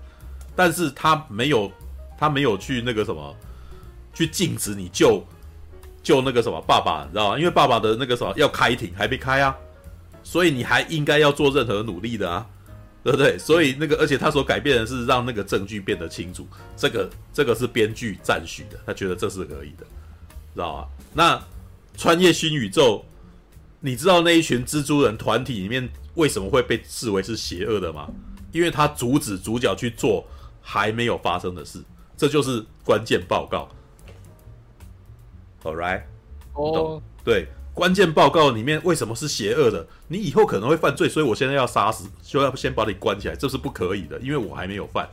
[0.54, 1.70] 但是他没有
[2.18, 3.34] 他没有去那个什么
[4.12, 5.22] 去禁止你救。
[6.02, 7.36] 救那个什么爸爸，你知道吗？
[7.36, 9.52] 因为爸爸的那个什么要开庭还没开啊，
[10.22, 12.46] 所以你还应该要做任何努力的啊，
[13.06, 13.38] 对不对？
[13.38, 16.44] 所以那个，而且他所改变的是让那个证据变得清楚，
[16.76, 19.86] 这个这个是编剧赞许的，他觉得这是可以的，
[20.52, 20.88] 知道吗？
[21.14, 21.40] 那
[21.96, 23.04] 穿越新宇宙，
[23.78, 28.10] 你知道那一群蜘蛛人团体里面为什么会被视为是邪恶的吗？
[28.50, 30.26] 因为他阻止主角去做
[30.60, 31.80] 还没有发生的事，
[32.16, 33.68] 这就是关键报告。
[35.62, 36.02] All right，
[36.54, 37.46] 哦，对，
[37.76, 39.86] 关键报告里面为什么是邪恶的？
[40.08, 45.06] 你以后可能会犯罪，所以我现在要杀死，就要先把你关起来，这是不可以的，因为我还没有犯。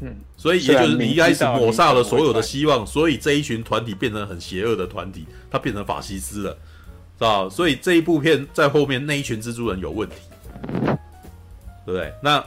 [0.00, 6.56] 嗯，所以也就是你一开始抹杀了所有的希望，所以这一群团体变成很邪恶的团体，它变成法西斯了，
[7.18, 7.48] 是吧？
[7.50, 10.14] 所以这一部片在后面那一群蜘蛛人有问题，
[11.84, 12.12] 对不对？
[12.22, 12.44] 那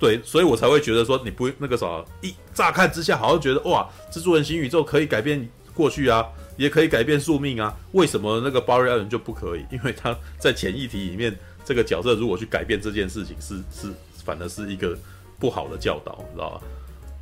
[0.00, 5.48] 对，所以我才会觉得说你不那个啥，一乍看之下好像觉得哇，蜘蛛人新宇宙可以改变。
[5.72, 6.26] 过去啊，
[6.60, 7.74] 也可以改变宿命啊。
[7.92, 9.64] 为什么那个巴瑞艾伦就不可以？
[9.72, 11.34] 因为他在前一题里面，
[11.64, 14.94] 这个角色如果去改变这件事情是，是是，反而是一个
[15.38, 16.60] 不好的教导，你知道吧？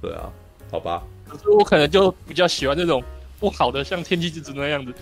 [0.02, 0.28] 对啊，
[0.72, 1.04] 好吧。
[1.28, 3.00] 可是我可能就比较喜欢那种
[3.38, 4.92] 不好的，像天气之子那样子。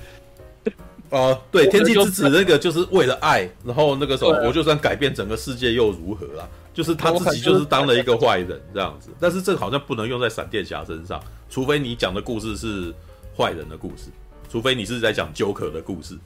[1.08, 6.46] 哦、呃，对，天气之子那个就是为了爱，然后那个时候我就算改变整个世界又如何啊？
[6.74, 9.08] 就是他自己就是当了一个坏人这样子。
[9.18, 11.18] 但是这个好像不能用在闪电侠身上，
[11.48, 12.94] 除非你讲的故事是。
[13.38, 14.04] 坏人的故事，
[14.48, 16.16] 除非你是在讲 Joker 的故事，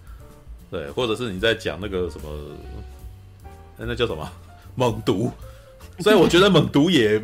[0.70, 2.28] 对，或者是你在讲那个什么，
[3.76, 4.30] 那那叫什么
[4.76, 5.30] 猛毒？
[6.00, 7.20] 所以我觉得猛毒也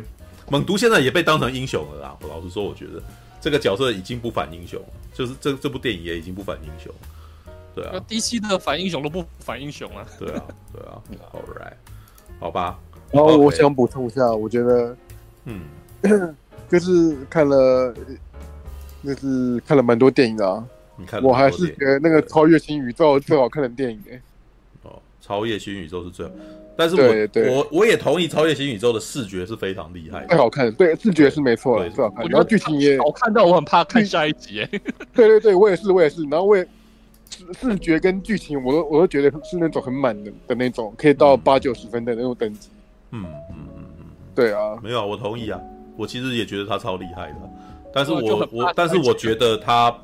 [0.49, 2.17] 猛毒现在也被当成英雄了啦。
[2.21, 3.01] 我老实说，我觉得
[3.39, 4.81] 这个角色已经不反英雄，
[5.13, 6.93] 就是这这部电影也已经不反英雄。
[7.75, 10.05] 对啊，DC 的反英雄都不反英雄啊。
[10.19, 10.43] 对啊，
[10.73, 11.01] 对啊
[11.31, 11.73] ，All right，
[12.39, 12.79] 好吧。
[13.11, 14.97] 然后我想补充一下，我觉得，
[15.45, 15.61] 嗯，
[16.69, 17.93] 就是看了。
[19.05, 20.61] 就是看了蛮多电影的啊，
[20.97, 24.21] 你看，我还是觉得那个《超越新宇宙》 最好看的电影诶。
[24.83, 26.31] 哦，《超越新宇宙》是最好，
[26.75, 30.71] 但是我对对我我也同意，《超越新宇宙》的视觉是非常厉害的，最好看。
[30.73, 32.25] 对，视觉是没错，最好看。
[32.27, 34.81] 然后剧情也好看到我很怕看下一集诶。
[35.13, 36.23] 对对对，我也是，我也是。
[36.23, 36.67] 然后我也
[37.59, 42.69] 视觉跟剧情，我都我都觉得是那种很满的的那种，可以到八九十分的那种等级。
[43.11, 45.59] 嗯嗯嗯嗯，对啊，没有，我同意啊，
[45.95, 47.35] 我其实也觉得他超厉害的。
[47.93, 49.95] 但是我我但是我觉得他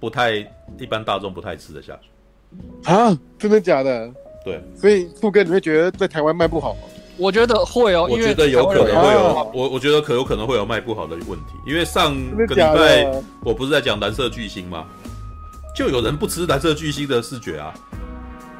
[0.00, 0.34] 不太
[0.78, 4.10] 一般大众不太吃得下去啊，真的假的？
[4.44, 6.80] 对，所以富哥你会觉得在台湾卖不好吗？
[7.16, 12.14] 我觉得会哦，我觉得有可能会有，我我觉得可有可能会有卖不好的问题，因为上
[12.46, 13.10] 个礼拜
[13.44, 14.86] 我不是在讲蓝色巨星吗？
[15.74, 17.74] 就有人不吃蓝色巨星的视觉啊，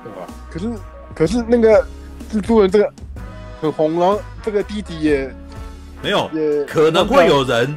[0.05, 0.32] 对吧？
[0.51, 0.73] 可是
[1.15, 1.86] 可是那个
[2.31, 2.93] 蜘蛛人这个
[3.60, 5.32] 很红，然后这个弟弟也
[6.02, 7.77] 没有，也可能会有人。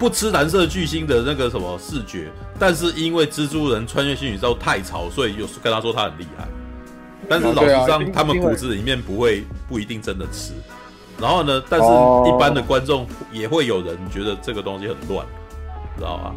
[0.00, 6.48] 不吃蓝色巨星的那个什么视觉，但是因为蜘蛛人穿越新宇宙太潮，所以有跟他说他很厉害。
[7.28, 10.54] 但是老实上，他们骨子里面不会不一定真的吃。
[11.20, 15.26] 然后呢，但是一般的观众也会有人觉得这个东西很乱，
[15.98, 16.34] 知道吧？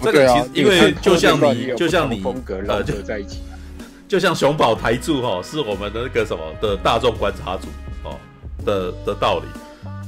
[0.00, 2.22] 这个其实因为就像你，就像你
[2.68, 3.40] 呃，就在一起，
[4.06, 7.66] 就像熊宝台柱哈，是我们的那个什么的大众观察组
[8.04, 8.16] 哦
[8.64, 9.46] 的的道理，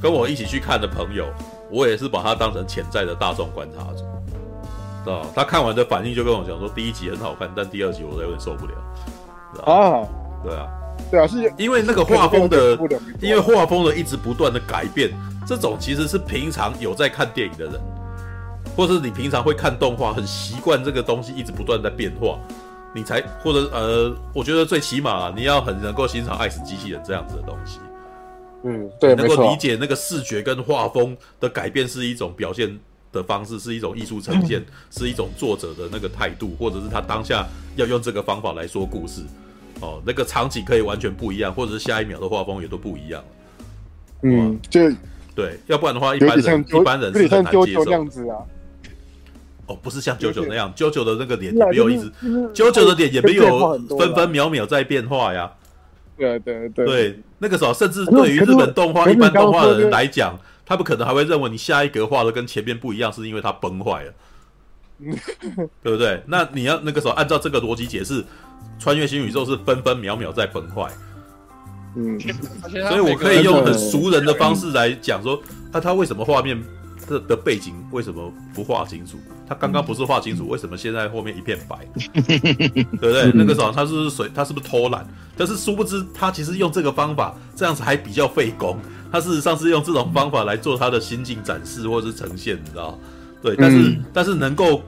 [0.01, 1.27] 跟我一起去看的朋友。
[1.71, 4.05] 我也是把他当成潜在的大众观察者，
[5.03, 8.73] 知道他看完的反应就跟我讲说，第一集很好看，但第二集我有点受不了。
[9.65, 10.07] 啊，
[10.43, 10.67] 对啊，
[11.11, 12.77] 对啊，是因为那个画风的，
[13.21, 15.11] 因为画风的一直不断的改变，
[15.45, 17.73] 这种其实是平常有在看电影的人，
[18.75, 22.37] 或是你平常会看动画，很习惯这个东西一直不断在变化，
[22.93, 27.79] 你才或者呃，我觉得最起码、啊、你要很能够欣赏《爱死机器人》这样子的东西，
[28.65, 32.77] 嗯，对，能够理解那个视觉跟画风的改变是一种表现
[33.11, 39.21] 的方式，是一种艺术呈现，是一种作者的那个态度，或者是他当下要用这个方法来说故事。
[39.81, 43.23] 哦，那个场景可以完全不一样，或者是下一秒的画风也都不一样。
[44.23, 44.81] 嗯，就
[45.35, 47.85] 对，要不然的话，一般人一般人是很难接受。
[47.91, 48.37] 样子啊。
[49.67, 52.11] 哦，不是像九九那样，九九的那个脸也没有一直，
[52.53, 55.51] 九九的脸也没有分分秒秒在变化呀。
[56.17, 56.85] 对对对。
[56.85, 64.13] 对，那个时候甚至对于日本动画一般动画的人来讲，他们可能还会认为你下一格画的跟前面不一样，是因为它崩坏了。
[65.83, 66.23] 对不对？
[66.27, 68.23] 那你要那个时候按照这个逻辑解释。
[68.77, 70.91] 穿越新宇宙是分分秒秒在崩坏，
[71.95, 72.19] 嗯，
[72.89, 76.61] 所以我可以用很熟人的方式来讲说，那他为什么画面
[77.07, 79.17] 的的背景为什么不画清楚？
[79.47, 81.77] 他刚刚不是画清楚，为什么现在后面一片白？
[82.21, 83.31] 对不对？
[83.33, 84.29] 那个时候他是不是水？
[84.33, 85.07] 他是不是偷懒？
[85.37, 88.77] 但是殊不知，他其实用这个方法，这样子还比较费工。
[89.11, 92.97] 他事实上是用这种方法来做他的心境展示或者是呈现，你知道？
[93.41, 94.81] 对，但是但是能够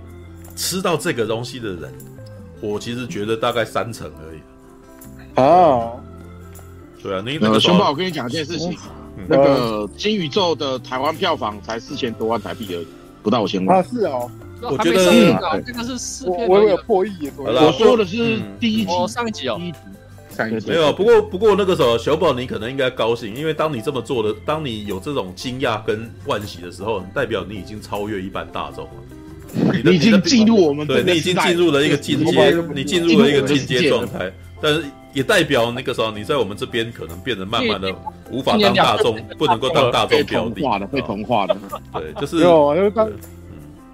[0.55, 1.93] 吃到这个东西的人。
[2.59, 4.39] 我其实觉得大概三成而已。
[5.35, 5.99] 哦，
[7.03, 8.75] 对啊，那那个熊宝，我跟你讲一件事情，
[9.27, 12.87] 那个新宇宙的台湾票房才四千多万台币而已，
[13.23, 13.79] 不到五千万。
[13.79, 14.29] 啊，是哦，
[14.61, 17.31] 我觉得这个是四片，我有破亿。
[17.37, 19.59] 我说的是第一集，上一集哦，
[20.29, 20.69] 上一集。
[20.69, 20.91] 没有。
[20.93, 28.91] 不过不过那个时候，小宝你可能应该高兴，因为当你这么做的，当你有这种惊讶跟惋喜的时候，代表你已经超越一般大众了。
[29.83, 34.31] 你已经进入我们对，你已经进入了一个进阶，你进入了一个进阶状态，
[34.61, 34.83] 但是
[35.17, 37.91] 也代表那个时候你在我们这边可能变得慢慢的
[38.29, 41.57] 无法当大众，不能够当大众标的，被同化的，
[41.91, 43.09] 对，就是有，就是当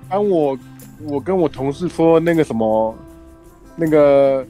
[0.09, 0.59] 当我
[1.05, 2.93] 我跟我同事说那个什么
[3.77, 4.45] 那个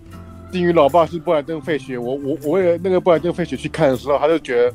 [0.51, 4.73] 金鱼老爸是布莱登费雪，我我我为了那个布莱登费雪去看的时候，他就觉得，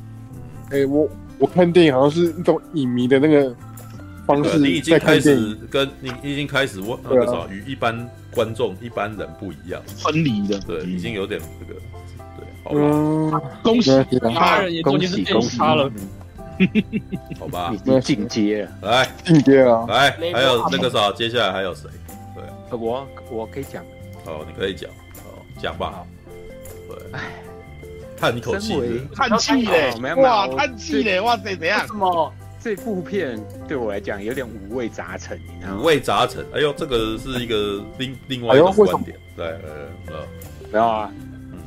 [0.71, 1.05] 哎，我
[1.37, 3.53] 我看电影好像是那种影迷的那个。
[4.35, 11.79] 你已经开始跟你已经开始我那个啥与一般观众一般人不一样，分离的，对，已经有点这个，
[12.37, 13.89] 对，好吧，恭喜
[14.35, 15.57] 他人也恭喜恭喜。
[15.57, 15.91] 他了，
[17.39, 21.89] 好吧，已经进阶了， 来进阶啊，来，还有那个啥，接下来还有谁？
[22.35, 23.83] 对，我我可以讲，
[24.25, 24.89] 哦，你可以讲，
[25.25, 26.03] 哦，讲吧，
[26.87, 27.31] 对，哎，
[28.15, 31.87] 叹一口气，叹气嘞，哇，叹气嘞，哇塞，怎样？
[31.87, 32.31] 什么？
[32.61, 35.81] 这部片对我来讲有点五味杂陈，你知道吗？
[35.81, 40.27] 五味杂陈，哎呦，这个是一个另另外一种观点，对，呃，
[40.71, 41.11] 然后啊，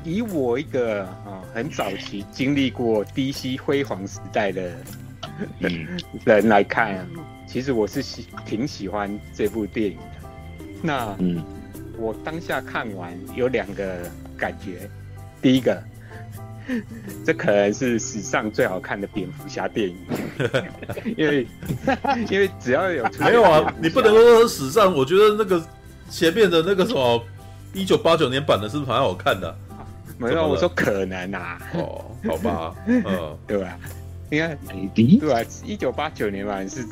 [0.05, 4.71] 以我一个啊很早期经历过 DC 辉煌时代的
[6.25, 7.07] 人来看啊，
[7.49, 10.29] 其实我是喜挺喜欢这部电影的。
[10.83, 11.43] 那嗯，
[11.97, 13.99] 我当下看完有两个
[14.37, 14.89] 感觉，
[15.41, 15.83] 第一个。
[17.25, 19.97] 这可能是史上最好看的蝙蝠侠电影，
[21.17, 21.47] 因为
[22.31, 25.63] 因为只要有没有啊，你不能说史上，我觉得那个
[26.11, 27.23] 前面的那个什么
[27.73, 29.49] 一九八九年版的是不是蛮好看的？
[29.71, 29.87] 啊？
[30.19, 31.59] 没有，我说可能啊。
[31.75, 33.03] 哦，好吧，嗯，
[33.47, 33.79] 对吧？
[34.31, 34.59] 你看，
[35.21, 35.41] 对吧？
[35.65, 36.85] 一九八九年版是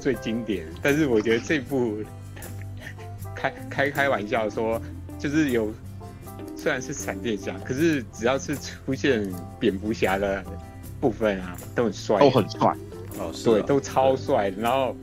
[0.00, 1.98] 最经典，但是我觉得这部
[3.34, 4.80] 开开开玩笑说，
[5.18, 5.72] 就是有。
[6.66, 9.24] 虽然是闪电侠，可是只要是出现
[9.60, 10.44] 蝙蝠侠的
[11.00, 12.76] 部分啊，都很帅，都很帅
[13.20, 14.48] 哦，对，都超帅。
[14.58, 14.96] 然后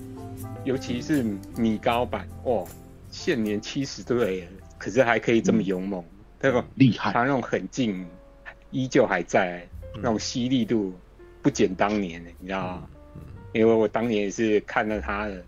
[0.66, 1.24] 尤其是
[1.56, 2.68] 米高版，哦，
[3.12, 4.46] 现年七十岁，
[4.78, 6.04] 可是还可以这么勇猛，
[6.38, 6.66] 对吧？
[6.76, 8.06] 厉害，他那种狠劲
[8.72, 9.66] 依旧还在，
[9.96, 10.94] 那种犀利度
[11.42, 12.84] 不减当年，你知道吗？
[13.54, 15.42] 因为我当年也是看了他的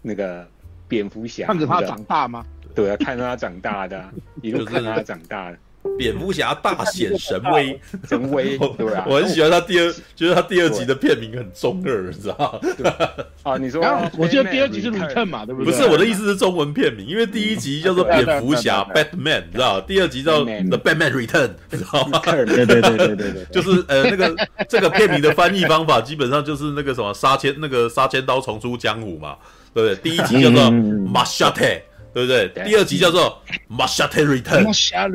[0.00, 0.48] 那个
[0.88, 2.46] 蝙蝠侠，看着他长大吗？
[2.74, 4.02] 对啊，看着他长大的，
[4.42, 5.56] 一路看着他长大的。
[5.96, 9.06] 蝙蝠侠大显神威，神威， 对啊。
[9.08, 12.98] 我很喜欢他第二，觉得他第二集的片名很中二，你知道吗？
[13.42, 13.82] 啊，你说，
[14.18, 15.72] 我记得第二集是 Return 嘛，对不对？
[15.72, 22.20] 不是，我的意思是中文片名，因为第一集叫做蝙蝠侠 Batman，你知道第二集叫 The Batman Return，你知道吗？
[22.26, 24.36] 对对对对对对， 就是呃那个
[24.68, 29.34] 这个片名的翻译方法，基本上就是那个什么杀千那个杀千刀重出江湖嘛，
[29.72, 30.10] 对不对？
[30.10, 31.80] 第一集叫做 Machete。
[32.12, 32.48] 对不对？
[32.64, 33.40] 第二集叫做
[33.76, 34.64] 《Machete Return》，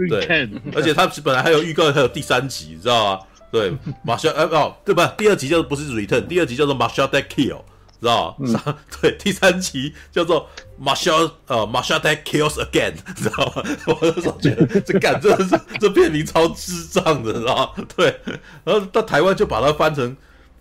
[0.09, 3.19] 对， 而且它本来还有预告，还有第三集，你知道吗？
[3.51, 3.72] 对，
[4.05, 5.13] Machete 哦，对吧？
[5.17, 7.61] 第二集叫做不是 Return，第二集叫做 Machete Kill，
[7.99, 8.61] 知道吗？
[8.65, 10.49] 嗯、 对，第三集叫做
[10.81, 13.63] Marshall 呃 Marshall That Kills Again，知道吗？
[13.88, 17.85] 我那时候觉得这干真的是这片名超智障的，知道吗？
[17.95, 18.19] 对，
[18.63, 20.15] 然后到台湾就把它翻成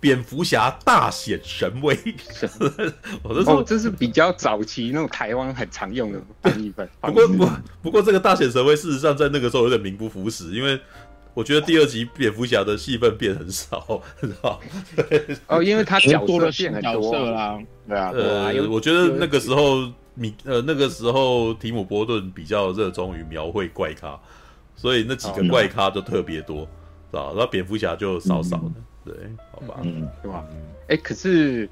[0.04, 1.98] 蝙蝠侠大显神威。
[3.24, 6.86] 我那时候这是比较早期那种台湾很常用的翻译本。
[7.00, 7.48] 不过不
[7.84, 10.78] 不过这个大显神威事实上在那个时候有点名不符实，因为。
[11.32, 14.60] 我觉得第二集蝙蝠侠的戏份变很少， 知道
[15.48, 17.58] 哦，因为他角色变很多啦。
[17.88, 24.16] 对啊，呃，我觉得那个时候米呃那个时候提姆波顿比较热衷于描绘怪咖，
[24.76, 26.60] 所以那几个怪咖就特别多，
[27.10, 27.32] 知道？
[27.34, 28.74] 然后蝙蝠侠就少少的，
[29.04, 29.14] 对，
[29.52, 30.44] 好吧，嗯，对吧？
[30.88, 31.68] 哎，可是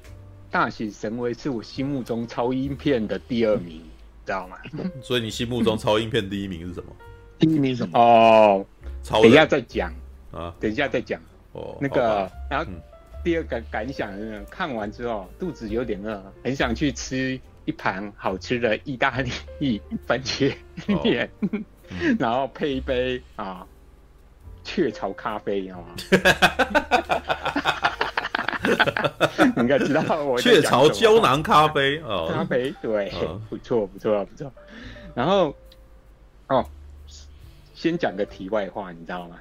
[0.51, 3.81] 大喜神威是我心目中超英片的第二名，
[4.25, 4.57] 知道吗？
[5.01, 6.95] 所以你心目中超英片第一名是什么？
[7.39, 7.99] 第一名什么？
[7.99, 8.65] 哦。
[9.03, 9.93] 超等一下再讲
[10.31, 10.55] 啊！
[10.61, 11.19] 等一下再讲
[11.51, 11.77] 哦。
[11.81, 12.71] 那个，然后
[13.21, 19.19] 第二个感想是，看完之后肚子有点饿，很想去吃一盘好吃的意大
[19.59, 20.53] 利番茄
[21.03, 21.29] 面，
[22.17, 23.67] 然后配一杯啊
[24.63, 25.95] 雀巢咖啡，你知道吗？
[29.55, 33.11] 你应该知道我雀巢胶囊咖啡哦，咖啡对，
[33.49, 34.51] 不错不错不错。
[35.13, 35.55] 然后
[36.47, 36.65] 哦。
[37.75, 39.35] 先讲个题外话，你知道吗？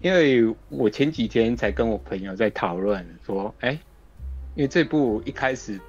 [0.00, 3.72] 因为我前几天才跟我朋友在讨论说，哎，
[4.54, 5.80] 因为这部一开始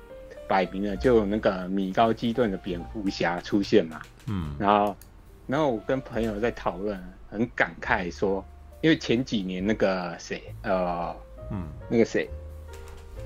[0.48, 4.98] 摆明了就有那个米高基顿的蝙蝠侠出现嘛，嗯，然后，
[5.46, 8.44] 然后我跟朋友在讨论，很感慨说，
[8.82, 11.16] 因为前几年那个谁，呃，
[11.52, 12.30] 嗯，那个谁，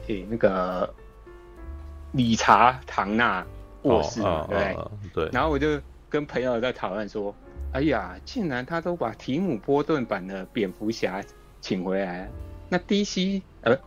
[0.07, 0.93] 诶，那个
[2.11, 3.45] 理查唐纳
[3.81, 5.25] 过世嘛，对不对？
[5.25, 5.29] 对。
[5.31, 5.79] 然后我就
[6.09, 7.33] 跟朋友在讨论说。
[7.73, 11.23] 哎呀，竟然他都把提姆波顿版的蝙蝠侠
[11.61, 12.29] 请回来，
[12.67, 13.77] 那 DC 呃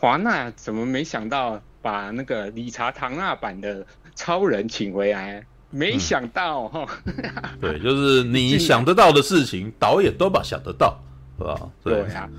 [0.00, 5.44] 华纳怎么没想到把那个理查唐纳版的超人请回来？
[5.74, 7.14] 没想到哈、嗯，
[7.60, 10.98] 对，就是你想得到的事情，导演都把想得到，
[11.38, 11.68] 是吧？
[11.82, 12.30] 对呀、啊，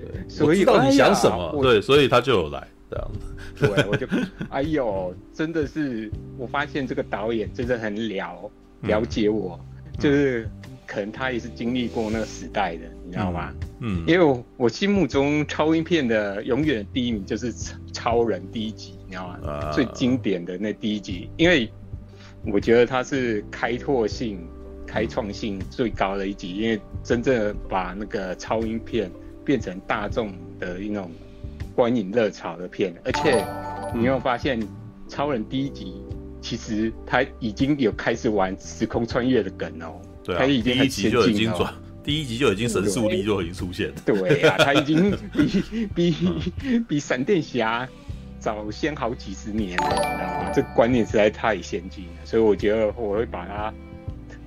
[0.00, 3.66] 对，所以知道你想什么，对，所以他就有来这样子。
[3.66, 4.06] 对，我就
[4.50, 8.50] 哎呦，真的是，我发现这个导演真的很了
[8.82, 9.58] 了解我。
[9.62, 9.68] 嗯
[9.98, 10.48] 就是
[10.86, 13.52] 可能他也是经历过那个时代的，你知道吗？
[13.80, 17.52] 嗯，因为我，我心目中超英片的永远第一名就是
[17.92, 19.38] 超人第一集，你知道吗？
[19.46, 21.70] 啊、最经典的那第一集，因为
[22.44, 24.46] 我觉得它是开拓性、
[24.86, 29.10] 开创性最高的一集，因为真正把那个超英片
[29.44, 31.10] 变成大众的一种
[31.74, 33.44] 观影热潮的片，而且
[33.94, 34.60] 你有发现
[35.08, 35.94] 超人第一集。
[36.44, 45.16] 其实他已经有开始玩时空穿越的梗哦，对啊，他已经第一集就已经转，第一集就已经神速力就已经出现了，对啊，他已经
[45.94, 46.12] 比
[46.60, 47.88] 比比闪电侠
[48.42, 50.50] 早先好几十年了，你知道吗？
[50.52, 53.72] 这观念实在太先进了，所以我觉得我会把它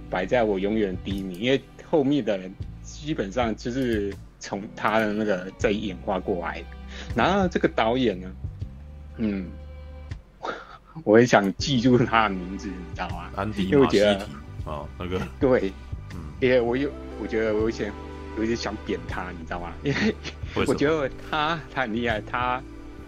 [0.09, 2.53] 摆在我永远第一名，因为后面的人
[2.83, 6.65] 基本上就是从他的那个再演化过来的，
[7.15, 8.31] 然后这个导演呢，
[9.17, 9.47] 嗯。
[11.03, 13.29] 我很想记住他的名字，你知道吗？
[13.35, 14.05] 安迪马西提
[14.65, 15.73] 啊，那个对，
[16.13, 16.89] 嗯，因为我有，
[17.21, 17.91] 我觉得我有些
[18.37, 19.73] 有点想扁他，你知道吗？
[19.83, 20.15] 因为
[20.65, 22.63] 我觉得他他很厉害，他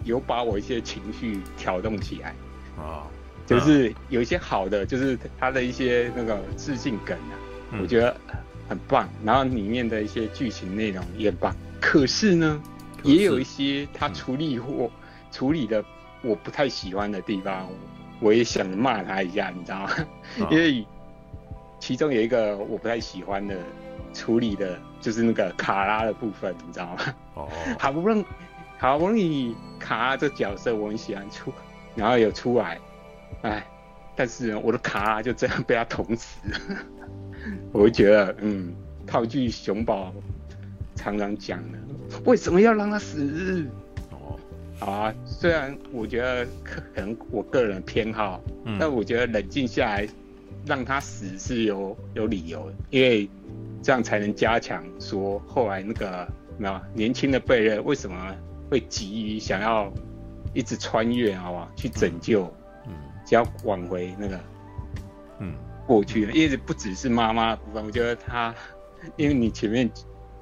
[0.08, 2.34] 有把我一些情绪调动起来
[2.78, 3.06] 啊，
[3.46, 7.34] 就是有一些好的，就是他的一些那个致敬梗啊，
[7.72, 8.16] 嗯、我觉得
[8.68, 9.06] 很棒。
[9.22, 12.60] 然后里面的一些剧情内容也棒，可是呢，
[13.04, 14.90] 是也有一些他处理或、嗯、
[15.30, 15.84] 处理的。
[16.20, 17.68] 我不太喜欢的地方，
[18.18, 19.90] 我也想骂他一下，你知道吗？
[20.40, 20.84] 哦、 因为
[21.78, 23.56] 其中有一个我不太喜欢的
[24.12, 27.14] 处理的，就是那个卡拉的部分，你知道吗？
[27.34, 27.48] 哦，
[27.78, 28.24] 好不容易，
[28.78, 31.52] 好不容易卡这角色我很喜欢出，
[31.96, 32.78] 然后有出来，
[33.42, 33.66] 哎，
[34.14, 36.76] 但是我的卡就这样被他捅死了，
[37.72, 38.72] 我就觉得，嗯，
[39.06, 40.12] 套句熊宝
[40.94, 41.78] 常常讲的，
[42.24, 43.66] 为什么要让他死？
[44.78, 50.08] 好啊，虽然我觉得可能我个人偏好，嗯、但我觉得冷静下来，
[50.64, 53.28] 让他死是有有理由的，因为
[53.82, 56.28] 这样才能加强说后来那个
[56.58, 58.34] 没有年轻的贝瑞为什么
[58.70, 59.92] 会急于想要
[60.54, 61.70] 一直穿越，好不好？
[61.76, 62.44] 去拯救，
[62.86, 62.92] 嗯，
[63.24, 64.40] 只要挽回那个，
[65.40, 65.54] 嗯，
[65.86, 68.54] 过去的，因为不只是妈妈的部分，我觉得他，
[69.16, 69.90] 因为你前面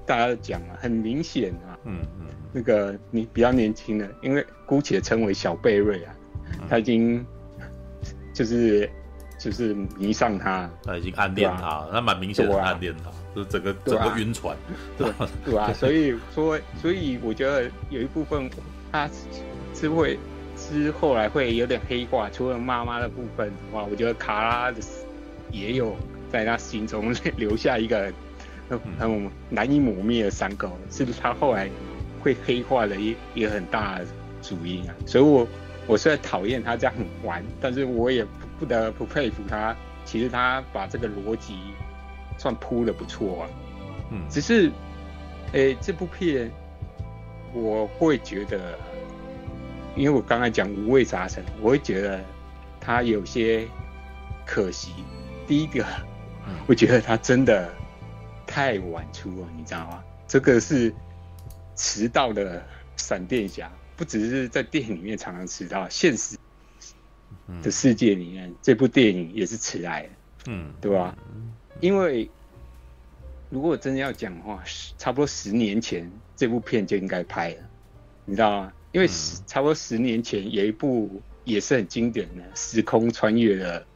[0.05, 2.27] 大家都讲了，很明显啊，嗯嗯。
[2.53, 6.15] 那个你比较年轻的，因为姑且称为小贝瑞啊，
[6.71, 7.25] 他已经
[8.33, 8.89] 就是
[9.39, 14.57] 就是迷上他，他已经暗恋他，他蛮明显的暗恋他，就是整个整个晕船，
[14.97, 15.07] 对
[15.45, 18.49] 对啊， 所以说所以我觉得有一部分
[18.91, 19.07] 他
[19.75, 20.19] 是会
[20.57, 24.81] 是后来会有点黑化，除了妈妈的部分的话，我觉得卡拉的
[25.53, 25.95] 也有
[26.33, 28.11] 在他心中留下一个
[28.71, 31.69] 很很难以磨灭的伤口，是不是他后来
[32.23, 34.07] 会黑化的一一个很大的
[34.41, 34.95] 主因啊？
[35.05, 35.47] 所以我
[35.87, 38.27] 我虽然讨厌他这样玩，但是我也
[38.59, 39.77] 不得不佩服他，
[40.07, 41.55] 其实他把这个逻辑
[42.39, 43.49] 算铺的不错啊。
[44.11, 44.71] 嗯，只是，
[45.53, 46.51] 诶、欸，这部片
[47.53, 48.79] 我会觉得。
[49.97, 52.23] 因为我刚才讲五味杂陈，我会觉得
[52.79, 53.67] 它有些
[54.45, 54.93] 可惜。
[55.47, 55.87] 第一个，
[56.67, 57.73] 我觉得它真的
[58.47, 60.05] 太晚出了，你知道吗？
[60.29, 60.95] 这个是
[61.77, 62.63] 迟到的
[62.99, 66.37] 闪电侠，不只是在电影里面常常迟到，现实
[67.63, 70.09] 的世界里面，这部电影也是迟来的，
[70.49, 71.17] 嗯，对吧？
[71.81, 72.29] 因为
[73.51, 74.63] 如果真的要讲的话，
[74.99, 77.63] 差不多十年前这部片就应该拍了，
[78.25, 78.73] 你知道吗？
[78.93, 83.87] 因为十差不多十年前有一部也是很经典的时空穿越的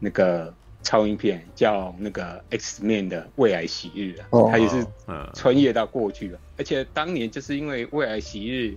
[0.00, 4.86] 那个超英片，叫那个 X Man 的未来喜日啊，它也是
[5.34, 6.40] 穿越到过去了。
[6.56, 8.74] 而且当年就是因为未来喜日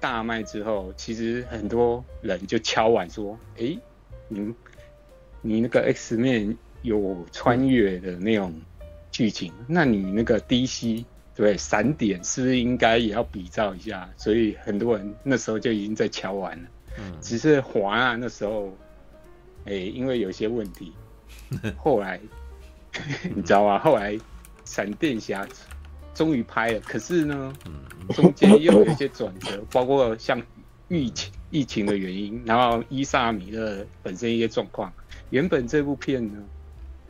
[0.00, 3.76] 大卖之后，其实很多人就敲碗说：“哎，
[4.28, 4.54] 你
[5.42, 8.52] 你那个 X-Men 有穿越的那种
[9.10, 11.04] 剧情，那你那个 DC。”
[11.36, 14.08] 对，闪点是不是应该也要比照一下？
[14.16, 16.68] 所以很多人那时候就已经在敲完了。
[16.98, 18.74] 嗯，只是华啊那时候，
[19.66, 20.94] 哎，因为有些问题，
[21.76, 22.18] 后来
[23.36, 23.78] 你知道吗？
[23.78, 24.18] 后来
[24.64, 25.46] 闪电侠
[26.14, 27.52] 终于拍了，可是呢，
[28.14, 30.40] 中间又有一些转折，包括像
[30.88, 34.90] 疫情疫情的原因，然后伊萨米勒本身一些状况，
[35.28, 36.42] 原本这部片呢。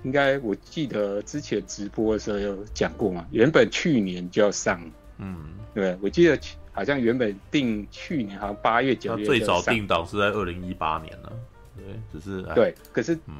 [0.07, 4.81] 应该我记得之前直播的时候有讲过嘛，原本去年就要上，
[5.19, 5.37] 嗯，
[5.75, 6.39] 对，我记得
[6.71, 11.33] 好像原本定去年好像八月九月，最早定档是在二零一八年了，
[11.77, 13.35] 对，只是对，可是嗯，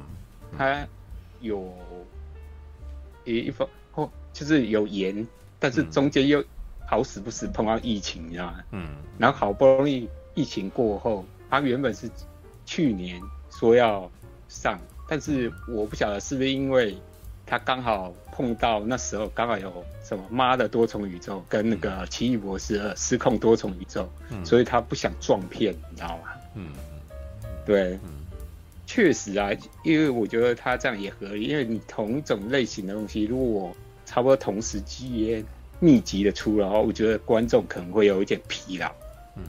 [0.57, 0.85] 他
[1.39, 1.73] 有
[3.23, 5.25] 一一方哦，就是有延，
[5.59, 6.43] 但是中间又
[6.85, 8.63] 好死不死碰到疫情，你知道吗？
[8.71, 12.11] 嗯，然后好不容易疫情过后，他原本是
[12.65, 14.11] 去年说要
[14.49, 14.77] 上。
[15.07, 16.97] 但是我不晓得是不是因为
[17.45, 19.71] 他刚好碰到那时候刚好有
[20.03, 26.23] 什么妈的多重宇宙跟那个奇异博士二失控多重宇宙，嗯，所以他不想撞骗，你知道吗？
[26.55, 26.73] 嗯，
[27.65, 27.97] 对，
[28.85, 29.49] 确实啊，
[29.83, 35.45] 因为我觉得他这样也合理，因为你同种类型的东西，如果我差不多同时期
[35.79, 38.91] 密集的出的话，我觉得观众可能会有一点疲劳，
[39.37, 39.43] 嗯。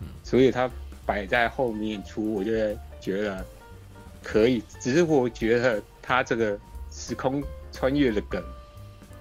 [0.00, 0.70] 嗯，所以他
[1.04, 2.50] 摆在后面出，我就
[2.98, 3.44] 觉得。
[4.26, 6.58] 可以，只是我觉得他这个
[6.90, 7.40] 时空
[7.70, 8.42] 穿越的梗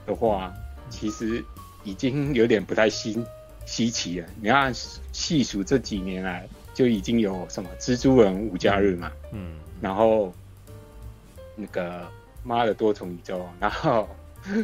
[0.07, 0.51] 的话，
[0.89, 1.45] 其实
[1.83, 3.23] 已经有点不太新
[3.67, 4.27] 稀奇了。
[4.41, 4.73] 你看
[5.11, 10.33] 细数这几年来，就已经有什么蜘蛛人五加日嘛，嗯，然后
[11.55, 12.09] 那个
[12.41, 14.09] 妈的多重宇宙，然后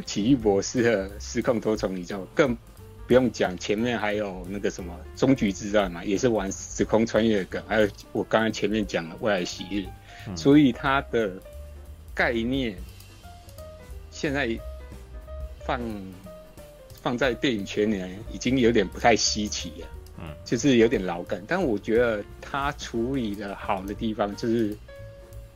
[0.07, 2.57] 奇异博士的失控多重宇宙，更
[3.05, 9.85] 不用讲，前面还有那个什么终局之战嘛，也是玩时空穿越的梗，还有我刚刚前面讲的未来喜日。
[10.35, 11.31] 所以它的
[12.14, 12.76] 概念
[14.11, 14.49] 现在
[15.65, 15.80] 放
[17.02, 17.99] 放在电影圈里
[18.31, 19.88] 已经有点不太稀奇了，
[20.19, 21.43] 嗯，就是有点老梗。
[21.48, 24.77] 但我觉得他处理的好的地方就是，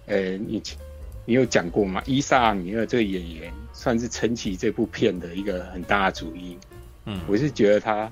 [0.07, 0.61] 呃，你
[1.25, 2.01] 你有讲过吗？
[2.05, 6.57] 伊萨米尔这个演员算是撑起这部片的一个很大的主因，
[7.05, 8.11] 嗯，我是觉得他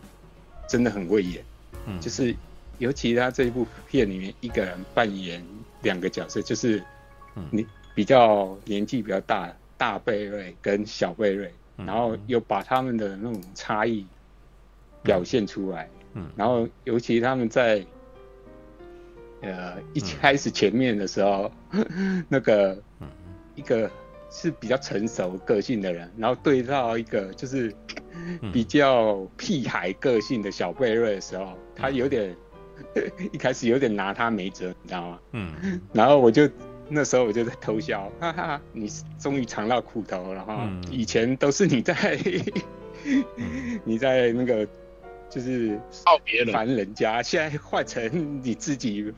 [0.68, 1.44] 真的很会演，
[1.88, 2.36] 嗯，就是
[2.78, 5.44] 尤其他这一部片里面一个人扮演。
[5.84, 6.82] 两个角色就是，
[7.52, 14.06] 你比较年纪比较大大贝瑞跟小贝瑞，然后又把他们的那种差异
[15.04, 17.86] 表现出来，嗯，然后尤其他们在
[19.42, 21.52] 呃一开始前面的时候，
[22.28, 22.82] 那个
[23.54, 23.92] 一个
[24.32, 27.72] 是比较成熟个性的人，然后对到一个就是
[28.52, 32.36] 比较屁孩个性的小贝瑞的时候，他有点。
[33.32, 35.20] 一开始有点拿他没辙，你知道吗？
[35.32, 36.50] 嗯， 然后我就
[36.90, 38.90] 那时候我就在偷笑，哈哈，你
[39.20, 40.70] 终于尝到苦头了哈！
[40.92, 41.96] 以前都是你在，
[43.84, 44.68] 你在那个
[45.30, 49.14] 就是靠别人烦人家，现在换成你自己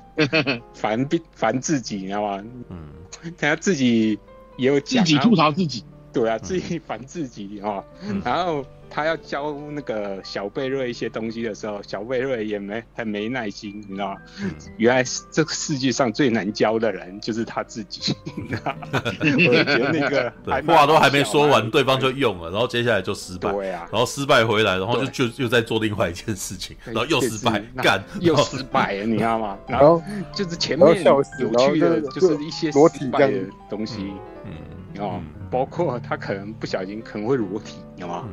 [0.73, 2.43] 烦烦自己，你知道吗？
[2.69, 2.89] 嗯，
[3.37, 4.17] 他自己
[4.57, 5.83] 也有讲，自己吐槽自己，
[6.13, 7.83] 对啊，自己烦自己哈。
[8.23, 14.17] 然后他要教那个小贝瑞一些东西的时候，小贝瑞也没很没耐心，你知道吗？
[14.41, 18.15] 嗯、原来这个世界上最难教的人就是他自己。
[18.55, 20.31] 我觉得那个
[20.73, 23.51] 话都还没说完，对方就用了，然后接下来就失败。
[23.51, 29.57] 对啊，然后失败回来，然后就就又在做另外一件事情，然后又失败，干又失败了， 你知道吗？
[29.67, 30.01] 然后
[30.33, 32.79] 就是前面有趣的，就是一些失
[33.11, 33.39] 败的
[33.69, 34.13] 东西，
[34.45, 34.53] 嗯，
[34.99, 35.21] 哦，
[35.51, 38.29] 包括他可能不小心可能会裸体，你知道吗？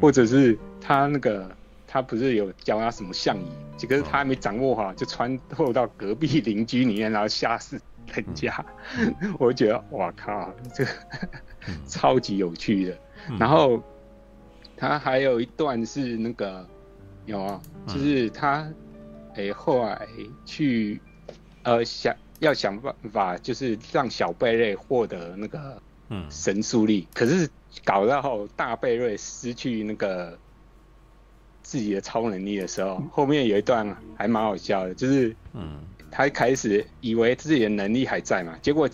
[0.00, 1.50] 或者是他那个，
[1.86, 7.80] 他不是有教他什么相仪，可是他还没掌握好，就穿透到隔壁邻居里面，然后吓死
[8.14, 8.64] 人家。
[9.38, 10.90] 我就觉得，哇靠，这个
[11.86, 12.98] 超级有趣的。
[13.38, 13.82] 然后
[14.76, 16.66] 他还有一段是那个
[17.26, 18.70] 有啊，就是他
[19.34, 20.06] 哎、欸、后来
[20.44, 21.00] 去
[21.62, 27.48] 呃想要想办法，就是让小贝类获得那个嗯神速力，可是。
[27.84, 30.38] 搞到后大贝瑞失去那个
[31.62, 35.80] 自己的超能力的时候，后面有一段还蛮好笑的，就是，嗯，
[36.10, 38.88] 他一开始以为自己的能力还在嘛，结果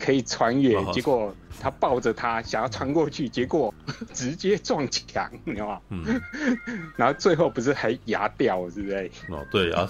[0.00, 3.72] 可以穿越，结果他抱着他想要穿过去，结果
[4.12, 5.80] 直接撞墙，你知道吗？
[5.90, 6.20] 嗯，
[6.96, 9.10] 然后最后不是还牙掉，是不是？
[9.28, 9.88] 哦，对牙，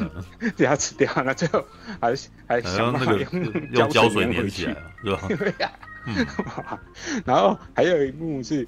[0.58, 1.64] 牙齿掉，那最后
[2.00, 2.14] 还
[2.46, 5.72] 还想办法用用胶水粘起来，是吧？
[6.06, 6.26] 嗯、
[7.24, 8.66] 然后还有一幕是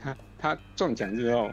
[0.00, 1.50] 他，他他撞墙之后，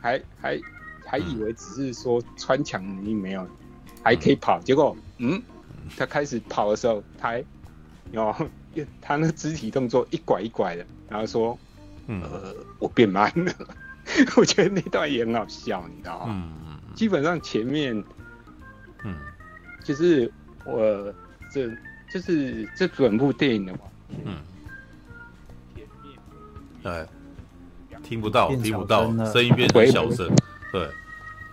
[0.00, 0.60] 还还
[1.04, 3.50] 还以为只是说穿墙能力没有，嗯、
[4.02, 4.60] 还可以跑。
[4.60, 5.42] 结果，嗯，
[5.96, 7.44] 他开始跑的时候，他还
[8.12, 8.34] 有
[9.00, 11.58] 他那个肢体动作一拐一拐的，然后说，
[12.06, 13.52] 嗯、呃，我变慢了。
[14.36, 16.26] 我觉得那段也很好笑，你知道吗？
[16.28, 17.92] 嗯、基本上前面，
[19.02, 19.16] 嗯，
[19.82, 20.32] 就是
[20.64, 21.12] 我
[21.52, 21.68] 这
[22.08, 23.90] 就是这整部电影的话。
[24.08, 24.36] 嗯，
[26.82, 27.06] 对，
[28.02, 30.30] 听不到，听不到，声音变成小声，
[30.72, 30.86] 对，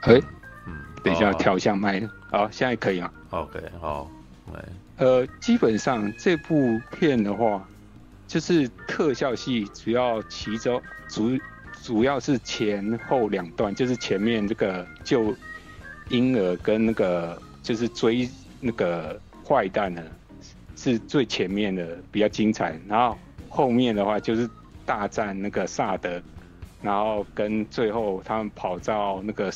[0.02, 0.22] 哎，
[0.68, 0.74] 嗯，
[1.04, 4.12] 等一下调一下麦，好，现在可以吗？OK，好，
[4.98, 7.66] 呃，基本上这部片的话，
[8.28, 11.32] 就是特效戏主要其中主
[11.82, 15.36] 主要是前后两段，就是前面这个救
[16.10, 20.04] 婴儿跟那个就是追那个坏蛋的。
[20.84, 24.50] 是最前面的比较精彩，然后后面的话就是
[24.86, 26.22] 大战那个萨德，
[26.82, 29.50] 然后跟最后他们跑到那个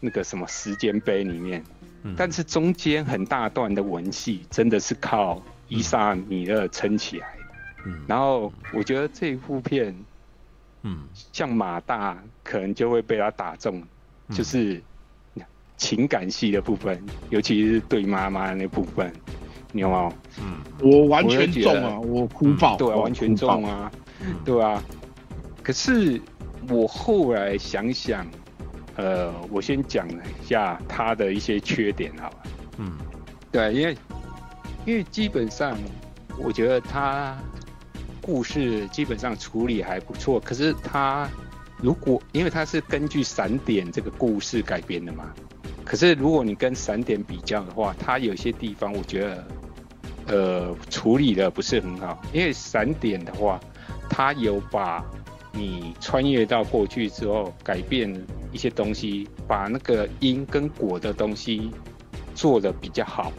[0.00, 1.62] 那个什么时间杯里面，
[2.02, 7.36] 嗯、但是中间很大段的文戏真的是靠伊萨米勒撑起来，
[7.84, 9.94] 嗯，然后我觉得这一部片，
[10.80, 13.82] 嗯，像马大可能就会被他打中，
[14.28, 14.82] 嗯、就是
[15.76, 19.12] 情感戏的部分，尤其是对妈妈那部分。
[19.74, 20.12] 你有没有？
[20.40, 23.90] 嗯，我完全中啊，我，我哭爆，对啊，完全中啊，
[24.44, 24.80] 对啊。
[25.64, 26.20] 可是
[26.68, 28.24] 我后来想想，
[28.94, 32.36] 呃，我先讲一下他的一些缺点，好了？
[32.78, 32.92] 嗯，
[33.50, 33.96] 对，因为
[34.86, 35.76] 因为基本上
[36.38, 37.36] 我觉得他
[38.22, 41.28] 故事基本上处理还不错，可是他
[41.78, 45.34] 如果因为他是根据闪点这个故事改编的嘛，
[45.84, 49.44] 可是如果你跟闪点比较的话，他有些地方我觉得。
[50.26, 53.60] 呃，处理的不是很好，因为闪点的话，
[54.08, 55.04] 它有把
[55.52, 58.10] 你穿越到过去之后，改变
[58.50, 61.70] 一些东西，把那个因跟果的东西
[62.34, 63.30] 做的比较好。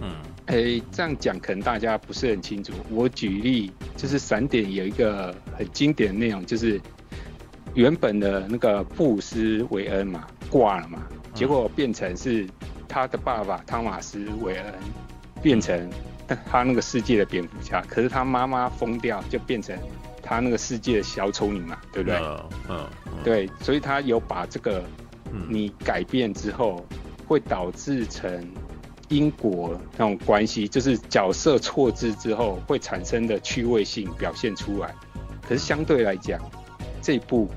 [0.00, 0.10] 嗯，
[0.46, 2.72] 诶、欸，这样讲可能大家不是很清楚。
[2.90, 6.80] 我举例，就是闪点有一个很经典的内容，就是
[7.74, 12.48] 原本的那个布斯韦恩嘛挂了嘛，结果变成是
[12.88, 14.74] 他的爸爸汤马斯韦恩
[15.40, 15.88] 变成。
[16.46, 19.76] 他那个世界的蝙蝠侠，可是他妈妈疯掉，就变成
[20.22, 22.18] 他那个世界的小丑女嘛，对不对？
[22.68, 22.88] 嗯，
[23.24, 24.84] 对，所以他有把这个
[25.48, 26.86] 你改变之后，
[27.26, 28.46] 会导致成
[29.08, 34.94] 因果那种关系，就是角色错置之后会产生的趣味性表现出来。
[35.42, 36.40] 可是相对来讲，
[37.00, 37.48] 这一部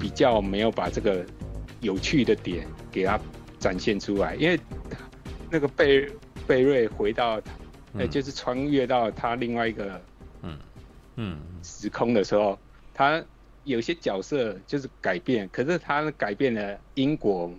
[0.00, 1.24] 比较没有把这个
[1.80, 3.18] 有趣的点给他
[3.58, 4.58] 展现出来，因为
[5.50, 6.08] 那个贝
[6.46, 7.40] 贝瑞回到。
[7.98, 10.00] 哎，就是穿越到他另外一个
[10.42, 10.58] 嗯
[11.16, 11.40] 嗯。
[11.64, 12.58] 时空的时候，
[12.94, 13.24] 他
[13.64, 17.52] 有些角色就是改变，可是他改变的因果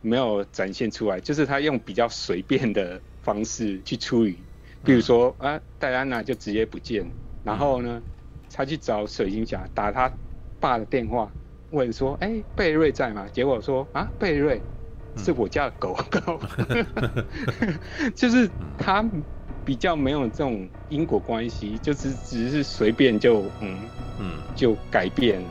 [0.00, 4.42] 没有展现出来，就是他用比较随便的方式去处理，
[4.82, 7.12] 比如说、嗯、啊，戴安娜就直接不见，
[7.42, 8.02] 然后呢，
[8.50, 10.12] 他去找水晶侠打他
[10.58, 11.30] 爸的电话，
[11.68, 13.28] 问说，哎，贝瑞在吗？
[13.28, 14.62] 结果说啊，贝瑞
[15.18, 16.40] 是我家的狗狗
[18.16, 19.08] 就是他。
[19.64, 23.78] 比较没有这种因果关系，就是只是随便就嗯
[24.18, 24.38] 嗯。
[24.56, 25.42] 就改变，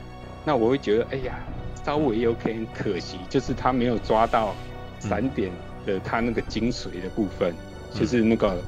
[0.45, 1.40] 那我会觉得，哎呀，
[1.86, 4.53] 稍微有点可惜，就是他没有抓到
[4.99, 5.52] 闪点
[5.86, 8.61] 的他那个精髓的部分，嗯、就是那个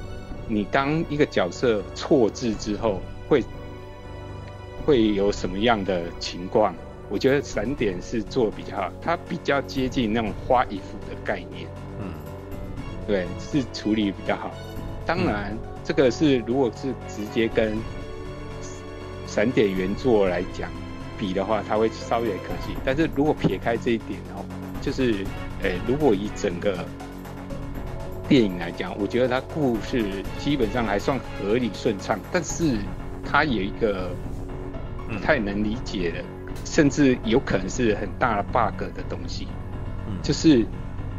[0.48, 3.44] 你当一个角色错置之后会
[4.84, 6.74] 会有什么样的情况？
[7.08, 11.68] 我觉得闪点是做比较好，它比较接近那种花衣服的概念，
[12.00, 12.10] 嗯，
[13.06, 14.50] 对，是处理比较好。
[15.04, 17.76] 当然，这个是如果是直接跟
[19.26, 20.70] 闪点原作来讲
[21.18, 22.76] 比的话，它会稍微可惜。
[22.84, 24.44] 但是如果撇开这一点哦，
[24.80, 25.24] 就是，
[25.62, 26.84] 诶，如果以整个
[28.28, 32.76] 电影来讲，我觉得它故事基本上还算合理顺畅，但是
[33.24, 34.10] 它有一个
[35.08, 36.24] 不太能理解的，
[36.64, 39.48] 甚至有可能是很大的 bug 的东西，
[40.22, 40.64] 就是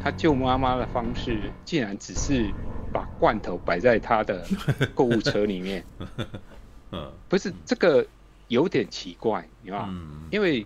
[0.02, 2.50] 他救妈妈的方式竟然只是。
[2.94, 4.46] 把罐头摆在他的
[4.94, 5.84] 购物车里面，
[7.28, 8.06] 不是这个
[8.48, 9.94] 有点奇怪，你知道吗？
[10.32, 10.66] 因为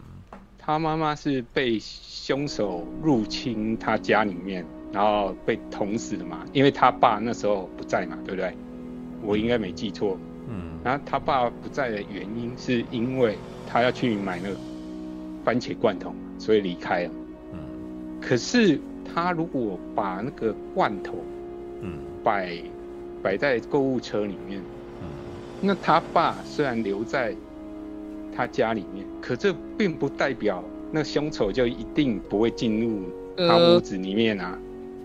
[0.57, 6.45] 他妈妈是被凶手入侵他家里面，然后被捅死的嘛。
[6.51, 8.53] 因为他爸那时候不在嘛，对不对？
[9.23, 10.19] 我应该没记错。
[10.49, 14.55] 嗯，然后他爸不在的原因是因为他要去买那个
[15.45, 17.11] 番茄罐头，所以离开了。
[17.53, 21.15] 嗯，可是他如果把那个罐头，
[21.81, 21.99] 嗯。
[22.27, 22.49] 摆
[23.23, 24.61] 摆在购物车里面，
[25.61, 27.33] 那他爸虽然留在
[28.35, 33.03] 他家里面，可这并不代表那凶手就一定不会进入
[33.37, 34.51] 他屋子里面啊。
[34.51, 34.59] 呃、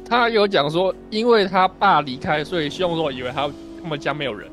[0.05, 3.49] 他有讲说，因为他爸离开，所以凶手以为他
[3.81, 4.49] 他们家没有人。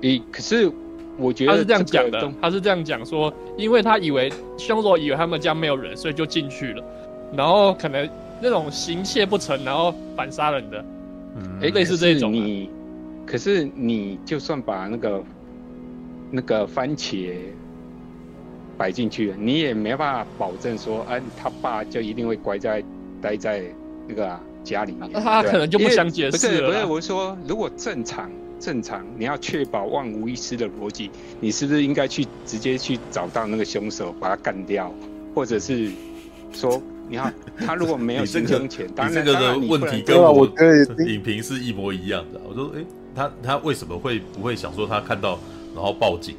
[0.00, 0.68] 诶、欸，可是
[1.16, 6.82] 我觉得他是这样讲的，他是这样讲说，因为他以为凶手以为他们家没有人，所以就进去了，
[7.36, 8.08] 然后可能
[8.42, 10.84] 那种行窃不成，然后反杀人的。
[11.60, 12.68] 哎，类似这种你，
[13.26, 15.22] 可是你就算把那个
[16.30, 17.34] 那个番茄
[18.76, 22.82] 摆进去了，你也没办法保证说，哎，他爸就一定会乖在
[23.20, 23.62] 待在
[24.08, 25.12] 那个家里面。
[25.12, 26.32] 他可能就不想解释。
[26.32, 34.92] 不是，不是，我是说，如果正常正常，你要确保万无一失的逻辑，你是不是应该去直接去找到那个凶手，把他干掉，
[35.34, 35.90] 或者是
[36.52, 36.82] 说？
[37.10, 37.34] 你看，
[37.66, 40.48] 他如果没有 行凶钱，当然你这个的问题跟我
[41.06, 42.40] 影评是一模一样的。
[42.48, 45.38] 我说，哎、欸，他他为什么会不会想说他看到
[45.74, 46.36] 然后报警？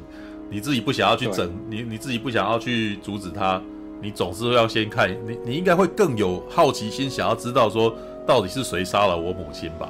[0.49, 3.61] 你自己不想要去整你，你自己不想要去阻止他，
[4.01, 7.93] 你总是要先看你，你应该会更有好奇心，想要知道说
[8.25, 9.89] 到底是谁杀了我母亲吧？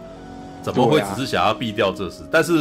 [0.63, 2.23] 怎么会只是想要避掉这事？
[2.31, 2.53] 但是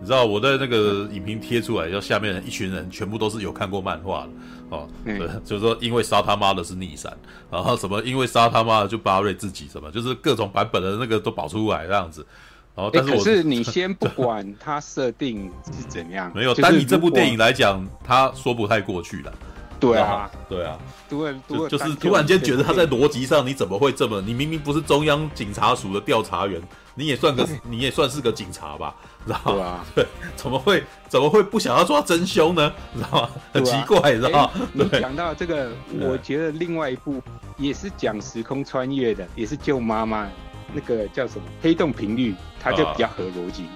[0.00, 4.28] 你知道我在那个影评贴出来，要下面一群人全部都是有看过漫画的。
[4.70, 7.16] 哦，对， 就是说，因为杀他妈的是逆闪，
[7.50, 12.26] 然后什么，因为杀他妈的就巴瑞自己什么，就是各种版本的那个都保出来这样子。
[12.74, 19.32] 然后，但是我、是你 先不管他设定是怎样，没有，但你这部电影来讲，他说不太过去了。
[19.80, 20.76] 对啊，对啊，
[21.08, 24.20] 对，就就是突然间觉得他在逻辑上，你怎么会这么？
[24.20, 26.60] 你明明不是中央警察署的调查员，
[26.96, 28.92] 你也算个，你也算是个警察吧？
[29.28, 29.84] 知道吧？
[29.94, 32.72] 对，怎么会怎么会不想要抓真凶呢？
[32.96, 33.30] 知道吗？
[33.52, 34.50] 很奇怪，知道吗？
[34.72, 37.22] 你讲到这个，我觉得另外一部
[37.58, 40.26] 也是讲时空穿越的，也是救妈妈，
[40.72, 43.66] 那个叫什么《黑洞频率》，它就比较合逻辑，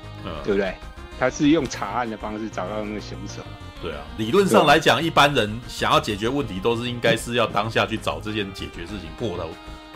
[0.43, 0.75] 对不对？
[1.21, 3.43] 它是用查案的方式找到那个凶手。
[3.83, 9.45] 对啊，理论上来讲，一般人想要解决问题，都是应该是要当下去找这件解决事情，破它，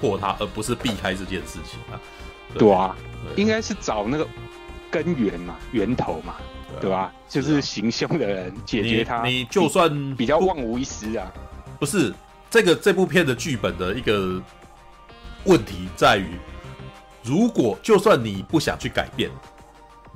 [0.01, 1.99] 破它，而不是避开这件事情啊。
[2.59, 2.95] 对啊，
[3.37, 4.27] 应该是找那个
[4.91, 6.35] 根源嘛，源头嘛，
[6.81, 7.13] 对吧？
[7.29, 9.23] 就是行凶的人解决他。
[9.23, 11.33] 你就算比较万无一失啊。
[11.79, 12.13] 不是
[12.51, 14.41] 这个这部片的剧本的一个
[15.45, 16.39] 问题在于，
[17.23, 19.31] 如果就算你不想去改变。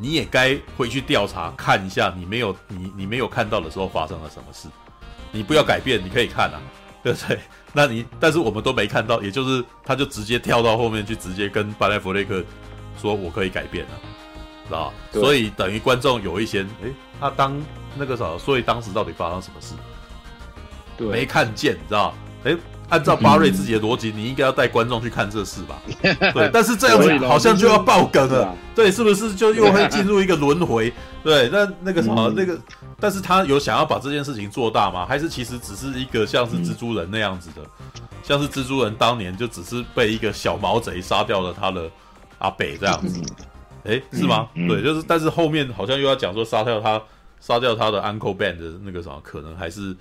[0.02, 4.66] 你也该回去调查看一下，你没有你你没有看到的时候发生了什么事。
[5.30, 6.62] 你不要改变，你可以看啊，
[7.04, 7.38] 对不对？
[7.74, 12.42] 那你但是我们都没看到，也就是他就直接跳到后面去，直接跟巴莱弗雷克
[12.98, 13.90] 说：“我可以改变了，
[14.70, 17.60] 知道吧？”所以等于观众有一些，诶，他当
[17.96, 19.74] 那个啥，所以当时到底发生什么事？
[20.96, 22.14] 对，没看见，知道吧？
[22.44, 22.56] 诶。
[22.90, 25.80] 按照巴瑞自己的逻辑，你应该要带观众去看这事吧？
[26.34, 30.92] 对，但是这样子好像就要爆梗了，对，是不是就又会进入一个轮回？
[31.22, 32.58] 对，那那个什么那个，
[32.98, 35.06] 但是他有想要把这件事情做大吗？
[35.06, 37.62] 还是其实只是一个像是蜘蛛人那样子的，
[38.24, 41.88] 像是蜘蛛人当年就只是被一个小毛贼杀掉了他的
[42.38, 43.20] 阿北这样子？
[43.84, 44.48] 哎，是吗？
[44.54, 47.02] 对，就是，但是后面好像又要讲说杀掉他，
[47.40, 49.96] 杀掉他的 Uncle Ben 的那个什么，可能还是。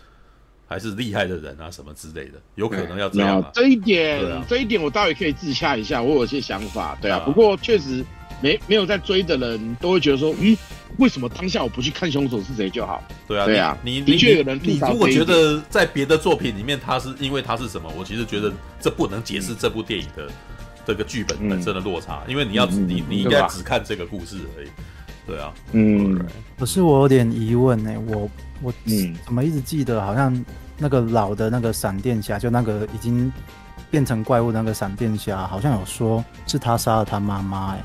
[0.72, 3.50] 还是厉害的人啊，什么之类的，有可能要这样、啊。
[3.56, 7.18] 这一点，啊、这一点我倒也可以自洽一下，我有些想法，对啊。
[7.18, 8.06] 啊不过确实
[8.40, 10.56] 没没有在追的人都会觉得说，嗯，
[11.00, 13.04] 为什么当下我不去看凶手是谁就好？
[13.28, 20.30] 对啊，对啊，你的确有人你如果觉得在别的作品里面，他是因为他是什么，我其实觉得这不能解释这部电影的
[20.90, 24.68] 这个剧本本身的落差，因为你要你你应该只看这个故事而已。
[25.28, 26.20] 对啊，嗯，
[26.58, 28.28] 可是我有点疑问呢，我
[28.64, 28.74] 我
[29.24, 30.36] 怎么一直记得好像
[30.80, 33.32] 那个老的那个闪电侠，就那个已经
[33.92, 37.84] 变成怪物那个闪电侠，好像有说是他杀了他妈妈，哎，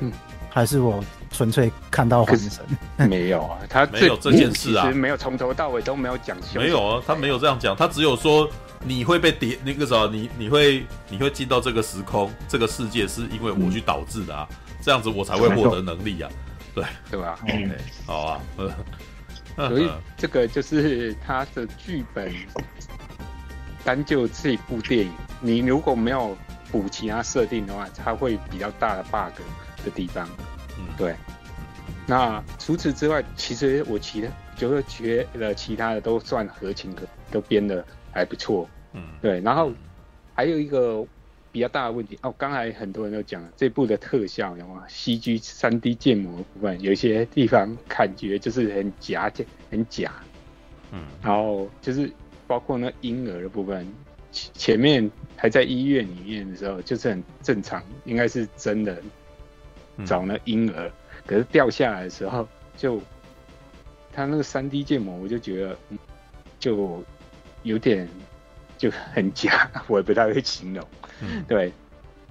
[0.00, 0.12] 嗯，
[0.50, 1.02] 还是我。
[1.36, 2.64] 纯粹看到幻神，
[3.10, 6.36] 没有啊，他没有这件事啊，没有从头到尾都没有讲。
[6.54, 8.48] 没有啊，他没有这样讲，他只有说
[8.82, 16.30] 你会被叠那个什么，你你会你会进到这个时空，这个世界是因为我去导致的啊，嗯、这样子我才会获得能力啊，
[16.74, 17.70] 对对吧？OK，
[18.06, 18.40] 好啊，
[19.68, 22.32] 所以这个就是他的剧本，
[23.84, 26.36] 单就这一部电影，你如果没有
[26.72, 29.40] 补其他设定的话，它会比较大的 bug
[29.84, 30.28] 的地方。
[30.78, 31.14] 嗯，对。
[32.06, 37.82] 那除此之外，其实我其他就是觉得其他的都算合情合，都编的
[38.14, 38.68] 还不错。
[38.92, 39.40] 嗯，对。
[39.40, 39.72] 然后
[40.34, 41.04] 还有一个
[41.52, 49.30] 比较大的问题哦，刚才很多人都讲了，这部的特效有没有？CG 三 D 建模的部分，有一些地方感觉就是很假，
[49.70, 50.12] 很假。
[50.92, 51.04] 嗯。
[51.22, 52.10] 然后就是
[52.46, 53.86] 包括那婴儿的部分，
[54.30, 58.96] 前前面还在医院里面的时候，就是很正常，应该是真的。
[60.04, 60.90] 找那婴儿，
[61.24, 63.00] 可是掉下来的时候，就
[64.12, 65.76] 他那个三 D 建模，我就觉得
[66.58, 67.00] 就
[67.64, 68.08] 有点
[68.78, 70.86] 就很假， 我也不太会形容。
[71.20, 71.72] 嗯，对。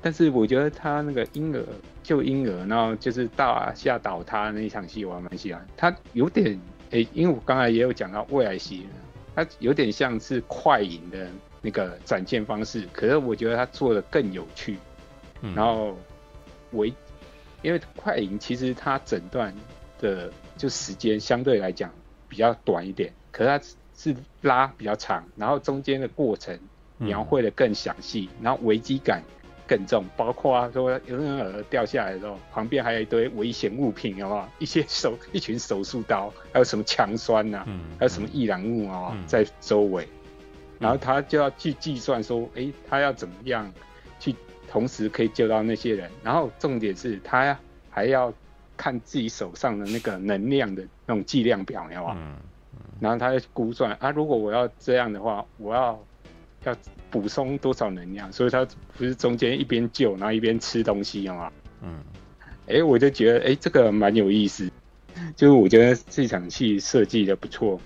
[0.01, 1.63] 但是我觉得他那个婴儿
[2.03, 5.65] 救婴儿，然后就是大厦倒塌那一场戏，我还蛮喜欢。
[5.77, 8.85] 他有点诶、欸，因为我刚才也有讲到未来戏，
[9.33, 11.25] 他有点像是快影的
[11.61, 14.77] 那个展现方式，可是我觉得他做的更有趣。
[15.39, 15.97] 嗯、然后
[16.71, 16.93] 为
[17.61, 19.53] 因为快影其实它整段
[19.99, 21.89] 的就时间相对来讲
[22.27, 23.65] 比较短一点，可是它
[24.03, 26.57] 是拉比较长，然后中间的过程
[26.97, 29.23] 描绘的更详细，然后危机感
[29.67, 34.45] 更重，包括说婴儿掉下来的时候，旁边还有一堆危险物品，有没有？
[34.59, 37.67] 一些手一群手术刀，还有什么强酸呐、啊，
[37.97, 40.07] 还有什么易燃物啊，在周围，
[40.79, 43.71] 然后他就要去计算说，哎，他要怎么样
[44.19, 44.35] 去？
[44.69, 47.55] 同时可以救到那些人，然后重点是他
[47.91, 48.33] 还要
[48.75, 52.15] 看自己手上的那个能量的那种计量表，你知道吗？
[52.17, 52.37] 嗯嗯、
[53.03, 56.03] 然后他就估算啊，如果我要这样的话，我要
[56.63, 56.75] 要
[57.11, 58.31] 补充多少能量？
[58.31, 58.65] 所以他
[58.97, 61.51] 不是中间一边救，然后一边吃东西，好吗？
[61.81, 61.99] 嗯，
[62.67, 64.71] 哎、欸，我就觉得哎、欸，这个蛮有意思，
[65.35, 67.77] 就是我觉得这场戏设计的不错。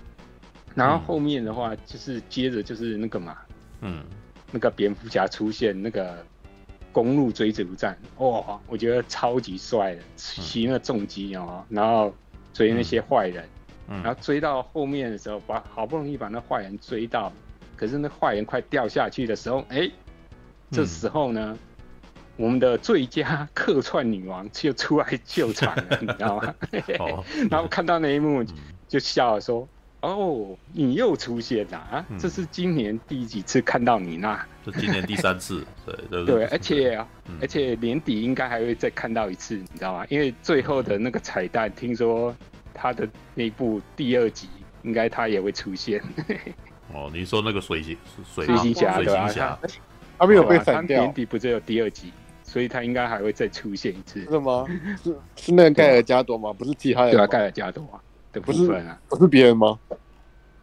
[0.74, 3.36] 然后后面的话就是接着就是那个嘛，
[3.80, 4.04] 嗯，
[4.52, 6.24] 那个蝙蝠侠出现那个。
[6.90, 12.12] 公路追逐战，哇，我觉得超级帅的，骑那重机哦，然后
[12.52, 13.44] 追那些坏人，
[13.88, 17.32] 然后追到后面的时候，把好不容易把那坏人追到，
[17.76, 19.90] 可是那坏人快掉下去的时候，哎，
[20.70, 21.56] 这时候呢，
[22.36, 26.54] 我们的最佳客串女王就出来救场了， 你知道吗？
[27.50, 28.44] 然后看到那一幕
[28.86, 29.68] 就笑了，说。
[30.00, 32.06] 哦，你又出现了啊！
[32.08, 34.38] 嗯、这是今年第几次看到你呢？
[34.64, 37.04] 这今年第三次， 对对对，而且
[37.40, 40.06] 而且年底应该还会再看到一次，你知道吗？
[40.08, 42.32] 因为最后的那个彩蛋，听说
[42.80, 44.48] 他的那部第二集，
[44.82, 46.00] 应该他也会出现。
[46.94, 47.96] 哦，你说那个水星
[48.34, 49.28] 水水星侠对吧？
[49.34, 49.58] 他
[50.20, 54.24] 他没有被删掉，年底不是有第二集，所以他应该还会再出现一次。
[54.24, 54.64] 是吗？
[55.02, 56.52] 是是那个盖尔加朵吗？
[56.52, 57.12] 不是其他人？
[57.12, 58.00] 对啊，盖尔加朵啊。
[58.30, 59.78] 的部分啊，不是别人吗？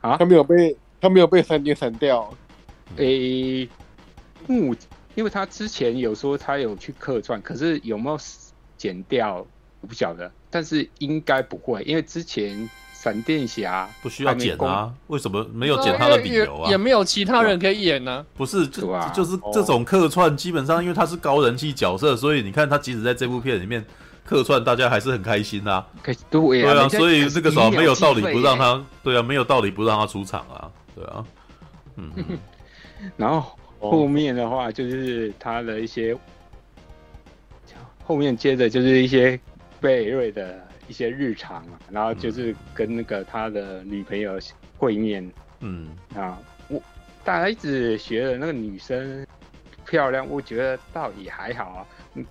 [0.01, 2.31] 啊，他没有被他没有被闪电闪掉。
[2.97, 3.69] 诶、欸，
[4.47, 4.75] 目，
[5.15, 8.17] 因为他之前有说他有去客串，可是有没有
[8.77, 9.45] 剪掉
[9.85, 16.71] 我不晓得，但是应该不会，因为之前闪电侠不需要剪啊，为什么没有剪他的理由啊？
[16.71, 18.25] 也没有其他人可以演呢、啊？
[18.35, 23.85] 不是，就就是这种客串，基本上因为他是高人气角色，所以你看他即使在这部片里面。
[24.27, 25.87] 客串大家还是很开心呐、啊，
[26.31, 31.23] 对啊，啊所以这个时候没有道理不让他，对啊，没有道理不让他出场啊，对啊，
[31.97, 32.11] 嗯，
[33.17, 36.17] 然后后面的话就是他的一些，
[38.03, 39.39] 后面接着就是一些
[39.85, 44.39] 贝瑞的一些日常啊，然后就是跟那个他的女朋友
[44.79, 46.39] 会面，嗯啊，
[46.69, 46.81] 我
[47.23, 49.23] 大家一直觉得那个女生
[49.85, 51.85] 漂亮，我觉得倒也还好啊。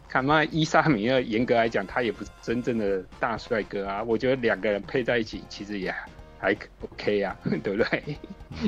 [0.09, 4.03] 看嘛，伊莎米尔严格来讲，他也不是真正的大帅哥啊。
[4.03, 5.95] 我觉得两个人配在一起，其实也
[6.41, 8.19] 还 OK 啊， 对不对？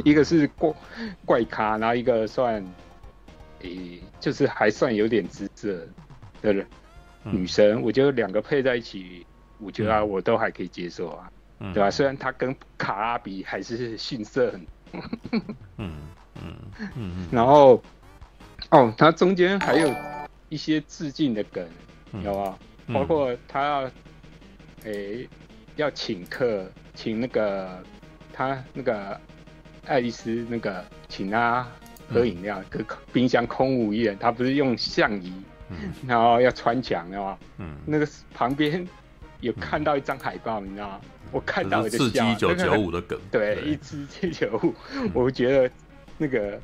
[0.05, 0.73] 一个是怪
[1.24, 2.62] 怪咖，然后一个算，
[3.62, 5.76] 诶、欸，就是还算有点姿色
[6.40, 6.65] 的人
[7.33, 7.83] 女生。
[7.83, 9.27] 我觉得两个配在一起
[9.59, 11.31] 我觉得我都还可以接受啊，
[11.61, 11.91] 嗯、对吧、啊？
[11.91, 15.43] 虽然他跟卡拉比还是逊色很多，
[15.79, 15.93] 嗯
[16.43, 16.57] 嗯
[16.95, 17.83] 嗯， 然后
[18.71, 19.93] 哦，他中间还有
[20.49, 21.67] 一些致敬的梗，
[22.23, 22.59] 有啊，
[22.93, 23.81] 包括他要
[24.85, 25.29] 诶、欸、
[25.77, 27.83] 要请客，请那个
[28.33, 29.19] 他那个
[29.87, 31.67] 爱丽丝那个请他
[32.09, 35.33] 喝饮料，可、嗯、冰箱空无一人，他不是用相仪。
[35.69, 37.39] 嗯、然后要穿墙，知道吗？
[37.59, 38.86] 嗯，那个旁边
[39.41, 41.01] 有看到一张海报，你知道吗？
[41.33, 42.05] 我看到我就笑。
[42.05, 43.19] 刺激一九九五的梗。
[43.31, 44.75] 对，一七九五，
[45.12, 45.70] 我觉得
[46.17, 46.59] 那个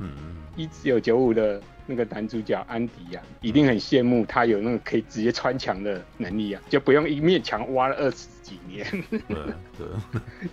[0.55, 8.85] 一九九五的那个男主角安迪啊，一定很羡慕他有那个可以直接穿墙的能力啊，就不用一面墙挖了二十几年。
[9.09, 9.19] 对
[9.77, 9.87] 对，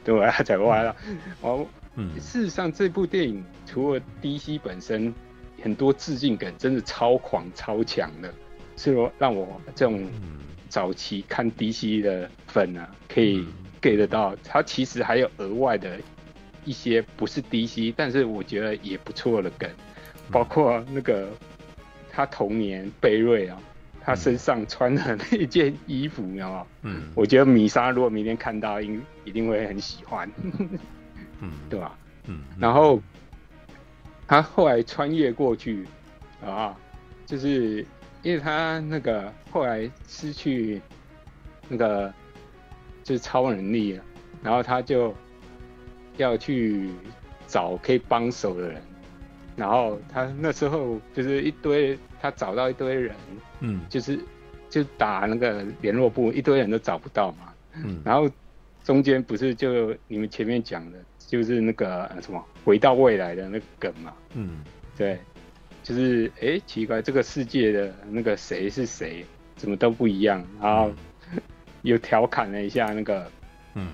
[0.04, 0.96] 对， 他才挖了。
[1.42, 1.64] 哦，
[1.94, 5.14] 嗯，事实上这部电影除了 DC 本身。
[5.62, 8.32] 很多致敬梗真的超狂超强的，
[8.76, 10.06] 所以说让我这种
[10.68, 13.44] 早期看 DC 的粉啊，可以
[13.80, 14.34] get 得到。
[14.44, 15.98] 他其实还有额外的
[16.64, 19.68] 一些不是 DC，但是我觉得也不错的梗，
[20.30, 21.28] 包括那个
[22.10, 23.60] 他童年贝瑞啊，
[24.00, 26.66] 他身上穿的那件衣服，你知道吗？
[26.82, 30.30] 嗯，我觉得米莎如果明天看到，应一定会很喜欢，
[31.40, 31.98] 嗯， 对吧？
[32.26, 33.02] 嗯，然后。
[34.30, 35.84] 他后来穿越过去，
[36.40, 36.78] 啊，
[37.26, 37.84] 就是
[38.22, 40.80] 因为他那个后来失去
[41.68, 42.14] 那个
[43.02, 44.04] 就是超能力了，
[44.40, 45.12] 然后他就
[46.16, 46.90] 要去
[47.48, 48.80] 找可以帮手的人，
[49.56, 53.16] 然后他那时候就是一堆，他找到一堆人，
[53.58, 54.16] 嗯，就是
[54.68, 58.30] 就打那个联络部，一堆人都找不到嘛，嗯，然后
[58.84, 60.98] 中间不是就你们前面讲的。
[61.30, 64.64] 就是那个什么回到未来的那个梗嘛，嗯，
[64.96, 65.16] 对，
[65.80, 70.92] 就是哎、欸，奇怪，这个世界的那个谁是谁，怎么都不一样，然后
[71.82, 73.30] 又调侃了一下那个，
[73.74, 73.92] 嗯，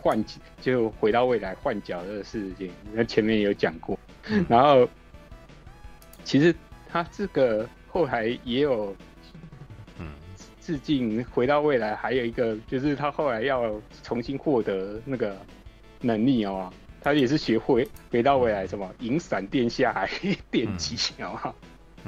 [0.00, 0.24] 换
[0.60, 4.88] 就回到未来换角的事情，那前面有讲过，嗯、然后
[6.22, 6.54] 其实
[6.88, 8.94] 他这个后来也有，
[9.98, 10.06] 嗯，
[10.60, 13.74] 致敬回到未来，还有一个就是他后来要
[14.04, 15.36] 重新获得那个。
[16.00, 20.08] 能力哦，他也是学会回到未来什么引闪电下海
[20.50, 21.54] 电击，好不好？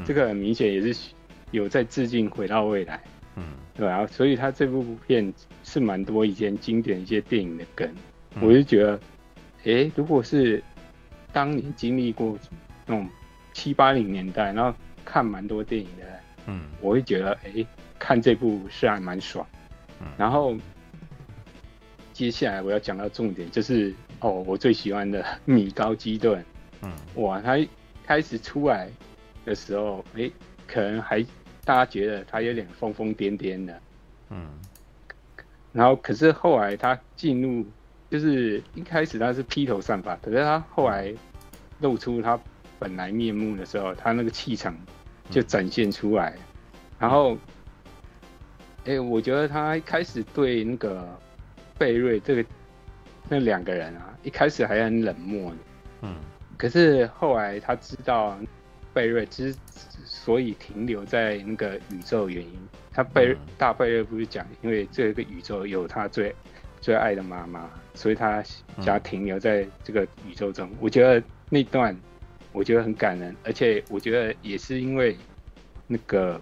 [0.04, 1.12] 这个很明显也是
[1.50, 3.00] 有在致敬回到未来，
[3.36, 7.86] 嗯，对啊，所以他这部片是蛮多以前经典一些电影的梗，
[8.34, 9.00] 嗯、我就觉得，
[9.58, 10.62] 哎、欸，如果是
[11.32, 12.38] 当年经历过
[12.86, 13.06] 那种
[13.52, 17.66] 七八零年代，然后看蛮多电影的，嗯，我会觉得，哎、欸，
[17.98, 19.46] 看这部是还蛮爽，
[20.00, 20.56] 嗯，然后。
[22.12, 26.44] 接下来我要讲到重点，就是哦，我最喜欢的 米高基顿，
[26.82, 27.56] 嗯，哇，他
[28.04, 28.90] 开始出来
[29.44, 30.32] 的时候，哎、欸，
[30.66, 31.22] 可能还
[31.64, 33.80] 大家觉得他有点疯疯癫癫的，
[34.30, 34.46] 嗯，
[35.72, 37.64] 然后可是后来他进入，
[38.10, 41.12] 就是一开始他是披头散发，可是他后来
[41.80, 42.38] 露出他
[42.78, 44.76] 本来面目的时候，他那个气场
[45.30, 46.36] 就展现出来，
[46.98, 47.34] 然后，
[48.84, 51.18] 哎、欸，我觉得他一开始对那个。
[51.82, 52.44] 贝瑞这个
[53.28, 55.56] 那两个人啊，一开始还很冷漠的，
[56.02, 56.14] 嗯，
[56.56, 58.38] 可是后来他知道
[58.94, 59.52] 贝瑞之
[60.04, 62.56] 所以停留在那个宇宙原因，
[62.92, 66.32] 他贝大贝瑞不是讲，因为这个宇宙有他最
[66.80, 68.40] 最爱的妈妈，所以他
[68.76, 70.70] 想要停留在这个宇宙中。
[70.78, 71.20] 我觉得
[71.50, 71.96] 那段
[72.52, 75.16] 我觉得很感人，而且我觉得也是因为
[75.88, 76.40] 那个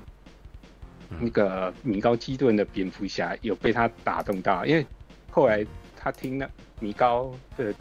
[1.18, 4.84] 那个米高基顿的蝙蝠侠有被他打动到，因为。
[5.30, 5.64] 后来
[5.96, 6.50] 他听了
[6.80, 7.74] 米高的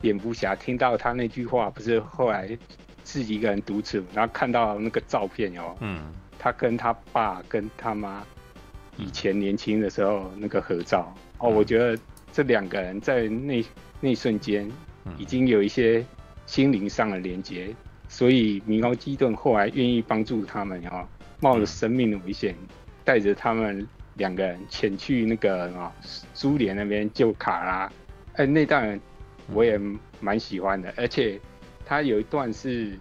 [0.00, 2.56] 蝙蝠侠听到他那句话，不是后来
[3.02, 8.24] 自己一个人独处，然后看到那个照片哦，嗯，他跟他爸跟他妈
[8.96, 11.98] 以前年轻的时候那个合照，哦，我觉得
[12.32, 13.64] 这两个人在那
[14.00, 14.70] 那瞬间
[15.18, 16.04] 已经有一些
[16.46, 17.74] 心灵上的连接，
[18.08, 21.06] 所以米高基顿后来愿意帮助他们哦，
[21.40, 22.54] 冒着生命的危险
[23.04, 23.86] 带着他们。
[24.14, 25.92] 两个人前去那个啊，
[26.34, 27.92] 苏联那边救卡拉，
[28.34, 28.98] 哎，那段
[29.52, 29.78] 我也
[30.20, 31.40] 蛮喜欢的，而且
[31.84, 32.98] 他有一段是，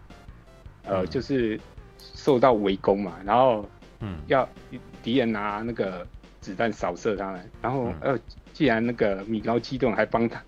[0.85, 1.59] 呃，就是
[1.97, 3.69] 受到围攻嘛，然后
[3.99, 4.47] 嗯，要
[5.03, 6.05] 敌人拿那个
[6.41, 8.17] 子弹扫射他们，然后呃，
[8.51, 10.43] 既然那个米高基顿还帮他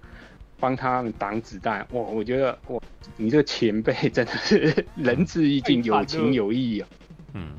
[0.60, 2.82] 帮他们挡子弹，哇，我觉得哇，
[3.18, 6.90] 你这个前辈真的是 仁至义尽，有情有义啊，
[7.34, 7.50] 嗯，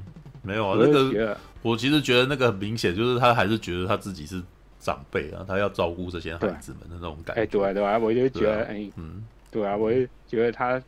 [0.43, 1.39] 没有啊，那个。
[1.67, 4.41] 我其实觉得那个很明显，就是他还是觉得他自己是
[4.79, 7.43] 长辈啊，他要照顾这些孩子们的那种感觉。
[7.43, 10.81] 哎，对啊，对啊，我就觉得，哎，嗯，对啊，我就觉得他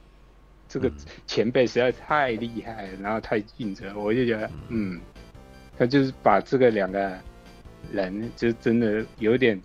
[0.69, 0.89] 这个
[1.27, 5.01] 前辈实在太厉害了，然后太尽责，我就觉得，嗯，
[5.77, 7.19] 他就是把这个两个
[7.91, 9.61] 人，就真的有点，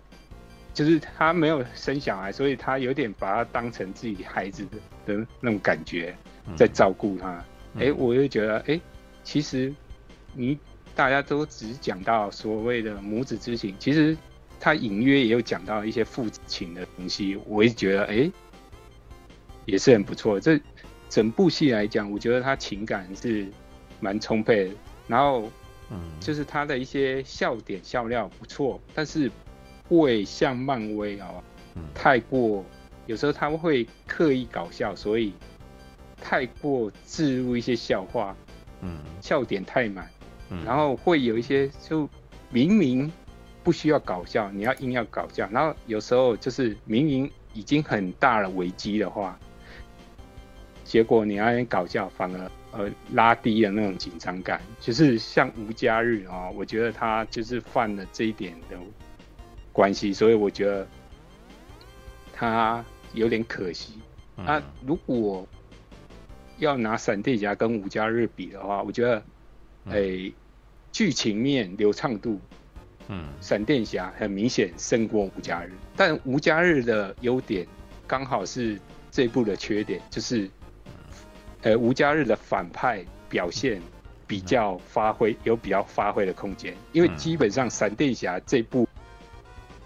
[0.72, 6.12] 就是他没有生小孩，所以他有点把他当成自己孩子的的那种感觉，
[6.56, 7.28] 在照顾他。
[7.30, 7.44] 哎、
[7.74, 7.80] 嗯。
[7.82, 8.80] 欸，我就觉得，哎、欸，
[9.22, 9.72] 其实
[10.32, 10.58] 你
[10.94, 14.16] 大家都只讲到所谓的母子之情，其实
[14.58, 17.36] 他隐约也有讲到一些父子情的东西。
[17.46, 18.32] 我也觉得，哎、欸，
[19.66, 20.38] 也是很不错。
[20.38, 20.60] 这
[21.08, 23.46] 整部戏来讲，我觉得他情感是
[24.00, 24.74] 蛮充沛的，
[25.06, 25.50] 然后。
[25.90, 29.30] 嗯，就是他的一些笑点笑料不错，但是
[29.86, 31.44] 不会像漫威啊、喔，
[31.94, 32.64] 太过
[33.04, 35.34] 有时候他们会刻意搞笑，所以
[36.18, 38.34] 太过置入一些笑话，
[38.80, 40.08] 嗯，笑点太满，
[40.50, 42.08] 嗯，然后会有一些就
[42.50, 43.10] 明明
[43.62, 49.38] 不需要搞笑，你要硬要搞笑，然后有时候就是明明已经很大了危机的话，
[50.84, 52.50] 结果你要搞笑反而。
[52.76, 58.76] 呃，拉低了那种紧张感，就是像吴家日啊、哦，我觉得他就是犯了这一点的
[59.70, 60.84] 关系，所以我觉得
[62.32, 64.00] 他有点可惜。
[64.38, 65.46] 嗯、啊，如果
[66.58, 69.22] 要拿闪电侠跟吴家日比的话，我觉得，
[69.90, 70.32] 诶，
[70.92, 72.40] 剧、欸、情面流畅度，
[73.08, 77.66] 嗯，闪电侠很明显胜过吴家日，但吴家日的优点
[78.06, 78.80] 刚好是
[79.10, 80.50] 这部的缺点，就是。
[81.66, 83.80] 呃，吴家日的反派表现
[84.26, 88.86] 比较发挥有比较发挥的空间，因为基本上闪电侠这部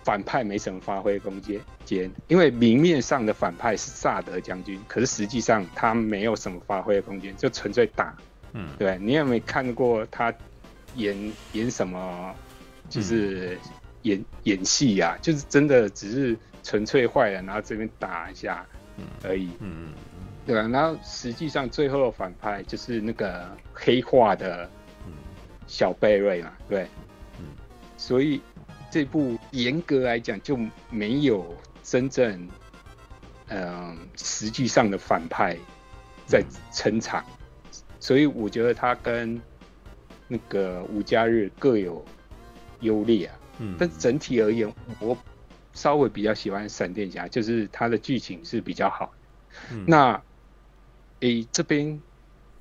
[0.03, 8.13] 反派没什么发挥空间，间，因为明面上的反派是萨德将军，可是实际上他没有什么发挥的空间，就纯粹打。
[8.59, 10.35] 嗯，对，你有没有看过他
[10.97, 11.17] 演
[11.53, 12.35] 演什么？
[12.91, 13.59] 就是
[14.03, 18.67] 演演戏呀，就是真的只是纯粹坏人，然后这边打一下
[19.23, 19.51] 而已。
[19.61, 19.93] 嗯。
[20.47, 24.67] 对啊，然后实际上最后的反派就是那个黑化的
[25.67, 26.89] 小贝瑞嘛，对，
[27.39, 27.45] 嗯，
[27.99, 28.41] 所以
[28.91, 32.49] 这部严格来讲就没有真正，
[33.49, 35.55] 嗯、呃，实际上的反派
[36.27, 37.23] 在撑场，
[38.01, 39.41] 所以我觉得他跟
[40.27, 42.05] 那个五加日各有
[42.81, 45.17] 优劣啊，嗯，但整体而言，我
[45.73, 49.13] 稍微比较喜欢闪电侠，就是他的剧情是比较好，
[49.73, 50.21] 嗯、那。
[51.21, 52.01] 诶、欸，这边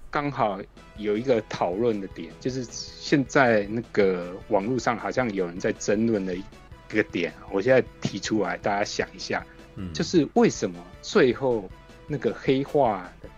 [0.10, 0.60] 刚好
[0.98, 6.44] 有一个讨论的点，就是现在那个网络上好像有人在争论的一
[6.90, 11.70] 个点，我现在提出来，大家想一下，嗯，就是为什么最后
[12.08, 13.30] 那个黑化的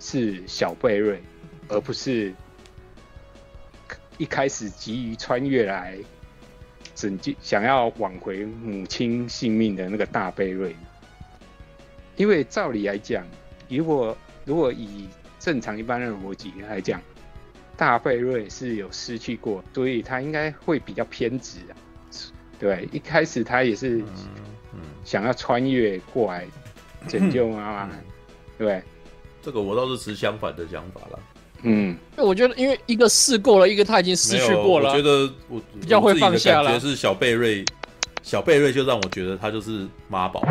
[0.00, 1.22] 是小贝瑞，
[1.68, 2.32] 而不是
[4.18, 5.98] 一开始急于穿越来
[6.94, 10.74] 拯救、想要挽回母亲性命的那个大贝瑞？
[12.16, 13.26] 因为照理来讲，
[13.68, 17.00] 如果如果以正常一般的逻辑来讲，
[17.76, 21.76] 大贝瑞是有失去过，所以他应该会比较偏执啊。
[22.58, 24.02] 对，一开始他也是
[25.04, 26.46] 想要穿越过来
[27.06, 27.90] 拯救妈妈。
[28.56, 28.82] 对，
[29.42, 31.18] 这个我倒是持相反的想法了。
[31.68, 34.90] 嗯，我觉得因为一个试过了，一个他已经失去过了。
[34.90, 36.68] 我觉得我比较会放下了。
[36.68, 37.64] 觉得是小贝瑞，
[38.22, 40.46] 小贝瑞就让我觉得他就是妈宝。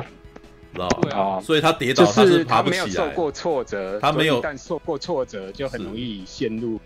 [0.73, 2.85] 对啊，所以他跌倒，他是爬不起来。
[2.85, 6.77] 就是他没有受过挫折，他没有，但受过挫折就很容易陷入。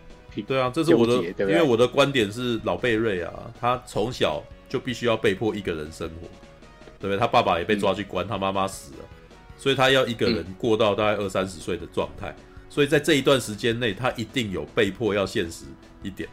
[0.46, 6.28] 对啊，这是我的，因为我的观点是老贝瑞啊，他从小就必须要被迫一个人生活，
[7.00, 7.18] 对不对？
[7.18, 9.06] 他爸爸也被抓去关，他妈妈死了，
[9.58, 12.34] 所以他要一个人过到大概二三十岁的状态。
[12.70, 15.66] 所以在这一段时间内，他一定有被迫要现实
[16.04, 16.30] 一点。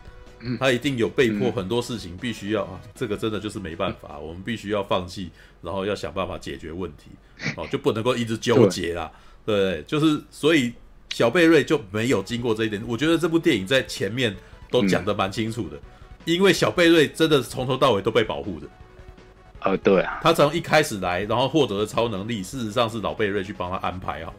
[0.61, 5.31] 他一定有被迫很多事情必须要啊，这个真的就是没办法，我们必须要放弃，
[5.63, 7.11] 然后要想办法解决问题，
[7.57, 9.11] 哦，就不能够一直纠结啦，
[9.47, 10.75] 对，对，就是所以
[11.11, 12.81] 小贝瑞就没有经过这一点。
[12.87, 14.37] 我觉得这部电影在前面
[14.71, 15.81] 都讲得蛮清楚的，
[16.27, 18.69] 因为小贝瑞真的从头到尾都被保护的。
[19.61, 24.35] 呃，对啊，他从一开始来，然后获得的超能力，事实上是老贝瑞去帮他安排好，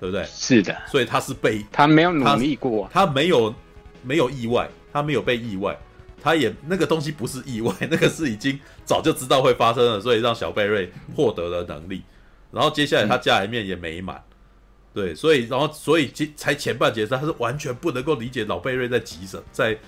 [0.00, 0.24] 对不对？
[0.24, 3.54] 是的，所以他是被他没有努力过，他没有
[4.02, 4.68] 没有意外。
[4.92, 5.78] 他没有被意外，
[6.22, 12.02] 他也那个东西不是意外， 那个是已经早就知道会发生了，所以让小贝瑞获得了能力。
[12.50, 14.24] 然后接下来他家里面也美满，
[14.94, 19.78] 对，所以然后所以才前半节他是完全不能够理解老贝瑞在急什么，在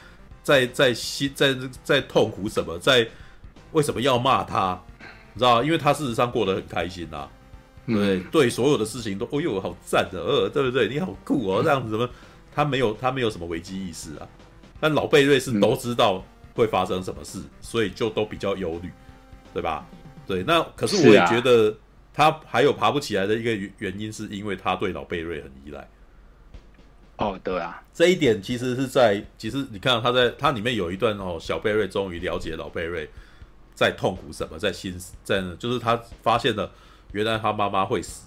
[0.43, 3.09] 在在心在在，在痛苦什么，在
[3.73, 4.79] 为什么要骂他，
[5.33, 5.65] 你知道？
[5.65, 7.27] 因为他事实上过得很开心啊，
[7.89, 10.89] 对对，所有的事情都哦哟好赞的，呃，对不对？
[10.89, 12.09] 你好酷哦，这样子什么？
[12.55, 14.29] 他没有他没有什么危机意识啊。
[14.81, 18.91] 但老贝瑞是都知道会发生什么事，嗯、所以就都比较忧虑，
[19.53, 19.87] 对吧？
[20.27, 21.75] 对，那可是我也觉得
[22.13, 25.89] 他还有爬不起来的一个原因，是因为他对老贝瑞很依赖。
[27.17, 33.09] 哦，对啊，这一点其实是在，其实你看到他在他里面有一段哦，小贝瑞终于了解老贝瑞
[33.75, 36.71] 在痛苦什么，在心，在就是他发现了
[37.13, 38.23] 原来他妈妈会死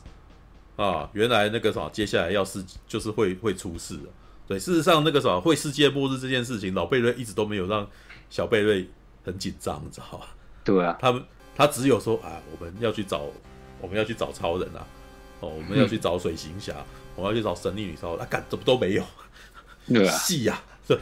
[0.76, 4.10] 啊，原来那个什么接下来要是就是会会出事了。
[4.48, 7.88] 对，事实上那个什么会世界末日这件事情，老贝瑞一直都没有让
[8.30, 8.90] 小贝瑞
[9.24, 10.28] 很紧张，你知道吧？
[10.64, 11.24] 对啊，他们
[11.56, 13.22] 他只有说啊，我们要去找
[13.80, 14.86] 我们要去找超人啊，
[15.42, 16.74] 哦，我们要去找水行侠。
[16.74, 16.86] 嗯
[17.18, 19.04] 我要去找神力女超人，啊，干怎么都没有？
[19.86, 20.98] 对啊，戏呀，对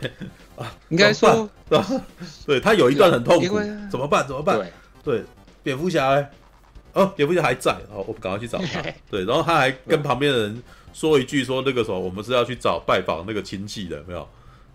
[0.57, 1.47] 啊，应该说，
[2.47, 3.59] 对他有一段很痛苦，
[3.91, 4.27] 怎么办？
[4.27, 4.59] 怎么办？
[5.03, 5.23] 对，
[5.61, 6.31] 蝙蝠侠哎，
[7.03, 8.81] 哦，蝙蝠侠还在，哦，我赶快去找他。
[9.09, 10.63] 对，然后他还跟旁边的人
[10.93, 14.27] 说一句，说那个什么我们是要去找拜访那个亲戚的，没有？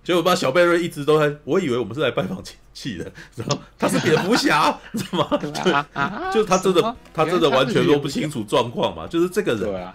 [0.02, 6.30] 结果把小贝瑞一直都在，我以为我们是来拜访亲戚的，然后他是蝙蝠侠， 知道吗？
[6.32, 9.92] 就他真的，他真的完全说不清楚状况嘛，就是这个人。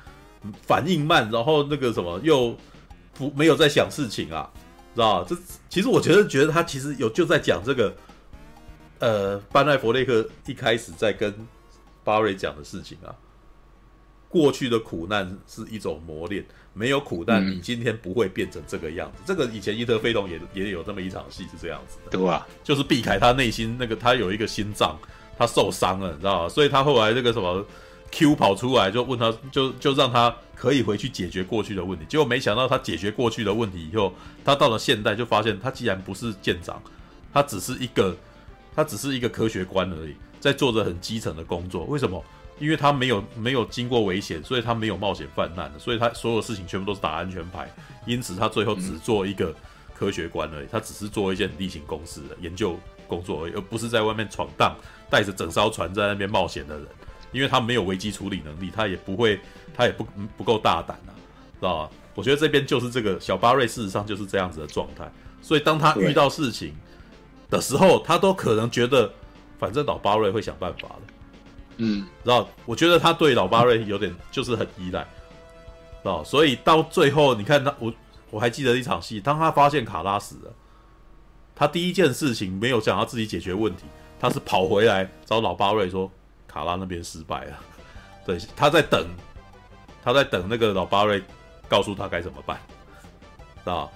[0.66, 2.56] 反应慢，然后那个什么又
[3.14, 4.50] 不没有在想事情啊，
[4.96, 5.28] 知道吧？
[5.28, 5.36] 这
[5.68, 7.94] 其实我觉得觉得他其实有就在讲这个，
[9.00, 11.36] 呃，班奈佛雷克一开始在跟
[12.10, 13.14] 巴瑞讲的事情啊。
[14.28, 19.22] 过去的苦难是一种磨练，没有苦难，你今天不会变成这个样子。
[19.22, 24.98] 嗯、这个以前伊特菲龙也也有这么一场戏是这样子的，对啊，就是避开他内心那个他有一个心脏
[25.38, 26.50] 他受伤了，你知道吧？
[26.50, 27.66] 所以他后来那个什么。
[28.12, 32.04] Q 跑出来就问他，就就让他可以回去解决过去的问题。
[32.10, 34.12] 结果没想到他解决过去的问题以后，
[34.44, 36.82] 他到了现代就发现他既然不是舰长，
[37.32, 38.18] 他只是一个
[38.76, 41.84] 他只是一个科学官而已，在做着很基层的工作。
[41.86, 42.24] 为什么？
[42.60, 47.74] 因为他没有没有经过危险，所以他没有冒险犯难，所以他所有事情全部都是打安全牌。
[48.06, 49.56] 因此他最后只做一个
[49.96, 52.78] 科学官而已，他只是做一件例行公事的研究
[53.08, 54.76] 工作而已，而不是在外面闯荡，
[55.10, 56.86] 带着整艘船在那边冒险的人。
[57.32, 59.40] 因为他没有危机处理能力，他也不会，
[59.74, 61.14] 他也不不够大胆啊，
[61.60, 61.92] 知道吧？
[62.16, 65.10] 我觉得这边就是这个小巴瑞，事实上就是这样子的状态。
[65.42, 66.74] 所以当他遇到事情
[67.50, 69.14] 的时候，他都可能觉得，
[69.60, 71.14] 反正老巴瑞会想办法的。
[71.78, 72.48] 嗯，然后？
[72.66, 75.02] 我觉得他对老巴瑞有点就是很依赖，
[76.04, 76.24] 啊？
[76.24, 77.94] 所以到最后，你看他，我
[78.32, 80.54] 我还记得一场戏，当他发现卡拉死了，
[81.56, 83.84] 他第一件事情没有想要自己解决问题，
[84.20, 86.10] 他是跑回来找老巴瑞说。
[86.52, 87.60] 卡拉那边失败了，
[88.26, 89.08] 对，他在等，
[90.04, 91.22] 他在等那个老巴瑞
[91.68, 92.58] 告诉他该怎么办，
[93.66, 93.88] 啊，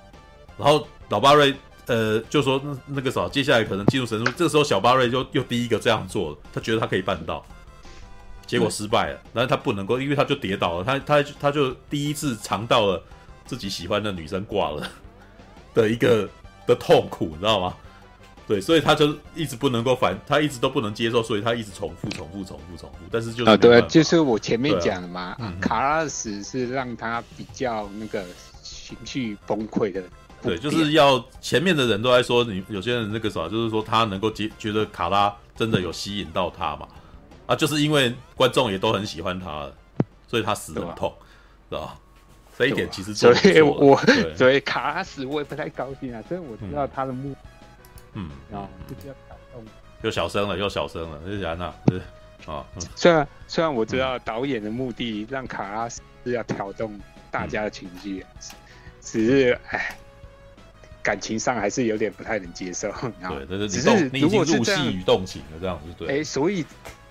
[0.56, 1.52] 然后老巴瑞
[1.88, 7.46] 呃就说那那个啥，接下来可能进入神速，这个时候小巴瑞就又第一个这样做了，他觉得他可以办到，
[8.46, 13.02] 结果失败了，然后他不能够，因为他就跌倒了，他他他就第一次尝到了
[13.46, 14.88] 自己喜欢的女生挂了
[15.74, 16.30] 的一个
[16.66, 17.74] 的痛苦，你知道吗？
[18.46, 22.98] 对，所以他就一直不能够反，他一直都不能接受，所以他一直重复、重复、重复、重复。
[23.10, 28.22] 但是就是啊，对，就是我前面讲的嘛，啊、卡拉斯是让他比较那个
[28.62, 30.04] 情绪崩溃的。
[30.44, 36.88] 对，就是要前面的人都在说你，有些人那个啥，就是说他能够接，觉得卡拉真的有吸引到他嘛？
[37.46, 39.72] 啊，就是因为观众也都很喜欢他，
[40.28, 41.14] 所以他死得很痛，
[41.70, 41.98] 是吧？
[42.58, 44.00] 这一点其实所以我
[44.38, 47.36] 所以卡拉死我也不太高兴啊，所以我知道他的目。
[48.14, 49.66] 嗯，然后就是要感动，
[50.04, 52.02] 又小声了，又小声了，是然啊，是
[52.46, 52.66] 啊。
[52.96, 57.00] 虽然虽然我知道导演的目的让卡拉斯是要挑动
[57.32, 58.46] 大家的情绪，嗯、
[59.02, 59.98] 只是哎，
[61.04, 62.88] 感情上还是有点不太能接受。
[63.22, 66.20] 然后对，只是如果是入戏与动情的这样子，对。
[66.20, 66.66] 哎，所以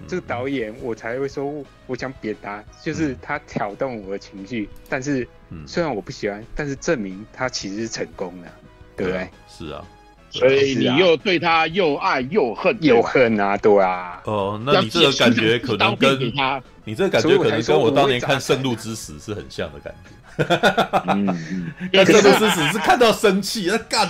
[0.09, 5.29] 这个导演我才会说，我想表达就是他挑动我的情绪，但是
[5.67, 8.49] 虽然我不喜欢，但是证明他其实是成功的，
[8.97, 9.29] 对不对？
[9.49, 9.85] 是啊。
[10.31, 14.23] 所以你又对他又爱又恨，又恨啊，对啊。
[14.25, 16.19] 哦，那你这个感觉可能跟
[16.85, 20.11] 你这个感觉可能跟我当年看《圣路之死》是很像的感觉。
[20.39, 21.27] 嗯，
[21.93, 24.09] 看《圣路之死》是看到生气，那干，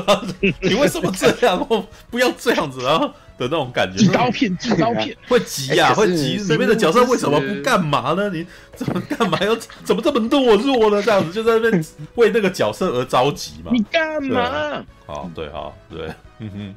[0.60, 1.66] 你为什么这样？
[2.10, 2.98] 不要这样子啊！
[3.38, 6.36] 的那种感觉，刀片，寄刀片， 会急呀，会急。
[6.36, 8.28] 里面的角色为什么不干嘛呢？
[8.28, 11.02] 你怎么干嘛要怎么这么懦弱呢？
[11.02, 11.84] 这样子就在那边
[12.16, 13.70] 为那个角色而着急嘛？
[13.72, 14.84] 你干嘛？
[15.06, 16.76] 好，对，好，对，嗯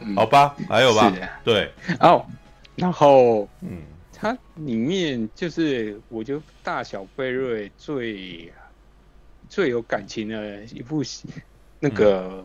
[0.00, 1.12] 哼， 好吧，还有吧？
[1.44, 2.26] 对，哦，
[2.74, 3.78] 然后，嗯，
[4.18, 8.50] 它里面就是我觉得大小贝瑞最
[9.48, 11.28] 最有感情的一部戏，
[11.78, 12.44] 那个。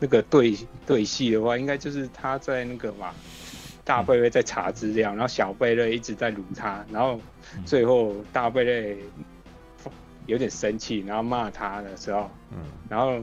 [0.00, 3.14] 那个对对戏的话，应该就是他在那个嘛，
[3.84, 7.20] 大贝瑞在查资料，然后小贝瑞一直在辱他，然后
[7.64, 8.98] 最后大贝瑞
[10.26, 13.22] 有点生气，然后骂他的时候，嗯，然后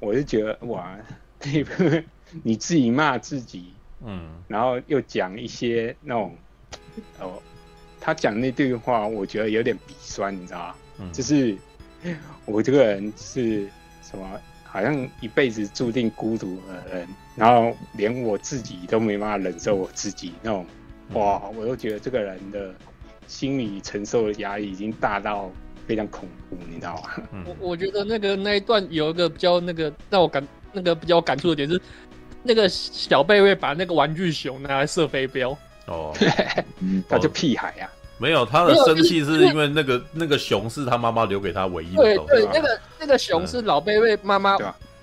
[0.00, 0.98] 我就觉得哇，
[1.40, 2.02] 那 个
[2.42, 6.36] 你自己骂自己，嗯，然后又讲一些那种
[7.20, 7.42] 哦，
[8.00, 10.74] 他讲那句话，我觉得有点鼻酸，你知道吗？
[11.00, 11.56] 嗯，就是
[12.44, 13.68] 我这个人是
[14.02, 14.40] 什么？
[14.70, 20.66] 好像一辈子注定孤独的人，然后连我自己都没办法忍受我自己那种，
[21.14, 21.48] 哇！
[21.56, 22.74] 我都觉得这个人的
[23.26, 25.50] 心理承受的压力已经大到
[25.86, 27.02] 非常恐怖，你知道
[27.32, 27.44] 吗？
[27.46, 31.80] 我我觉得那个那一段有一个比较那个让我感那个比较感触的点是，
[32.42, 36.14] 那个小贝瑞把那个玩具熊拿来射飞镖 哦，
[37.08, 37.96] 他就屁孩呀、啊。
[38.20, 42.32] 没有，他的生气是因为那个那个熊是他妈妈留给他唯一的东西。
[42.32, 44.56] 对对，那个那个熊是老贝贝妈妈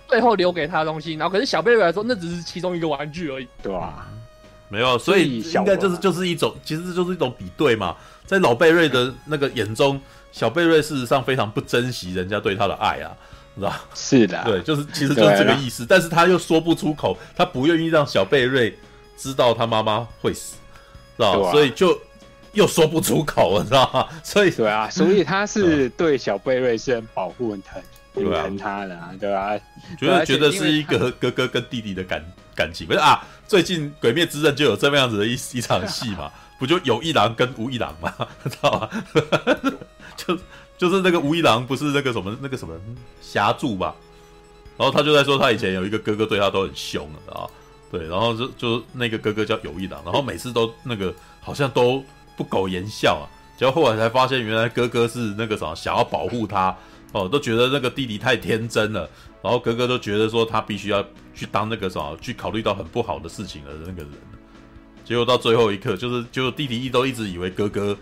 [0.08, 3.48] 最后留给他的东西，然后可是小贝贝来说，那只是其中一个玩具而已。
[3.64, 4.08] 对吧？
[4.68, 7.96] 没有，所以应该就是就是一种，其实就是一种比对嘛。
[8.26, 13.16] 在老贝瑞的那个眼中，小贝瑞事实上非常不珍惜人家对他的爱啊，
[13.56, 18.78] 知道是的，对，就是其实就是这个意思，但是他又说不出口，他不愿意让小贝瑞
[19.18, 20.56] 知道他妈妈会死，
[21.18, 22.00] 知道所以就。
[22.56, 24.08] 又说不出口，你知道吗？
[24.24, 29.60] 所以对啊，所以他是对小贝瑞是很保护、很疼、很疼他的，对吧、啊？
[30.00, 32.26] 觉得觉得是一个哥哥跟弟弟的感
[32.56, 33.22] 感情，不是啊？
[33.46, 36.32] 最近《鬼灭之刃》就有这么样子的一一场戏嘛？
[36.58, 38.14] 不就有一郎跟无一郎嘛？
[38.46, 38.90] 知道吗？
[40.16, 40.40] 就
[40.78, 42.74] 就是那个无一郎不是那个什么那个什么
[43.22, 43.96] 霞柱吧？
[44.78, 47.48] 然后他就在说他以前有一个哥哥对他都很凶啊，
[47.92, 52.04] 对，然后就就那个哥哥叫有一郎，然后每次都那个好像都。
[52.38, 53.24] 不苟言笑啊！
[53.58, 56.76] 结果后来才发现，原来哥哥是那个什么，想要保护他
[57.14, 59.10] 哦，都觉得那个弟弟太天真了，
[59.42, 61.02] 然后哥哥都觉得说他必须要
[61.34, 64.12] 去当那个什么，去考虑到很不好的事情的那个人。
[65.06, 67.98] 结果到最后一刻，就是就弟弟一都一直以为哥哥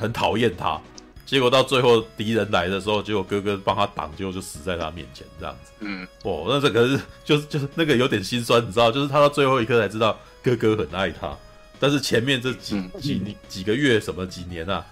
[0.00, 0.80] 很讨厌他，
[1.26, 5.72] 结果到最后敌人来的时候，结果哥哥帮他挡，结果就死在他面前这样子。
[5.80, 11.36] 嗯，哦，那这个是就是就是那个有点心酸，你知道，就是他到最后一刻才知道哥哥很爱他。
[11.78, 14.86] 但是前面这几几几个月什么几年啊，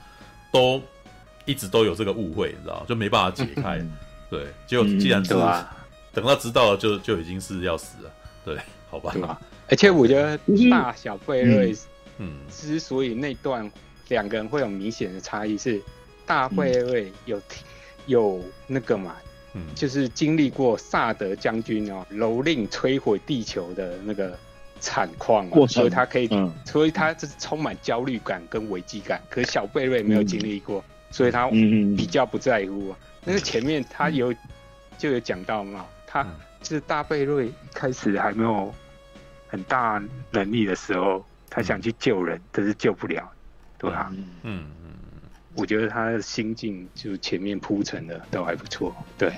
[0.52, 0.82] 都
[1.46, 3.80] 一直都有这个误会，你知道就没办法解开。
[4.28, 5.32] 对，结果既然是
[6.12, 8.10] 等他知道了，就就已经是要死了。
[8.44, 8.58] 对，
[8.90, 9.40] 好吧。
[9.68, 10.38] 而且我觉得
[10.70, 11.74] 大小贝瑞，
[12.18, 13.70] 嗯，之所以那段
[14.08, 15.80] 两个人会有明显的差异，是
[16.26, 17.40] 大贝瑞有
[18.06, 19.16] 有那个嘛，
[19.54, 24.38] 嗯，就是经历过萨德将军哦蹂躏摧毁地球的那个。
[24.80, 29.18] 惨况，所以他可以，嗯、所以他这是充满焦虑感跟危机感。
[29.30, 32.90] 可是小贝瑞没有经历过，嗯、所以他比较不在乎。
[32.90, 34.36] 嗯、但是前面他有、嗯、
[34.98, 36.22] 就有讲到嘛，他
[36.60, 38.74] 就是大贝瑞开始还没有
[39.46, 43.26] 很大能力的时候，他想去救人，但是救不了，
[43.78, 44.12] 对吧？
[44.12, 44.66] 嗯嗯，
[45.56, 49.32] 我觉得他的心境就前面铺陈的都还不错，对。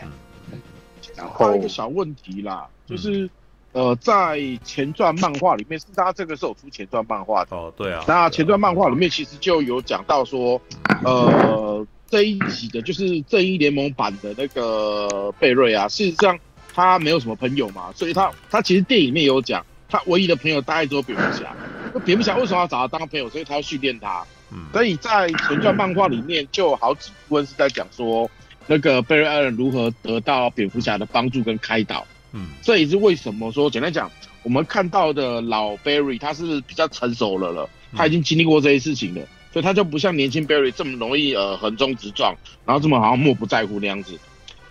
[1.16, 3.24] 然后一个小问题啦，就是。
[3.24, 3.30] 嗯
[3.72, 8.02] 呃，在前传漫画里面，是他这个是有出前传漫画的哦，对啊。
[8.08, 10.58] 那前传漫画里面其实就有讲到说，
[11.04, 16.38] 呃，这一集的就是正义联盟版的那个贝瑞啊，事实上
[16.72, 21.54] 他没有什么朋友嘛，所以他他其实电影里面有讲，他唯一的朋友大概只有蝙蝠侠。
[21.92, 23.28] 那蝙蝠侠为什么要找他当朋友？
[23.28, 24.24] 所以他要训练他。
[24.50, 24.66] 嗯。
[24.72, 28.30] 所以在前传漫画里面就有好几部分是在讲说，
[28.66, 32.06] 那个贝瑞艾伦如何得到蝙蝠侠的帮助跟开导。
[32.32, 34.10] 嗯，这也是为什么说，简单讲，
[34.42, 42.34] 我们看到的老 Barry 他是比较成熟了了，他已经经历过这些事情了，所以他就不像年轻 Barry 这么容易呃横冲直撞，
[42.66, 44.18] 然后这么好像漠不在乎那样子，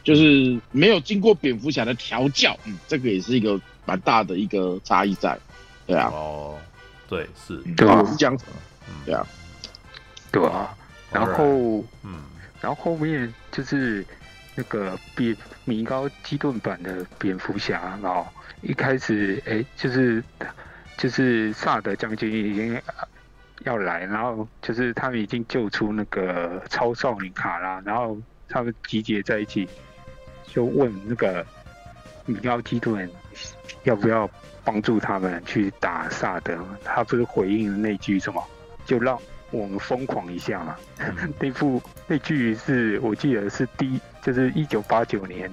[0.03, 5.35] 就是没有经过蝙蝠侠的调教，嗯，这个也是一个蛮大的一个差异在，
[5.87, 6.55] 对啊，哦，
[7.07, 8.45] 对，是，对啊，是这样子，
[9.05, 9.25] 对啊，
[10.39, 10.75] 对啊，
[11.11, 12.23] 然后，嗯，
[12.61, 14.05] 然后后面就是。
[14.57, 18.25] 那个比米高基顿版的蝙蝠侠，然后
[18.61, 20.23] 一开始哎、欸，就是
[20.97, 22.81] 就是萨德将军已经
[23.65, 29.67] 要来，然后就是他们已经救出那个超少女卡拉，然后他们集结在一起，
[30.47, 31.45] 就问那个
[32.25, 33.11] 米高基顿
[33.83, 34.25] 要不要
[34.63, 38.41] 帮助他们去打萨德，他不是回应那句什么，
[38.85, 39.19] 就让。
[39.55, 40.75] 我们疯狂一下嘛！
[41.39, 45.49] 那部那句是我记得是第，就是一九八九年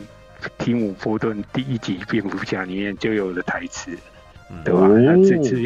[0.59, 3.97] 提姆波顿第一集蝙蝠侠里面就有的台词，
[4.65, 4.87] 对吧？
[4.89, 5.61] 那这次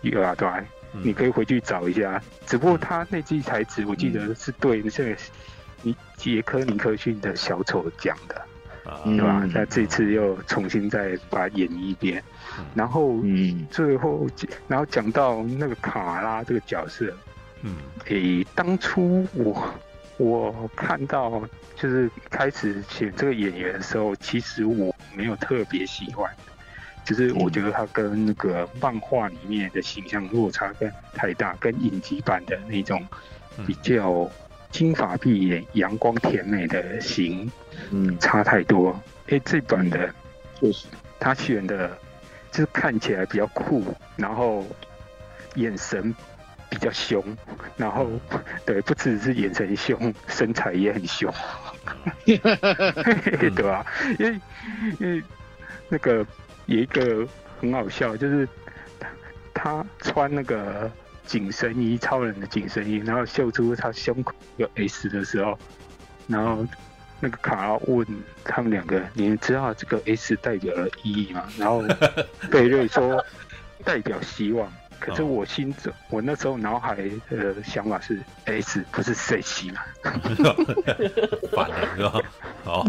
[0.00, 0.64] 有啊，对吧？
[1.02, 2.22] 你可以回去找一下。
[2.46, 5.16] 只不过他那句台词，我记得是对这个
[5.82, 8.42] 尼杰克尼克逊的小丑讲的，
[9.04, 9.46] 对吧？
[9.52, 12.22] 那这次又重新再把它演一遍，
[12.74, 13.18] 然后
[13.70, 14.26] 最后
[14.68, 17.12] 然后讲到那个卡拉这个角色。
[17.62, 17.76] 嗯，
[18.06, 19.74] 诶，当初我
[20.18, 21.42] 我看到
[21.76, 26.30] 就是开始选这个演员的时候，其实我没有特别喜欢，
[27.04, 33.04] 就是我觉得他跟那个漫画里面的形象落差跟太大，跟影集版的那种
[33.66, 34.28] 比较
[34.70, 37.50] 金发碧眼、阳光甜美的型，
[37.90, 38.90] 嗯，差太多。
[39.26, 40.12] 哎、欸，这版的
[40.60, 40.86] 就是
[41.20, 41.96] 他选的，
[42.50, 43.84] 就是看起来比较酷，
[44.16, 44.66] 然后
[45.54, 46.14] 眼神
[46.72, 47.22] 比较凶，
[47.76, 48.08] 然后
[48.64, 51.30] 对，不只是眼神凶，身材也很凶，
[52.24, 53.84] 对吧？
[54.18, 54.40] 因为
[54.98, 55.22] 因为
[55.90, 56.26] 那个
[56.64, 57.28] 有一个
[57.60, 58.48] 很好笑，就是
[58.98, 59.10] 他
[59.52, 60.90] 他穿那个。
[61.24, 65.56] 紧身衣，超人的紧身衣，然后秀出他胸口有 S 的时候，
[66.26, 66.66] 然后
[67.20, 68.04] 那个卡拉问
[68.44, 71.84] 他们两个：“你们知道这个 S 代表了意义吗？”然后
[72.50, 73.24] 贝瑞说
[73.84, 74.70] ：“代表希望。”
[75.04, 76.96] 可是我心中，我那时候脑海
[77.28, 79.80] 的想法是 S 不是 C 嘛？
[81.52, 82.20] 反了是吧？
[82.64, 82.84] 好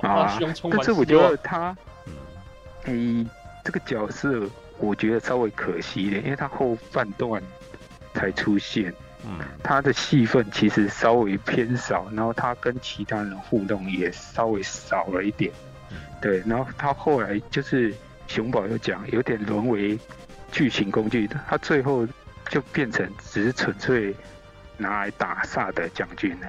[0.00, 0.38] 啊，
[0.70, 1.76] 但是我觉得他，
[2.86, 3.28] 嗯，
[3.64, 4.48] 这个角色。
[4.80, 7.42] 我觉得稍微可惜一点，因为他后半段
[8.14, 8.94] 才出现，
[9.26, 15.50] 嗯，他的戏份其实稍微偏少，然后他跟其他人互动也稍微少了一点，
[16.22, 17.92] 对，然后他后来就是
[18.28, 19.98] 熊宝又讲，有点沦为
[20.50, 22.06] 剧情工具，他最后
[22.48, 24.14] 就变成只是纯粹
[24.76, 26.48] 拿来打煞的将军了，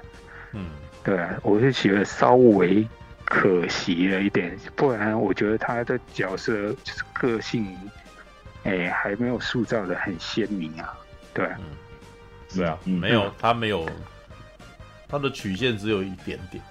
[0.54, 0.68] 嗯，
[1.04, 2.88] 对，我是觉得稍微
[3.26, 6.54] 可惜了一点，不然我觉得他的角色
[6.84, 7.78] 就是个性。
[8.64, 10.94] 哎、欸，还没有塑造的很鲜明啊，
[11.34, 11.64] 对，嗯，
[12.54, 13.88] 对啊，嗯、没有，他没有，
[15.08, 16.62] 他的曲线只有一点点，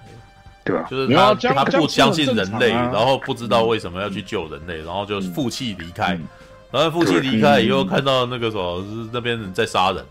[0.62, 0.86] 对吧？
[0.90, 6.28] 就是他他不相信人类，然后不知道为什么要去救人类，然后就负气离开，嗯、
[6.70, 10.04] 然后父亲离开以后看到那个什么，是那边人在杀人。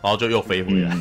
[0.00, 0.96] 然后就又飞回来，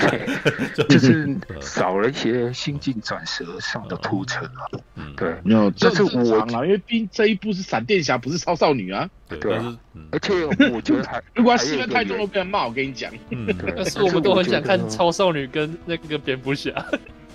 [0.88, 4.64] 就是少了一些心境转折上的铺陈啊。
[4.94, 9.06] 嗯，对，没有，这是我啊，因为毕竟这一部是闪电侠，不是超少女啊。
[9.28, 9.76] 对啊，
[10.10, 10.32] 而且
[10.72, 12.64] 我觉得 还如果戏份太重都，被人骂。
[12.64, 16.72] 我跟你讲，嗯， 但是我们都很想看超少女跟那个蝙蝠侠。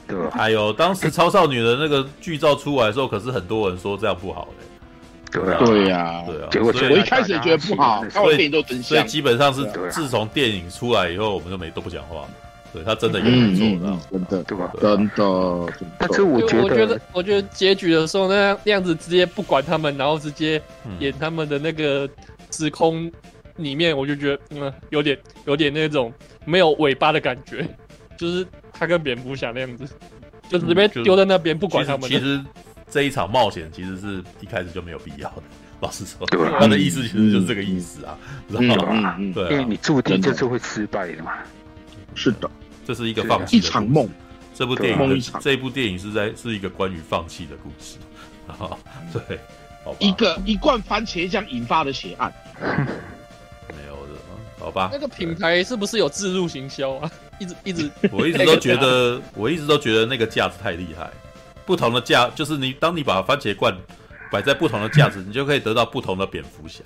[0.08, 4.66] 对，还有当时超少女的那个剧照出来的时候，可是很多人说这样不好的。
[5.32, 12.25] 对啊，对啊，对啊，结果我一开始也觉得不好，看完电影都真相所以基本上是自从电影出来以后，我们就没都不讲话。
[12.72, 14.72] 对他真的演不错，真的对吧？
[14.80, 15.74] 真的。
[15.98, 20.61] 但是我觉得，我觉得，我觉得结局的时候那样那样子直接不管他们，然后直接
[20.99, 22.08] 演他们的那个
[22.51, 23.11] 时空
[23.56, 25.17] 里面，我就觉得嗯，有点
[25.48, 26.14] 有点那种
[26.45, 27.67] 没有尾巴的感觉，
[28.16, 29.88] 就是他跟蝙蝠侠那样子，
[30.48, 32.08] 就直接丢在那边不管他们。
[32.08, 32.40] 其实。
[32.90, 35.43] 这一场冒险其实是一开始就没有必要的，
[35.82, 36.26] 老实说，
[36.59, 38.18] 他的意思其实就是这个意思啊，
[38.50, 39.16] 知道吗？
[39.34, 41.34] 对，因为你注定就是会失败的嘛。
[42.16, 42.50] 是的，
[42.85, 44.09] 这是一个放弃一场梦。
[44.56, 47.98] 这部电影的这部电影是在是一个关于放弃的故事
[48.45, 48.76] 啊，
[49.14, 49.40] 对，
[50.00, 54.19] 一个一罐番茄酱引发的血案，没有的，
[54.59, 54.90] 好吧？
[54.92, 57.09] 那个品牌是不是有置入行销啊？
[57.40, 61.09] 一直一直，我一直都觉得，我一直都觉得那个架子太厉害。
[61.69, 63.72] 不同的架，就是你当你把番茄罐
[64.31, 66.80] 摆在不同的架子， 你就可以得到不同的蝙蝠侠，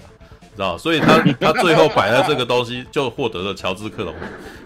[0.58, 0.78] 知道？
[0.78, 4.14] 所以他他最后摆了这个东西，就获得了乔治克隆。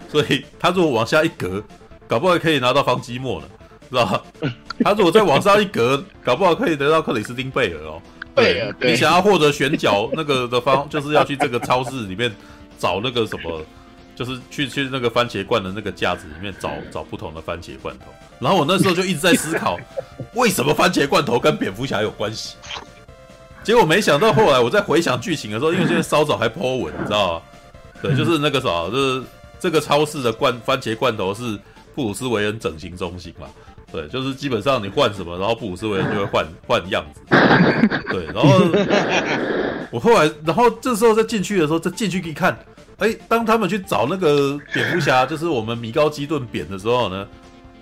[0.08, 1.62] 所以他如果往下一格，
[2.08, 3.48] 搞不好可以拿到方基莫了，
[3.88, 4.24] 知道？
[4.82, 8.02] 他如果再往上一格，搞不好可以得到克里斯汀贝尔哦。
[8.34, 12.28] 对，你想要获得选角那个的方，就是要去这个超市里面
[12.76, 13.62] 找那个什么。
[14.18, 18.06] 就是去去那个番茄罐的那个架子里面找 找不同的番茄罐头，
[18.40, 19.78] 然后我那时候就一直在思考，
[20.34, 22.56] 为什么番茄罐头跟蝙蝠侠有关系？
[23.62, 27.42] 结果没想到后来我在回想剧情的时候，因为现在稍早还颇稳，你知道吗？
[28.02, 29.22] 对，就是那个啥，就是
[29.60, 31.56] 这个超市的罐番茄罐头是
[31.94, 33.46] 布鲁斯韦恩整形中心嘛？
[33.92, 37.20] 对，就是基本上你换什么，然后布鲁斯韦恩就会换 换样子。
[38.10, 38.50] 对，然后
[39.92, 42.58] 我后来，然后这时候再进去的时候，再进去一看。
[42.98, 47.26] 哎，当他们去找那个蝙蝠侠，就是我们米高基顿扁的时候呢，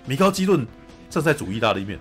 [0.05, 0.65] 米高基顿
[1.09, 1.99] 正在煮意大利面，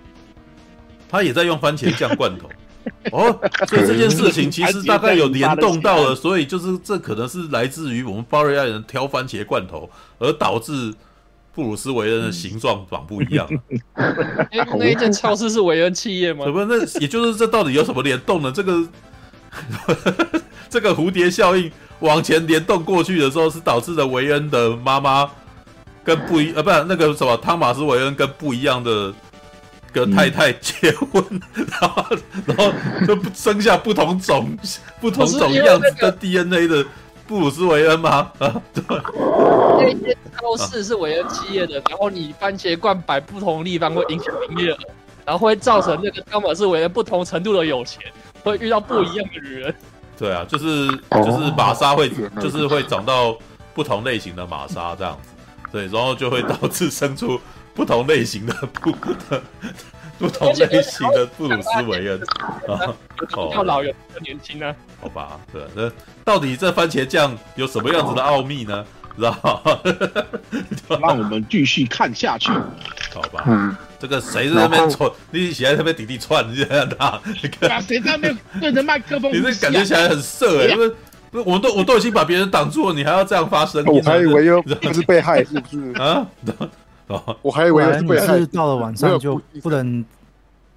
[1.09, 2.49] 他也在用番茄酱罐头。
[3.11, 3.37] 哦，
[3.67, 10.95] 所以这件事情其实大概有联动到了，所以就是这可能是来自于我们巴瑞亚人挑番茄罐头，而导致
[11.53, 13.49] 布鲁斯韦恩的形状长不一样。
[14.79, 16.45] 那一间超市是韦恩企业吗？
[16.45, 16.65] 什么？
[16.65, 18.53] 那也就是这到底有什么联动呢？
[18.55, 18.87] 这个
[20.69, 21.71] 这个蝴蝶效应。
[22.01, 25.31] 往前联动过去的时候，是导致了维恩的妈妈
[26.05, 29.11] 跟不一呃，不是那个什么汤马斯维恩跟不一样的
[29.95, 32.05] 个太太结婚，嗯、然后
[32.45, 32.71] 然后
[33.07, 34.55] 就生下不同种
[35.01, 36.85] 不同种样子的 DNA 的
[37.27, 38.31] 布鲁斯维恩吗？
[38.41, 38.83] 啊， 对。
[39.79, 44.79] 那些超市是维恩企业的，然后你番茄罐摆不同地方会影响营业额，
[45.25, 48.03] 然后会造成那个汤马斯维恩不同程度的有钱，
[48.45, 49.75] 会遇到不一样的女人。
[50.19, 53.37] 对啊，就是就是玛莎会就是会长到
[53.75, 55.29] 不同类型的玛莎这样子，
[55.73, 57.41] 对，然后就会导致生出
[57.75, 58.93] 不同类型的不
[60.19, 62.21] 不同类型的布鲁斯韦恩
[62.69, 62.95] 啊，
[63.53, 64.75] 要老有年轻呢？
[65.01, 65.93] 好吧，对，那
[66.25, 68.85] 到底这番茄酱有什么样子的奥秘呢？
[69.17, 69.79] 知道？
[71.01, 72.51] 让我们继续看下去，
[73.15, 73.45] 好吧？
[73.47, 75.11] 嗯，这个谁在那边窜？
[75.31, 77.21] 你起来那边滴滴窜，你这样他？
[77.61, 79.33] 对啊，谁在那边对着麦克风？
[79.33, 80.93] 你这感觉起来很色哎，因为
[81.45, 83.85] 我都我都已经把别人挡住了，你还要这样发声？
[83.87, 86.27] 我还以为又不是被害，是不是啊？
[87.43, 88.39] 我还以为是被害。
[88.39, 90.05] 是到了晚上就不能，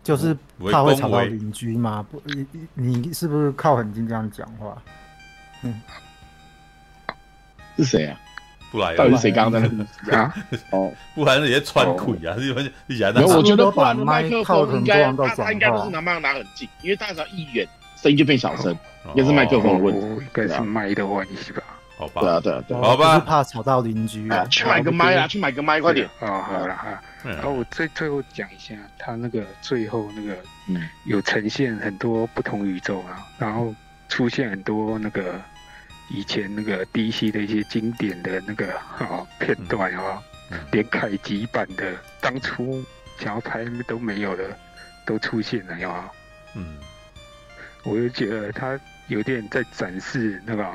[0.04, 0.36] 就是
[0.72, 2.06] 怕会吵到邻居吗？
[2.12, 4.78] 不，你你是不是靠很近这样讲话？
[5.64, 5.82] 嗯，
[7.78, 8.20] 是谁啊？
[8.72, 9.70] 不来，到底是谁刚刚在
[10.06, 10.34] 那啊？
[10.72, 12.36] 哦，不然人家穿鬼啊！
[12.38, 13.26] 你们你想那？
[13.26, 18.72] 我觉得不然麦克风应该他他应该不是拿麦克风拿很近，因为大只要一远，声音就变小声，
[19.16, 21.64] 应该是麦克风的问题，应该是麦的问题吧？
[21.98, 24.46] 好吧，对啊对啊对，好吧，怕吵到邻居啊！
[24.46, 25.28] 去买个麦啊！
[25.28, 26.08] 去买个麦，快点！
[26.22, 27.02] 啊，好了哈。
[27.24, 33.76] 然后我最最后讲一下，他那个最后那个，嗯，有呈现很多不同宇宙啊，然后
[34.08, 35.36] 出现很多那个。
[36.10, 40.22] 以前那个 DC 的一些经典的那个啊片段啊，
[40.72, 42.84] 连凯吉版的当初
[43.20, 44.58] 想要拍都没有的
[45.06, 46.10] 都出现了呀。
[46.56, 46.78] 嗯，
[47.84, 50.74] 我就觉得他有点在展示那个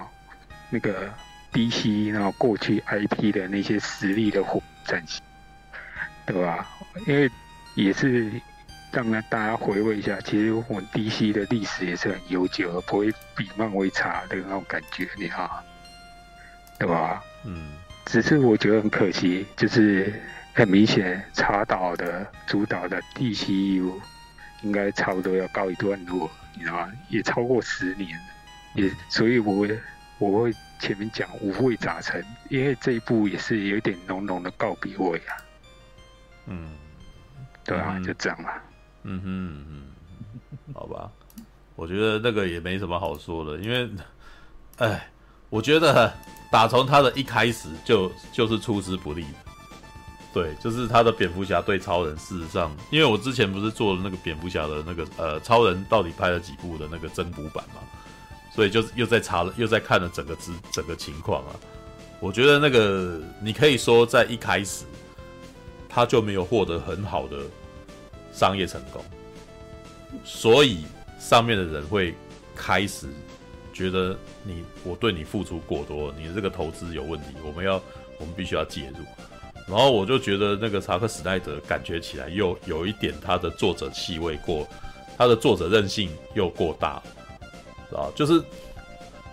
[0.71, 1.13] 那个
[1.53, 4.43] DC 那过去 IP 的那些实力的
[4.85, 5.21] 展现，
[6.27, 6.69] 对吧？
[7.07, 7.31] 因为
[7.75, 8.31] 也是。
[8.95, 15.51] 让大家回味一下，其实我们 DC 的历史也是很悠久，不会比漫威差的那种感觉，你看，
[16.79, 17.23] 对吧？
[17.45, 17.73] 嗯，
[18.07, 23.93] 只是我觉得很可惜，就是很明显插导的主导的 DCU
[24.63, 26.93] 应该差不多要告一段落，你知道吗？
[27.09, 28.17] 也超过十年，
[28.75, 29.67] 也所以我
[30.19, 35.35] 我会前面讲五味杂陈，因为这一部也是有点浓浓的告别味啊。
[36.47, 36.71] 嗯，
[37.65, 38.53] 对啊，就这样了。
[38.55, 38.74] 嗯
[39.05, 41.11] 哼嗯哼，好吧，
[41.77, 43.89] 我觉得那个也没什么好说的，因为，
[44.79, 45.11] 哎，
[45.51, 46.13] 我觉得
[46.51, 49.27] 打从他的一开始就就是出师不利，
[50.33, 57.81] 对，就是他的蝙蝠侠对超人，事实上，因为我之前不是做了那个蝙蝠侠的那个呃超人到底拍了几部的那个增补版嘛，
[58.55, 61.55] 所以就又在查了又在看了整个之整个情况啊，
[62.21, 64.87] 我觉得那个你可以说在一开始
[65.91, 67.37] 他就没有获得很好的。
[68.35, 69.03] 商业成功，
[70.25, 70.85] 所以
[71.19, 72.15] 上面的人会
[72.55, 73.07] 开始
[73.73, 77.75] 觉得你我对你付出过多，你的这个投资有问题，我们要
[78.19, 79.05] 我们必须要介入。
[79.67, 84.69] 然后我就觉得那个查克·史奈德感觉起来又有一点他的作者气味过，
[85.17, 87.03] 他的作者任性又过大，
[87.91, 88.43] 啊，就是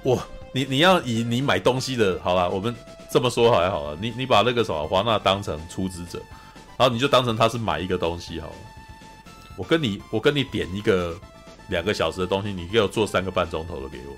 [0.03, 0.21] 我
[0.53, 2.73] 你你要以你买东西的好了，我们
[3.11, 6.17] 这么说还好了，你你把那个什么华纳当成出资者，
[6.77, 8.53] 然后你就当成他是买一个东西好了。
[9.57, 11.15] 我跟你，我跟你点一个
[11.69, 14.15] 两个小时的东西，你给我做三个半钟头的给我，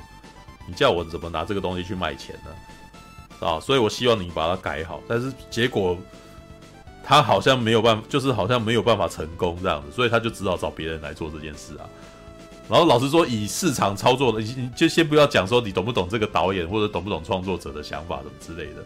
[0.68, 3.48] 你叫我怎么拿这个东西去卖钱呢？
[3.48, 5.98] 啊，所以我希望你把它改好，但是结果
[7.04, 11.84] 他好像没有办法，就是好像没有办法成功这样子，所以他就只好找别人来做这件事啊。
[12.70, 18.82] 然后老实说，以市场操作的，你就先不要讲说你懂不懂这个导演或者懂不懂创作者的想法什么之类的，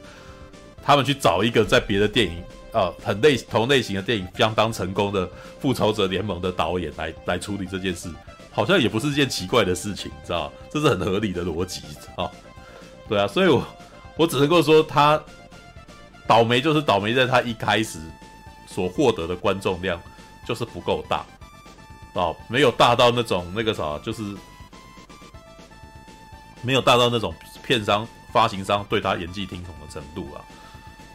[0.88, 2.42] 他们去找一个在别的电影。
[2.74, 5.28] 啊，很类同类型的电影相当成功的
[5.60, 8.08] 复仇者联盟的导演来来处理这件事，
[8.52, 11.82] 好像也不是件奇怪的事情，知道这是很合理的逻辑，
[12.16, 12.30] 啊，
[13.10, 13.66] 对啊，所以我
[14.16, 15.20] 我只能够说他
[16.28, 17.98] 倒霉，就是倒霉在他一开始
[18.68, 20.00] 所获得的观众量
[20.46, 21.26] 就是不够大，
[22.14, 24.22] 啊，没有大到那种那个啥，就是
[26.62, 27.34] 没有大到那种
[27.66, 30.46] 片商发行商对他演技听从的程度啊，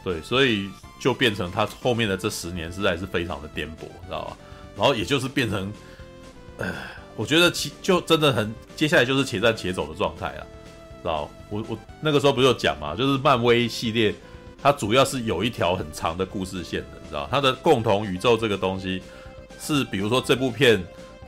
[0.03, 0.69] 对，所以。
[0.99, 4.37] 就变成他后面的这十年实在是非常的颠簸，知道吧？
[4.77, 5.69] 然后也就是变成，
[6.59, 6.73] 呃，
[7.17, 10.47] 我觉得其就真的很，接下来就是且战且走的状态啊，
[11.01, 11.29] 知道？
[11.49, 14.15] 我我那个时候不是有讲嘛，就是漫威系列
[14.61, 17.27] 它主要是有一条很长的故事线的，你知道？
[17.29, 19.03] 它的共同宇宙这个东西
[19.59, 20.81] 是，比如说这部片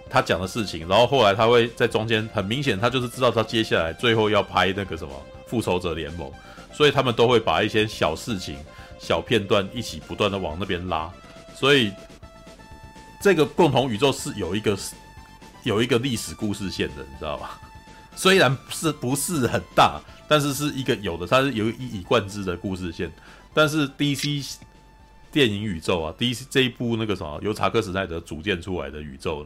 [0.09, 5.13] 他讲的事情，然后后来他会在中间很明显，他就是知道他接下来最后要拍那个什么
[5.47, 6.31] 复仇者联盟，
[6.75, 8.57] 所以他们都会把一些小事情。
[8.97, 11.11] 小片段一起不断的往那边拉，
[11.53, 11.91] 所以
[13.21, 14.75] 这个共同宇宙是有一个
[15.63, 17.59] 有一个历史故事线的，你知道吧？
[18.15, 23.11] 虽然是不是很大，但是是一个有的，它是有一以贯之的故事线。
[23.53, 24.55] 但是 DC
[25.29, 29.45] 电影宇宙啊，DC 这一部那个什么由查克史奈德组建出来的宇宙，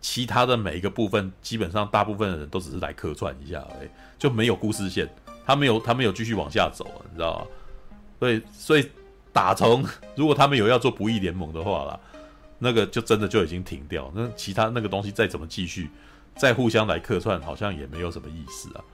[0.00, 3.88] 其他的每一个部分，基本上大部分的人都只是来客串一下而已，
[4.18, 5.08] 就没有故事线，
[5.44, 7.46] 他没有他没有继续往下走，你知道吧？
[8.20, 8.88] 所以所以
[9.32, 12.00] 打从 如果他们有要做不义联盟的话啦，
[12.58, 14.10] 那个就真的就已经停掉。
[14.14, 15.90] 那其他那个东西再怎么继续，
[16.36, 18.84] 再互相来客串，好像也没有什么意思啊，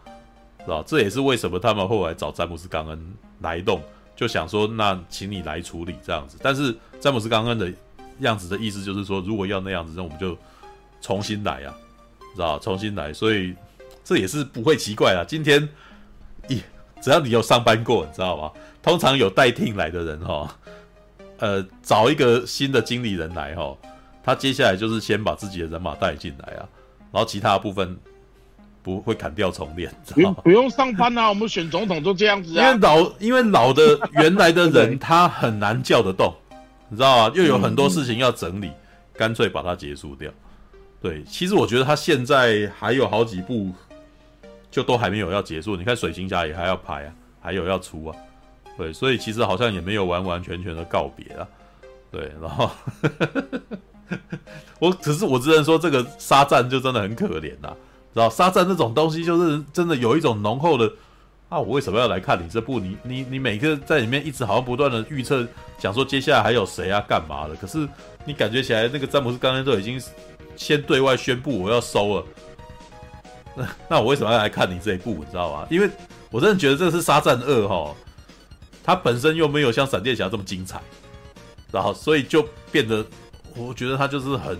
[0.60, 0.82] 是吧？
[0.86, 3.82] 这也是为什么他们后来找詹姆斯·冈恩来动，
[4.16, 6.38] 就想说那请你来处理这样子。
[6.42, 7.70] 但是詹姆斯·冈恩的
[8.20, 10.36] 样子的意思就是说，如果要那样子，那我们就
[11.02, 11.76] 重新来啊，
[12.34, 12.58] 知道？
[12.58, 13.54] 重新来，所以
[14.02, 15.22] 这也是不会奇怪啦。
[15.28, 15.68] 今天
[16.48, 16.62] 一
[17.00, 18.50] 只要你有上班过，你知道吗？
[18.82, 20.56] 通常有带 team 来的人哈，
[21.38, 23.76] 呃，找一个新的经理人来哈，
[24.24, 26.66] 他接下来就是先把自己的人马带进来啊，
[27.12, 27.96] 然后其他部分
[28.82, 30.36] 不会砍掉重练，知道吗？
[30.42, 32.64] 不用上班啊，我们选总统都这样子啊。
[32.66, 36.34] 因为老因为老的原来的人 他很难叫得动，
[36.88, 37.32] 你知道吗？
[37.36, 38.70] 又有很多事情要整理，
[39.14, 40.30] 干脆把它结束掉。
[41.00, 43.70] 对，其实我觉得他现在还有好几部，
[44.70, 45.76] 就都还没有要结束。
[45.76, 48.16] 你看水行侠也还要拍啊，还有要出啊。
[48.76, 51.46] 对，所以其实好像也没有完完全全的告别啊。
[52.10, 52.70] 对，然后
[54.78, 57.76] 我只是我只能说，这个沙赞就真的很可怜呐、啊。
[58.14, 60.90] 知道沙赞这种东西，就是真的有一种浓厚的
[61.48, 61.58] 啊。
[61.58, 62.78] 我为什么要来看你这部？
[62.78, 65.46] 你你你每个在里面一直好像不断的预测，
[65.78, 67.54] 讲说接下来还有谁啊，干嘛的？
[67.56, 67.88] 可是
[68.24, 70.00] 你感觉起来，那个詹姆斯刚才都已经。
[70.56, 72.24] 先对外宣布我要收了，
[73.88, 75.14] 那我为什么要来看你这一部？
[75.18, 75.66] 你知道吗？
[75.70, 75.90] 因为
[76.30, 77.94] 我真的觉得这是沙赞二哈，
[78.84, 80.80] 它本身又没有像闪电侠这么精彩，
[81.72, 83.04] 然后所以就变得
[83.56, 84.58] 我觉得它就是很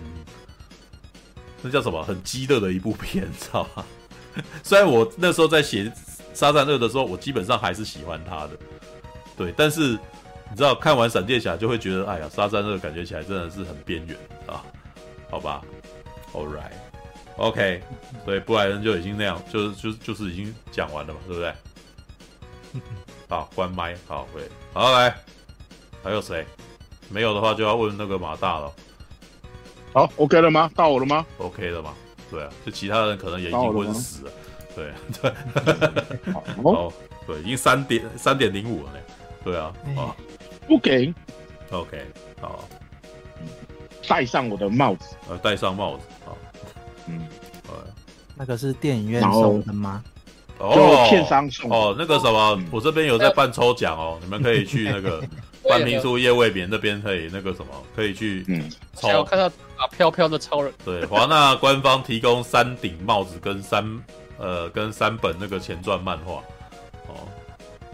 [1.62, 3.84] 那叫什么很激烈的一部片，知道吗？
[4.62, 5.92] 虽然我那时候在写
[6.34, 8.50] 沙赞二的时候，我基本上还是喜欢他的，
[9.36, 9.98] 对，但是
[10.50, 14.62] 你知道看完闪电侠就会觉得，哎呀，沙赞二感觉起来真的是很边缘啊，
[15.30, 15.62] 好吧。
[16.34, 16.87] All right
[17.38, 17.80] right，OK，okay，
[18.24, 21.52] 所以布莱恩就已经那样，就是就就是已经讲完了嘛，对不对？
[23.28, 24.42] 好，关麦，好，对，
[24.72, 25.14] 好来，
[26.02, 26.44] 还有谁？
[27.10, 28.72] 没有的话就要问那个马大了。
[29.94, 30.70] 好，OK 了吗？
[30.74, 31.94] 到我了吗？OK 了吗？
[32.30, 34.32] 对啊，就其他人可能也已经昏死了。
[34.76, 34.92] 对
[35.22, 35.32] 对，
[36.32, 36.92] 好，
[37.26, 38.98] 对，已经三点三点零五了呢。
[39.42, 40.14] 对啊，啊，
[40.66, 41.12] 不给。
[41.70, 42.04] OK，
[42.40, 42.68] 好。
[44.06, 46.17] 戴上我的帽子，呃，戴上帽子，好，
[48.36, 50.02] 那个是电影院送的吗？
[50.58, 55.22] 哦，片商送哦，那个什么，嗯、我这边有在办抽奖哦，你们可以去那个
[55.68, 58.70] 半瓶醋叶未眠那边可以那个什么，可以去嗯。
[58.94, 59.08] 抽。
[59.08, 59.46] 我看到
[59.76, 64.02] 啊，飘飘的超人，对，华纳官方提供三顶帽子跟三
[64.36, 66.42] 呃跟三本那个前传漫画，
[67.06, 67.26] 哦，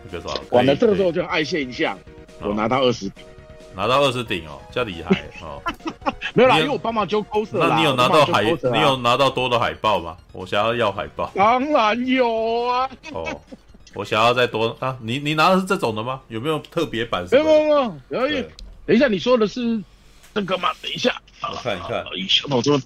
[0.05, 1.99] 那个什么，完了这个时候就爱现象，
[2.41, 3.11] 哦、我拿到二十。
[3.75, 5.61] 拿到二十顶哦，这样厉害哦！
[6.35, 8.43] 没有啦，因为我帮忙就 coser 那你有拿到海？
[8.45, 10.17] 你有拿到多的海报吗？
[10.33, 11.31] 我想要要海报。
[11.35, 12.89] 当然有啊！
[13.13, 13.41] 哦，
[13.95, 14.97] 我想要再多啊！
[15.01, 16.21] 你你拿的是这种的吗？
[16.29, 17.27] 有没有特别版？
[17.31, 18.21] 没有没有没有。
[18.21, 18.45] 可以。
[18.87, 19.81] 等一下，你说的是
[20.35, 20.71] 这个吗？
[20.83, 22.05] 等一下，我看一看。
[22.17, 22.81] 一下，我说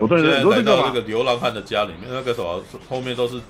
[0.00, 3.40] 我对对，来到那个流浪汉的家里面，那个什么后面都是。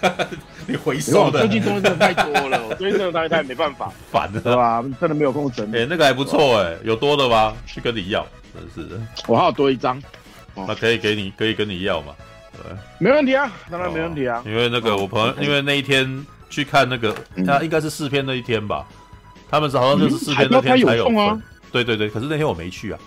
[0.66, 4.82] 你回收的，最近东西真的太多了，我最近真的 太太没办法，烦了，对吧？
[5.00, 5.78] 真的没有空整理。
[5.78, 7.54] 哎，那个还不错哎，有多的吗？
[7.66, 9.00] 去跟你要，真是的。
[9.26, 10.00] 我还有多一张，
[10.54, 12.14] 那可以给你，可以跟你要嘛？
[12.52, 14.42] 对，没问题啊，当然没问题啊。
[14.46, 17.14] 因为那个我朋友，因为那一天去看那个，
[17.46, 18.86] 他应该是试片那一天吧？
[19.50, 21.40] 他们是好像就是试片那天才有啊。
[21.70, 22.98] 对对对，可是那天我没去啊。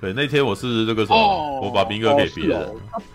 [0.00, 2.68] 对，那天我是那个什么，我把兵哥给别人。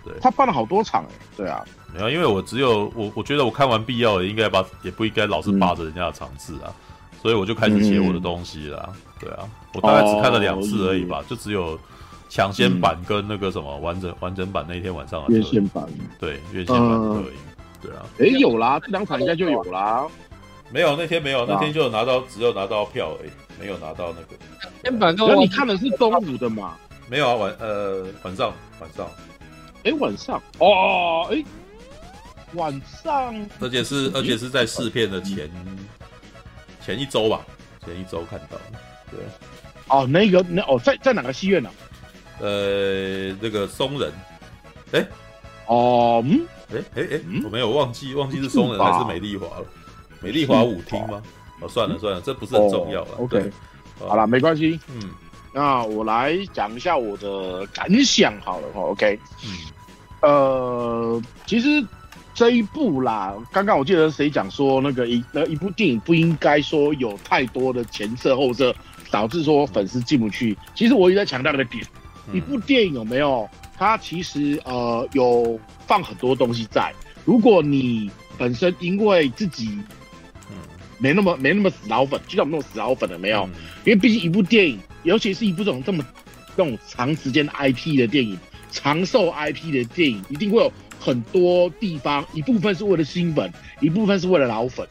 [0.04, 1.64] 对，他办了好多场哎，对啊。
[1.94, 6.74] 没有，因为我只有我，我觉得我看完必要的，应该把也不应该老是霸着人家的场次啊，
[7.12, 8.90] 嗯、所以我就开始写我的东西了。
[8.90, 11.80] 嗯、对啊，我大概只看了两次而已吧，哦、就只有
[12.30, 15.86] 抢先版跟那个什么完整、嗯、完整版那一天晚上的院线版，
[16.20, 17.34] 对院线版的特映，
[17.82, 20.08] 对啊，哎有啦，这两场应该就有啦。
[20.72, 24.36] 没有那天没有，那天就有拿到，只有拿到票而已，没有拿到那个。
[24.84, 26.76] 院线版，那你看的是中午的嘛？
[27.08, 29.08] 没有啊，晚呃晚上晚上，
[29.84, 31.44] 哎晚上哦哎。
[32.56, 35.50] 晚上，而且是而且是在试片的前
[36.84, 37.46] 前一周吧，
[37.86, 38.62] 前一周看到的，
[39.12, 39.20] 对。
[39.90, 41.70] 哦，那个那哦，在在哪个戏院呢？
[42.40, 44.12] 呃，那个松仁，
[44.92, 45.06] 哎，
[45.68, 49.66] 哦，嗯，哎哎哎，我没有忘记忘记是松仁还是美丽华了，
[50.22, 51.22] 美丽华舞厅吗？
[51.60, 53.12] 哦，算了算了，这不是很重要了。
[53.18, 53.52] OK，
[54.00, 54.80] 好了，没关系。
[54.90, 55.12] 嗯，
[55.54, 58.82] 那我来讲一下我的感想好了哈。
[58.82, 59.58] OK，嗯，
[60.22, 61.86] 呃，其实。
[62.34, 68.76] 这一部啦，刚刚我记得谁讲说那个一那一部电影不应该说有太多的前设后设，
[69.12, 70.58] 导致说粉丝进不去。
[70.74, 71.86] 其实我一直在强调那个点，
[72.34, 73.48] 一部电影有没有？
[73.78, 76.94] 它其实呃有放很多东西在。
[77.26, 79.78] 如果你本身因为自己
[80.98, 83.48] 没那么没那么死老粉，就像我们那种死老粉了没有，
[83.84, 86.06] 因为毕竟一部电影，尤其是一部这种这么
[86.56, 88.38] 这种长时间 IP 的电影，
[88.72, 90.72] 长寿 IP 的电影，一定会有
[91.04, 93.52] 很多地方，一部分是为了新粉，
[93.82, 94.88] 一部分是为了老粉，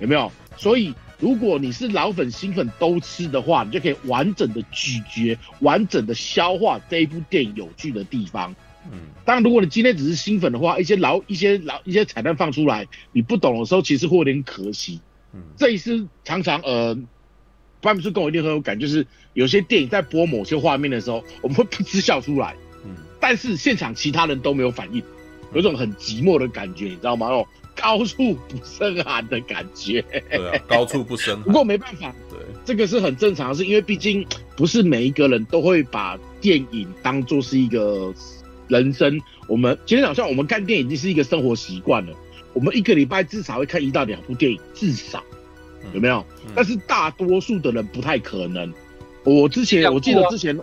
[0.00, 0.30] 有没有？
[0.56, 0.94] 所以。
[1.22, 8.56] 如果你是老粉新粉都吃的话，你就可以完整的咀嚼、完整的消化这一部电影有趣的地方。
[8.90, 14.98] 嗯，当然，如果你今天只是新粉的话，一些老、一些老、一些彩蛋放出来，你不懂的时候，其实会有点可惜。
[15.34, 16.96] 嗯，这一次常常呃，
[17.82, 22.56] 班比叔跟我一定很有感，就是有些电影在播某些画面的时候，我们会噗嗤笑出来。
[22.86, 25.02] 嗯，但是现场其他人都没有反应，
[25.54, 27.28] 有种很寂寞的感觉，你知道吗？
[27.28, 27.46] 哦。
[27.76, 31.44] 高处不胜寒的感觉，对啊，高处不胜寒。
[31.44, 38.12] 不过没办法，对，这个是很正常的，是因为毕竟不是每一个人都会把电影当做是一个
[38.68, 39.18] 人生。
[39.46, 42.14] 我们今天早上我们看电影已经是一个生活习惯了，
[42.52, 45.22] 我们一个礼拜至少会看一到两部电影，至少
[45.94, 46.22] 有没有？
[46.54, 48.70] 但是大多数的人不太可能。
[49.24, 50.58] 我之前我记得之前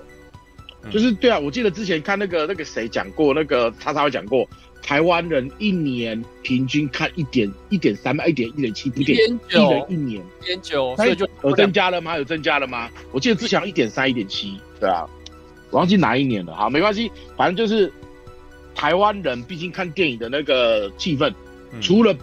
[0.92, 4.48] 就是对啊，我记得之前看那个那个谁讲过，那个叉叉讲过。
[4.82, 12.18] 台湾人一年平均看一点一点三一点一点七部电影，一人一年一点九，所以就有增加了吗？
[12.18, 12.90] 有增加了吗？
[13.12, 15.06] 我记得之前一点三一点七，对啊，
[15.72, 16.56] 忘记哪一年了。
[16.56, 17.92] 好，没关系，反正就是
[18.74, 21.34] 台湾人毕竟看电影的那个气氛，
[21.74, 22.16] 嗯、除了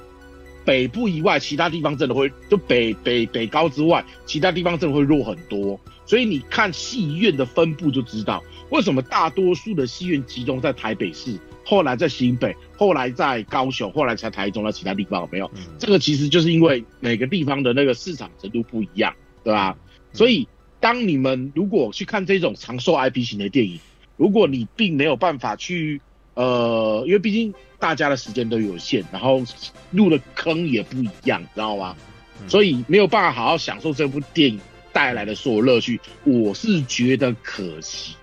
[0.65, 5.79] 北部以外，其他地方真的会就北北北高之外，其他地方真的会弱很多。
[6.07, 11.39] 所以你看戏院的分布就知道，为什么大多数的戏院集中在台北市。
[11.65, 15.51] 后来在新北，后来在高雄，后来才台中，那其他地方有没有？
[15.55, 19.77] 嗯、这个其实就是因为每个地方的那个市场程度不一样，对吧？
[19.79, 20.47] 嗯、所以
[20.81, 23.81] 当你们如果去看这种长寿 IP 型的电影，
[24.17, 26.01] 如果你并没有办法去，
[26.35, 29.43] 呃，因为毕竟大家的时间都有限，然后
[29.91, 31.97] 入的坑也不一样，知道吗？
[32.41, 34.61] 嗯、所以没有办法好好享受这部电影
[34.93, 38.15] 带来的所有乐趣，我是觉得可惜。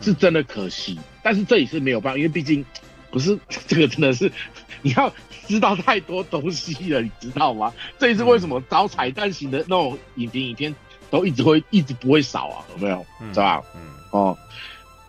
[0.00, 2.64] 是真的可惜，但是这也是没有办法，因为毕竟
[3.10, 3.36] 不是
[3.66, 4.30] 这个，真的是
[4.82, 5.12] 你要
[5.48, 7.72] 知道太多东西了，你知道吗？
[7.98, 10.72] 这也是为什么找彩蛋型的那种影评影片
[11.10, 13.04] 都一直会一直不会少啊，有没有？
[13.20, 13.62] 嗯、是吧？
[13.74, 13.80] 嗯
[14.10, 14.38] 哦，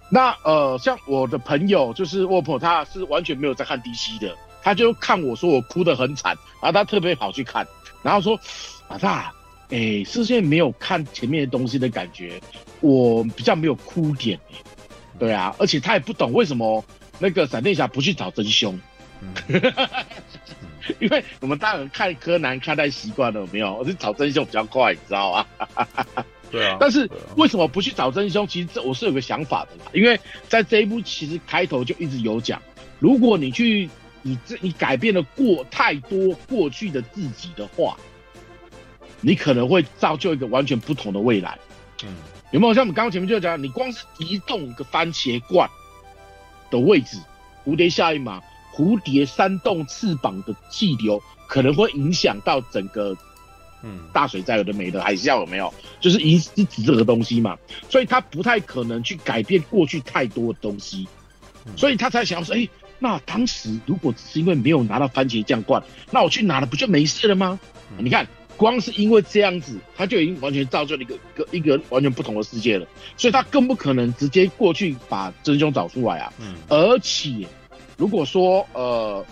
[0.09, 7.67] 那呃，像我的朋友就是我朋友，他是完全没有在看 DC 的，他就看我说我哭得很惨，然后他特别跑去看，
[8.01, 8.39] 然后说
[8.87, 9.33] 老大，
[9.69, 12.41] 哎、欸，是现在没有看前面的东西的感觉，
[12.81, 14.55] 我比较没有哭点、欸
[15.17, 16.83] 对啊，而且他也不懂为什么
[17.19, 18.77] 那个闪电侠不去找真凶，
[19.21, 19.33] 嗯、
[20.99, 23.73] 因为我们大人看柯南看太习惯了，有没有？
[23.75, 25.45] 我是找真凶比较快，你知道吗？
[26.51, 26.77] 对啊。
[26.79, 28.45] 但是为什么不去找真凶？
[28.45, 30.19] 其实这我是有个想法的啦，因为
[30.49, 32.61] 在这一部其实开头就一直有讲，
[32.99, 33.89] 如果你去
[34.21, 37.97] 你这你改变了过太多过去的自己的话，
[39.21, 41.57] 你可能会造就一个完全不同的未来。
[42.03, 42.13] 嗯。
[42.55, 45.69] 有没有像我们刚刚前面就讲，你光是移动一个番茄罐
[46.71, 47.17] 的位置，
[47.65, 48.41] 蝴蝶效应嘛，
[48.73, 53.13] 蝴蝶扇动翅膀的气流可能会影响到整个，
[53.83, 55.73] 嗯，大水灾有的没的海啸有没有？
[55.99, 57.57] 就是一是指这个东西嘛，
[57.89, 61.05] 所以他不太可能去改变过去太多的东西，
[61.75, 62.69] 所以他才想要说，哎、欸，
[62.99, 67.59] 那当时如果只是因为没有拿到番茄酱罐，那我去拿了不就没事了吗？
[67.97, 68.25] 你看。
[68.57, 76.33] 光是因为这样子，他就已经完全造就了一个一个一个完全不同的世界了，所以他更不可能直接过去把真凶找出来啊。
[76.39, 76.55] 嗯。
[76.69, 77.45] 而且，
[77.97, 79.25] 如果说呃，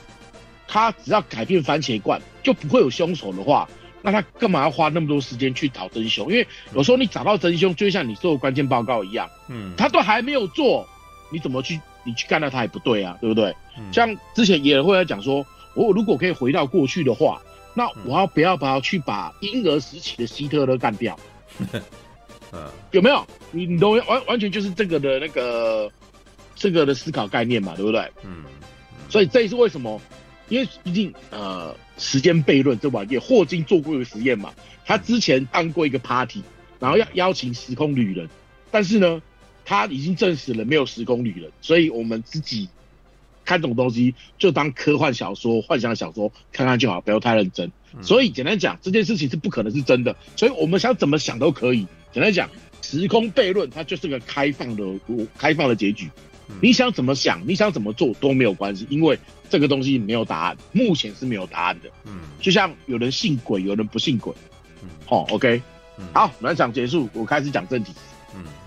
[0.68, 3.70] 他只要改变番茄罐就不会有凶手的话，
[4.02, 6.30] 那他干嘛要花那么多时间去找真凶？
[6.30, 6.46] 因为
[6.76, 10.86] 有时候你找到真凶，就像你做的关键报告一样，嗯，他都还没有做，
[11.32, 13.56] 你怎么去你去干到他也不对啊，对不对？
[13.78, 13.94] 嗯。
[13.94, 15.46] 像之前也会在讲说，
[15.76, 17.42] 我如果可以回到过去的话。
[17.74, 21.18] 那我要不要把他去把婴儿时期的希特勒干掉？
[22.52, 23.26] 嗯，有没有？
[23.52, 25.92] 你你都完完全就是这个的那个
[26.56, 28.12] 这个的思考概念嘛，对不对？
[28.24, 28.44] 嗯。
[29.10, 30.00] 所以这也是为什么，
[30.50, 34.54] 因为毕竟呃时间悖论这玩意，霍金做过一个实验嘛，
[34.86, 36.44] 他之前办过一个 party，
[36.80, 38.30] 然后要邀请时空旅人，
[38.70, 39.22] 但是呢，
[39.66, 42.70] 他已经证实了没有时空旅人，所以我们自己。
[43.46, 47.72] 看这种东西就当科幻小说、幻想小说看看就好，不要太认真。
[47.96, 51.86] 嗯、所以简单讲，这件事情是不可能是真的，所以我们想怎么想都可以。
[52.12, 52.50] 简单讲，
[52.82, 54.84] 时空悖论它就是个开放的、
[55.38, 56.10] 开放的结局。
[56.50, 59.18] 嗯、你想怎么想，你想怎么做都没有关系，因为
[59.50, 61.90] 这个东西没有答案，目前是没有答案的。
[62.06, 64.34] 嗯，就像有人信鬼，有人不信鬼。
[64.82, 65.62] 嗯，好，OK，
[65.98, 67.94] 嗯好，暖场结束，我开始讲正题。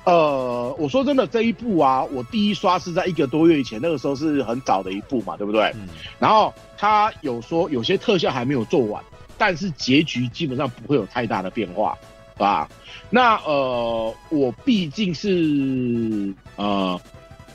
[0.07, 5.73] 嗯，呃，我说真的，这一部啊，我第一刷是在一个多月以前，那个时候是很早的一部嘛，对不对？
[5.75, 5.89] 嗯。
[6.21, 9.03] 然后他有说有些特效还没有做完，
[9.37, 11.99] 但是结局基本上不会有太大的变化，
[12.39, 12.69] 啊，
[13.11, 17.01] 那呃，我毕竟是呃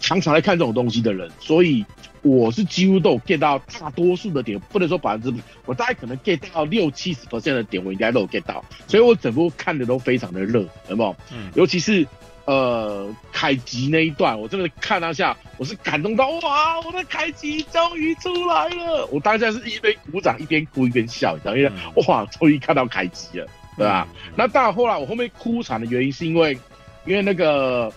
[0.01, 1.85] 常常来看这种东西的人，所以
[2.21, 11.15] 我是几乎都有 get 到大多数的点，不能说百分之，我大概可能 get 到六七十 percent 的点，我应该都有 get 到，所以我整部看的都非常的热，有没有？
[11.31, 12.05] 嗯，尤其是。
[12.45, 19.07] 呃，凯吉那一段，我真的看当下，我是感动到哇，我的凯吉终于出来了！
[19.11, 21.57] 我当下是一边鼓掌一边哭一边笑，你知道吗？
[21.57, 23.47] 因为哇，终于看到凯吉了，
[23.77, 24.07] 对吧？
[24.25, 26.57] 嗯、那当然后来我后面哭惨的原因是因为，
[27.05, 27.93] 因为那个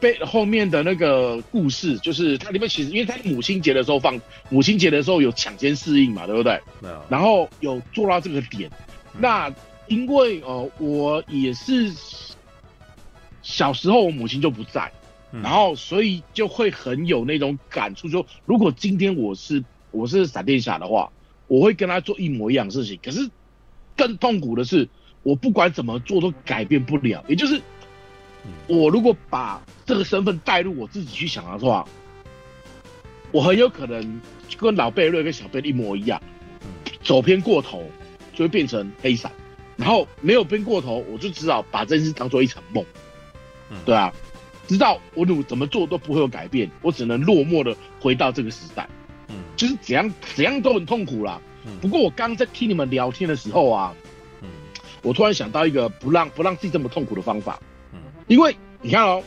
[0.00, 6.58] 被后面的那个故事，就是它里面其实因为它母亲节的时候放，母亲节的时候有抢先适应嘛，对不对？
[6.82, 8.70] 嗯、然后有做到这个点，
[9.12, 9.52] 嗯、那
[9.88, 11.92] 因为呃，我也是。
[13.44, 14.90] 小时候我母亲就不在，
[15.30, 21.12] 然后所以就会很有那种感触，说如果今天我是我是闪电侠的话，
[21.46, 22.98] 我会跟他做一模一样的事情。
[23.02, 23.28] 可是
[23.94, 24.88] 更痛苦的是，
[25.22, 27.22] 我不管怎么做都改变不了。
[27.28, 27.60] 也就是
[28.66, 31.86] 我如果把这个身份带入我自己去想的话，
[33.30, 34.20] 我很有可能
[34.56, 36.20] 跟老贝瑞跟小贝一模一样，
[37.02, 37.84] 走偏过头
[38.32, 39.30] 就会变成黑闪，
[39.76, 42.82] 然后没有偏过头，我就只好把这件事当做一场梦。
[43.84, 44.12] 对啊，
[44.66, 48.88] 知道我努怎么做都不会有改变，我只能落寞的回到这个时代。
[49.28, 51.40] 嗯，就是怎样怎样都很痛苦啦。
[51.66, 53.94] 嗯，不过我刚在听你们聊天的时候啊，
[54.42, 54.48] 嗯，
[55.02, 57.58] 我突然想到一个不让不让自己这么痛苦的方法。
[57.92, 59.22] 嗯，因为你看哦，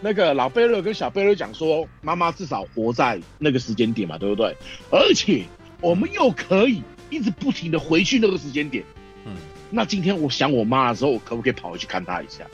[0.00, 4.56] 那个老贝勒跟小贝勒讲说，妈妈至少活在那个时间点嘛，对不对？
[4.90, 5.44] 而且
[5.80, 8.84] 我们又可以一直不停的回去那个时间点。
[9.24, 9.34] 嗯，
[9.70, 12.44] 那今天我想我妈的时候，我可不可以跑回去看她一下？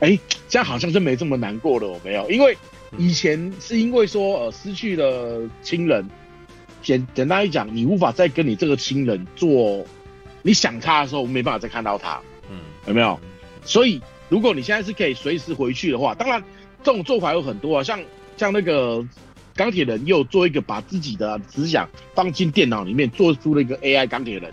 [0.00, 2.56] 哎，这样好像就没这么难过了，我没有，因为
[2.98, 6.08] 以前是因为说呃失去了亲人，
[6.82, 9.84] 简简单一讲，你无法再跟你这个亲人做，
[10.42, 13.18] 你想他的时候没办法再看到他，嗯，有没有？
[13.64, 16.42] 所以如果你现在是可以随时回去的话，当然
[16.82, 18.00] 这种做法有很多啊，像
[18.36, 19.02] 像那个
[19.54, 24.52] 钢铁人又做一个把自己的思想放进电脑里面，做出了一个 AI 钢铁人，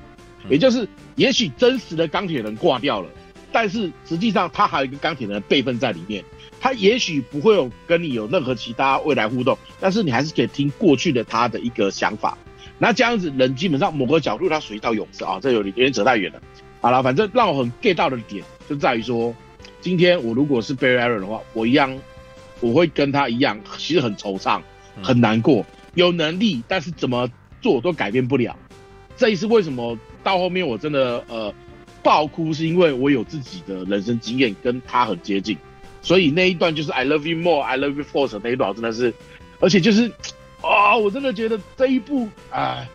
[0.49, 3.09] 也就是也许真实的钢铁人挂掉了。
[3.51, 6.23] 但是实际上，他还有一个钢铁人的备份在里面。
[6.59, 12.37] 他也许不会有跟你有任何其他未来互动，但是你还是可以听过去的他的一个想法。
[12.77, 16.39] 那这样子，人基本上某个角度他属于到勇士啊，这有点有点扯太远了。
[16.79, 19.33] 好了，反正让我很 get 到的点就在于说，
[19.79, 21.97] 今天我如果是 Barry Allen 的话，我一样
[22.59, 24.61] 我会跟他一样，其实很惆怅，
[25.01, 25.65] 很难过，
[25.95, 27.27] 有能力，但是怎么
[27.59, 28.55] 做都改变不了。
[29.17, 31.51] 这也是为什么到后面我真的呃。
[32.03, 35.57] 爆哭是因为我有自己的人生经验跟他很接近，
[36.01, 39.13] 所以那一段就是 I love you more, I love you first 那一段真的是，
[39.59, 40.07] 而且就是
[40.61, 42.87] 啊、哦，我真的觉得这一部啊，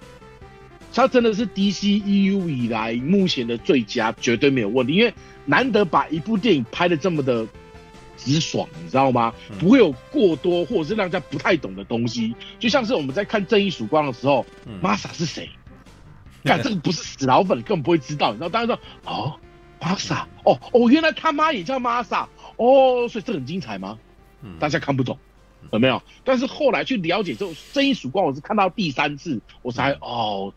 [0.92, 4.94] 它真的是 DCEU 以来目前的最佳，绝对没有问题。
[4.94, 5.12] 因为
[5.44, 7.46] 难得把一部电影拍的这么的
[8.16, 9.32] 直爽，你知道吗？
[9.58, 14.44] 不会有过多或者是让人家不太懂的东西，就像是我们在看《正义曙光》的时候
[14.82, 15.48] ，Masa 是谁？
[16.48, 18.30] 干这个不是死老粉，根本不会知道。
[18.32, 19.34] 你知道，大家说哦，
[19.80, 23.98] 玛莎，哦哦，原来他妈也叫玛莎，哦，所以这很精彩吗？
[24.42, 25.18] 嗯，大家看不懂，
[25.72, 26.02] 有没有？
[26.24, 30.52] 但是后来去了解之后，《正义曙光》我是看到第三次，我才哦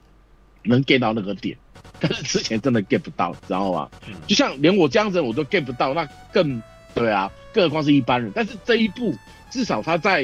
[0.64, 1.58] 能 get 到那个点，
[2.00, 3.90] 但是之前真的 get 不到，知道吗？
[4.28, 6.62] 就像连我这样子我都 get 不到，那更
[6.94, 8.32] 对啊，更何况是一般人。
[8.36, 9.16] 但是这一部
[9.50, 10.22] 至少他在，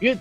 [0.00, 0.18] 因为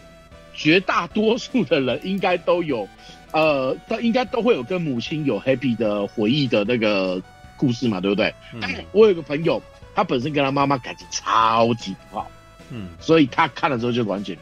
[0.53, 2.87] 绝大多数的人应该都有。
[3.35, 7.21] 呃，都应该都会有跟母亲有 happy 的回忆的那个
[7.57, 8.33] 故事嘛，对不对？
[8.53, 8.61] 嗯。
[8.93, 9.61] 我有个朋友，
[9.93, 12.31] 他本身跟他妈妈感情超级不好，
[12.69, 14.37] 嗯，所以他看了之后就完全，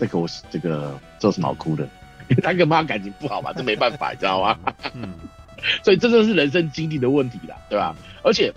[0.00, 1.84] 这个我是这个这有什么好哭的？
[2.30, 4.58] 因为他跟妈妈感情不好嘛，这没办法，你知道吗？
[4.94, 5.14] 嗯。
[5.84, 7.94] 所以这就是人生经历的问题啦，对吧？
[8.24, 8.52] 而且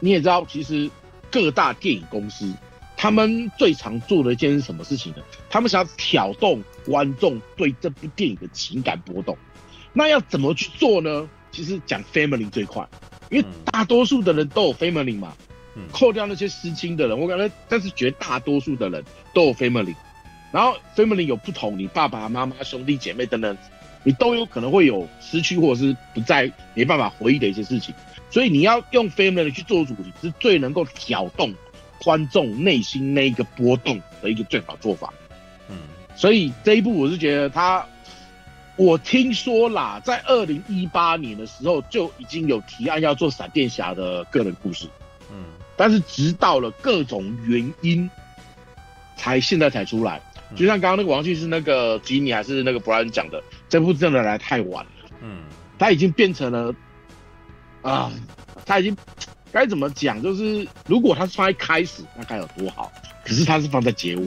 [0.00, 0.90] 你也知道，其实
[1.30, 2.52] 各大电影公司。
[3.02, 5.18] 他们最常做的一件是什么事情呢？
[5.50, 9.36] 他们想要挑动观众对这部电影的情感波动。
[9.92, 11.28] 那要怎么去做呢？
[11.50, 12.88] 其实讲 family 最快，
[13.28, 15.36] 因为大多数的人都有 family 嘛。
[15.90, 19.96] 扣掉那些失亲的人，我感觉，但是绝大多数的人都有 family。
[20.52, 23.58] 然后 family 有不同，你爸爸妈妈、兄弟姐妹等等，
[24.04, 27.92] 你都有可能会有失去或者是不再没办法回忆的一些事情。
[28.30, 31.52] 所以你要用 family 去做主题，是最能够挑动。
[32.02, 35.12] 观众内心那一个波动的一个最好做法，
[35.68, 35.76] 嗯，
[36.16, 37.86] 所以这一部我是觉得他，
[38.76, 44.86] 我听说啦，在二零一八年的时候就已经有提案要做闪电侠的个人故事，
[45.30, 45.44] 嗯，
[45.76, 48.10] 但是直到了各种原因，
[49.16, 50.20] 才现在才出来。
[50.54, 54.90] 就像刚刚那个王旭是那个吉尼还是那个布兰讲的，这部真的来太晚了，
[55.22, 55.44] 嗯。
[55.78, 56.72] 他已经变成了
[57.80, 58.12] 啊，
[58.64, 58.96] 他已经
[59.52, 60.22] 该怎么讲？
[60.22, 62.90] 就是如果他是放在开始，那该有多好。
[63.24, 64.26] 可是他是放在结尾，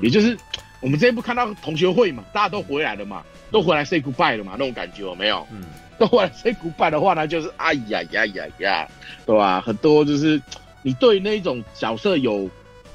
[0.00, 0.36] 也就是
[0.80, 5.44] 我们这一部看到同学会嘛，大家都回来了嘛，都回来 say goodbye 了嘛，那种感觉有没有？
[5.50, 5.64] 嗯，
[5.98, 8.88] 都回来 say goodbye 的话呢，就是哎呀呀呀呀，
[9.26, 9.60] 对吧？
[9.60, 10.40] 很多就是
[10.82, 12.48] 你对那一种角色有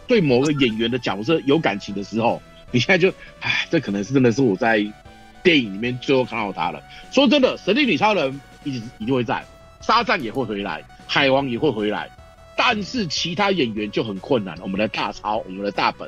[0.07, 4.77] 对某个演员的角色有感情的时候，你现在就哎，这可能是真的是我在
[5.43, 6.81] 电影里面最后看到他了。
[7.11, 9.43] 说真的，神力女超人一直一定会在，
[9.81, 12.09] 沙赞也会回来，海王也会回来。
[12.55, 16.07] 但是其他演员就很困难，我们的大超，我们的大本，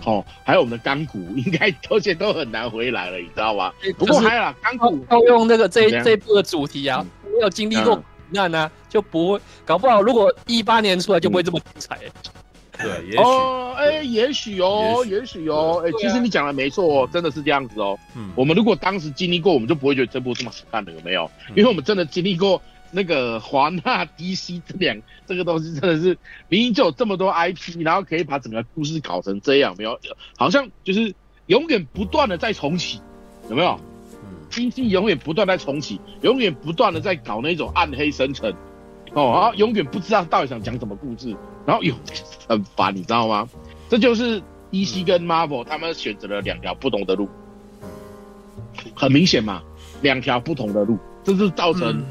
[0.00, 3.72] 好、嗯哦，还有我们的钢骨， 应该而且都很难回来了，你知道吗？
[3.84, 10.02] 欸、不过还有啦，钢骨要用那个这这一部的主题啊，嗯、没有经历过苦难啊，就不会搞不好。
[10.02, 11.96] 如果一八年出来就不会这么精彩。
[12.76, 17.96] 对， 也许哦，哎、欸，也许哦，也许哦，哎、欸，其实你讲的没错哦，真的是这样子哦。
[18.16, 21.30] 嗯，我们如果当时经历过，我们就不会觉得这部这么好看的，有没有？
[21.54, 22.60] 因为我们真的经历过。
[22.96, 26.16] 那个华纳 DC 这两这个东西真的是
[26.48, 30.00] 明明就有这么多 IP，然后可以把整个故事搞成这样，没有？
[30.38, 33.02] 好像就是永远不断的在重启，
[33.50, 33.78] 有没有？
[34.24, 38.50] 嗯，DC 永远不断在重启，永远不断的在搞那种暗黑深沉，
[39.12, 41.94] 哦，然后永远不知道到底想讲什么故事，然后有
[42.48, 43.46] 很烦，你知道吗？
[43.90, 47.28] 这就是 DC 跟 Marvel 他们选择了两条不同的路，
[48.94, 49.62] 很明显嘛，
[50.00, 52.02] 两条不同的路，这是造成。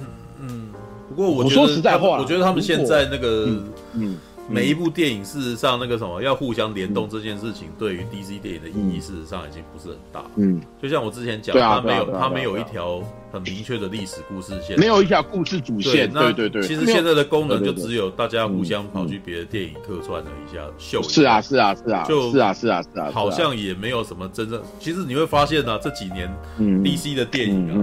[1.16, 3.48] 不过我觉得，我说实在话，我觉得他们现在那个，
[3.94, 4.18] 嗯，
[4.50, 10.24] 每一部电影事实上那个什么要互相联动这件事情，对于 DC 电影的意义事实上已经不是很大。
[10.36, 16.12] 嗯，就像我之前讲，他没有他没有一条很明确的历史故事线，没有一条故事主线。
[16.12, 21.02] 对对对，其实现在的功能就只有大家互相跑去别的电影客串了一下秀。
[21.02, 24.62] 是啊是啊是啊，就是啊是啊是啊，好像也没有什么真正。
[24.80, 26.30] 其实你会发现呢，这几年
[26.60, 27.82] DC 的电影啊。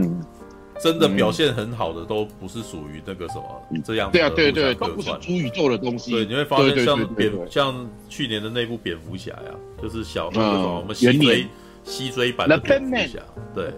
[0.82, 4.18] 真的表现很好的都不是属于那个什么这样子的。
[4.18, 6.10] 对啊，对对，都不是主宇宙的东西。
[6.10, 11.46] 对，你会发现像蝙，像去年的那部蝙蝠侠呀，就是小那个什么我们西追
[11.84, 13.20] 西追版的蝙蝠侠，
[13.54, 13.72] 对，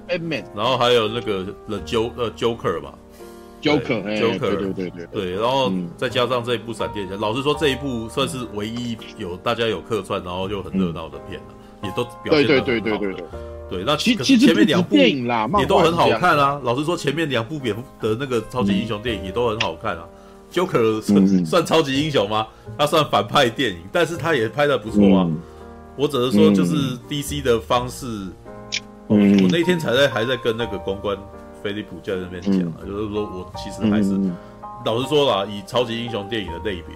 [0.57, 2.95] 然后还有那个 The Jo 呃 Joker 嘛
[3.63, 13.13] ，Joker，Joker，对对对对对，然后再加上这一部闪电侠，老实说这一部算是唯一有大家有客串，然后就很热闹的片了，也都表现的很好的。
[13.13, 13.25] 对，
[13.85, 16.61] 那其实前面两部电影啦也都很好看啊。
[16.63, 20.05] 老实说，前面两部蝙蝠的那个超级英雄电影也都很好看啊。
[20.53, 22.47] Joker 算算超级英雄吗？
[22.79, 25.29] 他算反派电影，但是他也拍的不错啊。
[25.97, 28.07] 我只是说，就是 DC 的方式。
[29.07, 31.17] 我那天才在还在跟那个公关
[31.63, 34.19] 菲利普在那边讲啊，就是说我其实还是
[34.87, 36.95] 老实说啦，以超级英雄电影的类别，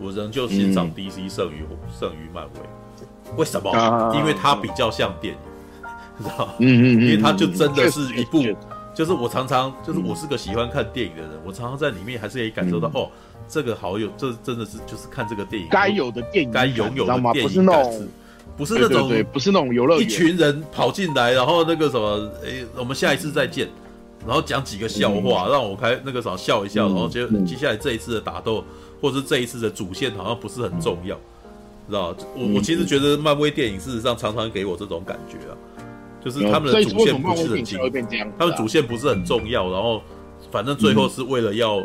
[0.00, 1.64] 我仍旧欣赏 DC 胜于
[2.00, 2.50] 胜于漫威。
[3.36, 4.12] 为什么？
[4.16, 5.40] 因为它比较像电影。
[6.28, 8.42] 知道，嗯嗯嗯，因为它就真的是一部，
[8.94, 13.08] 就是我常常就是我是个喜欢看电影的人，我常常在里面还是可以感受到哦，
[13.48, 17.84] 这个好有，这真的是就是看这个电影该有的电影，该拥有的电影感，
[18.56, 23.68] 不是那种，不是那种游乐园，一群人跑进来，然后那个什么，诶，我们下一次再见，
[24.24, 28.64] 然后讲几个笑话，让我开那个啥笑一笑，然后接接下来这一次的打斗，
[29.00, 31.16] 或是这一次的主线好像不是很重要，
[31.88, 32.14] 知道？
[32.36, 35.56] 我我其实觉得漫威电影事实上常常给我这种感觉啊。
[36.24, 37.78] 就是他们的主线不是很重
[38.18, 40.00] 要，他们主线不是很重要，然后
[40.50, 41.82] 反正最后是为了要，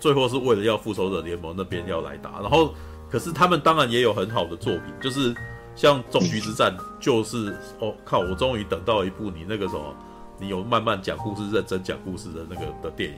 [0.00, 2.74] 最后是为了要复仇者联盟那边要来打，然后
[3.08, 5.32] 可是他们当然也有很好的作品，就是
[5.76, 9.94] 像终局之战，就是哦靠，我终于等到一部你那个什么，
[10.40, 13.16] 你有慢慢讲故事、认真讲故事的那个的电影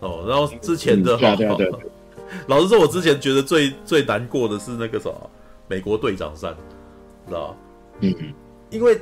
[0.00, 1.36] 哦，然后之前的哈，
[2.46, 5.30] 老实说，我之前觉得最最难过的是那个什么
[5.68, 6.56] 美国队长三，
[7.26, 7.54] 知道
[8.00, 8.14] 嗯，
[8.70, 8.98] 因为。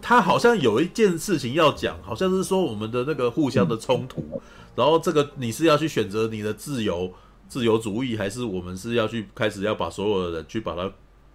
[0.00, 4.40] 他好像有一件事情要讲，好像是说我们的那个互相的冲突，
[4.74, 7.12] 然后这个你是要去选择你的自由
[7.48, 10.90] 自由主义，还是我们是要去开始要把所有的人去把它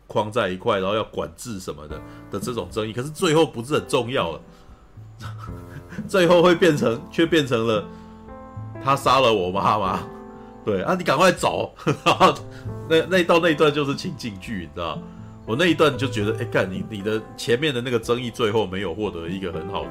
[0.08, 2.02] 框在一块，然后要管制什么的
[2.32, 2.94] 的这种争议？
[2.94, 4.42] 可是最后不是很重要了，
[6.08, 7.86] 最后会变成却变成了
[8.84, 10.00] 他杀了我妈妈，
[10.64, 11.74] 对啊，你赶快走，
[12.06, 12.34] 然后
[12.90, 14.98] 那那到那一段就是情景剧，你知道。
[15.46, 19.90] 我那一段就觉得，哎，看你你的前面的那个争议最后没有获得一个很好的、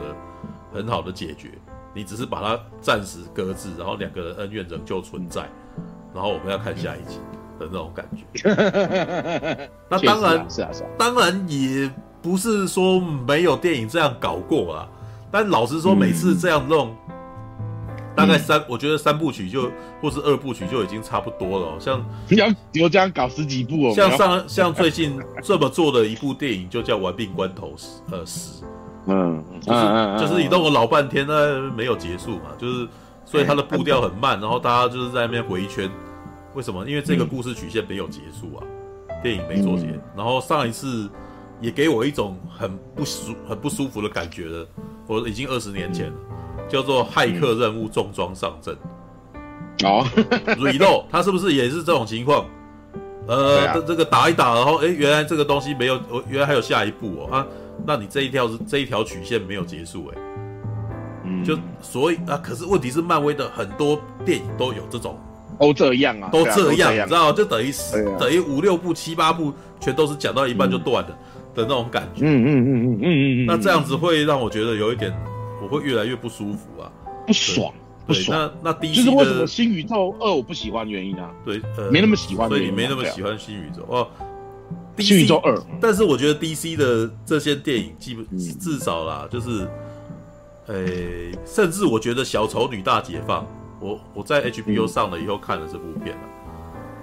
[0.73, 1.51] 很好的解决，
[1.95, 5.49] 你只是把它暂时搁置，然后两个人恩怨仍旧存在，
[6.15, 7.19] 然后我们要看下一集
[7.59, 8.25] 的那种感觉。
[9.91, 11.91] 那当然，是啊是啊，当然也
[12.23, 14.89] 不是说没有电影这样搞过啊，
[15.31, 16.97] 但老实说，每次这样弄。
[18.15, 21.81] 大概三，我觉得三部曲就或是二部曲就已经差不多了。
[21.81, 23.95] 像你 要有这样搞十几部哦。
[23.95, 28.65] 像上像最近这么做的一部电影就叫《玩命关头十》呃十，
[29.07, 29.81] 嗯，就是
[30.21, 32.89] 就是你弄了老半天，那没有结束嘛，就是
[33.25, 35.91] 所以它的步调很慢，然后大家就是在那边回圈。
[36.55, 36.87] 为什么？
[36.87, 38.61] 因为这个故事曲线没有结束啊，
[39.23, 39.99] 电影没做结。
[40.15, 41.09] 然后上一次
[41.63, 44.67] 也给我一种很不舒很不舒服的感觉了，
[45.07, 46.15] 我已经二十年前了，
[46.69, 48.77] 叫做骇客任务重装上阵。
[49.85, 50.05] 哦
[50.59, 52.45] ，Reload，它是不是也是这种情况？
[53.29, 57.47] 呃，这这个打一打，然后哎，原来这个东西没有，我原来还有下一步哦啊，
[57.87, 60.19] 那你这一条是这一条曲线没有结束哎，
[61.25, 65.17] 嗯，就所以啊，可是问题是漫威的很多电影都有这种，
[65.57, 67.73] 都这样啊，都这样，你知道就等于
[68.19, 71.19] 等于五六部七八部全都是讲到一半就断了
[71.55, 75.13] 的那种感觉，嗯嗯嗯嗯嗯嗯，那这样子会让我觉得有一点，
[75.63, 76.91] 我会越来越不舒服啊，
[77.27, 77.73] 不爽。
[78.05, 81.31] 不爽，那那 DC 就是为什么新宇宙二我不喜欢原因啊？
[81.45, 83.87] 对，呃，没那么喜欢，所以你没那么喜欢新宇宙。
[83.89, 84.09] 哦。
[84.99, 89.67] 新宇宙二，但是我觉得 DC 的这些电影基本至少啦，就是，
[90.67, 90.75] 呃，
[91.47, 93.47] 甚至我觉得小丑女大解放，
[93.81, 96.23] 我我在 HBO 上了以后看了这部片了，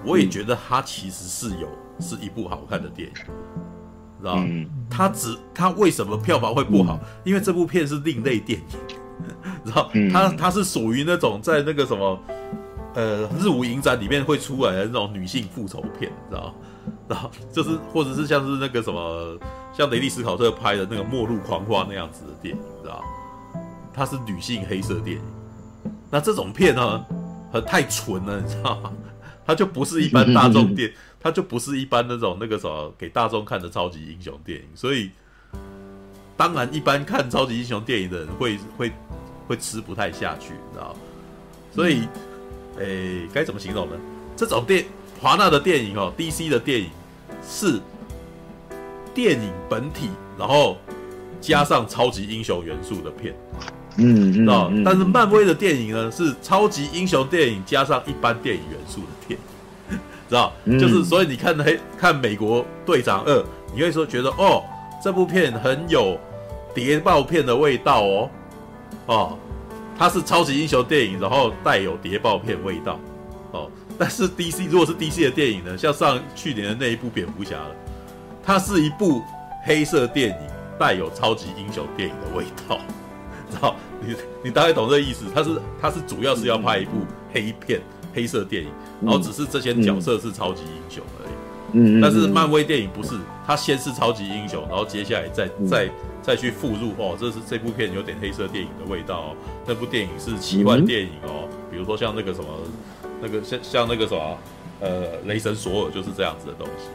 [0.06, 1.68] 我也觉得它其实是有
[2.00, 3.16] 是一部好看的电影，
[4.20, 4.66] 知道吗？
[4.90, 7.00] 它只他为什么票房会不好？
[7.24, 8.66] 因为这部片是另类电影。
[9.66, 12.20] 然后他他是属于那种在那个什么，
[12.96, 16.54] 呃，日舞影展里面会出来的那种女性复仇片，知道？
[17.08, 19.38] 然后就是或者是像是那个什么，
[19.74, 23.04] 像雷利斯考特拍的那个《末路狂花》那样子的电影，知道？
[23.94, 25.24] 它是女性黑色电影。
[26.10, 27.06] 那这种片呢，
[27.52, 28.92] 很太纯了，你知道吗？
[29.46, 34.66] 它就不是一般大众电，它就不是一般那种那个什么给大众看的超级英雄电影。
[34.76, 35.10] 所以，
[36.38, 38.92] 当然一般看超级英雄电影的人会会。
[39.50, 40.96] 会吃不太下去，你知道？
[41.74, 42.02] 所以，
[42.78, 43.96] 诶、嗯，该怎么形容呢？
[44.38, 44.86] 这种电
[45.20, 46.92] 华纳的电影哦，DC 的电影
[47.44, 47.80] 是
[49.12, 50.78] 电影本体，然后
[51.42, 53.36] 加上超级英雄元素的片，
[53.98, 54.72] 嗯，知道？
[54.86, 59.40] 但是漫威的电影呢，是超级英雄电影加上一般电影元素的片，
[60.30, 60.54] 知道？
[60.66, 63.44] 嗯、就是所以你看黑看美国队长二，
[63.74, 64.64] 你会说觉得哦，
[65.04, 66.18] 这部片很有
[66.74, 68.30] 谍报片的味道哦。
[69.08, 69.38] 哦，
[69.98, 73.00] 它是超级英雄电影，然后带有谍报片味道，
[73.52, 77.76] 哦，但是 DC 如果是 DC 的电影呢，像上去年的那一部蝙蝠侠了，
[78.44, 79.24] 它是一部
[79.66, 80.36] 黑色电影，
[80.78, 82.80] 带有超级英雄电影的味道，
[83.50, 83.76] 知道？
[84.02, 85.26] 你你大概懂这个意思？
[85.34, 86.92] 它是它是主要是要拍一部
[87.34, 87.82] 黑片、
[88.14, 88.70] 黑色电影，
[89.02, 91.34] 然后只是这些角色是超级英雄而已。
[91.74, 93.16] 嗯，但是漫威电影不是，
[93.46, 95.90] 它先是超级英雄，然后接下来再再。
[96.22, 99.36] 再去附入哦，这是这部片有点黑色电影的味道哦。
[99.66, 102.48] 那部电影是奇幻电影哦，嗯、比如说像那个什么，
[103.22, 104.38] 那个像像那个什么，
[104.82, 106.90] 呃，雷神索尔就是这样子的东西。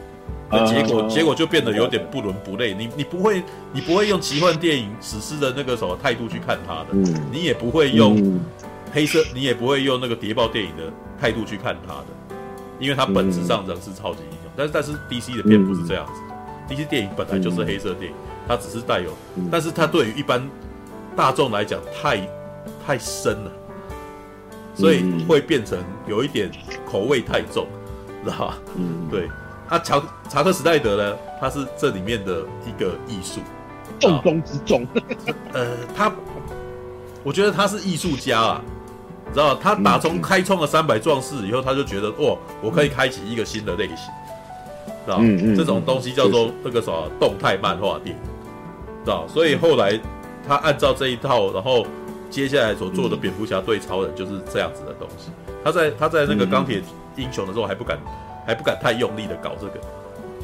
[0.49, 2.73] 那结果、啊、结果就变得有点不伦不类。
[2.73, 8.39] 你你不会你不会用奇幻电影史诗的那个什么态度去看它的，嗯、你也不会用
[8.95, 10.83] 黑色，你也不会用那个谍报电影的
[11.19, 12.05] 态度去看它的，
[12.79, 14.49] 因为它本质上仍是超级英雄。
[14.55, 18.17] 但是但是 DC 的片不是这样子的、嗯、，DC 电影本来就是黑色电影。
[18.47, 19.09] 它只是带有，
[19.51, 20.47] 但是它对于一般
[21.13, 22.25] 大众来讲太
[22.85, 23.51] 太深了，
[24.75, 26.49] 所以会变成有一点
[26.89, 27.67] 口味太重，
[28.23, 28.57] 知道吧？
[28.77, 29.27] 嗯，对。
[29.67, 33.41] 他乔查克史奈德呢，他是这里面的一个艺术，
[33.99, 34.87] 重中之重。
[35.51, 36.13] 呃，他，
[37.23, 38.61] 我觉得他是艺术家啊，
[39.33, 39.55] 知道？
[39.55, 43.97] 他打从开创了三百壮士以后，他就觉得哇，我可以开启一个新的类型，
[45.05, 45.17] 知道？
[45.19, 48.21] 嗯嗯，这种东西叫做那个什么动态漫画电影。
[49.27, 49.99] 所以后来
[50.47, 51.85] 他按照这一套，然后
[52.27, 55.29] 接下来所做的蝙蝠侠对超人就是这样子的东西。
[55.63, 56.81] 他在他在那个钢铁
[57.15, 57.99] 英雄的时候还不敢
[58.47, 59.73] 还不敢太用力的搞这个，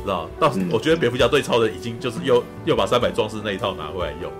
[0.03, 0.29] 知道？
[0.39, 4.31] 到我觉得蝙蝠侠对超人已经就是又又把三百壮士那一套拿回来用，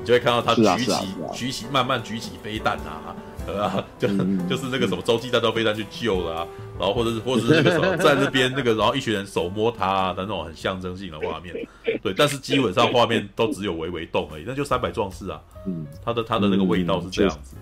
[0.00, 0.92] 你就会看到他举起
[1.34, 3.14] 举起慢慢举起飞弹啊。
[3.58, 4.08] 啊，就
[4.48, 6.46] 就是那个什么洲际弹道飞弹去救了啊，
[6.78, 11.54] 然后或者是 或者是那个什么 在那边那个，然后一群人手摸他啊的那种很象征性的画面，
[12.02, 17.60] 对，但是基本上画面都只有微微动而已，那就三百壮士啊，嗯，他的他的那个味道是这样子的，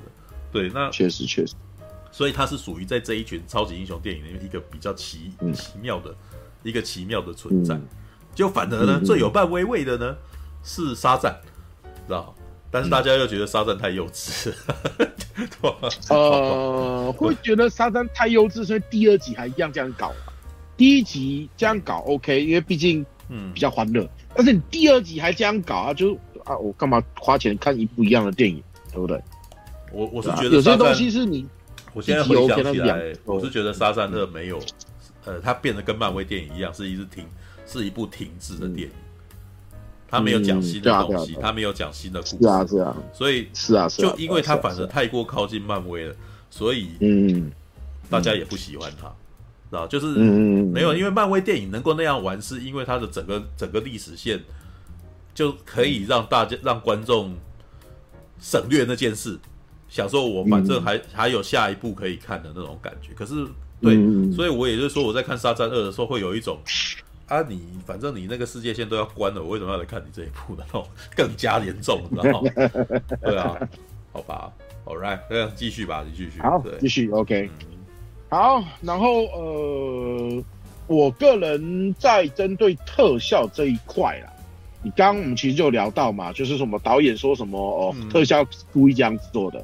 [0.53, 1.55] 对，那确实确实，
[2.11, 6.15] 所以它是属于在这一群超级英雄电影里面一个比较奇奇妙的
[6.63, 7.79] 一个奇妙的存在，
[8.35, 10.17] 就反而呢最有半微味的呢
[10.63, 11.39] 是沙赞，
[12.07, 12.35] 知道？
[12.71, 14.53] 但是大家又觉得沙赞太幼稚，
[16.11, 20.13] 呃，会觉得沙赞太幼稚，所以第二集还一样这样搞。
[20.77, 24.03] 第一集这样搞 OK，因为毕竟嗯比较欢乐。
[24.05, 26.15] 嗯、但是你第二集还这样搞啊，就
[26.45, 29.21] 啊我干嘛花钱看一部一样的电影，对不对？
[29.91, 31.47] 我我是觉得有些东西是你，
[31.95, 34.61] 我现在回想起来，我是觉得沙赞特没有，
[35.25, 37.25] 呃，他变得跟漫威电影一样，是一直停，
[37.67, 38.91] 是一部停滞的电影。
[40.11, 46.15] 他没有讲新的东西，他没有讲新的故事，是啊是啊，所以是啊就因为他反而太过靠近漫威了，
[46.49, 47.53] 所以嗯，
[48.09, 54.43] 大家也不喜欢他，啊就是嗯没有，因为漫威电影能够那样玩，是因为它的整个整个历史线
[55.35, 57.35] 就可以让大家让观众
[58.41, 59.39] 省略那件事，
[59.91, 63.13] 想说我反正还还有下一部可以看的那种感觉。
[63.13, 63.47] 可是
[63.83, 63.95] 对，
[64.33, 66.59] 所以我也就是说我在看《沙赞二》的时候会有一种。
[67.29, 70.65] 啊，你反正你那个世界线都要关了，我为什么要来看你这一部呢？
[71.15, 72.51] 更加严重，你知道吗？
[73.23, 73.57] 对啊，
[74.13, 74.51] 好吧
[74.87, 76.41] ，All right，那继续吧，你继续。
[76.41, 77.51] 好，继续，OK。
[78.31, 80.43] 好，然后呃，
[80.87, 84.33] 我个人在针对特效这一块啦，
[84.83, 89.63] 你刚刚我们其实就聊到嘛，就是什么导演说什么哦，特效故意这样子做的。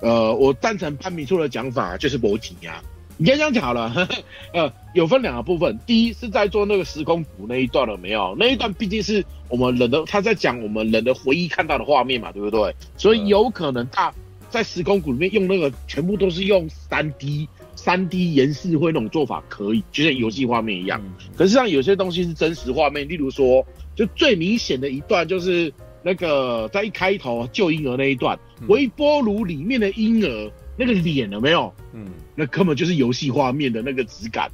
[0.00, 2.82] 呃，我赞成潘米错的讲法，就是搏击呀。
[3.22, 4.14] 你刚刚讲好了，呵 呵
[4.54, 5.78] 呃，有分两个部分。
[5.86, 8.34] 第一是在做那个时空谷那一段了没有？
[8.38, 12.74] 那一段毕竟是我们人的，他在讲我们人的回忆看到的画面嘛，对不对？
[12.96, 14.10] 所以有可能他
[14.48, 20.98] 在时空谷里面用那个全部都是用三 D、三 D 延视会那种做法可以，就像游戏画面一样。
[21.36, 23.62] 可是像有些东西是真实画面，例如说，
[23.94, 25.70] 就最明显的一段就是
[26.02, 30.50] 那个在一开头救婴儿那一段，微波炉里面的婴儿。
[30.76, 31.70] 那个脸了没有？
[31.92, 32.06] 嗯，
[32.40, 34.50] 那根本就是游戏画面的那个质感，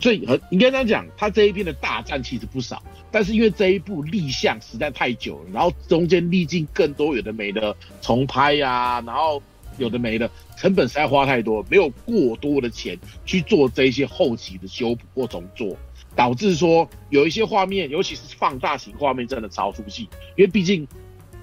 [0.00, 9.40] 所以很应该这样讲，他这一边的大战其实不少，但是因为这一部立项实在太久了，然后中间历经更多有的没的重拍呀、然后
[9.76, 15.76] 有的没的成本实在花太多，没有过多的钱去做这些后期的修补或重做，
[16.16, 20.88] 导致说有一些画面，尤其是放大型画面真的超出戏，因为毕竟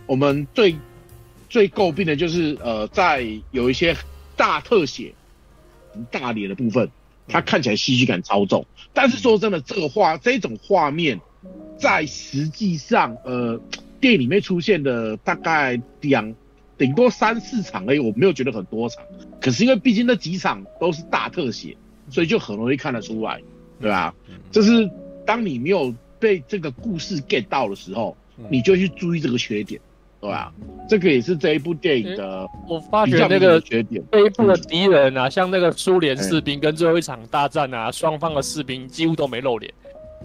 [0.07, 0.75] 我们最
[1.48, 3.95] 最诟病的就是呃，在有一些。
[4.38, 5.14] 大特写、
[6.11, 6.90] 大脸的部分，
[7.27, 8.65] 他看起来戏剧感超重。
[8.93, 11.19] 但是说真的，这个画这种画面，
[11.77, 13.59] 在实际上，呃，
[13.99, 16.33] 电影里面出现的大概两，
[16.77, 19.03] 顶多三四场而已，我没有觉得很多场。
[19.41, 21.75] 可是因为毕竟那几场都是大特写，
[22.09, 23.41] 所以就很容易看得出来，
[23.80, 24.14] 对吧？
[24.51, 24.90] 就是
[25.25, 28.15] 当你没有被这个故事 get 到的时候，
[28.49, 29.80] 你就去注意这个缺点。
[30.26, 30.52] 对啊，
[30.90, 32.50] 这个也是这一部电影的、欸。
[32.68, 39.72] 我发觉那个缺点，这一部的敌人啊，嗯、像那个苏联士兵跟最后一场大战啊，双、欸、方的士兵几乎都没露脸，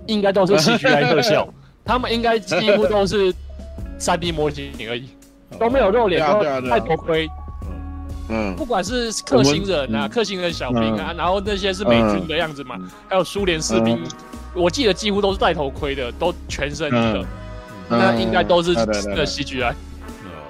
[0.06, 1.46] 应该都是 CGI 特效。
[1.84, 3.34] 他们应该几乎都是
[3.98, 5.08] 三 D 模型而已，
[5.58, 7.28] 都没有露脸，都戴头盔。
[8.28, 12.76] 嗯，不管是克星人啊，克星人小兵啊，然后那些是美军的样子嘛，
[13.08, 13.98] 还有苏联士兵，
[14.54, 17.26] 我记得几乎都是戴头盔的，都全身的。
[17.88, 19.74] 那应该都是的 CGI，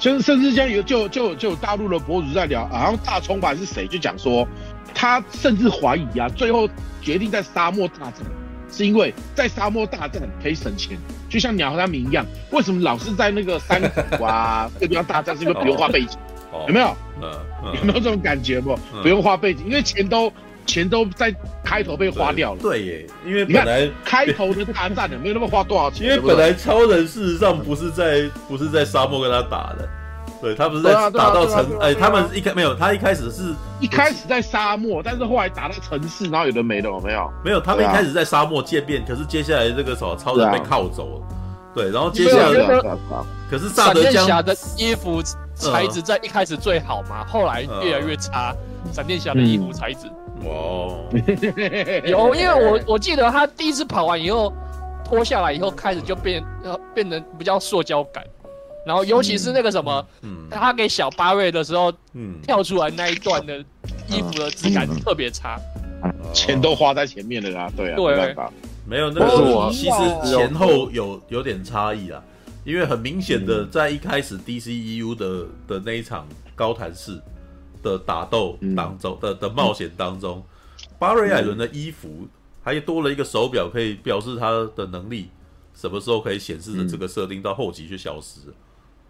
[0.00, 4.48] 甚甚至像有就就就有大陆的博主在聊，好像大葱吧是谁就讲说，
[4.94, 6.66] 他甚至怀疑啊，最后
[7.02, 8.24] 决定在沙漠大战，
[8.72, 10.96] 是因为在沙漠大战可以省钱，
[11.28, 13.78] 就像鸟和他们一样，为什么老是在那个山
[14.16, 16.18] 谷啊这地方大战，是因为不用画背景，
[16.66, 16.96] 有没有？
[17.22, 17.30] 嗯
[17.74, 18.74] 有没有这种感觉不？
[19.02, 20.32] 不用画背景，因为钱都。
[20.70, 21.34] 钱都在
[21.64, 22.60] 开头被花掉了。
[22.60, 26.06] 对耶，因为本来开头的大战的没有那么花多少钱。
[26.08, 29.88] 因为本来超人事实上不是在 不是在沙漠跟他打的，
[30.40, 37.30] 对他不是在打到城，哎，他们一开没有，他一开始是一开始在沙漠，但是后来打到城市，然后有的没的，有没有？
[37.44, 41.26] 没有，他们一开始在沙漠见面，可是接下来这个什么超人被铐走了，
[41.74, 42.80] 对，然后接下来
[43.50, 45.20] 可是闪电侠的衣服
[45.54, 48.54] 材质在一开始最好嘛，后来越来越差，
[48.92, 50.06] 闪电侠的衣服材质。
[50.44, 51.04] 哦，
[52.04, 54.52] 有，因为我我记得他第一次跑完以后
[55.04, 58.24] 脱下来以后，开始就变呃变成比较塑胶感，
[58.86, 63.58] 然后尤其是那个什么，嗯，他给小巴瑞的时候，嗯，跳出来那一段的
[64.08, 65.58] 衣服的质感特别差，
[66.32, 68.52] 钱都花在前面了啦，对啊，对，没办法，
[68.86, 72.22] 没有那个其实前后有有点差异啊，
[72.64, 77.20] 因为很明显的在一开始 DCEU 的的那一场高谭市。
[77.82, 80.42] 的打斗当中的的冒险当中，
[80.98, 82.26] 巴瑞艾伦的衣服
[82.62, 85.30] 还多了一个手表，可以表示他的能力
[85.74, 88.40] 什么时候可以显示的这个设定，到后期却消失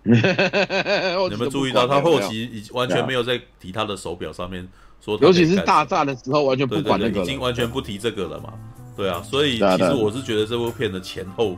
[0.05, 4.67] 有没有注意到他后期已完全没有在提他的手表上面
[5.01, 8.55] 说，尤其是大战的时候完全不管那个，已经完全不提这个了嘛？
[8.97, 11.57] 对啊，所以其实我是觉得这部片的前后，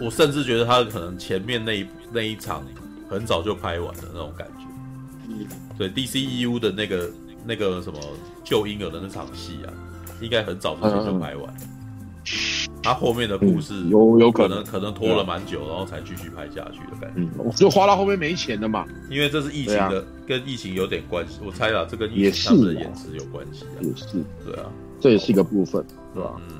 [0.00, 2.64] 我甚至觉得他可能前面那一那一场
[3.08, 4.57] 很早就拍完的那种感觉。
[5.76, 7.10] 对 DCEU 的那个
[7.44, 7.98] 那个什么
[8.44, 9.72] 救婴儿的那场戏啊，
[10.20, 11.54] 应该很早之前就拍完。
[12.82, 17.28] 他、嗯、后面的故事有有可能可能拖了蛮久，然后才继续拍下去的感觉。
[17.38, 18.84] 嗯，就花到后面没钱了嘛。
[19.10, 21.38] 因为这是疫情的，啊、跟疫情有点关系。
[21.44, 23.80] 我猜啊，这跟疫情他们的演词有关系啊。
[23.80, 25.84] 也是，对啊，这也是一个部分，
[26.14, 26.34] 是吧？
[26.50, 26.58] 嗯。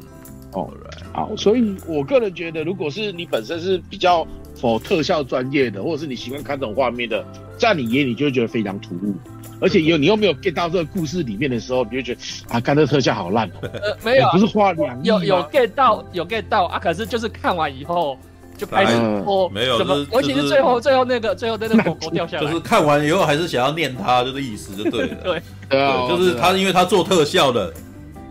[0.54, 0.72] 哦，
[1.12, 4.26] 好，所以我个人觉得，如果是你本身是比较
[4.60, 7.24] 否特效专业的，或者是你喜欢看这种画面的，
[7.56, 9.14] 在你眼里就会觉得非常突兀，
[9.60, 13.68] 而且有你又没有 get 到这个故事里面的时候，你就觉得啊，看这个特效好烂、喔。
[13.72, 18.18] 呃，没有，不是花两有有 get 到有 get 到啊，可是就是看完以后
[18.56, 18.92] 就开始
[19.24, 25.14] 哦，没有，怎么尤其是最后最后那个最后那个狗狗掉下来，就是看完以后还是想要念他，就是意思就对了。
[25.22, 27.72] 对对啊，就是他，因为他做特效的。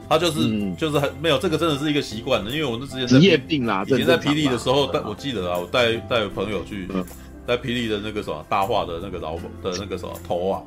[0.10, 6.88] 他就是、嗯、就是很没有这个真的是一个习惯的，因为我那之前职业病啦，以前在霹雳的时候，带我记得啊，我带带朋友去，
[7.46, 10.62] 在霹雳的那个什么大话的那个老的那个什么头啊，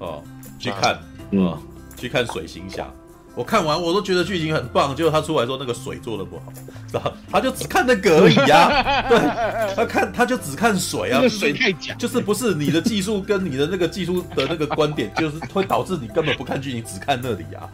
[0.00, 0.22] 哦，
[0.58, 1.58] 去看啊、
[1.96, 2.86] 去看水行侠，
[3.34, 6.52] 我看完我都觉得剧情很棒，结果他出来说那个水做的不好，
[6.92, 17.68] 然后他就只看那个而已啊，对，他看他就只看水啊，那个、水太假，就是不是你的技术跟你的那个技术的那个观点，就是会导致你根本不看剧情，只看那里啊。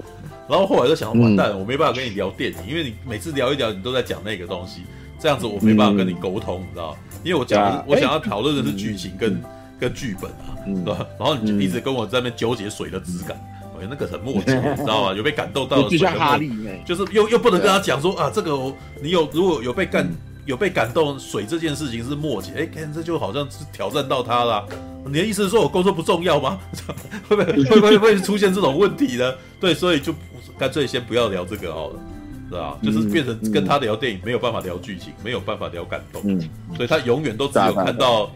[0.50, 4.82] 然后后来就想，完蛋了，我没办法跟你聊电影，因为你每次聊一聊，你都在讲那个东西，
[5.20, 6.96] 这样子我没办法跟你沟通，你知道？
[7.22, 9.40] 因为我讲，我想要讨论的是剧情跟
[9.78, 11.06] 跟剧本啊，对吧？
[11.18, 13.40] 然后你就一直跟我在那边纠结水的质感，
[13.80, 15.14] 哎，那个很默契， 你知道吗？
[15.14, 16.50] 有被感动到的，就像哈利，
[16.84, 18.52] 就是又又不能跟他讲说啊，这个
[19.00, 20.10] 你有如果有被感
[20.46, 24.66] 有被感动，水这件事情是默契，哎，看这就好像是挑战到他了。
[25.06, 26.58] 你的意思是说我工作不重要吗？
[27.28, 29.32] 会不会会不会会出现这种问题呢？
[29.60, 30.12] 对，所以就。
[30.60, 31.98] 干脆先不要聊这个好了，
[32.50, 32.76] 是吧？
[32.82, 36.38] 就是变成跟他聊电影没有办法聊剧情，没有办法聊感动，嗯，
[36.76, 38.30] 所以他永远都只有看到，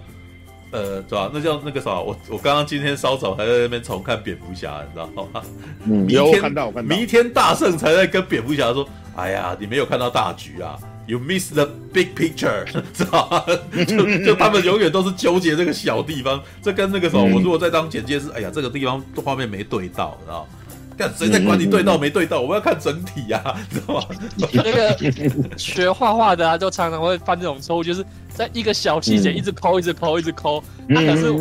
[0.71, 1.31] 呃，是吧？
[1.35, 5.43] 那叫那个啥，我我刚刚今天稍早还在那边重看蝙蝠侠，你知道吗？
[5.85, 6.97] 嗯，有看到，我看到。
[6.97, 13.45] 弥天大圣才在跟蝙蝠侠说：“哎呀，你没有看到大局啊，You miss the big picture，知道吗？
[13.85, 16.43] 就就他们永远都是纠结这个小地方。
[16.63, 20.49] 这跟那个什么，我如果在当剪接师，哎呀，这个地方画面没对到，知道
[20.97, 22.41] 看谁在管你对到没对到？
[22.41, 24.07] 嗯、我们要看整体呀、啊，知道吗？
[24.53, 30.63] 那个学画画的啊，就常常会犯这种错误，就是在一个小细节一直抠、嗯，一直抠，一直抠。
[30.87, 31.33] 那、可是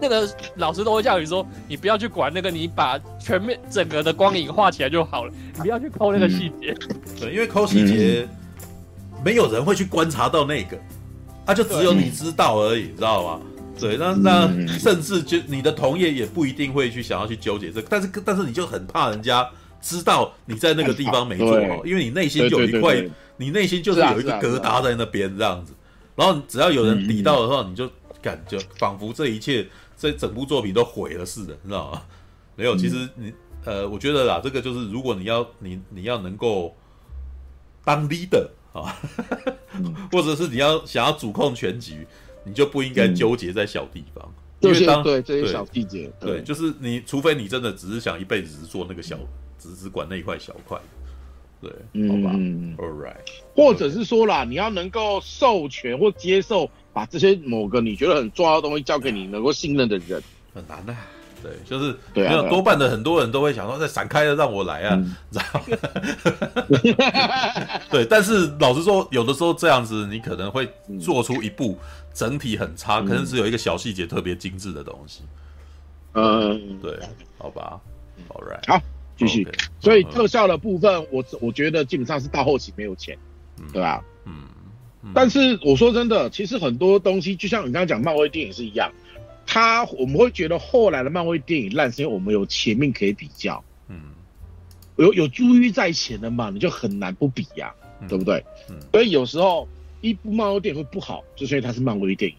[0.00, 6.96] 那个老师都会叫你说，你不要去管那个，你把全面整个的光影画起来就好了，你不要去抠那个细节、嗯。
[7.20, 8.26] 对，因为抠细节，
[9.24, 10.76] 没有人会去观察到那个，
[11.46, 13.40] 他、啊、就只有你知道而已，知道吗？
[13.78, 19.48] 对，那那甚至就你的同业也不一定会去想要去纠结这个，但是但是你就很怕人家
[19.80, 23.02] 知道你在那个地方没做好，因为你内心就有一块，
[23.38, 25.72] 你内心就是有一个疙瘩在那边这样子，
[26.14, 27.90] 然后只要有人抵到的话，你就
[28.20, 29.66] 感觉仿佛这一切
[29.96, 32.02] 这整部作品都毁了似的，你知道吗？
[32.56, 33.32] 没有，其实你
[33.64, 36.76] 呃，我觉得啦，这个就是如果你要你你要能够
[37.82, 38.94] 当 leader 啊，
[40.12, 42.06] 或者是你要想要主控全局。
[42.44, 49.16] 你就不应该纠结在小地方，嗯、因为当对这些小细节，对，就是你，除非你真的只是想一辈子只做那个小，
[49.58, 50.78] 只只管那一块小块，
[51.60, 51.70] 对，
[52.08, 53.16] 好吧、嗯、，All right，
[53.54, 60.22] 或者是说啦，你要能够授权或接受，把这些某个你觉得很重要的东西交给你能够信任的人，
[60.54, 61.06] 很难的、啊。
[61.42, 65.62] 对，就是没有多半的很多人都会想说，再闪开了让我来啊，嗯、知道吗？
[67.90, 70.68] 对，但是老实说，有的时候这样子，你可能会
[71.00, 71.78] 做出一部
[72.12, 75.22] 整体很差，嗯、可能只有一个小细节特别精致的东西。
[76.14, 76.98] 嗯，对，
[77.38, 77.80] 好吧
[78.28, 78.82] ，All right，好，
[79.16, 79.44] 继续。
[79.44, 83.16] Okay, 所以特效的部分，我我觉得基本上是到后期没有钱，
[83.60, 84.02] 嗯、对吧？
[84.24, 84.32] 嗯，
[85.02, 85.12] 嗯。
[85.14, 88.90] 但是我说真的，其实很多东西，就像你刚刚讲漫威电影是一样。
[89.46, 94.00] 他我们会觉得后来的漫威电影烂，是因为我们有前面可以比较，嗯，
[94.96, 98.44] 有有珠玉在前的嘛，你就很难不比呀、啊嗯，对不对？
[98.68, 99.66] 嗯，所以有时候
[100.00, 102.36] 一部漫威电影会不好，就是因为它是漫威电影，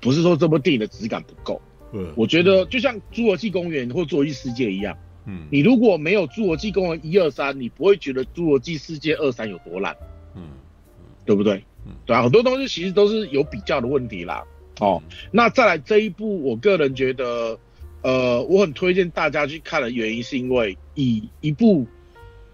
[0.00, 1.60] 不是说这部电影的质感不够。
[1.92, 9.96] 嗯，我觉得就像《侏罗纪公园》或《侏罗纪世界》一样，嗯，你如果没有《侏罗纪公园》一二三，你不会觉得《侏罗纪世界》二三有多烂，
[10.34, 10.42] 嗯，
[11.24, 11.64] 对不对？
[11.86, 14.44] 嗯，对啊，很多东西其实都是有比较的问题啦。
[14.80, 17.58] 哦，那再来这一部，我个人觉得，
[18.02, 21.86] 呃，我很推荐大家去看的原因，是因为以一部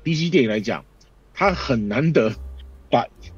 [0.04, 0.84] DC 电影来讲，
[1.32, 2.30] 它很难得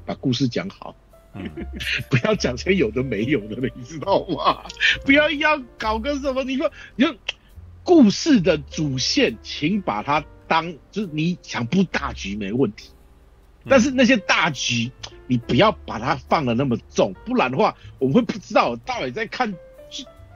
[0.05, 0.95] 把把故事讲好，
[1.33, 1.49] 嗯、
[2.09, 4.63] 不要讲些有的没有的了，你知道吗？
[5.05, 7.15] 不要要搞个什么，你说你说
[7.83, 12.91] 故事的主线，请把它当就是你想布大局没问题，
[13.67, 14.91] 但是那些大局。
[15.27, 19.51] 你不要把它放的那么重，不然的话，我们会不知道到底在看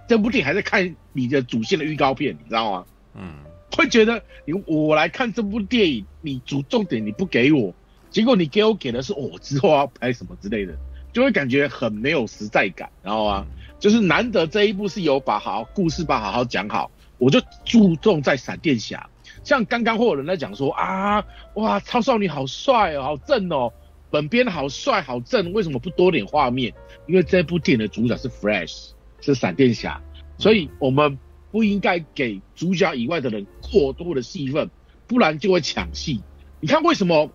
[0.08, 2.86] 这部电影还在看你的主线的预告片，你知道吗？
[3.14, 3.36] 嗯，
[3.78, 7.72] 会觉得你我来看这部电影，你主重点你不给我，
[8.10, 10.74] 结果你给我给的是我之后要拍什么之类的，
[11.14, 13.46] 就会感觉很没有实在感，知道吗？
[13.80, 19.10] 就是难得这一部是有把好故事把好好讲好，我就注重在闪电侠，
[19.44, 21.24] 像刚刚会有人在讲说啊，
[21.54, 23.72] 哇，超少女好帅哦，好正哦，
[24.10, 26.74] 本编好帅好正，为什么不多点画面？
[27.08, 28.90] 因为这部电影的主角是 Flash，
[29.22, 30.02] 是闪电侠，
[30.38, 31.18] 所以我们
[31.52, 34.70] 不应该给主角以外的人过多的戏份，
[35.08, 36.22] 不然就会抢戏。
[36.60, 37.32] 你看为什么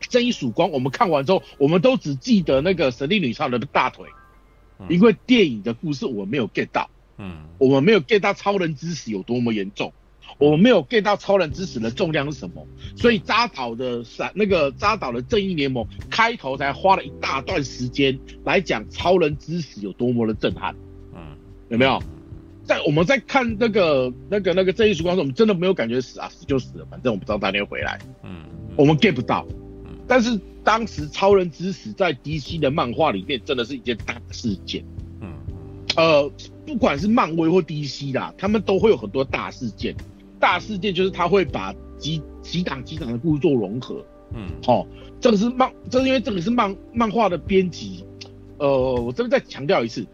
[0.00, 4.06] 正义曙光我们看完之后，我们都只记得那个神力女超人的大腿，
[4.88, 9.92] 因为电影的故事我们没有 get 到，嗯，我们没有 get 到超人之死有多么严重。
[10.38, 20.74] 我们没有 get 到超人之死的重量是什么，所以扎导的闪那个扎导的正义联盟开头才花了一大段时间来讲超人之死有多么的震撼，
[21.14, 21.38] 嗯，
[21.70, 22.02] 有没有？
[22.64, 28.44] 在我们在看那个那个那个正义曙光的时候，我们真的没有感觉死啊，死就死了，反正我们不知道哪天会回来，嗯，
[28.76, 29.46] 我们 get 不到。
[30.08, 34.84] 但是当时超人之死在 DC 的漫画里面真的是一件大事件，
[35.20, 35.32] 嗯，
[35.96, 36.30] 呃，
[36.66, 39.94] 不管是漫威或 DC 啦，他们都会有很多大事件。
[40.38, 44.04] 大事件就是他会把几几档几档的故事做融合，
[44.34, 44.86] 嗯，好、哦，
[45.18, 48.04] 这个是漫，这是因为这个是漫漫画的编辑，
[48.58, 50.06] 呃，我这边再强调一次，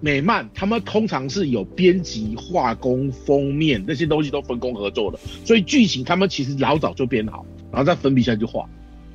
[0.00, 8.68] 美漫他们通常是有编辑、画工、封面那些东西都分工合作的，所以剧情他们其实老早就编好，然后再粉笔下去画，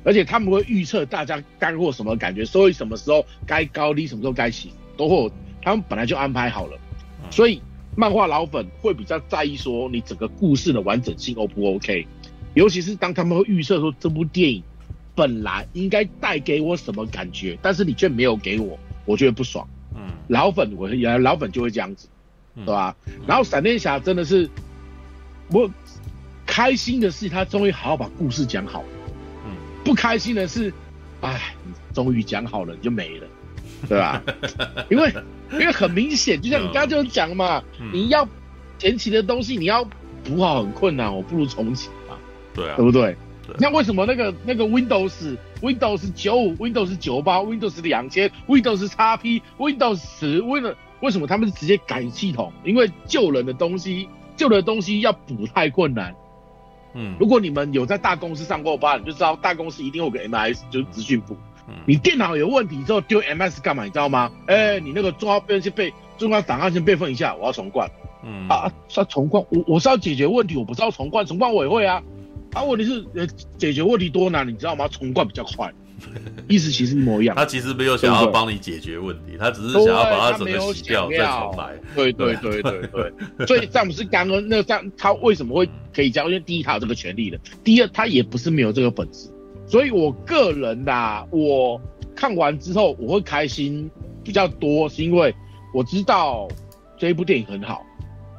[0.04, 5.32] 而且他们会预测大家干货什么感觉，所以什么时候该高低，什么时候该起，都会，
[5.62, 6.78] 他们本来就安排好了，
[7.30, 7.60] 所以。
[7.96, 12.06] 漫画老粉会比较在意说你整个故事的完整性 O 不 OK，
[12.54, 14.62] 尤其是当他们会预测说这部电影
[15.12, 19.68] 本来应该带给我什么感觉，但是你却没有给我，我觉得不爽。
[19.96, 22.08] 嗯，老粉我原来老粉就会这样子，
[22.54, 22.96] 对吧？
[23.26, 24.48] 然后闪电侠真的是
[25.50, 25.68] 我
[26.50, 28.82] 开心的是他终于好好把故事讲好，
[29.46, 29.52] 嗯，
[29.84, 30.72] 不开心的是，
[31.20, 31.54] 哎，
[31.94, 33.26] 终于讲好了你就没了，
[33.88, 34.20] 对吧？
[34.90, 35.12] 因为。
[35.52, 38.24] 因为很明显，就像你刚刚就讲嘛，嗯、你要
[38.78, 39.84] 前期的东西你要
[40.22, 42.16] 补好很困难，我不如重启嘛，
[42.54, 43.16] 对啊，对不对？
[43.58, 52.52] 那为什么那个那个 Windows Windows 九五 Windows 九八 Windows 两千 Windows XP Windows 十 Windows 为什么他们是直接改系统？
[52.64, 56.14] 因为旧人的东西旧的东西要补太困难。
[56.94, 61.36] 嗯，如果你们有在大公司上过班，你就知道大公司一定会有个 MIS，就是资讯部。
[61.86, 63.84] 你电脑有问题之后丢 MS 干嘛？
[63.84, 64.30] 你知道吗？
[64.48, 67.88] 哎、欸，你那个重要备先备重要档案先备份一下，我要重灌。
[68.24, 72.02] 嗯啊，是要重灌，我我是要解决问题，我不是要重灌，重灌我也会啊。
[72.52, 73.24] 啊，问题是呃
[73.56, 74.88] 解决问题多难，你知道吗？
[74.88, 75.72] 重灌比较快，
[76.48, 77.36] 意思其实一模一样。
[77.36, 81.78] 他其实没有想要帮你解决问题，他只是想要把它整个洗掉再重来。
[81.94, 86.28] 对对对对对，所以詹姆斯刚刚那个这样，他为什么会可以这样？
[86.28, 89.30] 因为第一他有这个权利的，第二他也不是没有这个本事。
[89.66, 91.80] 所以，我个人呐、啊，我
[92.16, 93.88] 看完之后我会开心
[94.24, 95.32] 比较多，是因为
[95.72, 96.48] 我知道
[96.98, 97.86] 这一部电影很好，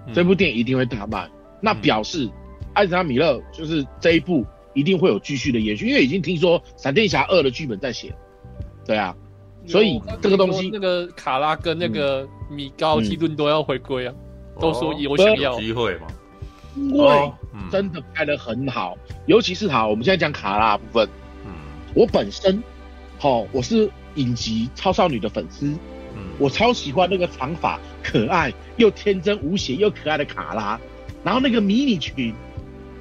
[0.08, 1.30] 嗯、这部电影一定会大卖。
[1.62, 2.30] 那表示
[2.74, 8.14] 艾泽拉米勒就是这一部一定会有继续的延续，因为已经听说《闪电侠二》的剧本在写。
[8.86, 9.16] 对啊，
[9.68, 14.14] 所以这个东西，那个卡拉跟那个米高基顿都要回归啊，
[14.56, 15.60] 嗯、都说有想要。
[15.60, 16.08] 机会嘛。
[16.76, 17.32] 因为
[17.70, 21.08] 真的拍的很好，尤其是好，我们现在讲卡拉部分。
[21.46, 21.52] 嗯。
[21.94, 22.64] 我本身，
[23.20, 25.66] 好，我是影集超少女的粉丝，
[26.16, 30.80] 嗯，我超喜欢那个长发、可爱又天真无邪又可爱的卡拉，
[31.26, 32.34] 然后那个迷你裙，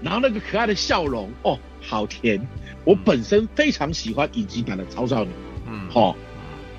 [0.03, 2.41] 然后那个可爱的笑容，哦，好甜！
[2.85, 5.31] 我本身非常喜欢影集版的超少女，
[5.69, 6.17] 嗯，好，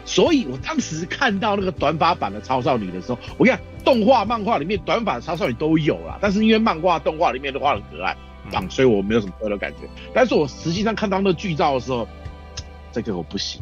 [0.05, 8.15] 所以我当时看到那个短发版的超少女的时候，我看动画、漫画里面短发的超少女都有啦，但是因为漫画、动画里面都画很可爱。
[8.53, 12.07] 嗯、所以我没有什么特别的感觉，但是我实际上看到那个剧照的时候，
[12.91, 13.61] 这个我不行，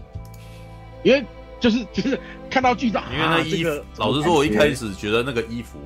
[1.03, 1.23] 因为
[1.59, 2.17] 就是就是
[2.49, 5.77] 看到剧照，因为那衣服，老实说，我一开始觉得那个衣服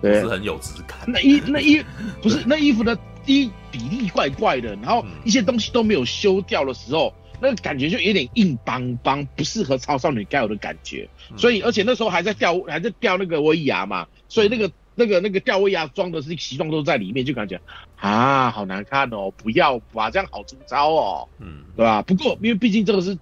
[0.00, 1.82] 不是很有质感，那衣那衣
[2.20, 2.98] 不是那衣服的
[3.30, 14.70] 衣比例怪怪的，然后一些东西都没有修掉的时候，那个感觉就有点硬邦邦，不适合超少女该有的感觉，所以而且那时候还在吊还在吊那个威亚嘛，所以那个。
[14.96, 17.58] 那个那个吊威亚装的是西装都在里面，就感觉
[17.96, 19.32] 啊，好难看哦！
[19.34, 22.02] 不要吧，这样好粗糙哦，嗯，对吧？
[22.02, 23.16] 不过因为毕竟这个是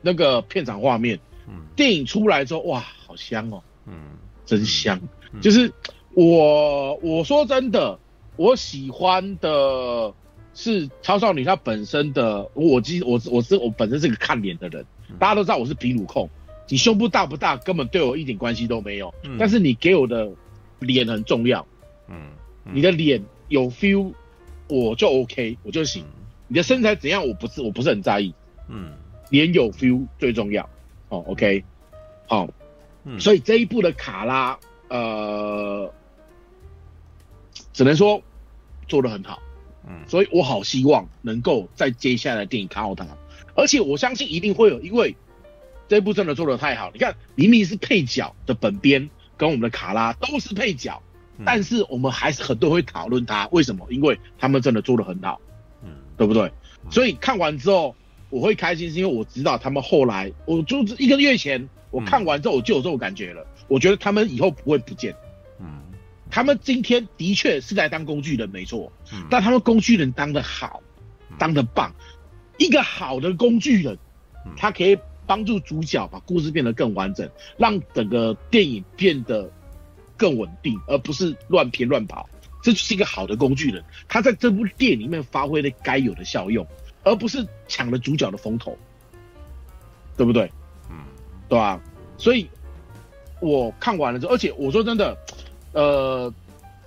[0.00, 1.18] 那个片场画面，
[1.48, 5.00] 嗯，电影出来之后，哇，好香哦，嗯，真香。
[5.32, 5.72] 嗯、就是
[6.14, 7.98] 我我说真的，
[8.38, 10.14] 我喜欢的
[10.54, 14.86] 是超少女她本身的，我其实我我是我本身是个看脸的人，
[15.18, 16.30] 大家都知道我是皮乳控，
[16.68, 20.32] 你胸部大不大根本对我一点关系都没有，嗯、但是你给我的。
[20.80, 21.66] 脸很重要，
[22.06, 22.30] 嗯，
[22.64, 24.12] 嗯，你的脸有 feel，
[24.68, 26.04] 我就 OK，我就行。
[26.04, 28.32] 嗯、你的身材怎样，我不是我不是很在意，
[28.68, 28.92] 嗯，
[29.30, 30.70] 脸有 feel 最重要，
[31.08, 31.64] 哦，OK，
[32.28, 32.48] 好，
[33.02, 34.56] 嗯，所以这一部的卡拉，
[34.88, 35.92] 呃，
[37.72, 38.22] 只能说
[38.88, 39.40] 做得很好，
[39.86, 43.06] 嗯，所以我好希望能够在接下来的电影看到他，
[43.54, 45.14] 而且我相信一定会有，因为
[45.86, 46.90] 这部真的做得太好。
[46.92, 51.00] 你看，明明是配角的本编跟我们的卡拉都是配角，
[51.38, 53.86] 嗯、但是我们还是很多人会讨论他，为什么？
[53.90, 55.40] 因为他们真的做得很好，
[55.82, 56.42] 嗯，对不对？
[56.84, 57.94] 嗯、所以看完之后
[58.30, 65.14] 我会开心，是因为我知道他们后来，我就是一个月前我看完之后我就有这种感觉了，我觉得他们以后不会不见。
[66.30, 70.82] 他们今天的确是来当工具人，没错，嗯，但他们工具人当的好，
[71.38, 71.92] 当的棒，
[72.58, 73.98] 一个好的工具人，
[74.56, 79.50] 他可以帮助主角把故事变得更完整，让整个电影变得
[80.16, 82.28] 更稳定，而不是乱偏乱跑。
[82.62, 86.66] 这就是一个好的工具人，他在这部电影里面发挥了该有的效用，
[87.04, 88.76] 而不是抢了主角的风头，
[90.16, 90.50] 对不对？
[90.90, 90.96] 嗯，
[91.48, 91.80] 对吧？
[92.18, 92.50] 所以
[93.40, 95.16] 我看完了之后，而且我说真的。
[95.72, 96.32] 呃，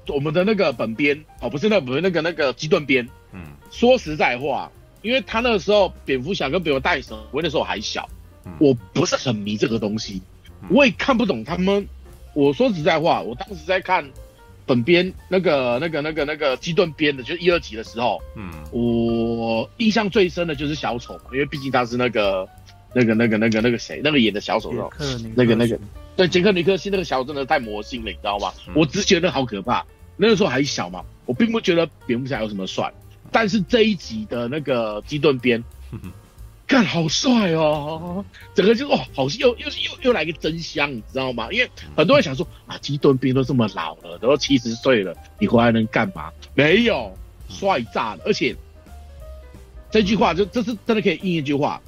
[0.08, 8.10] 我们的那个本编哦，不是那不是那个那个基顿编，嗯，说实在话，因为他那个时候蝙蝠侠跟蝙蝠大神，我那时候还小，
[8.46, 10.22] 嗯，我不是很迷这个东西，
[10.62, 11.88] 嗯，我也看不懂他们。
[12.34, 14.10] 我说实在话，我当时在看
[14.66, 22.48] 本编那个那个那个那个基顿编的，就是一二集的时候，嗯，我印象最深的就是小丑嘛，因为毕竟他是那个
[22.94, 24.90] 那个那个那个那个谁，那个演的小丑的，
[25.36, 25.80] 那个那个。
[26.16, 28.54] 对，杰克尼克西那个小丑真的太魔性了，你知道吗？
[28.68, 29.86] 嗯、我只觉得好可怕。
[30.18, 32.94] 那个时候还小嘛，我并不觉得蝙蝠侠有什么帅。
[33.32, 35.64] 但是这一集的那个基顿边，
[36.68, 41.48] 看好帅哦，整个就哦，好像又又又又来个真香，你知道吗？
[41.50, 46.30] 因为很多人想说啊，基顿边都这么老了，都七十岁了，你回来能干嘛？
[46.54, 48.22] 没有，帅炸了！
[48.26, 48.54] 而且
[49.90, 51.82] 这句话就这是真的可以应一句话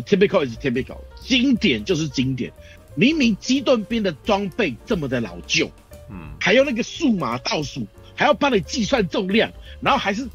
[0.00, 2.52] ：The typical is typical，经典就是经典。
[2.94, 5.70] 明明基顿兵的装备这么的老旧，
[6.10, 7.86] 嗯，还有那个数码倒数，
[8.16, 10.28] 还要帮你计算重量，然后还是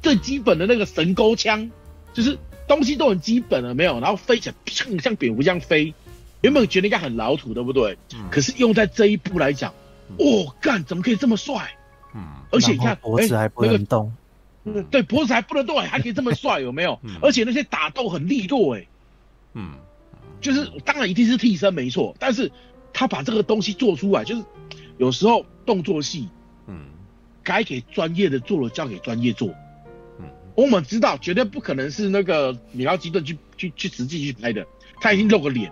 [0.00, 1.70] 最基本的那个神钩枪，
[2.12, 2.38] 就是
[2.68, 5.92] 东西都很基本了，没有，然后飞起来像像蝙蝠一样飞，
[6.40, 7.98] 原本觉得应该很老土，对不对？
[8.14, 9.74] 嗯，可是用在这一步来讲，
[10.18, 11.68] 哦，干，怎么可以这么帅？
[12.14, 14.12] 嗯，而且你看脖子还不能动，
[14.64, 16.98] 嗯，对，脖子还不能动，还可以这么帅，有没有？
[17.02, 18.86] 嗯，而且那些打斗很利落，哎，
[19.54, 19.72] 嗯。
[20.40, 22.50] 就是当然一定是替身没错，但是
[22.92, 24.42] 他把这个东西做出来，就是
[24.98, 26.28] 有时候动作戏，
[26.66, 26.80] 嗯，
[27.44, 29.50] 该给专业的做了，交给专业做，
[30.18, 30.26] 嗯，
[30.56, 34.66] 我们知道绝对不可能是那个米高基顿去去去实际去拍的，
[35.00, 35.70] 他已经露个脸，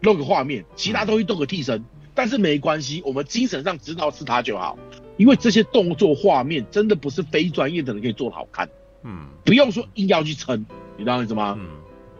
[0.00, 1.84] 露个画面，其他东西都个替身，嗯，
[2.16, 4.76] 但是没关系，我们精神上知道是他就好，
[5.18, 8.66] 因为这些动作画面真的不是非专业的人可以做的好看，
[9.02, 10.64] 嗯，不用说硬要去撑，
[10.96, 11.54] 你知道意思吗？
[11.60, 11.68] 嗯，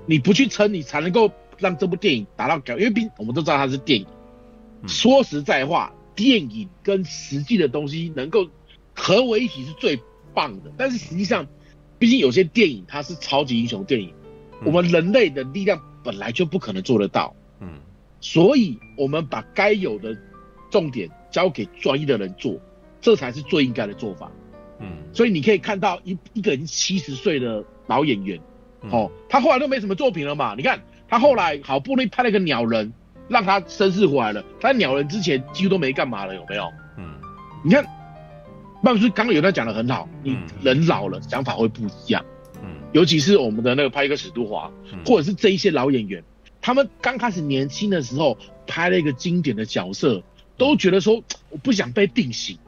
[0.05, 1.33] 你不去撑，你才能够。
[1.61, 4.07] 让这部电影达到高，因为毕我们都知道它是电影。
[4.87, 8.47] 说实在话，电影跟实际的东西能够
[8.95, 10.01] 合为一体是最
[10.33, 10.71] 棒的。
[10.77, 11.45] 但是实际上，
[11.99, 14.15] 毕竟有些电影它是超级英雄电影，
[14.65, 17.35] 我们人类的力量本来就不可能做得到。
[17.59, 17.81] 嗯，
[18.21, 20.17] 所以我们把该有的
[20.71, 22.57] 重点交给专业的人做，
[23.01, 24.31] 这才是最应该的做法。
[24.81, 28.41] 嗯，所以你可以看到一一个人七十岁的老演员，
[28.91, 30.55] 哦，他后来都没什么作品了嘛？
[30.57, 30.81] 你看。
[31.11, 32.93] 他后来好不容易拍了个鸟人，
[33.29, 34.45] 让他声势回来了。
[34.61, 36.71] 他鸟人之前几乎都没干嘛了，有没有？
[36.99, 37.15] 嗯，
[37.65, 37.83] 你看，
[38.83, 42.23] 曼叔刚刚有他讲的很好，你人老了想法会不一样。
[42.63, 44.71] 嗯，尤其是我们的那个拍一个史都华，
[45.07, 46.23] 或者是这一些老演员，
[46.61, 48.37] 他们刚开始年轻的时候
[48.67, 50.23] 拍了一个经典的角色，
[50.59, 52.68] 都觉得说我不想被定型，嗯，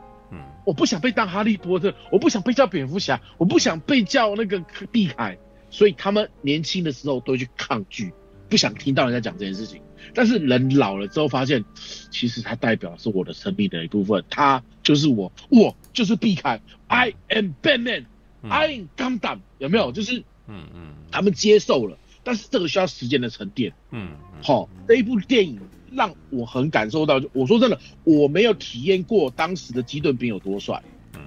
[0.71, 5.37] 我不想被当哈利波特，我不想被叫蝙蝠侠，我不想被叫那个碧凯，
[5.69, 8.13] 所以他们年轻的时候都会去抗拒。
[8.49, 9.83] 不想听到人家讲这件事情，
[10.15, 11.65] 但是人老了之后发现，
[12.13, 19.91] 其实它代表是我的生命的一部分，它就是我，我就是碧凯，I am Batman，I am Gundam，有没有？
[19.91, 25.61] 就是，嗯嗯，他们接受了，但是这个需要时间的沉淀，嗯，好，这一部电影
[25.93, 30.83] 让我很感受到，我说真的，我没有体验过当时的基顿兵有多帅，
[31.15, 31.21] 嗯。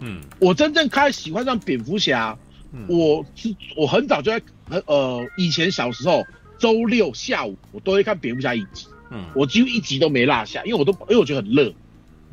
[0.00, 2.38] 嗯，我真正开始喜欢上蝙蝠侠，
[2.88, 4.42] 我是我很早就在，
[4.86, 6.24] 呃，以前小时候。
[6.60, 11.72] 周六下午我都会看蝙蝠侠影集，嗯，我几乎一集都没落下，因为我都因为我觉得很热，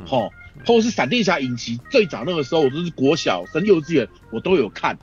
[0.04, 0.32] 齁，
[0.66, 4.98] 或者是闪电侠影集，最早那个时候我都是国小升幼稚园，我都有看，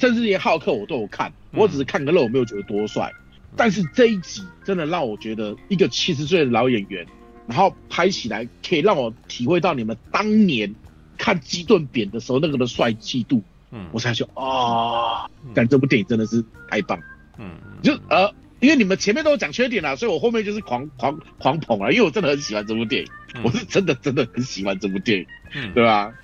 [0.00, 3.12] 甚至连浩克我都有看，我只是看个热，我没有觉得多帅，
[3.56, 7.06] 但是这一集真的让我觉得一个七十岁的老演员，
[7.46, 10.74] 然后拍起来可以让我体会到你们当年
[11.16, 16.98] 看基顿扁的时候那个的帅气度，嗯，我才说啊，但这部电影真的是太棒，
[17.38, 17.52] 嗯，
[17.82, 18.32] 就呃。
[18.60, 21.90] 因为你们前面都有讲缺点啦，所以我后面就是狂狂狂捧啊！
[21.90, 26.14] 因为我真的很喜欢这部电影，嗯、我是真的真的很喜欢这部电影，嗯、对吧？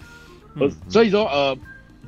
[0.54, 1.58] 呃，所以说呃，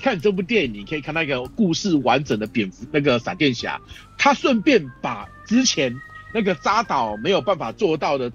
[0.00, 3.80] 看这部电影你可以看到一个故事完整的蝙蝠那个闪电侠，
[4.18, 5.94] 他顺便把之前
[6.34, 8.32] 那个扎导没有办法做到的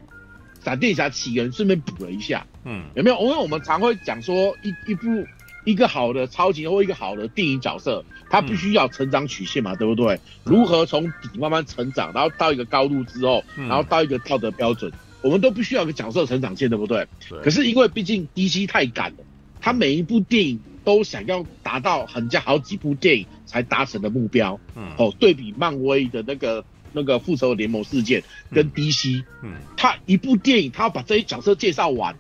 [0.64, 2.46] 闪电侠起源顺便补了一下。
[2.64, 3.20] 嗯，有没有？
[3.22, 5.26] 因为我们常会讲说一一部
[5.66, 10.20] 一个好的超级或一个好的电影角色，他必须要成长曲线嘛，对不对？
[10.44, 14.92] 如何从底慢慢成长，然后到一个高度之后，然后到一个道德标准。
[15.22, 17.06] 我们都必须要一个角色成长线，对不对？
[17.28, 17.42] 对。
[17.42, 19.18] 可是因为毕竟 DC 太赶了，
[19.60, 24.58] 他每一部电影都想要达到很加好几部电影才达成的目标。
[24.74, 24.90] 嗯。
[24.98, 32.16] 哦，对比漫威的那个那个复仇联盟事件跟 DC，嗯，他一部电影他要把这些角色介绍完，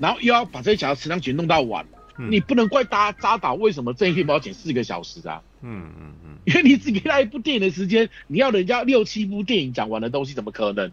[0.00, 1.86] 然后又要把这些角色成长曲弄到完，
[2.28, 5.40] 你不能怪大家扎导为什么这一片要剪四个小时啊？
[5.60, 6.38] 嗯嗯嗯。
[6.44, 10.90] 因为你只给他一部电影的时间，你要人家六七部电影讲完的东西，怎么可能？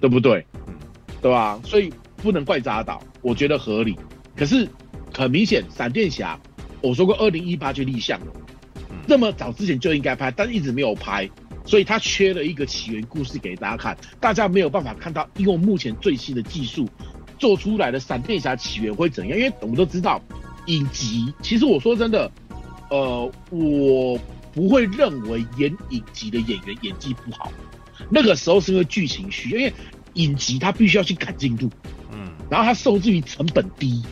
[0.00, 0.46] 对不对？
[0.68, 0.74] 嗯，
[1.20, 1.60] 对吧？
[1.64, 3.98] 所以不能怪扎导，我觉得合理。
[4.36, 4.68] 可是
[5.12, 6.38] 很明显，闪电侠，
[6.82, 8.26] 我说过二零一八就立项了，
[9.06, 11.28] 这么早之前就应该拍，但一直没有拍，
[11.64, 16.88] 所以他缺了一个起源故事给大家看，大家没有办法看到，用目前最新的技术
[17.38, 19.38] 做出来的闪电侠起源会怎样？
[19.38, 20.20] 因为我们都知道，
[20.66, 22.30] 影集其实我说真的，
[22.90, 24.18] 呃，我
[24.52, 27.52] 不会认为演影集的演员演技不好。
[28.10, 29.72] 那个时候是因为剧情需要，因为
[30.14, 31.70] 影集它必须要去赶进度，
[32.12, 34.02] 嗯，然后它受制于成本低，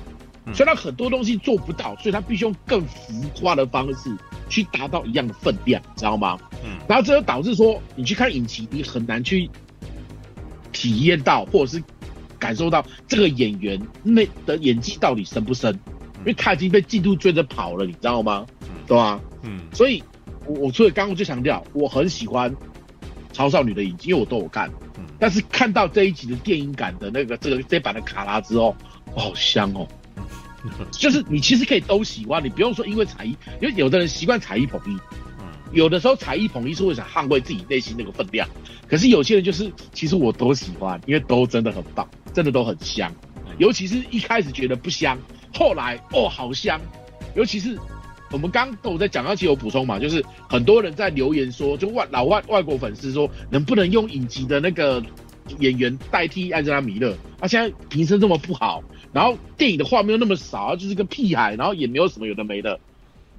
[0.55, 4.17] 所以他很多东西做不到，所以他必须用更浮夸的方式
[4.49, 6.39] 去达到一样的分量，知道吗？
[6.65, 9.49] 嗯，然后这就导致说你去看影集，你很难去
[10.73, 11.83] 体验到或者是
[12.39, 15.73] 感受到这个演员那的演技到底深不深，
[16.19, 18.47] 因为他已经被进度追着跑了，你知道吗？
[18.87, 19.21] 对吧？
[19.43, 20.03] 嗯，所以
[20.47, 22.55] 我我所以刚刚就强调，我很喜欢。
[23.33, 24.69] 超少女的影集，因为我都有看，
[25.17, 28.75] 但是看到这一集的电影感的那个这个这版的卡拉之后，
[29.15, 29.87] 我，好香哦！
[30.93, 34.97] 就是你其实可以都喜欢，你不用说因为才艺，因为有的人习惯才艺捧一，
[35.73, 38.49] 有的时候才艺捧一是为想捍卫自己内心那个分量，
[38.89, 43.13] 可是有些人就是其实我都喜欢，因为都真的很棒，真的都很香，
[43.59, 45.19] 尤其是一开始觉得不香，
[45.55, 46.81] 后来哦好香，
[47.35, 47.79] 尤其是。
[48.33, 55.03] 我们刚刚都在讲，到，其实有补充嘛，就是很多人在留言说，就外老外外国粉丝说，能不能用影集的那个
[55.59, 57.13] 演员代替安吉拉米勒？
[57.41, 62.79] 他、啊、现在名声这么不好，然后电影的画面又那么少，就是个屁孩，然后也没有什么有的没的，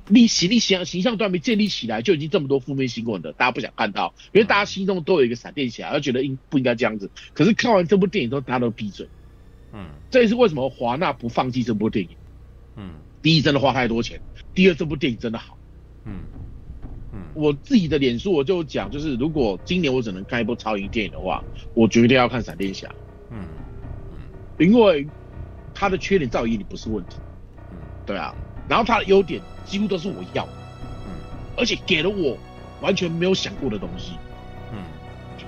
[0.08, 7.10] 你形立形形象都还没建立起来，就已经这么多负面新闻的，大家不想看到，因为大家心中都有一个闪电侠，而觉得应不应该这样子。
[7.34, 9.08] 可是看完这部电影之后，大家都闭嘴。
[9.74, 12.12] 嗯，这也是为什么华纳不放弃这部电影。
[12.76, 14.20] 嗯，第一，真的花太多钱。
[14.54, 15.58] 第二，这部电影真的好，
[16.04, 16.20] 嗯
[17.14, 21.42] 嗯，我自己的脸书我就讲，就是如果今年我只能看一部超英电影的话，
[21.74, 22.94] 我绝对要看闪电侠，
[23.30, 23.46] 嗯
[24.12, 25.08] 嗯，因为
[25.74, 27.18] 它的缺点在我眼里不是问题，
[27.72, 28.34] 嗯，对啊，
[28.68, 30.52] 然后他的优点几乎都是我要的，
[31.06, 31.12] 嗯，
[31.58, 32.38] 而且给了我
[32.82, 34.14] 完全没有想过的东西，
[34.72, 34.84] 嗯，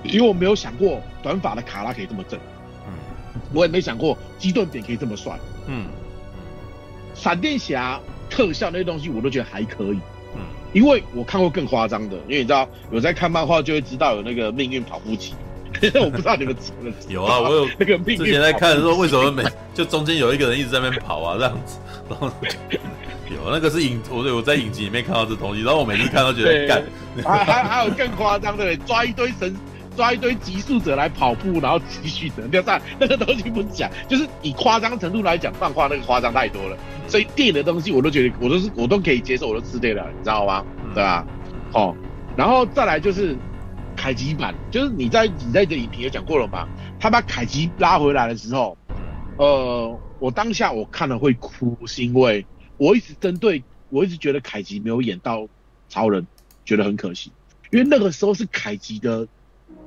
[0.02, 2.38] 因为我没有想过短发的卡拉可以这么正，
[2.86, 2.92] 嗯，
[3.52, 5.86] 我也没想过基顿点可以这么帅，嗯，
[7.14, 8.00] 闪电侠。
[8.30, 9.98] 特效那些东西我都觉得还可以，
[10.34, 10.40] 嗯，
[10.72, 15.34] 因为我看过更夸张的，因为你知道有在看漫画就会知道有那个命运跑步机，
[16.00, 16.96] 我不知道你们知不知道？
[17.08, 18.18] 有啊，我有 那个命运。
[18.18, 19.42] 之前在看的时候，为什么每
[19.74, 21.78] 就中间有一个人一直在那边跑啊这样子，
[22.08, 22.30] 然后
[23.30, 26.82] 有那个是影，我我在影集里面看到这东西，然后我每次看都觉得干，
[27.24, 29.54] 还还还有更夸张的，抓一堆神。
[29.96, 36.76] 抓一堆极速者来跑步，然后继续的，不要这样，那个东西不讲，就是以夸张程度来讲，漫画那个夸张太多了。
[37.06, 40.64] 所以电影的东西我都觉得，我都是我都可以接受，我都吃对了，你知道吗？
[40.96, 41.24] 对吧？
[41.72, 41.94] 好，
[42.36, 43.36] 然后再来就是
[44.04, 46.68] 凯吉版，就是你在你在这影评也讲过了嘛，
[47.00, 48.76] 他把凯吉拉回来的时候，
[49.38, 52.44] 呃，我当下我看了会哭，是因为
[52.76, 55.48] 我一直针对，我一直觉得凯吉没有演到
[55.88, 56.26] 超人，
[56.66, 57.32] 觉得很可惜，
[57.70, 59.26] 因为那个时候是凯吉的。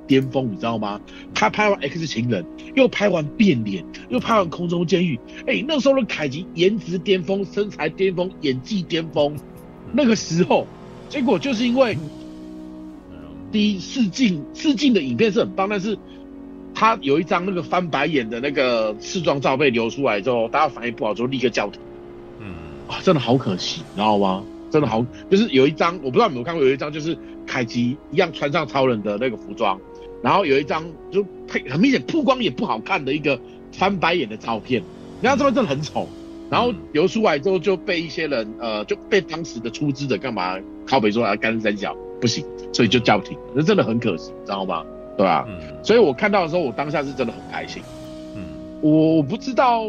[0.08, 0.98] 巅峰，你知道吗？
[1.34, 2.42] 他拍完《X 情人》，
[2.74, 5.16] 又拍完《变脸》，又拍完《空中监狱》。
[5.46, 9.38] 哎，那时候的凯吉颜值巅峰，身材巅峰，演技巅峰。
[9.92, 10.66] 那个时候，
[11.10, 11.98] 结果就是因为
[13.50, 15.96] 第一试镜试镜的影片是很棒，但是
[16.74, 21.80] 他有一张那个翻白眼的那个试妆照被流出来之后，大家反应不好，就立刻叫停。
[22.40, 22.54] 嗯，
[22.88, 24.42] 啊，真的好可惜，你知道吗？
[24.70, 29.80] 真的好，就是有一张我不知道你们有没有看过，有一张就是凯奇一样穿上超人的那个服装。
[30.22, 33.40] 然后有一张就配很明显曝光也不好看的一个
[33.72, 34.82] 翻白眼的照片，
[35.22, 36.08] 那张照片真的很丑。
[36.50, 44.84] 然后流出来之后就被一些人呃就被当时的出资者干嘛靠北说啊干三小不行，所以就叫停，那真的很可惜，知道吗？
[45.16, 45.46] 对吧？
[45.48, 45.60] 嗯。
[45.84, 47.82] 所以我看到的时候，我当下是真的很开心。
[48.36, 48.42] 嗯。
[48.80, 49.82] 我我不知道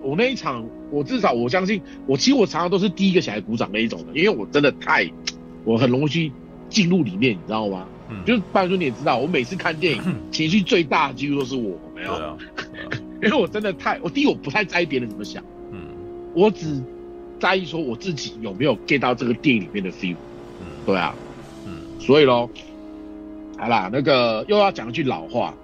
[0.00, 5.10] 我那一场，我至少我相信，我其实我常常都是第一个起来鼓掌那一种的，因为我真的太，
[5.64, 6.32] 我很容易去
[6.68, 7.86] 进入里面，你知道吗？
[8.10, 10.02] 嗯，就是半叔你也知道，我每次看电影
[10.32, 12.36] 情绪最大的几乎都是我，没有， 啊、
[13.22, 15.78] 因为我真的太，我第一我不太在意别人怎么想，嗯，
[16.34, 16.82] 我只
[17.38, 20.16] 在意说我自己有没有 get 到这个电影里面的 feel，
[20.60, 21.31] 嗯，对啊，嗯，
[22.02, 22.50] 所以喽，
[23.56, 25.54] 好啦，那个又要讲一句老话。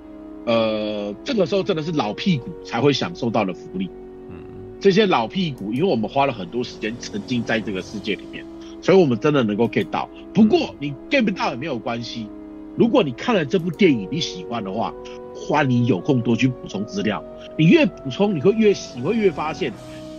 [0.47, 3.91] 呃，这个时候真的是老屁股才会享受到的福利。
[4.31, 4.37] 嗯，
[4.81, 8.45] 这些老屁股，因为我们花了很多时间沉浸在这个世界里面，
[8.81, 10.09] 所以我们真的能够 get 到。
[10.33, 12.29] 不过你 get 不到也没有关系。
[12.77, 14.95] 如果你看了这部电影你喜欢的话，
[15.35, 17.23] 欢迎有空多去补充资料。
[17.59, 19.73] 你越补充，你会越喜，会越发现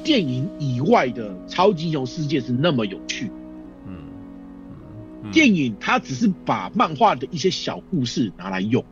[0.03, 3.31] 电影以外的超级英雄世界是那么有趣。
[5.31, 8.83] 电影它只是把漫画的一些小故事拿来用。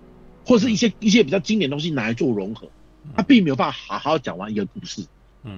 [0.45, 2.69] 或是一些一些比较经典的东西拿来做融合，
[3.13, 5.05] 它并没有办法好好讲完一个故事。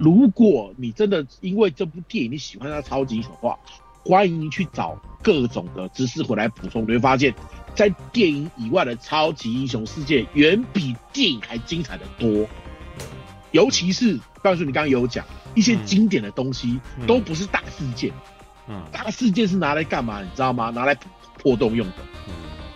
[0.00, 3.56] 如果你真的因为这部电影你喜欢它超级英雄的话，
[4.04, 7.32] 欢迎去找各种的知识回来补充，你会发现，
[7.76, 12.48] 在电影以外的超级英雄世界远比电影还精彩的多。
[13.52, 15.24] 尤其是，告诉你刚刚有讲
[15.54, 18.10] 一些经典的东西都不是大事件，
[18.70, 20.22] 嗯，大事件是拿来干嘛？
[20.22, 20.70] 你知道吗？
[20.70, 20.96] 拿来
[21.36, 21.94] 破洞用的。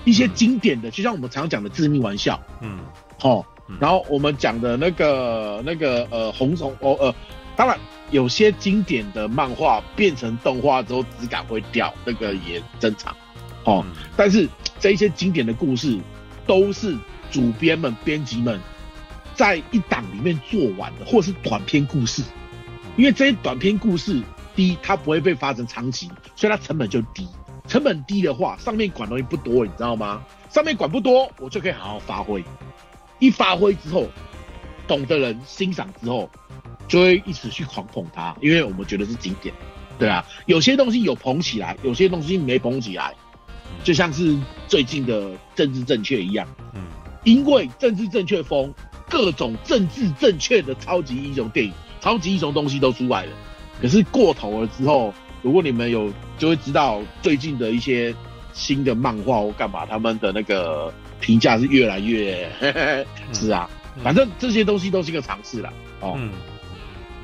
[0.05, 2.81] 一些经典的，就像我们常讲的致命玩笑，嗯，
[3.19, 3.43] 好，
[3.81, 7.15] 然后我们讲的那个那个呃红虫哦呃，
[7.57, 7.79] 当然
[8.11, 13.17] 有些经典的漫画变成动画之后质感会掉，那个也正常，
[13.65, 14.47] 哦，嗯、但是
[14.79, 15.99] 这一些经典的故事
[16.47, 16.95] 都是
[17.31, 18.61] 主编们、编辑们
[19.35, 22.23] 在一档里面做完的，或者是短篇故事，
[22.99, 24.23] 因为这些短篇故事，
[24.55, 27.27] 第一它不会被发成长期，所以它成本就低。
[27.67, 30.23] 成本低的话，上面管东西不多，你知道吗？
[30.51, 32.45] 上面管不多，我就可以好好发挥。
[33.19, 34.07] 一发挥之后，
[34.87, 36.29] 懂的人欣赏之后，
[36.87, 39.55] 就会一直去狂捧它，因为我们觉得是经典。
[39.99, 43.15] 对啊，有些东西有捧起来，有些东西没捧起来，
[43.83, 46.47] 就像是最近的政治正确一样。
[46.75, 46.83] 嗯，
[47.25, 48.75] 因为政治正确风，
[49.09, 53.33] 各种政治正确的超级英雄电影、超级英雄东西都出来了。
[53.81, 55.13] 可是过头了之后。
[55.43, 58.15] 如果你们有，就会知道最近的一些
[58.55, 62.49] 新的漫画或干嘛，他们的那个评价是越来越，
[63.35, 65.71] 是啊，嗯、反正这些东西都是一个尝试啦。
[66.01, 66.15] 哦。
[66.17, 66.31] 嗯、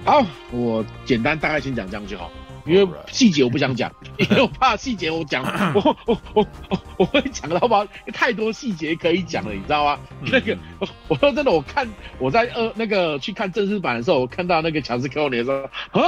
[0.04, 0.22] 好，
[0.52, 2.30] 我简单大概先讲这样就好，
[2.66, 5.42] 因为细节我不想讲， 因为我怕细节我讲，
[5.74, 9.98] 我我我我我会讲到吧，太多细节可以讲了，你知道吗？
[10.20, 11.88] 嗯、那个我我说真的，我看
[12.18, 15.62] 我在呃那个去看正式版的时候，我看到那个乔治克隆尼说
[15.92, 16.02] 啊。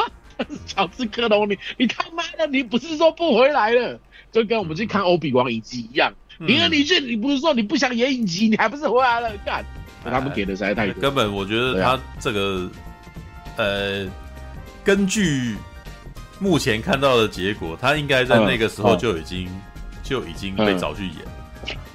[0.66, 3.98] 乔治克隆尼，你他妈的，你不是说不回来了？
[4.30, 6.12] 就跟我们去看欧比王影集一样。
[6.38, 9.30] 你而你去，你不是说你不想演影集，你还不是回来了？
[9.44, 9.64] 干，
[10.04, 11.00] 他们给的实在太多。
[11.00, 12.68] 根本我觉得他这个，
[13.56, 14.06] 呃，
[14.82, 15.54] 根据
[16.38, 19.48] 目前看到的结果，他应该在那个时候就已经
[20.02, 21.16] 就已经被找去演。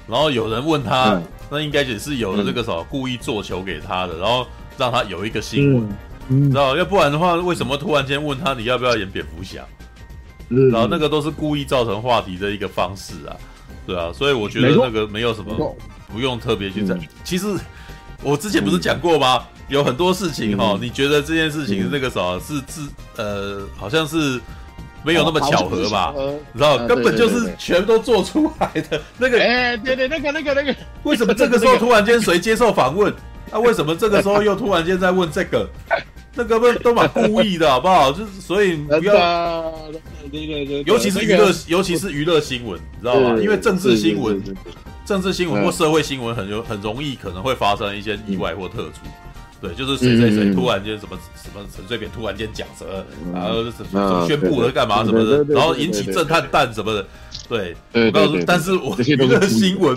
[0.06, 4.46] 然后有人问他，那应该也是有了这个什么故意做球给他的，然后
[4.78, 5.88] 让他有一个新闻。
[6.28, 9.64] 知道，要不然的话，为什么突然间问他你要不要演蝙蝠侠？
[10.50, 13.36] 嗯、然后那个都是故意造成话题的一个方式啊，
[13.86, 15.76] 对啊，所以我觉得那个没有什么
[16.10, 16.94] 不用特别去在。
[16.94, 17.46] 嗯、其实
[18.22, 19.44] 我之前不是讲过吗？
[19.58, 24.40] 嗯、有很多事情哈，嗯、你觉得这件事情是那个什么是自呃，好像是
[25.02, 26.14] 没有那么巧合吧？
[26.52, 29.38] 你知道，根本就是全都做出来的那个。
[29.38, 33.14] 哎，对对，那个那个那个，为什么这个时候突然间谁接受访问？
[33.52, 35.68] 那为什么这个时候又突然间在问这个？
[36.38, 38.12] 那个不都蛮故意的，好不好？
[38.14, 39.74] 就是所以不要，
[40.86, 43.36] 尤其是娱乐，尤其是娱乐新闻，你知道吗？
[43.42, 44.40] 因为政治新闻、
[45.04, 49.00] 政治新闻或社会新闻很有很容易可能会发生一些意外或特殊。
[49.60, 57.04] 对，就是谁谁谁突然间什么什么陈水扁突然间讲什么，然后什么宣布了干嘛什么的，然后引起震撼弹什么的。
[57.48, 59.96] 对，我告诉，但是我娱乐新闻，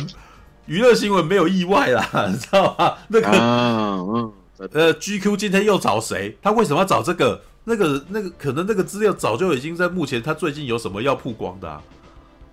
[0.66, 2.94] 娱乐新闻没有意外啦， 你知道吗？
[3.10, 4.32] 那个。
[4.74, 6.38] 呃，GQ 今天又找谁？
[6.42, 7.42] 他为什么要找这个？
[7.64, 11.82] 那个、那个，可能那个资料早就已经在目前他最近有什么要曝光的，啊，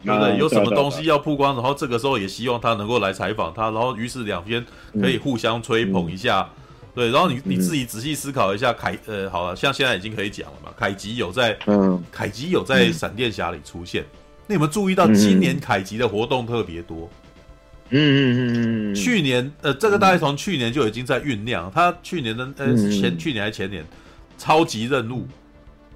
[0.04, 0.36] 对不对？
[0.36, 4.64] 有什么东西要曝光，然后这个时候也希望他能够来采访他，然后于是两边
[5.00, 6.46] 可以互相吹捧一下，
[6.94, 7.10] 对。
[7.10, 14.04] 然后你你自己仔细思考一下，凯呃，好了，像现在已经可以讲了嘛，凯吉有在，嗯，凯吉有在闪电侠里出现。
[14.46, 17.08] 那有没有注意到今年凯吉的活动特别多？
[17.12, 17.27] 嗯
[17.90, 21.70] 嗯嗯嗯嗯，去年呃，这个大概从去年就已经在酝酿。
[21.74, 23.84] 他去年的呃前去年还是前年，
[24.36, 25.26] 超级任务，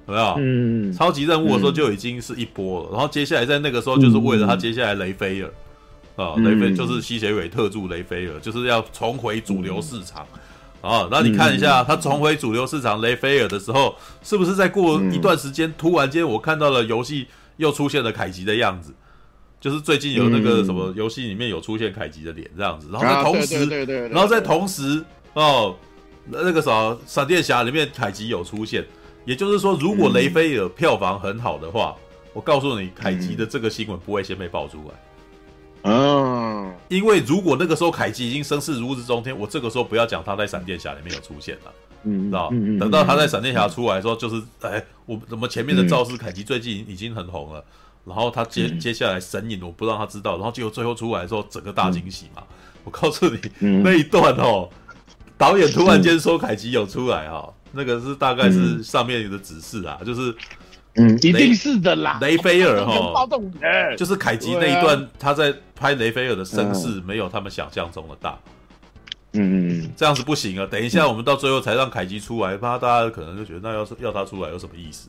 [0.07, 0.35] 有没有？
[0.39, 2.91] 嗯，超级任务的时候就已经是一波了。
[2.93, 5.51] 然后接下来在那个时候，就是为了他接下来雷菲尔
[6.17, 10.27] 啊，雷菲就是吸血鬼特助雷菲尔，就是要重回主流市场。
[10.81, 18.93] 啊，那你看一下，他重回主流市场雷菲尔的时候，是不是在过一段时间，突然间我看到了游戏又出现了凯吉的样子？
[19.62, 25.76] 就是最近有那个什么游戏里面有出现凯吉的脸这样子，然后在同时，然后在同时哦，
[26.28, 28.84] 那个啥闪电侠里面凯吉有出现，
[29.24, 31.94] 也就是说，如果雷菲尔票房很好的话，
[32.32, 34.94] 我告诉你，凯吉的这个新闻不会先被爆出来。
[35.84, 42.50] 嗯，因为如果那个时候凯吉已经声势如日中天，我这个时候不要讲他在闪电侠里面有出现了，嗯，知道？
[42.81, 47.65] 等到他在闪电侠出来的时候，就是哎，我怎么前面的肇事凯吉最近已经很红了，
[48.05, 52.42] 然后他接接下来神隐我不让他知道，然后结果最后出来的时候整个大惊喜嘛。
[52.84, 53.40] 我告诉你
[53.82, 54.68] 那一段哦，
[55.39, 60.34] 导演突然间说凯奇有出来哈，那个是大概是上面的指示啊，就是。
[60.94, 62.18] 嗯，一定是的啦。
[62.20, 63.26] 雷菲尔哈，
[63.97, 68.39] 就是凯吉那一段，他在拍雷菲尔的声势没有他们想象中的大。
[69.32, 70.68] 嗯，这样子不行啊！
[70.70, 75.08] 等一下，我们到最后才让凯吉出来，怕大家可能就觉得那要是要他出来有什么意思？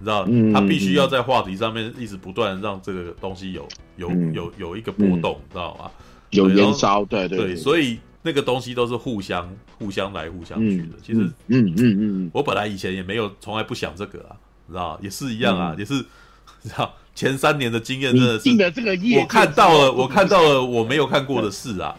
[0.00, 5.90] 你知道，他必须要在话题上面一直不断让这个东西有有有有一个波动，知道吗？
[6.30, 9.48] 有燃烧，对对对，所以那个东西都是互相
[9.78, 10.94] 互相来互相去的。
[11.02, 14.36] 其实，嗯嗯嗯，我本来以前也没有从来不想这个啊。
[14.68, 15.94] 知道也是一样啊，嗯、也是，
[16.62, 21.92] 知道前三年的经验真的是，的这个业我看到了，我看到了我没有看过的事啊，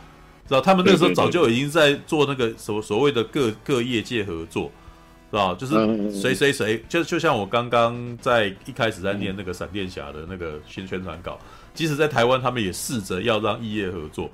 [0.48, 4.72] 知道他们那时候早就已经在做那个所所谓的各各业界合作，
[5.32, 11.40] 知道就是谁谁谁，就就像我刚刚在一开始在念那个闪电侠的那个宣宣传稿，
[11.74, 14.30] 即使在台湾他们也试着要让异业合作，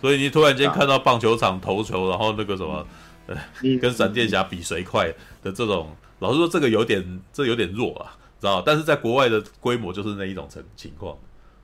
[0.00, 2.86] 所以你突然间看到棒球场投球，然后那个什么，
[3.26, 3.36] 呃，
[3.80, 5.88] 跟闪电侠比谁快的这种。
[6.18, 8.62] 老实说，这个有点，这有点弱啊，知道？
[8.64, 11.16] 但是在国外的规模就是那一种情情况，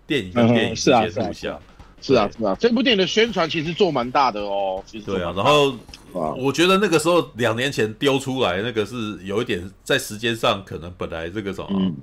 [0.05, 1.61] 电影跟电影之间互相，
[2.01, 2.57] 是啊，是啊。
[2.59, 5.33] 这部电影的宣传其实做蛮大的哦，其实对啊。
[5.37, 5.73] 然后
[6.13, 11.95] 我觉得那个时候两年前丢出来那个是有一点在时间上可能本来这个什么、嗯、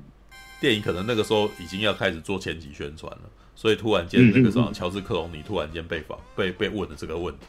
[0.59, 7.45] 电影可能那个时候已经要开始做前期宣传了，所以突然间那个什么乔治克隆尼突然间被访被被问了这个问题。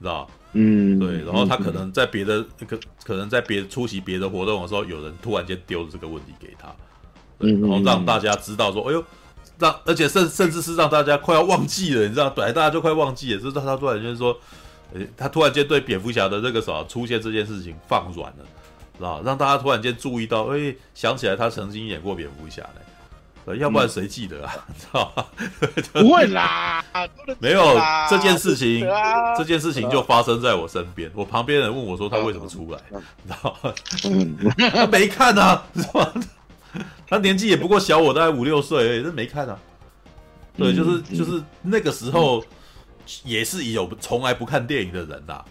[0.00, 6.74] 知道，嗯，对，然后他可能在别的可、嗯、可能在别出席别的活动的时候，有人突然间丢了这个问题给他，
[7.38, 9.02] 对，然后让大家知道说，哎呦，
[9.58, 14.36] 让而且甚甚至是让大家快要忘记了，你知道，本来大家就快忘记了，就是他突然间说，
[14.94, 18.44] 诶，他突然间对蝙蝠侠的这个啥出现这件事情放软了，
[18.96, 22.80] 知道，让大家突然间注意到，哎，想起来他曾经演过蝙蝠侠呢。
[23.58, 24.56] 要不然谁记得啊？
[24.78, 25.26] 知道吗？
[25.92, 26.82] 不会啦，
[27.38, 28.88] 没有这件事情，
[29.36, 31.10] 这件事情就发生在我身边。
[31.14, 32.78] 我旁边人问我说他为什么出来，
[33.26, 33.74] 知道吗？
[34.72, 36.10] 他没看啊，是吧？
[37.06, 39.58] 他年纪也不过小我大概五六岁而已，他没看啊。
[40.56, 42.42] 对，就是就是那个时候
[43.24, 45.44] 也是有从来不看电影的人呐，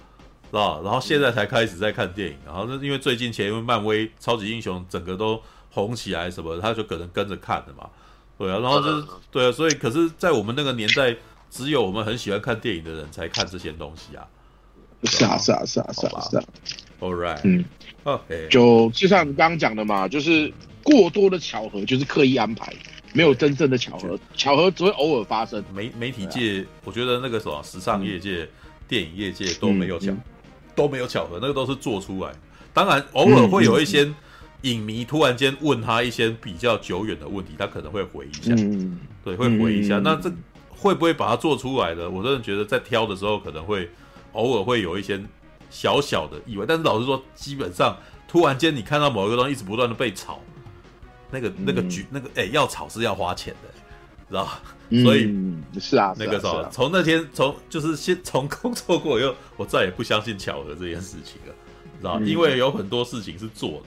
[0.51, 0.81] 知道？
[0.83, 5.41] 然后现在才开始在看电影，然后那因为最近前因为漫威超级英雄整个都。
[5.75, 7.89] 红起来什么，他就可能跟着看的嘛，
[8.37, 11.17] 对啊，然后就是对啊，所以可是，在我们那个年代，
[11.49, 14.23] 只有我们很喜欢看电影的人才看这些东西啊。
[15.05, 16.43] 是啊，是啊，是啊，是啊，是啊。
[16.99, 17.65] All right，嗯
[18.03, 22.71] ，OK，就就像你刚刚讲的嘛，就是过多的巧合就是刻意安排，
[23.13, 25.63] 没有真正的巧合，巧合只会偶尔发生。
[25.73, 28.49] 媒媒体界，我觉得那个什么时尚业界、
[28.87, 30.11] 电影业界都没有巧，
[30.75, 32.31] 都没有巧合，那个都是做出来。
[32.73, 34.11] 当然，偶尔会有一些。
[34.63, 39.97] 影迷突然间问他一些比较久远的问题，他可能会回一下，嗯、对，会回一下。
[39.97, 40.31] 嗯、那这
[40.69, 42.09] 会不会把它做出来的？
[42.09, 43.89] 我真的觉得在挑的时候可能会
[44.31, 45.21] 偶尔会有一些
[45.69, 46.63] 小小的意外。
[46.65, 50.39] 但是老实说，基本上突然间你看到某一个东西一直不断的被炒，
[51.33, 53.69] 那个那个局那个哎、欸、要炒是要花钱的，
[54.29, 54.61] 知道吧？
[55.03, 61.55] 所以、嗯、是啊，那个时候从、那天从就是先从工作过以后，我再也不相信巧合这件事情了，
[61.99, 63.85] 知道、嗯、因为有很多事情是做的。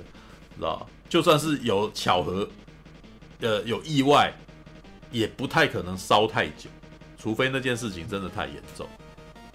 [0.57, 2.49] 知道，就算是有巧合，
[3.41, 4.33] 呃，有意外，
[5.13, 6.69] 也不太可能烧太久，
[7.17, 8.89] 除非那件事情真的太严重，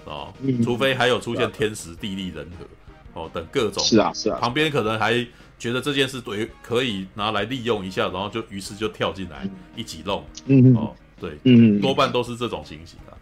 [0.05, 0.31] 哦，
[0.63, 5.25] 除非还有出现天时地利人和，哦，等各种是啊是啊，旁边可能还
[5.61, 13.14] 觉得这件事对可以拿来利用一下，然后就于是就跳进来一起弄，嗯哦，对，嗯，多半都是这种情形啊，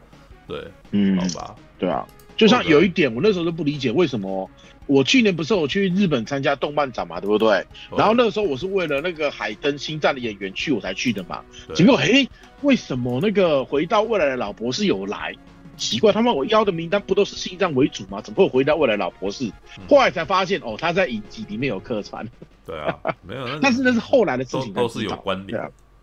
[0.48, 4.50] 对，嗯，好吧，对啊，就像有一点，我那时候都不理解为什么。
[4.85, 7.64] 我去年不是我去日本参加动漫展嘛，对不对？
[7.95, 11.43] 然后那个时候我是为了那个海登星战的演员去，我才去的嘛。
[11.76, 12.27] 结果嘿，
[12.61, 15.35] 为什么那个回到未来的老博士有来？
[15.80, 18.22] 奇怪，他们我邀的名单不都是心脏为主吗？
[18.22, 19.51] 怎么会回到未来老婆是？
[19.90, 22.27] 后来才发现哦，他在影集里面有客串。
[22.66, 25.59] 对啊，没有， 但是那是后来的事情，都是有关联。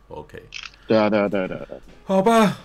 [0.08, 0.42] OK，
[0.88, 1.66] 对啊，对啊，对啊，对啊，
[2.05, 2.58] 好吧，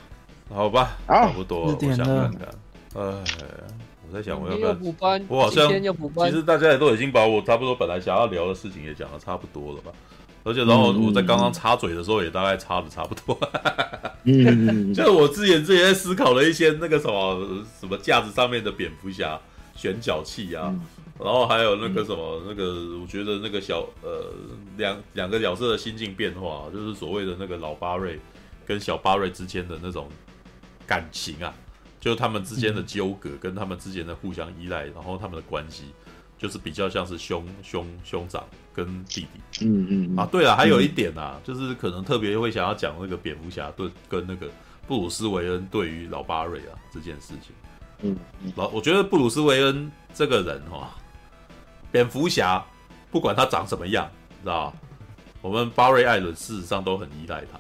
[0.49, 2.48] 好吧，差不多，我想看看，
[2.95, 3.23] 哎。
[4.14, 9.91] 我在想我要不要补班，我好像其实大家也都已经把我差不多本来想要聊的事情也讲的差不多了吧。
[10.43, 13.37] 而且然后我在刚刚插嘴的时候也大概插的差不多。
[14.25, 19.39] 嗯， 就是我之前之前在思考了一些那个什么什么架子上面的蝙蝠侠
[19.75, 20.67] 旋角器啊。
[20.67, 20.81] 嗯
[21.23, 24.33] 然后还有那个什么，嗯、那个我觉得那个小呃
[24.75, 28.19] 两两个角色的心境变化，就是所谓的那个老巴瑞
[28.65, 30.09] 跟小巴瑞之间的那种
[30.87, 31.53] 感情啊，
[31.99, 35.83] 就他们之间的纠葛跟他们之间的互相依赖，然后他们的关系
[36.39, 38.43] 就是比较像是兄兄兄长
[38.74, 39.66] 跟弟弟。
[39.66, 44.48] 嗯嗯啊，对了，还有一点啊，嗯、就是可能特别会想要讲那个蝙蝠侠对跟那个
[44.88, 47.53] 布鲁斯韦恩对于老巴瑞啊这件事情。
[48.01, 48.17] 嗯，
[48.56, 50.88] 老我觉得布鲁斯韦恩这个人哈、哦。
[51.91, 52.66] 蝙蝠侠，
[53.11, 54.09] 不管他长什么样，
[54.41, 54.74] 知道
[55.41, 57.58] 我们巴瑞艾伦事实上都很依赖他，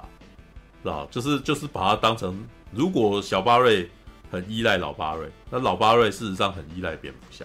[0.81, 2.41] 知道就是就是把他当成，
[2.71, 3.89] 如果小巴瑞
[4.31, 7.43] 很依赖老巴瑞，那老巴瑞事实上很依赖蝙蝠侠，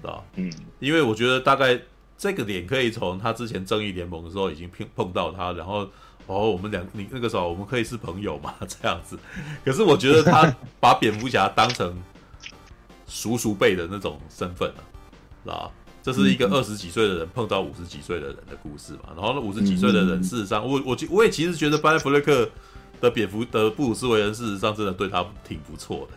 [0.00, 1.78] 知道嗯，因为我觉得大概
[2.16, 5.88] 这个点可以从他之前正义联盟的时候已经碰碰到他，然后
[6.26, 9.18] 哦，我们两你那个时候我们可以是朋友嘛，这样子。
[9.64, 11.94] 可是我觉得他把蝙蝠侠当成
[13.06, 15.52] 叔叔辈的那种身份了。
[15.52, 15.70] 啊，
[16.02, 19.10] 这是一个二十几岁的人碰到五十几岁的人的故事嘛。
[19.14, 22.48] 然后那五十几岁的人，事实上，我我我也其实觉得班艾弗雷克
[23.02, 26.16] 的蝙蝠的布鲁斯韦恩，事实上真的对他挺不错的，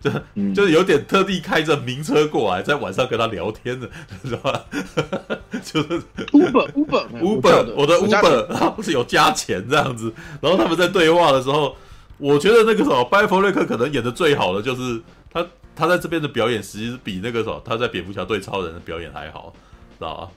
[0.00, 0.10] 就
[0.54, 3.88] 就是有点特地开着名车过来，在晚上跟他聊天的，
[4.22, 4.64] 知道吧？
[5.64, 6.00] 就是
[6.32, 10.12] Uber Uber Uber，我的 Uber 不是有加钱这样子。
[10.40, 11.76] 然后他们在对话的时候，
[12.18, 15.00] 我觉得那个时候班艾弗雷克可能演的最好的就是
[15.32, 15.46] 他。
[15.74, 19.54] 他在这边的表演，实际是比那个什么，他在蝙蝠侠对超人的表演还好，
[19.98, 20.28] 知道吧？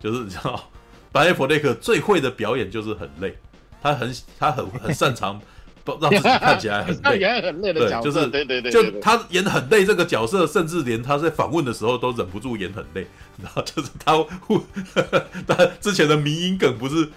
[0.00, 0.70] 就是你知道，
[1.12, 3.36] 班艾弗雷克最会的表演就是很累，
[3.82, 5.38] 他很他很很擅长
[6.00, 13.06] 让自己看起来很 累，演很累的角色，对，就是对对对，就他演很累这个角色，甚至连他在访问的时候都忍不住演很累，
[13.42, 14.12] 然后就是他，
[15.46, 17.08] 他之前的迷因梗不是。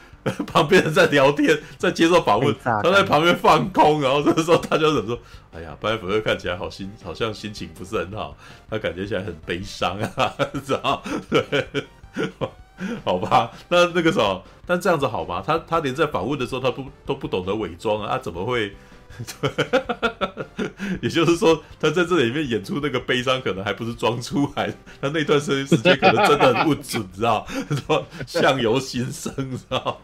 [0.45, 5.19] 旁边人在聊天，在接受访问，他在旁边放空，然后这个时候他就怎么说？
[5.51, 8.37] 哎呀，班艾弗雷克看起来好心，好像心情不是很好，
[8.69, 10.31] 他感觉起来很悲伤啊，
[10.63, 11.01] 知道？
[11.27, 11.41] 对，
[13.05, 15.43] 好吧，那那个时候，但这样子好吗？
[15.45, 18.73] 他他连在访问的时候，他不都不懂得伪装啊，他怎么会？
[21.01, 27.45] 也就是说，他在这里面演出那个悲伤，可能还不是装出来，他那段时间可能真的很不准， 知道？
[27.85, 29.99] 说相由心生，知道？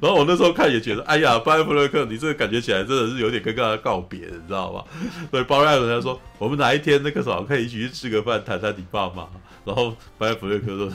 [0.00, 4.84] 然后我那时候看也觉得，哎呀，班艾弗雷克，你这个感觉起来真的是有点跟他告别，你知道吧？
[5.30, 9.28] 所以巴瑞艾伦他说，我们哪一天那个时候可以一起去吃个饭，谈谈你爸妈。
[9.64, 10.90] 然后班艾弗雷克说，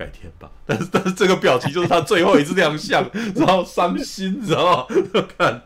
[0.00, 0.48] 改天吧。
[0.64, 3.04] 但是但是这个表情就是他最后一次亮相，
[3.36, 4.96] 然后伤心，你知道吗？
[5.36, 5.62] 看。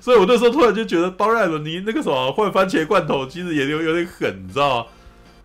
[0.00, 4.86] 所以，我那时候突然就觉得，巴瑞艾伦，你那个什么换番茄罐头，其实也有有点狠，你知道吗？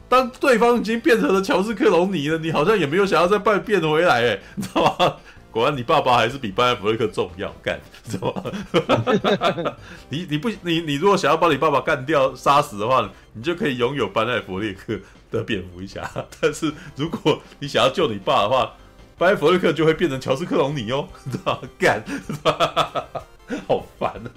[0.10, 5.16] 当对方已经变成了乔治克隆尼了，你好像也没有想要再变变回来，哎，你知道吗？
[5.52, 9.76] 果然，你爸爸还是比班艾弗雷克重要，干，知道吗？
[10.10, 15.00] 你你不你你如果想要把你爸爸干掉、杀死的话，你就可以拥有班艾弗利克
[15.32, 16.10] 的蝙蝠侠。
[16.40, 18.74] 但是，如果你想要救你爸的话，
[19.18, 21.70] 班艾弗雷克就会变成乔斯克隆尼哦，知道吗？
[21.80, 22.04] 干，
[23.68, 24.30] 好烦啊！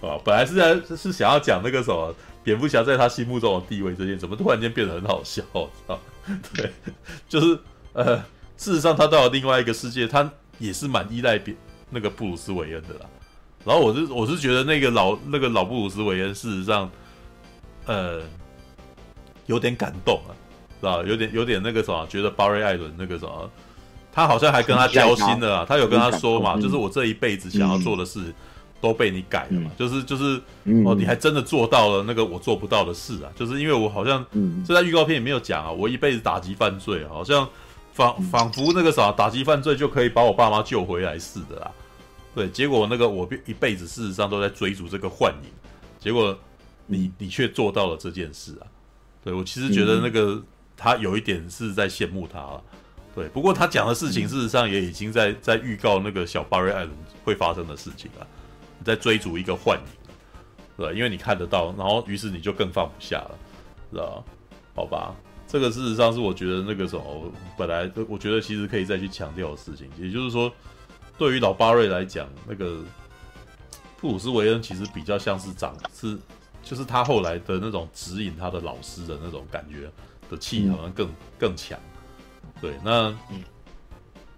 [0.00, 5.42] 啊，本来是在是想要讲那个什么蝙蝠侠在他心目中的地位这件，怎么突然间变得很好笑？
[5.86, 5.98] 啊，
[6.54, 6.72] 对，
[7.28, 7.58] 就是
[7.92, 8.16] 呃，
[8.56, 11.56] 事实上他到了另外一个世界，他也是蛮依赖蝙
[11.90, 13.06] 那个布鲁斯韦恩的啦。
[13.64, 16.90] 然后我是我是觉得那个老那个老布鲁斯韦恩，事实上
[17.86, 18.20] 呃
[19.46, 20.32] 有点感动啊，
[20.80, 21.02] 是吧？
[21.06, 23.50] 有点有点那个什么，觉得巴瑞艾伦那个什么。
[24.16, 25.66] 他好像还跟他交心了啊！
[25.68, 28.32] 他有跟他说嘛，就是我这一辈子想要做的事
[28.80, 30.40] 都被你改了嘛，就是就是
[30.86, 33.32] 哦，你还真的做到了那个我做不到的事啊！
[33.34, 34.24] 就是因为我好像
[34.64, 37.48] 这在预告片也没有讲啊，我一辈子打击犯罪，好像
[37.92, 41.68] 仿仿佛那个啥打击犯罪就可以把我爸妈救回来似的啦。
[42.36, 45.50] 对，结果那个我一辈子事实上都在追逐这个幻影，
[45.98, 46.38] 结果
[46.86, 48.66] 你你却做到了这件事啊！
[49.24, 50.40] 对，我其实觉得那个
[50.76, 52.62] 他有一点是在羡慕他了。
[53.14, 56.90] 对，不过他讲的事情，事实上也已经在在预告那个小巴瑞艾伦
[57.24, 58.26] 会发生的事情了，
[58.84, 59.84] 在追逐一个幻影，
[60.76, 63.38] 对，因为你看得到，然后于是你就更放不下了，
[63.92, 64.24] 是吧？
[64.74, 65.14] 好吧，
[65.46, 70.52] 这个事实上是我觉得那个时候本来我觉得其实可以再去强调的事情，也就是说，
[71.16, 72.82] 对于老巴瑞来讲，那个
[74.00, 76.18] 布鲁斯韦恩其实比较像是长是，
[76.64, 79.88] 就是他后来的那种指引他的老师的那种感觉
[80.30, 81.78] 的气好像更更强。
[82.60, 83.42] 对，那嗯，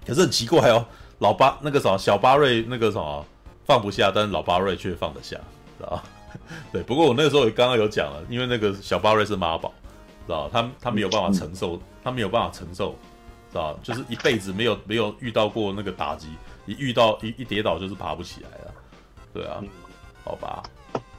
[0.04, 0.84] 可是很奇怪哦，
[1.20, 3.24] 老巴那个什么小巴瑞那个什么
[3.64, 5.36] 放不下，但是老巴瑞却放得下，
[5.78, 6.02] 知道
[6.72, 9.72] 对，不过我那个时候也刚刚有讲了，因为那个小巴瑞是妈宝，
[10.26, 12.96] 知道他他没有办法承受，他没有办法承受，
[13.52, 16.28] 知道就是一辈子没有没有遇到过那个打击，
[16.66, 18.74] 一遇到一一跌倒就是爬不起来了。
[19.32, 19.62] 对啊，
[20.24, 20.62] 好吧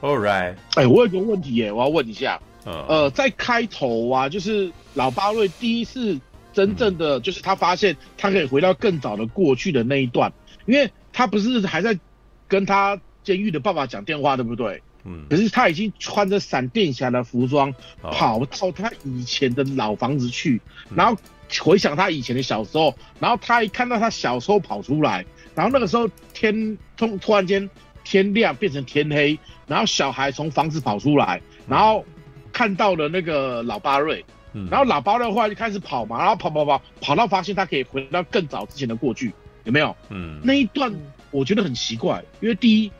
[0.00, 0.54] ，All right。
[0.74, 2.40] 哎，我有个问题耶，我要问一下。
[2.64, 6.18] 嗯、呃，在开头啊，就是老巴瑞第一次
[6.52, 10.30] 真正的，就是他发现他可以回到更早的过去的那一段，
[10.66, 11.98] 因为他不是还在
[12.46, 14.82] 跟他监狱的爸爸讲电话，对不对？
[15.04, 15.24] 嗯。
[15.30, 20.60] 可是他已经穿着闪电侠的服装，跑到他以前的老房子去，
[20.94, 21.16] 然后
[21.60, 27.70] 回想他以前的小时候，然后他一看到他小时候跑出来，然后那个时候天突突然间
[28.08, 32.04] 天亮变成天黑，然后小孩从房子跑出来，然后。
[32.50, 39.32] 看到了那个老巴瑞，嗯，然后老巴瑞后来就开始跑嘛，然后跑跑跑跑到发现他可以回到更早之前的过去，
[39.64, 39.94] 有没有？
[40.08, 40.92] 嗯，那一段
[41.30, 42.90] 我觉得很奇怪，因为第一，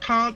[0.00, 0.34] 他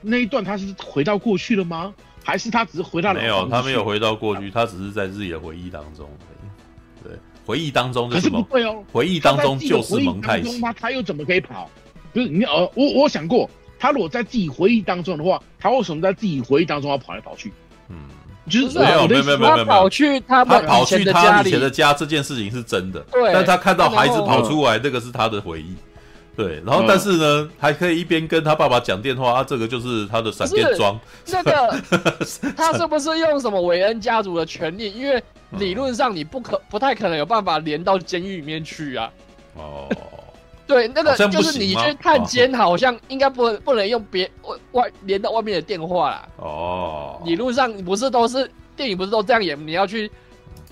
[0.00, 1.94] 那一段他是回到过去了吗？
[2.24, 3.46] 还是他只是回到没有？
[3.48, 6.08] 他没有回到过去，他只是在自己的回忆当中。
[7.04, 7.12] 对，
[7.44, 8.42] 回忆当中是什么？
[8.42, 11.70] 可是不对哦，回忆当中就是蒙太奇，他他又怎么可以跑？
[12.14, 13.48] 就是你呃，我我想过。
[13.78, 17.52] 他如果在自己回忆当中的话，他为什么在自己回忆当中要跑来跑去？
[17.88, 17.96] 嗯，
[18.48, 23.32] 就是没有没有没有没有他跑去他他跑去他以前的家这件事情是真的，对。
[23.32, 25.74] 但他看到孩子跑出来，这个是他的回忆，
[26.36, 26.62] 对。
[26.64, 30.96] 然后但是呢，还可以一边跟他爸爸讲电话啊，这个就是他的闪电装。
[31.24, 31.76] 这个
[32.56, 34.92] 他是不是用什么韦恩家族的权利？
[34.92, 35.20] 因为
[35.58, 39.10] 理论上你不可不太可能有办法连到监狱里面去啊。
[39.56, 39.88] 哦。
[40.72, 46.28] 对，那个就是你去探监，好像应该不不能用别外外连到外面的电话啦。
[46.38, 49.66] 哦，你路上不是都是电影不是都这样演？
[49.66, 50.10] 你要去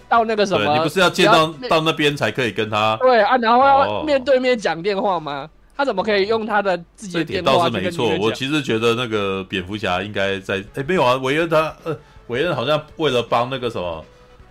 [0.09, 0.75] 到那个什么？
[0.75, 2.97] 你不是要见到到那边才可以跟他？
[3.03, 5.43] 对啊，然后要面对面讲电话吗？
[5.43, 7.53] 哦、他怎么可以用他的自己的电话？
[7.53, 11.95] 倒是没错，我其实觉得那个蝙蝠侠应该在哎没有啊，韦恩他呃
[12.29, 14.05] 韦恩好像为了帮那个什么，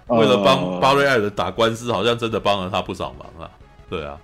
[0.08, 3.50] 为了帮巴瑞艾尔打官司，好像真的帮了他不少忙啊。
[3.90, 4.16] 对啊。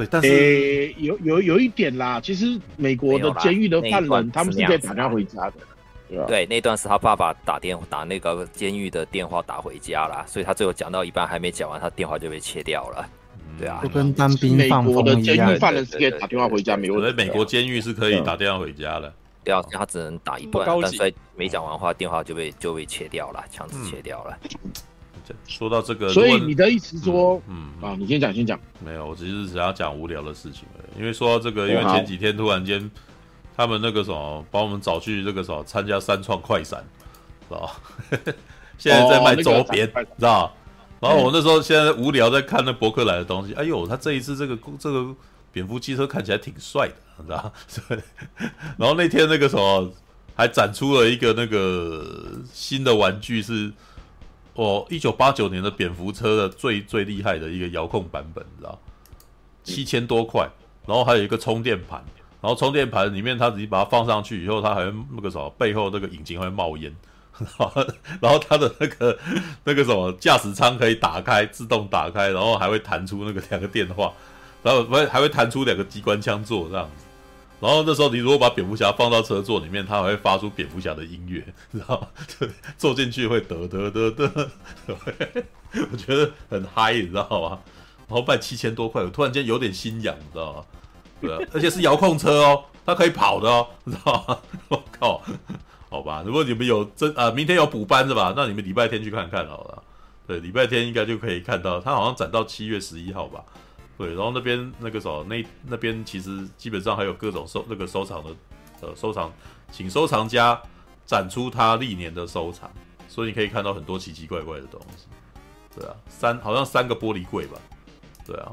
[0.00, 13.06] 对，但是、欸、有有有一点啦，其实美国的监狱的犯人，他们是可以打电话回家的，对那段是他爸爸打电打那个监狱的电话打回家了，所以他最后讲到一半还没讲完，他电话就被切掉了。
[13.58, 17.12] 对啊，就跟当兵放美国的监狱犯人是可以打电话回家，美国的。
[17.12, 19.12] 美国监狱是可以打电话回家的。
[19.44, 24.38] 对啊，他只能打一段，但是没讲完话，电话就被就被切掉了，强制切掉了。
[24.64, 24.70] 嗯
[25.46, 28.58] 说到这个，所以你的意思说，嗯，嗯啊，你先讲，先讲。
[28.84, 31.00] 没有，我只是想要讲无聊的事情而已。
[31.00, 32.90] 因为说到这个，因为前几天突然间，
[33.56, 36.82] 他们那个什么，把我们找去这个什么参加三创快闪，
[37.48, 37.70] 知道
[38.78, 40.54] 现在在卖周边，哦那个、知道
[41.00, 45.14] 然后我那时候现在无聊在看那博客来的东西，哎呦，他这一次这个这个
[45.52, 47.52] 蝙蝠汽车看起来挺帅的，你知道
[48.78, 49.92] 然后那天那个什么
[50.34, 53.72] 还展出了一个那个新的玩具是。
[54.54, 58.78] 哦，一九八九年的蝙蝠车的最最厉害的一个遥控版本，你知道？
[59.62, 60.48] 七千多块，
[60.86, 62.02] 然后还有一个充电盘，
[62.40, 66.94] 然后充电盘里面它直接把它放上去以后，它还会那个什么，背后那个引擎会冒烟，
[68.20, 69.18] 然后它的那个
[69.64, 74.12] 那个什么驾驶舱可以打开，自动打开，然后还会弹出那个两个电话，
[74.62, 77.04] 然后还还会弹出两个机关枪座这样子。
[77.60, 82.08] 然后那时候，你如果把蝙蝠侠放到车座里面，它还会发出蝙蝠侠的音乐，知道吗？
[82.78, 84.50] 坐进去会得得得得，
[85.92, 87.58] 我觉得很嗨，你知道吗？
[88.08, 90.64] 然后卖七千多块，我突然间有点心痒，你知道吗？
[91.20, 94.38] 对啊，而且是遥控车哦，它可以跑的哦，你知道吗？
[94.68, 95.22] 我靠，
[95.90, 98.32] 好吧，如果你们有真啊，明天有补班是吧？
[98.34, 99.82] 那你们礼拜天去看看好了。
[100.26, 103.44] 对，礼拜天应该就可以看到，它好像展到七月十一号吧。
[104.00, 108.30] 对，然后那边那个什么，那那边其实基本上还有各种收那个收藏的，
[108.80, 109.30] 呃，收藏，
[109.70, 110.58] 请收藏家
[111.04, 112.70] 展出他历年的收藏，
[113.08, 115.04] 所以你可以看到很多奇奇怪怪的东西。
[115.76, 117.58] 对啊，三好像三个玻璃柜吧？
[118.26, 118.50] 对啊，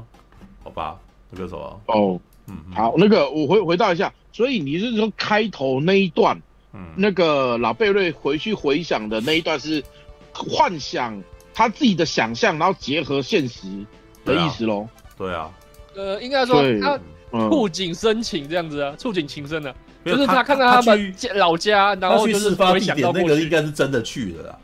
[0.62, 6.38] 好吧，那个什么哦，嗯，好，那个我回回答一下，所以你是说开头那一段，
[6.74, 9.82] 嗯，那个老贝瑞回去回想的那一段是
[10.34, 11.18] 幻想
[11.54, 13.66] 他自己的想象，然后结合现实
[14.26, 14.86] 的意思喽？
[15.18, 15.50] 对啊，
[15.96, 16.98] 呃，应该说他
[17.50, 19.74] 触景生情这样子啊，触景情深的，
[20.04, 24.58] 就是他看到他们老家，然后就是发地点那个应该是真的去的啦。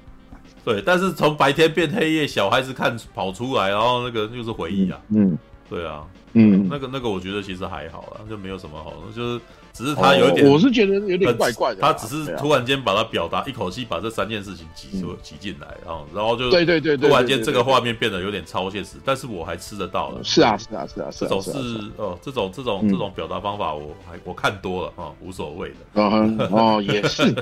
[0.65, 4.99] 对，但是从白天变黑夜，小孩子看跑出来，然后那个就是回忆啊。
[5.10, 5.36] 嗯，
[5.68, 9.41] 对啊，嗯，那个那个我觉得其实还好啦，就没有什么好，就是
[9.74, 11.80] 只是他有一点，我是觉得有点怪怪的。
[11.80, 20.22] 他只是突然间把它表达，一口气把这三件事情挤出挤进来，然后然后就对对对，突然间这个画面变得有点超现实，但是我还吃得到了。
[20.22, 21.50] 是啊是啊是啊，这种是
[21.96, 26.02] 哦，这种这种这种表达方法，我还我看多了啊，无所谓的。
[26.02, 27.34] 哦， 也是，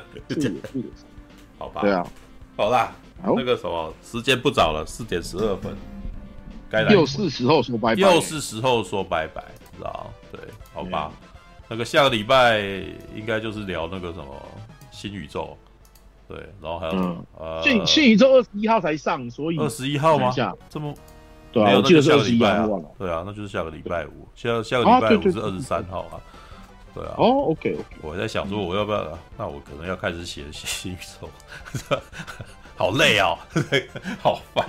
[1.58, 1.82] 好吧。
[1.82, 2.06] 对啊，
[2.56, 5.76] 好啦，那个什么，时间不早了，四点十二分，
[6.70, 9.44] 该又是时候说拜拜，又是时候说拜拜，
[9.76, 10.10] 知道？
[10.32, 10.40] 对，
[10.72, 11.12] 好吧。
[11.72, 12.58] 那个下个礼拜
[13.14, 14.26] 应该就是聊那个什么
[14.90, 15.56] 新宇宙，
[16.28, 20.30] 对，然后还有、嗯、呃新新宇宙二十一号才上，所以二十一号吗？
[20.68, 20.94] 这么
[21.50, 22.68] 对啊，没有，我记得是那就下个礼拜啊，
[22.98, 26.20] 对啊，那就是下个礼拜五，下下个礼拜五是二十三号啊，
[26.94, 31.30] 对啊，哦，OK OK，我在想说我要不要，那我可能要开始写新宇宙。
[32.82, 33.38] 好累哦，
[34.20, 34.66] 好烦，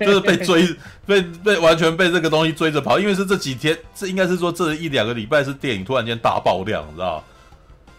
[0.00, 0.66] 就是被追，
[1.04, 2.98] 被被完全被这个东西追着跑。
[2.98, 7.22] 因为是这几天，这应该是说这一两个礼拜是电影突然间大爆量，你知道？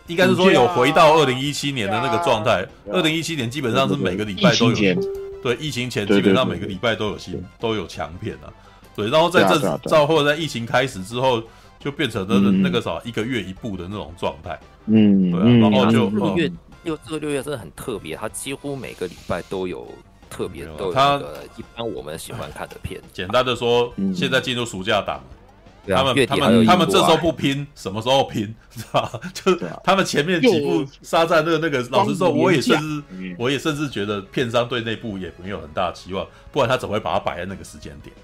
[0.08, 2.66] 应该是说有回到二零一七年的那个状态。
[2.92, 4.96] 二零一七年基本上是每个礼拜都有，
[5.44, 8.50] 对，疫情前基本上每个礼拜都有新都有强片啊。
[8.96, 11.44] 对，然后在这到后来在疫情开始之后，
[11.80, 14.60] 就变成了那个啥一个月一部的那种状态。
[14.88, 16.10] 嗯，对啊，然后就
[16.84, 19.88] 六这个六月真的很特别，它几乎每个礼拜都有
[20.30, 23.02] 特别都有那个一般我们喜欢看的片。
[23.12, 25.22] 简单的说，嗯、现在进入暑假档，
[25.86, 28.54] 嗯、他们他们他们这时候不拼，什么时候拼？
[28.70, 38.16] 知道就是他们前面几部沙赞那那个，老实说，我也甚至我也甚至觉得片商对那部也没有很大期望，不然他怎么会把它摆在那个时间点？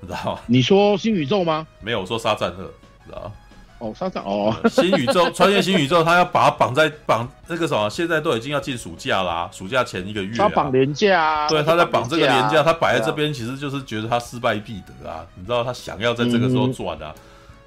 [0.00, 0.40] 你知道吗？
[0.46, 1.66] 你说新宇宙吗？
[1.80, 2.64] 没有，我说沙赞二，
[3.04, 3.32] 知道
[3.78, 17.20] 哦，上上哦，新宇宙穿越新宇宙，他要把它绑在绑那个什么，现在都已经要进暑假啦、啊，暑假前一个月、啊，他绑年假、啊，对，他在绑这个年假，他摆在这边，其实就是觉得他失败必得啊，你知道他想要在这个时候赚啊，嗯、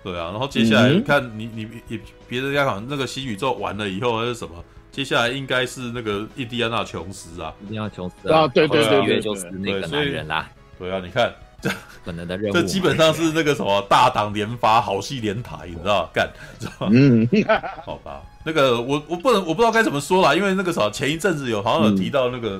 [0.03, 4.53] 对啊，然后接下来看你你你别的家讲那个新宇宙完了以后还是什么，
[4.91, 11.33] 接下来应该是那个印第安纳琼斯啊，印第安纳琼斯啊，对对对对，就是那个男人啦，对啊，你看。
[11.69, 11.69] 这
[12.03, 16.27] 本能的任务，这基本上是那个什么大档连发，好戏连台，你知道干，
[16.59, 17.27] 知道嗯，
[17.85, 22.59] 好吧，那个我我不能我不知道该怎么说啦，因为那个什么前一阵子有好像有提到那个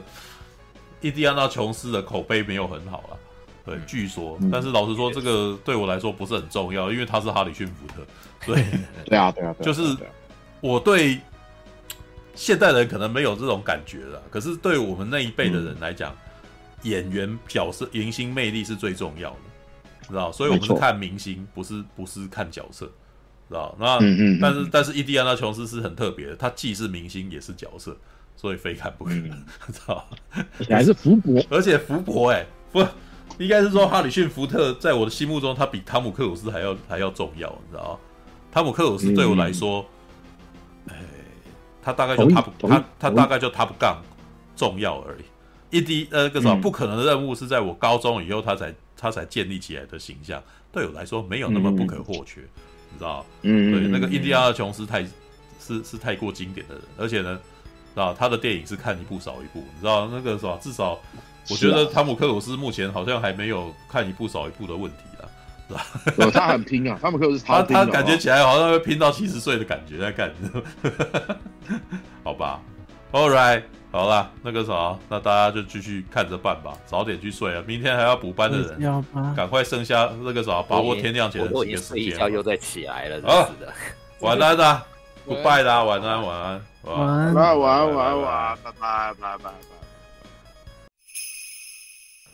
[1.02, 3.18] 印第安纳琼斯的口碑没有很好啦，
[3.66, 8.06] 对，据说，但是老实说，这个对我来说不是很重要，因为他是哈里逊福特，
[8.46, 8.64] 对，
[9.06, 9.82] 对啊，对啊，就是
[10.60, 11.20] 我对
[12.36, 16.16] 现代人可能没有这种感觉了，可是对我们那一辈的人来讲。
[16.84, 19.38] 演员角色、明星魅力是最重要的，
[20.08, 20.32] 知道？
[20.32, 22.86] 所以我们是看明星，不是不是看角色，
[23.48, 23.76] 知道？
[23.80, 27.96] 那嗯嗯，但是但是印第安纳琼斯是很特别的，他既是明星也是角色，
[28.36, 30.06] 所以非看不可，知道？
[30.70, 32.80] 还是福伯， 而且福伯哎，不，
[33.38, 38.00] 应该是说哈里逊福特在我的心目中，他比汤姆克鲁斯还要还要重要，你知道？
[38.52, 39.86] 汤姆克鲁斯对我来说，
[40.88, 40.96] 哎，
[41.82, 44.02] 他大概就 top，他他大概就他不杠
[44.56, 45.24] 重要而已。
[45.72, 50.42] 一滴呃，个什么不可能的任务是在我高中以后他才他才建立起来的形象，
[50.72, 52.42] 对我来说没有那么不可或缺，
[52.92, 53.26] 你知道？
[53.42, 55.02] 嗯，对，那个印第安纳琼斯太
[55.60, 57.40] 是是太过经典的人，而且呢，
[57.96, 60.60] 啊他的电影是看一部少一部，你知道那个什么？
[60.62, 61.00] 至少
[61.50, 65.82] 我觉得汤姆克鲁斯目前好像还没有看一部少一部的问题啊，
[66.14, 66.32] 是 吧？
[66.34, 70.32] 他很拼啊，汤姆克鲁斯他他感觉起来好像会拼到七十岁的感觉在干，
[72.24, 72.62] 好吧
[73.14, 73.64] ？All right。
[73.92, 77.62] 好啦，那个啥，那大家就继续看着办吧，早点去睡啊！
[77.68, 79.06] 明天还要补班的人，
[79.36, 81.78] 赶快剩下那个啥，把握天亮前的几个时间。
[81.78, 83.50] 睡一觉又再起来了，好，
[84.22, 84.86] 晚安啦
[85.28, 89.52] ，Goodbye 啦，晚安，晚安，晚安，晚安，晚安，晚安，拜拜，拜拜，拜。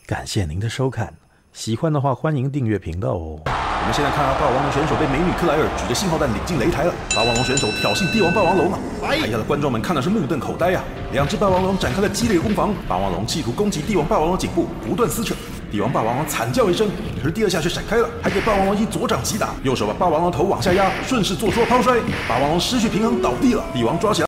[0.06, 1.12] 感谢您的收看，
[1.58, 3.40] 喜欢的话欢迎订阅频道哦。
[3.48, 6.94] 我们现在看到霸王龙选手被美女克莱尔举着信号弹领进擂台了。
[7.16, 8.78] 霸王龙选手挑衅帝王霸王龙啊！
[9.02, 11.12] 台下的观众们看的是目瞪口呆呀、啊。
[11.14, 15.34] 两只霸王龙展开了激烈攻防，霸王龙企图攻击帝王霸王龙颈部，不断撕扯。
[15.72, 16.88] 帝王霸王龙惨叫一声，
[17.18, 21.98] 可是第二下却闪开了，还给霸王龙一左掌击打，右手把霸王龙头往下压，顺势做出了抛摔。
[22.30, 24.26] 霸王龙失去平衡倒地了，帝王抓起来。